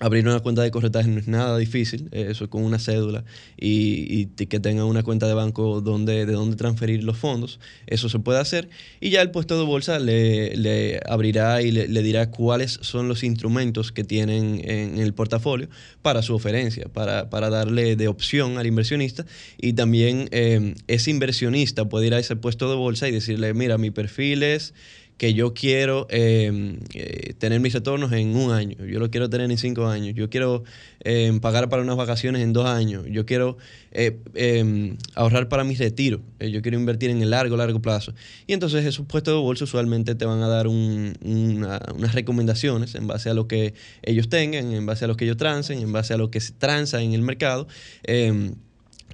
Abrir 0.00 0.26
una 0.26 0.40
cuenta 0.40 0.62
de 0.62 0.70
corretaje 0.70 1.08
no 1.08 1.18
es 1.18 1.26
nada 1.26 1.58
difícil, 1.58 2.08
eh, 2.12 2.28
eso 2.30 2.44
es 2.44 2.50
con 2.50 2.62
una 2.62 2.78
cédula 2.78 3.24
y, 3.56 4.26
que 4.26 4.60
tenga 4.60 4.84
una 4.84 5.02
cuenta 5.02 5.26
de 5.26 5.34
banco 5.34 5.80
donde, 5.80 6.24
de 6.24 6.32
donde 6.32 6.56
transferir 6.56 7.02
los 7.02 7.18
fondos, 7.18 7.58
eso 7.86 8.08
se 8.08 8.18
puede 8.18 8.38
hacer 8.38 8.68
y 9.00 9.10
ya 9.10 9.22
el 9.22 9.30
puesto 9.30 9.58
de 9.58 9.64
bolsa 9.64 9.98
le, 9.98 11.00
abrirá 11.06 11.62
y 11.62 11.72
le, 11.72 11.88
le 11.88 12.02
dirá 12.02 12.30
cuáles 12.30 12.78
son 12.82 13.08
los 13.08 13.24
instrumentos 13.24 13.90
que 13.90 14.04
tienen 14.04 14.60
en 14.64 14.98
el 14.98 15.14
portafolio 15.14 15.68
para 16.02 16.22
su 16.22 16.34
oferencia, 16.34 16.86
para, 16.92 17.28
para 17.28 17.50
darle 17.50 17.96
de 17.96 18.08
opción 18.08 18.58
al 18.58 18.66
inversionista 18.66 19.26
y 19.58 19.72
también 19.72 20.28
eh, 20.30 20.74
ese 20.86 21.10
inversionista 21.10 21.88
puede 21.88 22.06
ir 22.06 22.14
a 22.14 22.18
ese 22.18 22.36
puesto 22.36 22.70
de 22.70 22.76
bolsa 22.76 23.08
y 23.08 23.12
decirle, 23.12 23.52
mira, 23.54 23.78
mi 23.78 23.90
perfil 23.90 24.42
es 24.42 24.74
que 25.18 25.34
yo 25.34 25.52
quiero 25.52 26.06
eh, 26.10 26.78
eh, 26.94 27.34
tener 27.38 27.60
mis 27.60 27.74
retornos 27.74 28.12
en 28.12 28.34
un 28.36 28.52
año, 28.52 28.76
yo 28.86 29.00
lo 29.00 29.10
quiero 29.10 29.28
tener 29.28 29.50
en 29.50 29.58
cinco 29.58 29.86
años, 29.88 30.14
yo 30.14 30.30
quiero 30.30 30.62
eh, 31.04 31.36
pagar 31.42 31.68
para 31.68 31.82
unas 31.82 31.96
vacaciones 31.96 32.40
en 32.42 32.52
dos 32.52 32.66
años, 32.66 33.04
yo 33.10 33.26
quiero 33.26 33.58
eh, 33.90 34.18
eh, 34.34 34.96
ahorrar 35.16 35.48
para 35.48 35.64
mi 35.64 35.74
retiro, 35.74 36.20
eh, 36.38 36.50
yo 36.50 36.62
quiero 36.62 36.78
invertir 36.78 37.10
en 37.10 37.20
el 37.20 37.30
largo, 37.30 37.56
largo 37.56 37.82
plazo. 37.82 38.14
Y 38.46 38.52
entonces 38.52 38.86
esos 38.86 39.06
puestos 39.06 39.34
de 39.34 39.40
bolsa 39.40 39.64
usualmente 39.64 40.14
te 40.14 40.24
van 40.24 40.40
a 40.40 40.48
dar 40.48 40.68
un- 40.68 41.14
una- 41.22 41.80
unas 41.96 42.14
recomendaciones 42.14 42.94
en 42.94 43.06
base 43.08 43.28
a 43.28 43.34
lo 43.34 43.48
que 43.48 43.74
ellos 44.02 44.28
tengan, 44.28 44.72
en 44.72 44.86
base 44.86 45.04
a 45.04 45.08
lo 45.08 45.16
que 45.16 45.24
ellos 45.24 45.36
transen, 45.36 45.80
en 45.80 45.92
base 45.92 46.14
a 46.14 46.16
lo 46.16 46.30
que 46.30 46.40
se 46.40 46.52
transa 46.52 47.02
en 47.02 47.12
el 47.12 47.22
mercado. 47.22 47.66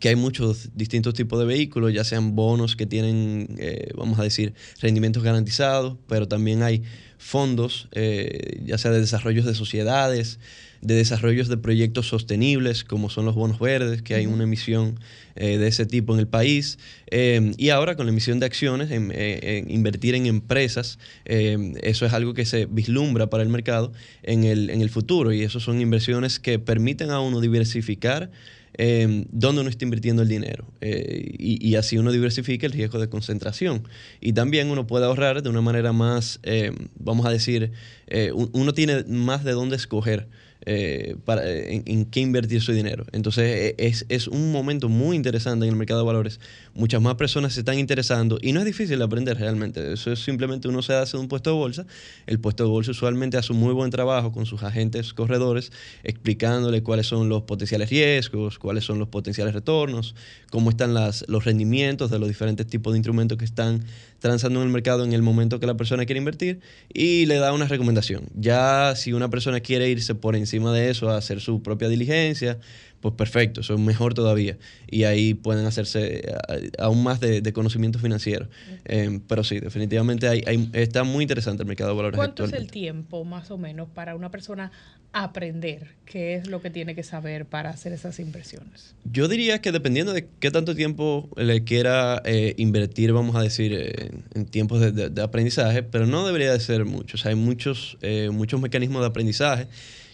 Que 0.00 0.08
hay 0.08 0.16
muchos 0.16 0.70
distintos 0.74 1.14
tipos 1.14 1.38
de 1.38 1.44
vehículos, 1.44 1.92
ya 1.92 2.04
sean 2.04 2.34
bonos 2.34 2.76
que 2.76 2.86
tienen, 2.86 3.54
eh, 3.58 3.90
vamos 3.96 4.18
a 4.18 4.22
decir, 4.22 4.54
rendimientos 4.80 5.22
garantizados, 5.22 5.96
pero 6.08 6.28
también 6.28 6.62
hay 6.62 6.82
fondos, 7.18 7.88
eh, 7.92 8.60
ya 8.64 8.76
sea 8.76 8.90
de 8.90 9.00
desarrollos 9.00 9.44
de 9.46 9.54
sociedades, 9.54 10.38
de 10.84 10.94
desarrollos 10.94 11.48
de 11.48 11.56
proyectos 11.56 12.08
sostenibles, 12.08 12.84
como 12.84 13.08
son 13.08 13.24
los 13.24 13.34
bonos 13.34 13.58
verdes, 13.58 14.02
que 14.02 14.14
hay 14.14 14.26
una 14.26 14.44
emisión 14.44 15.00
eh, 15.34 15.56
de 15.56 15.66
ese 15.66 15.86
tipo 15.86 16.12
en 16.12 16.20
el 16.20 16.28
país. 16.28 16.78
Eh, 17.10 17.52
y 17.56 17.70
ahora 17.70 17.96
con 17.96 18.04
la 18.04 18.12
emisión 18.12 18.38
de 18.38 18.46
acciones, 18.46 18.90
en, 18.90 19.10
en 19.14 19.70
invertir 19.70 20.14
en 20.14 20.26
empresas, 20.26 20.98
eh, 21.24 21.72
eso 21.82 22.04
es 22.04 22.12
algo 22.12 22.34
que 22.34 22.44
se 22.44 22.66
vislumbra 22.66 23.30
para 23.30 23.42
el 23.42 23.48
mercado 23.48 23.92
en 24.22 24.44
el, 24.44 24.68
en 24.68 24.82
el 24.82 24.90
futuro. 24.90 25.32
Y 25.32 25.42
eso 25.42 25.58
son 25.58 25.80
inversiones 25.80 26.38
que 26.38 26.58
permiten 26.58 27.10
a 27.10 27.20
uno 27.20 27.40
diversificar 27.40 28.30
eh, 28.76 29.26
dónde 29.30 29.60
uno 29.60 29.70
está 29.70 29.84
invirtiendo 29.84 30.22
el 30.22 30.28
dinero. 30.28 30.66
Eh, 30.80 31.34
y, 31.38 31.74
así 31.76 31.98
uno 31.98 32.12
diversifica 32.12 32.66
el 32.66 32.72
riesgo 32.72 32.98
de 32.98 33.08
concentración. 33.08 33.86
Y 34.20 34.32
también 34.32 34.70
uno 34.70 34.86
puede 34.86 35.06
ahorrar 35.06 35.42
de 35.42 35.48
una 35.48 35.60
manera 35.60 35.92
más, 35.92 36.40
eh, 36.42 36.72
vamos 36.98 37.26
a 37.26 37.30
decir, 37.30 37.72
eh, 38.06 38.32
un- 38.32 38.50
uno 38.52 38.72
tiene 38.74 39.04
más 39.04 39.44
de 39.44 39.52
dónde 39.52 39.76
escoger. 39.76 40.28
Eh, 40.66 41.16
para, 41.24 41.48
en, 41.48 41.82
en 41.86 42.04
qué 42.06 42.20
invertir 42.20 42.60
su 42.62 42.72
dinero. 42.72 43.04
Entonces 43.12 43.44
eh, 43.44 43.74
es, 43.78 44.06
es 44.08 44.28
un 44.28 44.52
momento 44.52 44.88
muy 44.88 45.16
interesante 45.16 45.66
en 45.66 45.72
el 45.72 45.76
mercado 45.76 46.00
de 46.00 46.06
valores. 46.06 46.40
Muchas 46.74 47.02
más 47.02 47.16
personas 47.16 47.52
se 47.52 47.60
están 47.60 47.78
interesando 47.78 48.38
y 48.40 48.52
no 48.52 48.60
es 48.60 48.66
difícil 48.66 48.98
de 48.98 49.04
aprender 49.04 49.38
realmente. 49.38 49.92
Eso 49.92 50.12
es 50.12 50.20
simplemente 50.20 50.68
uno 50.68 50.82
se 50.82 50.94
hace 50.94 51.16
un 51.16 51.28
puesto 51.28 51.50
de 51.50 51.56
bolsa. 51.56 51.86
El 52.26 52.40
puesto 52.40 52.64
de 52.64 52.70
bolsa 52.70 52.92
usualmente 52.92 53.36
hace 53.36 53.52
un 53.52 53.60
muy 53.60 53.74
buen 53.74 53.90
trabajo 53.90 54.32
con 54.32 54.46
sus 54.46 54.62
agentes 54.62 55.12
corredores 55.12 55.72
explicándole 56.02 56.82
cuáles 56.82 57.06
son 57.06 57.28
los 57.28 57.42
potenciales 57.42 57.90
riesgos, 57.90 58.58
cuáles 58.58 58.84
son 58.84 58.98
los 58.98 59.08
potenciales 59.08 59.54
retornos, 59.54 60.14
cómo 60.50 60.70
están 60.70 60.94
las, 60.94 61.24
los 61.28 61.44
rendimientos 61.44 62.10
de 62.10 62.18
los 62.18 62.28
diferentes 62.28 62.66
tipos 62.66 62.92
de 62.92 62.98
instrumentos 62.98 63.38
que 63.38 63.44
están 63.44 63.84
transando 64.24 64.60
en 64.60 64.68
el 64.68 64.72
mercado 64.72 65.04
en 65.04 65.12
el 65.12 65.20
momento 65.20 65.60
que 65.60 65.66
la 65.66 65.76
persona 65.76 66.06
quiere 66.06 66.16
invertir 66.16 66.60
y 66.88 67.26
le 67.26 67.34
da 67.34 67.52
una 67.52 67.68
recomendación. 67.68 68.24
Ya 68.32 68.94
si 68.96 69.12
una 69.12 69.28
persona 69.28 69.60
quiere 69.60 69.90
irse 69.90 70.14
por 70.14 70.34
encima 70.34 70.72
de 70.72 70.88
eso 70.88 71.10
a 71.10 71.18
hacer 71.18 71.42
su 71.42 71.62
propia 71.62 71.90
diligencia, 71.90 72.58
pues 73.04 73.14
perfecto, 73.16 73.60
eso 73.60 73.74
es 73.74 73.80
mejor 73.80 74.14
todavía. 74.14 74.56
Y 74.90 75.04
ahí 75.04 75.34
pueden 75.34 75.66
hacerse 75.66 76.22
eh, 76.26 76.70
aún 76.78 77.02
más 77.02 77.20
de, 77.20 77.42
de 77.42 77.52
conocimiento 77.52 77.98
financiero. 77.98 78.48
Eh, 78.86 79.20
pero 79.28 79.44
sí, 79.44 79.60
definitivamente 79.60 80.26
hay, 80.26 80.42
hay- 80.46 80.70
está 80.72 81.04
muy 81.04 81.22
interesante 81.22 81.62
el 81.62 81.66
mercado 81.68 81.90
de 81.90 81.96
valores 81.96 82.16
¿Cuánto 82.16 82.44
es 82.46 82.52
el 82.54 82.70
tiempo 82.70 83.24
más 83.26 83.50
o 83.50 83.58
menos 83.58 83.90
para 83.90 84.16
una 84.16 84.30
persona 84.30 84.72
aprender 85.12 85.88
qué 86.06 86.34
es 86.34 86.46
lo 86.48 86.60
que 86.62 86.70
tiene 86.70 86.94
que 86.94 87.02
saber 87.02 87.44
para 87.46 87.70
hacer 87.70 87.92
esas 87.92 88.18
inversiones? 88.18 88.94
Yo 89.04 89.28
diría 89.28 89.60
que 89.60 89.70
dependiendo 89.70 90.12
de 90.14 90.28
qué 90.40 90.50
tanto 90.50 90.74
tiempo 90.74 91.28
le 91.36 91.62
quiera 91.64 92.22
eh, 92.24 92.54
invertir, 92.56 93.12
vamos 93.12 93.36
a 93.36 93.42
decir, 93.42 93.72
eh, 93.74 94.10
en 94.34 94.46
tiempos 94.46 94.80
de, 94.80 94.92
de- 94.92 95.10
de 95.10 95.22
aprendizaje, 95.22 95.82
pero 95.82 96.06
no 96.06 96.24
debería 96.26 96.52
de 96.52 96.60
ser 96.60 96.84
mucho. 96.86 97.16
O 97.16 97.18
sea, 97.18 97.28
hay 97.30 97.36
muchos, 97.36 97.98
muchos 98.32 98.60
mecanismos 98.60 99.02
de 99.02 99.08
aprendizaje. 99.08 99.68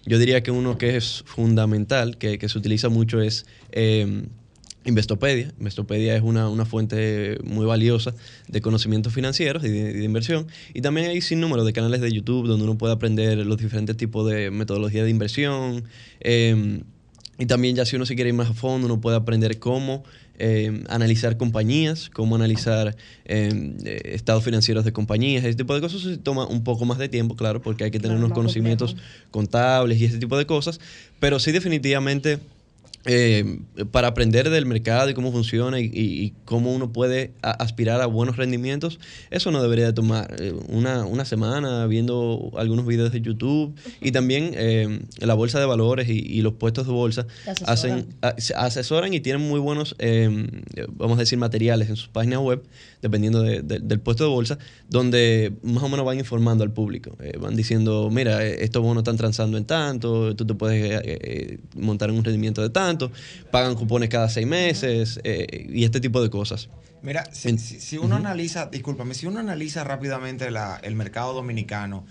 Yo 0.06 0.18
diría 0.18 0.42
que 0.42 0.50
uno 0.50 0.78
que 0.78 0.96
es 0.96 1.22
fundamental, 1.26 2.18
que, 2.18 2.38
que 2.38 2.48
se 2.48 2.58
utiliza 2.58 2.88
mucho, 2.88 3.20
es 3.20 3.46
eh, 3.72 4.24
Investopedia. 4.86 5.52
Investopedia 5.58 6.16
es 6.16 6.22
una, 6.22 6.48
una 6.48 6.64
fuente 6.64 7.38
muy 7.44 7.66
valiosa 7.66 8.14
de 8.48 8.62
conocimientos 8.62 9.12
financieros 9.12 9.62
y 9.62 9.68
de, 9.68 10.02
inversión. 10.04 10.46
Y 10.72 10.80
también 10.80 11.10
hay 11.10 11.20
sin 11.20 11.38
número 11.38 11.64
de 11.64 11.74
canales 11.74 12.00
de 12.00 12.10
YouTube 12.10 12.46
donde 12.46 12.64
uno 12.64 12.78
puede 12.78 12.94
aprender 12.94 13.36
los 13.44 13.58
diferentes 13.58 13.96
tipos 13.98 14.28
de 14.30 14.50
metodología 14.50 15.04
de 15.04 15.10
inversión. 15.10 15.84
eh, 16.20 16.82
y 17.40 17.46
también 17.46 17.74
ya 17.74 17.86
si 17.86 17.96
uno 17.96 18.04
se 18.04 18.16
quiere 18.16 18.28
ir 18.28 18.34
más 18.34 18.50
a 18.50 18.52
fondo, 18.52 18.86
uno 18.86 19.00
puede 19.00 19.16
aprender 19.16 19.58
cómo 19.58 20.04
eh, 20.42 20.84
analizar 20.88 21.36
compañías, 21.36 22.08
cómo 22.08 22.34
analizar 22.34 22.96
eh, 23.26 23.74
eh, 23.84 24.00
estados 24.06 24.42
financieros 24.42 24.86
de 24.86 24.92
compañías, 24.92 25.44
ese 25.44 25.54
tipo 25.54 25.74
de 25.74 25.82
cosas. 25.82 26.00
Eso 26.00 26.10
sí 26.10 26.16
toma 26.16 26.46
un 26.46 26.64
poco 26.64 26.86
más 26.86 26.96
de 26.96 27.10
tiempo, 27.10 27.36
claro, 27.36 27.60
porque 27.60 27.84
hay 27.84 27.90
que 27.90 27.98
tener 28.00 28.16
Claro, 28.16 28.26
unos 28.26 28.34
conocimientos 28.34 28.96
contables 29.30 30.00
y 30.00 30.06
ese 30.06 30.16
tipo 30.16 30.38
de 30.38 30.46
cosas. 30.46 30.80
Pero 31.18 31.38
sí 31.38 31.52
definitivamente 31.52 32.38
eh, 33.06 33.60
para 33.90 34.08
aprender 34.08 34.50
del 34.50 34.66
mercado 34.66 35.08
y 35.08 35.14
cómo 35.14 35.32
funciona 35.32 35.80
y, 35.80 36.34
cómo 36.44 36.72
uno 36.74 36.92
puede 36.92 37.32
a- 37.42 37.50
aspirar 37.52 38.00
a 38.02 38.06
buenos 38.06 38.36
rendimientos, 38.36 39.00
eso 39.30 39.50
no 39.50 39.62
debería 39.62 39.86
de 39.86 39.92
tomar 39.94 40.34
eh, 40.38 40.52
una, 40.68 41.06
una 41.06 41.24
semana 41.24 41.86
viendo 41.86 42.50
algunos 42.58 42.86
videos 42.86 43.10
de 43.12 43.20
YouTube 43.22 43.74
y 44.02 44.12
también 44.12 44.50
eh, 44.54 45.00
la 45.18 45.32
bolsa 45.34 45.58
de 45.60 45.66
valores 45.66 46.08
y, 46.08 46.18
y 46.18 46.42
los 46.42 46.52
puestos 46.54 46.86
de 46.86 46.92
bolsa 46.92 47.26
asesoran. 47.46 47.72
hacen 47.72 48.06
a- 48.20 48.64
asesoran 48.66 49.14
y 49.14 49.20
tienen 49.20 49.48
muy 49.48 49.60
buenos, 49.60 49.94
eh, 49.98 50.46
vamos 50.90 51.16
a 51.16 51.20
decir, 51.20 51.38
materiales 51.38 51.88
en 51.88 51.96
sus 51.96 52.08
páginas 52.08 52.40
web, 52.40 52.62
dependiendo 53.02 53.42
de- 53.42 53.62
de- 53.62 53.80
del 53.80 54.00
puesto 54.00 54.24
de 54.24 54.30
bolsa, 54.30 54.58
donde 54.88 55.52
más 55.62 55.82
o 55.82 55.88
menos 55.88 56.04
van 56.04 56.18
informando 56.18 56.64
al 56.64 56.70
público. 56.72 57.16
Eh, 57.20 57.36
van 57.38 57.56
diciendo, 57.56 58.10
mira, 58.10 58.44
eh, 58.46 58.62
estos 58.64 58.82
bonos 58.82 59.02
están 59.02 59.16
transando 59.16 59.56
en 59.56 59.64
tanto, 59.64 60.34
tú 60.36 60.44
te 60.46 60.54
puedes 60.54 61.00
eh, 61.04 61.58
montar 61.76 62.10
en 62.10 62.16
un 62.16 62.24
rendimiento 62.24 62.60
de 62.62 62.70
tanto, 62.70 63.10
pagan 63.50 63.74
cupones 63.74 64.08
cada 64.08 64.28
seis 64.28 64.46
meses 64.46 65.20
eh, 65.24 65.66
y 65.72 65.84
este 65.84 66.00
tipo 66.00 66.22
de 66.22 66.30
cosas. 66.30 66.68
Mira, 67.02 67.24
si, 67.32 67.56
si- 67.58 67.80
si 67.80 67.96
uno 67.96 68.16
analiza, 68.16 68.66
discúlpame, 68.66 69.14
si 69.14 69.26
uno 69.26 69.40
analiza 69.40 69.82
rápidamente 69.84 70.50
la- 70.50 70.78
el 70.82 70.94
mercado 70.94 71.32
dominicano, 71.32 72.04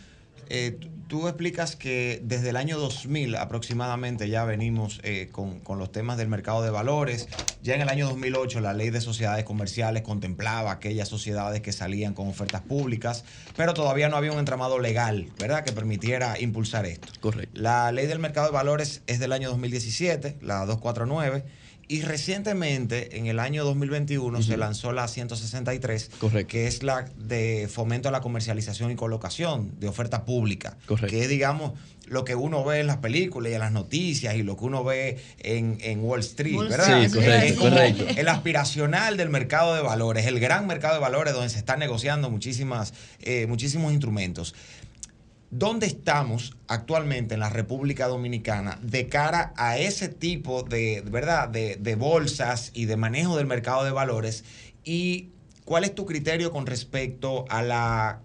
eh, 0.50 0.80
tú- 1.10 1.28
explicas 1.28 1.76
que 1.76 2.22
desde 2.24 2.50
el 2.52 2.56
año 2.56 2.78
2000 2.78 3.36
aproximadamente 3.36 4.30
ya 4.30 4.46
venimos 4.46 5.02
eh, 5.04 5.28
con, 5.32 5.60
con 5.60 5.78
los 5.80 5.92
temas 5.92 6.18
del 6.18 6.30
mercado 6.30 6.62
de 6.62 6.70
valores. 6.70 7.28
Ya 7.62 7.76
en 7.76 7.82
el 7.82 7.90
año 7.90 8.08
2008 8.08 8.62
la 8.62 8.74
ley 8.74 8.90
de 8.90 9.02
sociedades 9.02 9.44
comerciales 9.44 10.04
contemplaba 10.04 10.72
aquellas 10.72 11.10
sociedades 11.10 11.60
que 11.62 11.74
salían 11.74 12.14
con 12.14 12.30
ofertas 12.30 12.62
públicas, 12.62 13.26
pero 13.58 13.74
todavía 13.74 14.08
no 14.08 14.16
había 14.16 14.32
un 14.32 14.40
entramado 14.40 14.80
legal, 14.80 15.28
¿verdad?, 15.38 15.66
que 15.66 15.74
permitiera 15.74 16.40
impulsar 16.40 16.86
esto. 16.86 17.12
Correcto. 17.20 17.60
La 17.60 17.92
ley 17.92 18.08
del 18.08 18.20
mercado 18.20 18.48
de 18.48 18.54
valores 18.54 19.02
es 19.08 19.20
del 19.20 19.34
año 19.34 19.50
2017, 19.50 20.38
la 20.42 20.66
249. 20.66 21.44
Y 21.92 22.04
recientemente, 22.04 23.18
en 23.18 23.26
el 23.26 23.40
año 23.40 23.66
2021, 23.66 24.44
se 24.44 24.58
lanzó 24.58 24.92
la 24.92 25.08
163, 25.08 26.12
que 26.48 26.68
es 26.68 26.84
la 26.84 27.06
de 27.18 27.68
fomento 27.68 28.10
a 28.10 28.12
la 28.12 28.22
comercialización 28.22 28.92
y 28.92 28.96
colocación 28.96 29.72
de 29.80 29.88
oferta 29.88 30.24
pública, 30.24 30.78
Correcto. 30.86 31.10
que 31.10 31.24
es, 31.24 31.30
digamos, 31.30 31.74
lo 32.06 32.26
que 32.26 32.36
uno 32.36 32.64
ve 32.64 32.80
en 32.80 32.88
las 32.88 32.98
películas 32.98 33.52
y 33.52 33.56
en 33.56 33.62
las 33.62 33.72
noticias 33.72 34.36
y 34.36 34.44
lo 34.44 34.58
que 34.58 34.66
uno 34.66 34.84
ve 34.84 35.18
en, 35.40 35.78
en 35.82 36.02
Wall 36.02 36.20
Street, 36.20 36.58
Wall 36.58 36.70
¿verdad? 36.70 37.08
Sí, 37.08 37.12
correcto, 37.12 37.46
Es 37.46 37.54
como 37.54 37.70
correcto. 37.72 38.06
El 38.18 38.28
aspiracional 38.28 39.18
del 39.18 39.30
mercado 39.30 39.76
de 39.76 39.82
valores, 39.82 40.26
el 40.26 40.40
gran 40.40 40.68
mercado 40.68 40.94
de 40.94 41.00
valores 41.00 41.34
donde 41.34 41.50
se 41.50 41.58
están 41.58 41.80
negociando 41.80 42.30
muchísimas, 42.30 42.94
eh, 43.22 43.46
muchísimos 43.48 43.92
instrumentos. 43.94 44.54
¿Dónde 45.52 45.88
estamos 45.88 46.56
actualmente 46.68 47.34
en 47.34 47.40
la 47.40 47.50
República 47.50 48.08
Dominicana 48.08 48.78
de 48.84 49.08
cara 49.08 49.52
a 49.58 49.80
ese 49.80 50.08
tipo 50.08 50.62
de, 50.62 51.04
¿verdad? 51.10 51.50
De, 51.50 51.96
bolsas 51.96 52.70
y 52.76 52.86
de 52.86 52.98
manejo 52.98 53.36
del 53.36 53.48
mercado 53.48 53.84
de 53.84 53.90
valores? 53.90 54.44
¿Y 54.84 55.30
cuál 55.66 55.86
es 55.86 55.96
tu 55.96 56.06
criterio 56.06 56.52
con 56.52 56.68
respecto 56.68 57.46
a 57.50 57.64
la, 57.64 58.22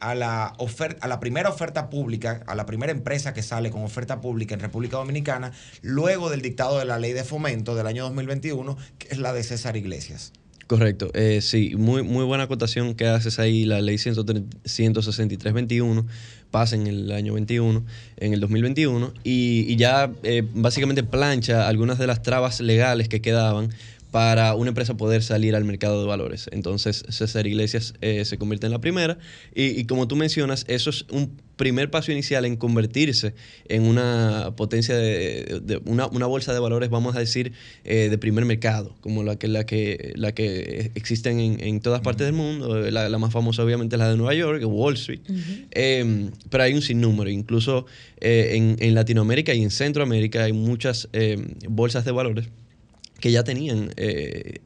a 0.00 0.14
la, 0.14 0.54
oferta, 0.56 1.04
a 1.04 1.08
la 1.08 1.20
primera 1.20 1.50
oferta 1.50 1.90
pública, 1.90 2.42
a 2.46 2.54
la 2.54 2.64
primera 2.64 2.90
empresa 2.90 3.34
que 3.34 3.42
sale 3.42 3.70
con 3.70 3.84
oferta 3.84 4.22
pública 4.22 4.54
en 4.54 4.60
República 4.60 4.96
Dominicana, 4.96 5.52
luego 5.82 6.30
del 6.30 6.40
dictado 6.40 6.78
de 6.78 6.86
la 6.86 6.98
ley 6.98 7.12
de 7.12 7.24
fomento 7.24 7.74
del 7.74 7.86
año 7.86 8.04
2021, 8.04 8.78
que 8.98 9.08
es 9.10 9.18
la 9.18 9.34
de 9.34 9.42
César 9.42 9.76
Iglesias? 9.76 10.32
Correcto, 10.68 11.10
eh, 11.12 11.40
sí, 11.42 11.74
muy, 11.76 12.02
muy 12.02 12.24
buena 12.24 12.44
acotación 12.44 12.94
que 12.94 13.06
haces 13.06 13.38
ahí, 13.38 13.66
la 13.66 13.82
ley 13.82 13.96
163-21 13.96 16.06
pasa 16.52 16.76
en 16.76 16.86
el 16.86 17.10
año 17.10 17.34
21, 17.34 17.84
en 18.18 18.32
el 18.32 18.38
2021, 18.38 19.12
y, 19.24 19.64
y 19.66 19.74
ya 19.74 20.12
eh, 20.22 20.44
básicamente 20.54 21.02
plancha 21.02 21.66
algunas 21.66 21.98
de 21.98 22.06
las 22.06 22.22
trabas 22.22 22.60
legales 22.60 23.08
que 23.08 23.20
quedaban 23.20 23.70
para 24.12 24.54
una 24.54 24.68
empresa 24.68 24.94
poder 24.94 25.22
salir 25.22 25.56
al 25.56 25.64
mercado 25.64 26.00
de 26.00 26.06
valores. 26.06 26.48
Entonces 26.52 27.04
César 27.08 27.46
Iglesias 27.46 27.94
eh, 28.02 28.24
se 28.26 28.38
convierte 28.38 28.66
en 28.66 28.72
la 28.72 28.80
primera 28.80 29.18
y, 29.54 29.68
y 29.68 29.84
como 29.86 30.06
tú 30.06 30.14
mencionas, 30.14 30.64
eso 30.68 30.90
es 30.90 31.06
un 31.10 31.32
primer 31.62 31.90
paso 31.90 32.10
inicial 32.10 32.44
en 32.44 32.56
convertirse 32.56 33.34
en 33.68 33.82
una 33.84 34.52
potencia 34.56 34.96
de, 34.96 35.60
de 35.62 35.80
una, 35.84 36.08
una 36.08 36.26
bolsa 36.26 36.52
de 36.52 36.58
valores, 36.58 36.90
vamos 36.90 37.14
a 37.14 37.20
decir, 37.20 37.52
eh, 37.84 38.08
de 38.10 38.18
primer 38.18 38.44
mercado, 38.44 38.96
como 39.00 39.22
la 39.22 39.36
que, 39.36 39.46
la 39.46 39.64
que, 39.64 40.12
la 40.16 40.32
que 40.32 40.90
existen 40.96 41.38
en, 41.38 41.60
en 41.62 41.80
todas 41.80 42.00
partes 42.00 42.26
del 42.26 42.34
mundo. 42.34 42.90
La, 42.90 43.08
la 43.08 43.18
más 43.18 43.32
famosa 43.32 43.62
obviamente 43.62 43.94
es 43.94 43.98
la 44.00 44.10
de 44.10 44.16
Nueva 44.16 44.34
York, 44.34 44.60
Wall 44.66 44.94
Street. 44.94 45.20
Eh, 45.70 46.30
pero 46.50 46.64
hay 46.64 46.74
un 46.74 46.82
sinnúmero, 46.82 47.30
incluso 47.30 47.86
eh, 48.20 48.56
en, 48.56 48.76
en 48.80 48.94
Latinoamérica 48.96 49.54
y 49.54 49.62
en 49.62 49.70
Centroamérica 49.70 50.42
hay 50.42 50.52
muchas 50.52 51.08
eh, 51.12 51.38
bolsas 51.68 52.04
de 52.04 52.10
valores 52.10 52.48
que 53.20 53.30
ya 53.30 53.44
tenían, 53.44 53.92
eh, 53.96 54.58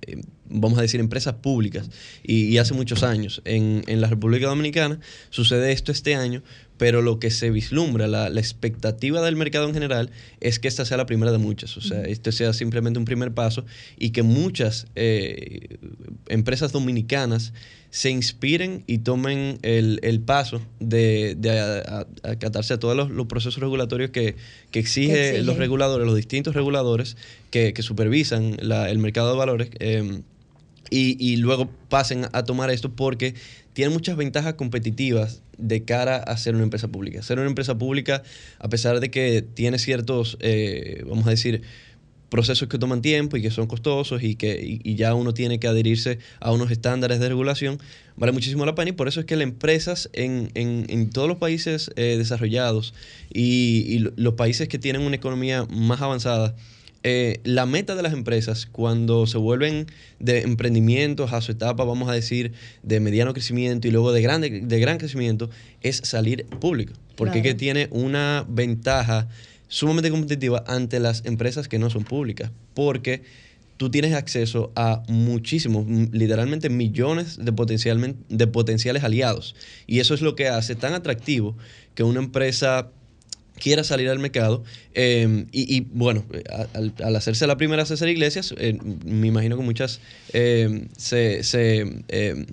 vamos 0.49 0.79
a 0.79 0.83
decir, 0.83 1.01
empresas 1.01 1.35
públicas 1.35 1.89
y, 2.23 2.45
y 2.47 2.59
hace 2.59 2.75
muchos 2.75 3.03
años. 3.03 3.43
En, 3.45 3.83
en 3.87 4.01
la 4.01 4.09
República 4.09 4.47
Dominicana 4.47 5.01
sucede 5.31 5.73
esto 5.73 5.93
este 5.93 6.15
año 6.15 6.43
pero 6.79 7.01
lo 7.01 7.19
que 7.19 7.31
se 7.31 7.49
vislumbra, 7.51 8.07
la, 8.07 8.29
la 8.29 8.39
expectativa 8.39 9.23
del 9.25 9.35
mercado 9.35 9.67
en 9.67 9.73
general, 9.73 10.11
es 10.41 10.59
que 10.59 10.69
esta 10.69 10.85
sea 10.85 10.99
la 10.99 11.07
primera 11.07 11.33
de 11.33 11.39
muchas. 11.39 11.75
O 11.79 11.81
sea, 11.81 12.03
este 12.03 12.33
sea 12.33 12.53
simplemente 12.53 12.99
un 12.99 13.07
primer 13.07 13.33
paso 13.33 13.65
y 13.99 14.11
que 14.11 14.23
muchas 14.23 14.87
eh, 14.95 15.79
empresas 16.29 16.73
dominicanas 16.73 17.55
se 17.89 18.11
inspiren 18.11 18.85
y 18.87 18.99
tomen 18.99 19.59
el, 19.63 20.01
el 20.03 20.21
paso 20.21 20.61
de, 20.79 21.35
de 21.39 21.59
a- 21.59 22.01
a- 22.25 22.31
acatarse 22.33 22.75
a 22.75 22.79
todos 22.79 22.95
los, 22.95 23.11
los 23.11 23.27
procesos 23.27 23.59
regulatorios 23.63 24.11
que, 24.11 24.37
que 24.71 24.79
exige 24.79 25.43
los 25.45 25.57
reguladores, 25.57 26.07
los 26.07 26.15
distintos 26.17 26.55
reguladores 26.55 27.17
que, 27.51 27.73
que 27.73 27.81
supervisan 27.81 28.59
la- 28.61 28.91
el 28.91 28.99
mercado 28.99 29.31
de 29.33 29.39
valores. 29.39 29.71
eh, 29.79 30.21
y, 30.91 31.17
y 31.25 31.37
luego 31.37 31.71
pasen 31.89 32.27
a 32.33 32.45
tomar 32.45 32.71
esto 32.71 32.93
porque 32.95 33.35
tiene 33.73 33.93
muchas 33.93 34.17
ventajas 34.17 34.55
competitivas 34.55 35.43
de 35.59 35.85
cara 35.85 36.17
a 36.17 36.37
ser 36.37 36.55
una 36.55 36.65
empresa 36.65 36.89
pública. 36.89 37.23
Ser 37.23 37.39
una 37.39 37.49
empresa 37.49 37.77
pública, 37.79 38.23
a 38.59 38.69
pesar 38.69 39.01
de 39.01 39.11
que 39.11 39.43
tiene 39.43 39.79
ciertos, 39.79 40.37
eh, 40.41 41.03
vamos 41.07 41.27
a 41.27 41.31
decir, 41.31 41.63
procesos 42.29 42.69
que 42.69 42.79
toman 42.79 43.03
tiempo 43.03 43.37
y 43.37 43.43
que 43.43 43.51
son 43.53 43.67
costosos 43.69 44.23
y 44.23 44.35
que 44.35 44.81
y, 44.83 44.95
ya 44.97 45.15
uno 45.15 45.33
tiene 45.33 45.61
que 45.61 45.69
adherirse 45.69 46.19
a 46.41 46.51
unos 46.53 46.71
estándares 46.73 47.21
de 47.21 47.29
regulación, 47.29 47.79
vale 48.17 48.33
muchísimo 48.33 48.67
la 48.67 48.75
pena 48.75 48.91
y 48.91 48.93
por 48.93 49.07
eso 49.09 49.21
es 49.21 49.27
que 49.27 49.37
las 49.37 49.45
empresas 49.45 50.11
en, 50.13 50.51
en- 50.55 50.87
en 50.89 51.11
todos 51.11 51.29
los 51.29 51.37
países 51.39 51.91
eh, 51.97 52.17
desarrollados 52.19 52.95
y, 53.33 53.85
y 53.89 53.99
lo- 54.01 54.13
los 54.17 54.35
países 54.35 54.67
que 54.69 54.79
tienen 54.79 55.03
una 55.03 55.15
economía 55.17 55.67
más 55.71 56.01
avanzada, 56.03 56.57
eh, 57.09 57.39
la 57.45 57.67
meta 57.67 57.95
de 57.95 58.03
las 58.03 58.13
empresas 58.13 58.67
cuando 58.67 59.29
se 59.29 59.39
vuelven 59.39 59.87
de 60.19 60.41
emprendimientos 60.41 61.33
a 61.33 61.41
su 61.41 61.53
etapa, 61.53 61.85
vamos 61.85 62.09
a 62.09 62.13
decir, 62.13 62.51
de 62.83 62.99
mediano 62.99 63.33
crecimiento 63.33 63.87
y 63.87 63.93
luego 63.93 64.11
de, 64.11 64.23
grande, 64.23 64.63
de 64.65 64.81
gran 64.81 64.99
crecimiento, 64.99 65.49
es 65.83 65.99
salir 65.99 66.47
público. 66.47 66.95
Porque 67.15 67.41
Claro. 67.41 67.51
que 67.51 67.55
tiene 67.55 67.87
una 67.93 68.45
ventaja 68.49 69.29
sumamente 69.69 70.11
competitiva 70.11 70.65
ante 70.67 70.99
las 70.99 71.25
empresas 71.27 71.69
que 71.69 71.79
no 71.79 71.91
son 71.91 72.03
públicas. 72.03 72.51
Porque 72.75 73.23
tú 73.77 73.89
tienes 73.89 74.13
acceso 74.13 74.73
a 74.75 75.05
muchísimos, 75.07 75.87
literalmente 76.11 76.71
millones 76.71 77.39
de, 77.41 77.53
potencialmente, 77.53 78.19
de 78.31 78.49
potenciales 78.49 79.05
aliados. 79.05 79.55
Y 79.87 80.01
eso 80.01 80.13
es 80.13 80.23
lo 80.23 80.35
que 80.35 80.49
hace 80.49 80.75
tan 80.75 80.93
atractivo 80.93 81.57
que 81.95 82.03
una 82.03 82.19
empresa 82.19 82.91
quiera 83.59 83.85
salir 83.85 84.09
al 84.09 84.19
mercado. 84.19 84.65
eh, 84.95 85.47
y, 85.53 85.77
y, 85.77 85.81
bueno, 85.93 86.25
al, 86.75 87.17
hacerse 87.17 87.47
la 87.47 87.57
primera 87.57 87.85
César 87.85 88.09
Iglesias, 88.09 88.55
eh, 88.59 88.79
me 89.05 89.29
imagino 89.29 89.57
que 89.57 89.63
muchas 89.63 90.01
eh, 90.33 90.87
se, 90.97 91.41
eh, 92.09 92.47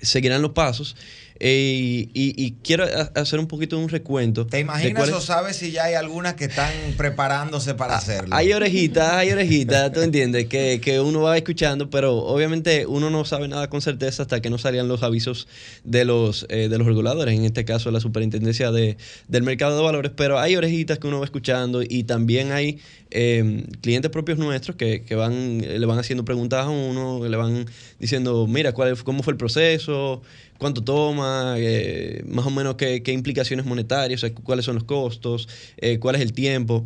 seguirán 0.00 0.42
los 0.42 0.52
pasos. 0.52 0.96
Eh, 1.40 2.08
y, 2.14 2.44
y- 2.44 2.52
quiero 2.62 2.84
hacer 3.14 3.40
un 3.40 3.46
poquito 3.48 3.76
de 3.76 3.82
un 3.82 3.88
recuento. 3.88 4.46
¿Te 4.46 4.60
imaginas 4.60 5.10
o 5.10 5.20
sabes 5.20 5.56
si 5.56 5.72
ya 5.72 5.84
hay 5.84 5.94
algunas 5.94 6.34
que 6.34 6.44
están 6.44 6.70
preparándose 6.96 7.74
para 7.74 7.96
hacerlo? 7.96 8.34
Hay 8.36 8.52
orejitas, 8.52 9.12
hay 9.12 9.32
orejitas, 9.32 9.92
tú 9.92 10.00
entiendes, 10.00 10.46
que, 10.46 10.80
que 10.80 11.00
uno 11.00 11.22
va 11.22 11.36
escuchando, 11.36 11.90
pero 11.90 12.16
obviamente 12.18 12.86
uno 12.86 13.10
no 13.10 13.24
sabe 13.24 13.48
nada 13.48 13.68
con 13.68 13.82
certeza 13.82 14.22
hasta 14.22 14.40
que 14.40 14.48
no 14.48 14.58
salgan 14.58 14.86
los 14.86 15.02
avisos 15.02 15.48
de 15.82 16.04
los, 16.04 16.46
eh, 16.50 16.68
de 16.68 16.78
los 16.78 16.86
reguladores, 16.86 17.34
en 17.36 17.44
este 17.44 17.64
caso 17.64 17.90
la 17.90 18.00
superintendencia 18.00 18.70
de, 18.70 18.96
del 19.26 19.42
mercado 19.42 19.76
de 19.76 19.82
valores, 19.82 20.12
pero 20.14 20.38
hay 20.38 20.54
orejitas 20.56 20.98
que 21.00 21.08
uno 21.08 21.18
va 21.18 21.24
escuchando 21.24 21.82
y 21.82 22.04
también 22.04 22.52
hay 22.52 22.78
eh, 23.10 23.64
clientes 23.80 24.10
propios 24.10 24.38
nuestros 24.38 24.76
que, 24.76 25.02
que 25.02 25.14
van, 25.16 25.58
le 25.58 25.84
van 25.86 25.98
haciendo 25.98 26.24
preguntas 26.24 26.64
a 26.66 26.68
uno, 26.70 27.26
le 27.26 27.36
van 27.36 27.66
diciendo, 27.98 28.46
mira, 28.46 28.72
¿cuál, 28.72 28.96
¿cómo 29.02 29.22
fue 29.22 29.32
el 29.32 29.36
proceso? 29.36 30.22
Cuánto 30.58 30.82
toma, 30.82 31.54
eh, 31.58 32.22
más 32.26 32.46
o 32.46 32.50
menos 32.50 32.76
qué, 32.76 33.02
qué 33.02 33.12
implicaciones 33.12 33.66
monetarias, 33.66 34.24
o 34.24 34.34
cuáles 34.34 34.64
son 34.64 34.74
los 34.76 34.84
costos, 34.84 35.48
eh, 35.76 35.98
cuál 35.98 36.16
es 36.16 36.22
el 36.22 36.32
tiempo 36.32 36.84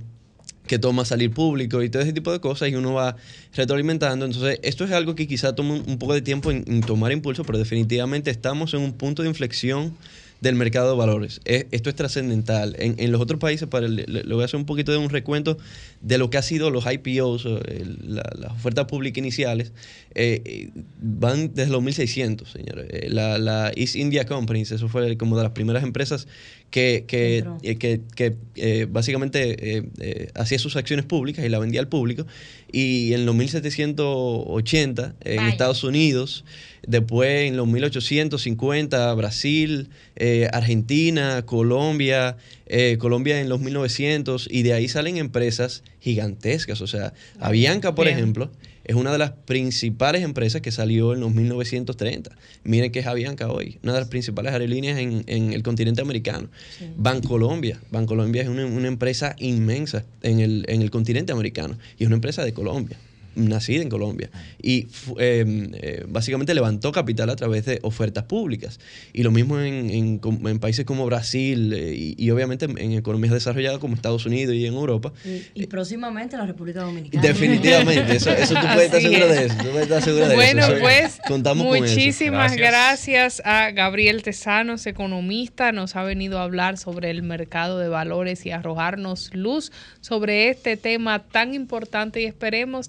que 0.69 0.79
toma 0.79 1.05
salir 1.05 1.33
público 1.33 1.83
y 1.83 1.89
todo 1.89 2.03
ese 2.03 2.13
tipo 2.13 2.31
de 2.31 2.41
cosas 2.41 2.69
y 2.69 2.77
uno 2.77 2.93
va 2.93 3.17
retroalimentando. 3.55 4.27
Entonces, 4.27 4.61
esto 4.63 4.85
es 4.85 4.93
algo 4.93 5.15
que 5.17 5.27
quizá 5.27 5.55
toma 5.55 5.75
un, 5.75 5.99
poco 5.99 6.15
de 6.15 6.23
tiempo 6.23 6.53
en, 6.53 6.83
tomar 6.83 7.11
impulso, 7.11 7.43
pero 7.45 7.59
definitivamente 7.59 8.31
estamos 8.31 8.75
en 8.75 8.81
un 8.81 8.93
punto 8.93 9.23
de 9.23 9.29
inflexión 9.29 9.97
del 10.41 10.55
mercado 10.55 10.93
de 10.93 10.97
valores. 10.97 11.41
Es- 11.45 11.67
esto 11.73 11.91
es 11.91 11.97
trascendental. 11.97 12.77
En, 12.79 13.11
los 13.11 13.21
otros 13.21 13.41
países, 13.41 13.67
para 13.67 13.87
el- 13.87 14.05
le 14.07 14.35
voy 14.35 14.43
a 14.43 14.45
hacer 14.45 14.61
un 14.61 14.67
poquito 14.67 14.93
de 14.93 14.99
un 14.99 15.09
recuento 15.09 15.59
de 16.01 16.17
lo 16.19 16.31
que 16.31 16.39
ha 16.39 16.43
sido 16.43 16.71
los 16.71 16.85
IPOs, 16.91 17.45
el- 17.45 17.99
la- 18.15 18.31
las 18.39 18.53
ofertas 18.53 18.85
públicas 18.87 19.19
iniciales, 19.19 19.73
eh, 20.15 20.43
eh, 20.45 20.71
van 21.01 21.53
desde 21.55 21.73
los 21.73 21.83
1600, 21.83 22.51
señores. 22.51 22.87
Eh, 22.91 23.09
la, 23.11 23.39
la 23.39 23.73
East 23.75 23.97
India 23.97 24.25
Company, 24.27 24.61
eso 24.63 24.89
fue 24.89 25.17
como 25.17 25.37
de 25.37 25.43
las 25.43 25.53
primeras 25.53 25.83
empresas 25.83 26.29
que, 26.71 27.05
que, 27.09 27.45
eh, 27.63 27.77
que, 27.77 28.01
que, 28.15 28.37
eh, 28.57 28.87
básicamente 28.91 29.77
eh, 29.79 29.83
eh, 30.01 30.31
hacía 30.35 30.59
sus 30.59 30.77
acciones 30.77 31.05
públicas 31.07 31.45
y 31.45 31.49
la 31.49 31.59
vendía 31.59 31.81
al 31.81 31.89
público. 31.89 32.27
Y 32.71 33.13
en 33.15 33.25
los 33.27 33.35
1780 33.35 35.15
en. 35.25 35.41
Estados 35.49 35.85
Unidos, 35.85 36.45
después 36.87 37.49
en 37.49 37.57
los 37.57 37.67
1850 37.67 39.13
Brasil, 39.15 39.89
eh, 40.17 40.49
Argentina, 40.53 41.43
Colombia, 41.47 42.37
eh, 42.69 42.97
Colombia 42.99 43.41
en 43.41 43.49
los 43.49 43.61
1900 43.61 44.49
y 44.51 44.63
de 44.63 44.73
ahí 44.73 44.89
salen 44.89 45.17
empresas 45.17 45.83
gigantescas. 46.01 46.81
O 46.81 46.87
sea, 46.87 47.13
Avianca, 47.41 47.95
por 47.95 48.07
Bien. 48.07 48.19
ejemplo, 48.19 48.51
es 48.85 48.95
una 48.95 49.13
de 49.13 49.19
las 49.19 49.33
principales 49.33 50.23
empresas 50.23 50.63
que 50.63 50.71
salió 50.73 51.13
en 51.13 51.21
los 51.21 51.35
1930. 51.35 52.31
Miren 52.65 52.91
que 52.91 53.01
es 53.01 53.07
Avianca 53.07 53.51
hoy, 53.51 53.79
una 53.83 53.93
de 53.93 54.01
las 54.01 54.09
principales 54.09 54.53
aerolíneas 54.53 54.99
en, 54.99 55.25
en 55.27 55.53
el 55.53 55.63
continente 55.63 56.01
americano. 56.01 56.49
Bancolombia. 56.97 57.81
Bancolombia 57.91 58.43
es 58.43 58.49
una, 58.49 58.65
una 58.65 58.89
empresa 58.89 59.37
inmensa 59.39 60.05
en 60.23 60.41
el, 60.41 60.65
en 60.69 60.83
el 60.83 60.91
continente 60.91 61.33
americano 61.33 61.79
y 61.99 62.05
es 62.05 62.07
una 62.07 62.17
empresa 62.17 62.45
de 62.45 62.53
Colombia 62.53 62.99
nacida 63.39 63.83
en 63.83 63.89
Colombia 63.89 64.31
y 64.61 64.83
fu- 64.91 65.17
eh, 65.19 65.45
eh, 65.75 66.05
básicamente 66.09 66.55
levantó 66.55 66.93
capital 66.93 67.31
a 67.31 67.37
través 67.37 67.65
de 67.65 67.79
ofertas 67.83 68.25
públicas 68.25 68.81
y 69.13 69.23
lo 69.23 69.31
mismo 69.31 69.59
en, 69.61 69.91
en 69.91 70.21
en 70.47 70.59
países 70.59 70.85
como 70.85 71.07
Brasil 71.07 71.73
eh, 71.73 71.95
y, 71.97 72.15
y 72.19 72.31
obviamente 72.31 72.65
en, 72.67 72.93
economías 72.93 73.33
desarrolladas 73.33 73.79
como 73.79 73.95
Estados 73.95 74.27
Unidos 74.27 74.55
y 74.55 74.67
en 74.67 74.75
Europa 74.75 75.13
Y, 75.25 75.63
y 75.63 75.67
próximamente 75.67 76.37
la 76.37 76.47
República 76.47 76.81
Dominicana. 76.83 77.23
Definitivamente, 77.23 78.17
eso, 78.17 78.31
eso 78.31 78.55
tú 78.55 78.61
puedes 78.75 78.85
estar 78.87 79.01
seguro 79.01 79.25
es. 79.27 79.37
de 79.39 79.47
eso. 79.47 79.55
Tú 79.59 79.65
puedes 79.71 79.83
estar 79.83 80.03
seguro 80.03 80.29
de 80.29 80.35
Bueno, 80.35 80.63
eso. 80.67 80.75
Pues 80.81 81.19
contamos 81.27 81.67
con 81.67 81.77
eso. 81.77 81.95
muchísimas 81.95 82.57
gracias. 82.57 83.43
a 83.45 83.71
Gabriel 83.71 84.23
Tesanos, 84.23 84.87
economista. 84.87 85.73
Nos 85.73 85.97
ha 85.97 86.03
venido 86.03 86.39
a 86.39 86.43
hablar 86.43 86.79
sobre 86.79 87.11
el 87.11 87.23
mercado 87.23 87.79
de 87.79 87.89
valores 87.89 88.45
y 88.47 88.51
arrojarnos 88.51 89.35
luz 89.35 89.73
sobre 90.01 90.49
este 90.51 90.77
tema 90.77 91.21
tan 91.25 91.55
importante 91.55 92.21
y 92.21 92.25
esperemos 92.25 92.89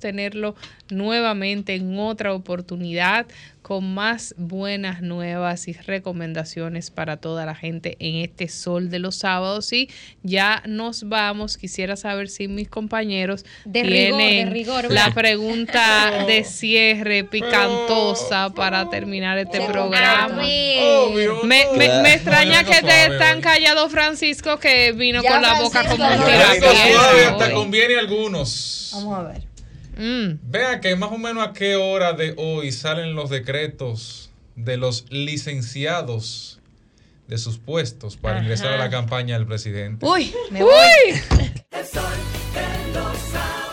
nuevamente 0.89 1.75
en 1.75 1.97
otra 1.99 2.33
oportunidad 2.33 3.27
con 3.61 3.93
más 3.93 4.33
buenas 4.37 5.01
nuevas 5.01 5.67
y 5.67 5.73
recomendaciones 5.73 6.89
para 6.89 7.17
toda 7.17 7.45
la 7.45 7.53
gente 7.53 7.97
en 7.99 8.15
este 8.15 8.47
sol 8.47 8.89
de 8.89 8.99
los 8.99 9.17
sábados. 9.17 9.71
Y 9.73 9.89
ya 10.23 10.63
nos 10.65 11.07
vamos. 11.07 11.57
Quisiera 11.57 11.95
saber 11.95 12.29
si 12.29 12.47
mis 12.47 12.69
compañeros 12.69 13.45
De 13.65 13.83
rigor, 13.83 13.93
de 13.93 14.27
tienen 14.27 14.51
rigor, 14.51 14.91
la 14.91 15.13
pregunta 15.13 16.23
de 16.27 16.43
cierre 16.45 17.23
picantosa 17.25 18.49
para 18.55 18.89
terminar 18.89 19.37
este 19.37 19.61
programa. 19.61 20.41
Obvio, 20.41 21.43
Me, 21.43 21.65
me- 21.75 22.13
extraña 22.13 22.63
que 22.63 22.81
te 22.81 23.17
tan 23.19 23.41
callado 23.41 23.87
Francisco 23.89 24.57
que 24.57 24.93
vino 24.93 25.21
Ya 25.21 25.33
con 25.33 25.41
la 25.41 25.61
boca 25.61 25.87
como 25.87 26.07
un 26.07 27.53
conviene 27.53 27.95
a 27.95 27.99
algunos. 27.99 28.91
Vamos 28.93 29.19
a 29.19 29.23
ver. 29.23 29.48
Mm. 29.99 30.39
Vean 30.43 30.79
que 30.79 30.95
más 30.95 31.11
o 31.11 31.17
menos 31.17 31.45
a 31.45 31.51
qué 31.51 31.75
hora 31.75 32.13
de 32.13 32.33
hoy 32.37 32.71
salen 32.71 33.15
los 33.15 33.29
decretos 33.29 34.31
de 34.55 34.77
los 34.77 35.05
licenciados 35.09 36.61
de 37.27 37.37
sus 37.37 37.57
puestos 37.57 38.15
para 38.15 38.35
Ajá. 38.35 38.43
ingresar 38.43 38.73
a 38.73 38.77
la 38.77 38.89
campaña 38.89 39.37
del 39.37 39.45
presidente. 39.45 40.05
Uy, 40.05 40.33
me 40.51 40.63
voy. 40.63 40.71
El 41.71 41.85
sol 41.85 42.03
de 42.53 42.93
los 42.93 43.17
sábados. 43.17 43.68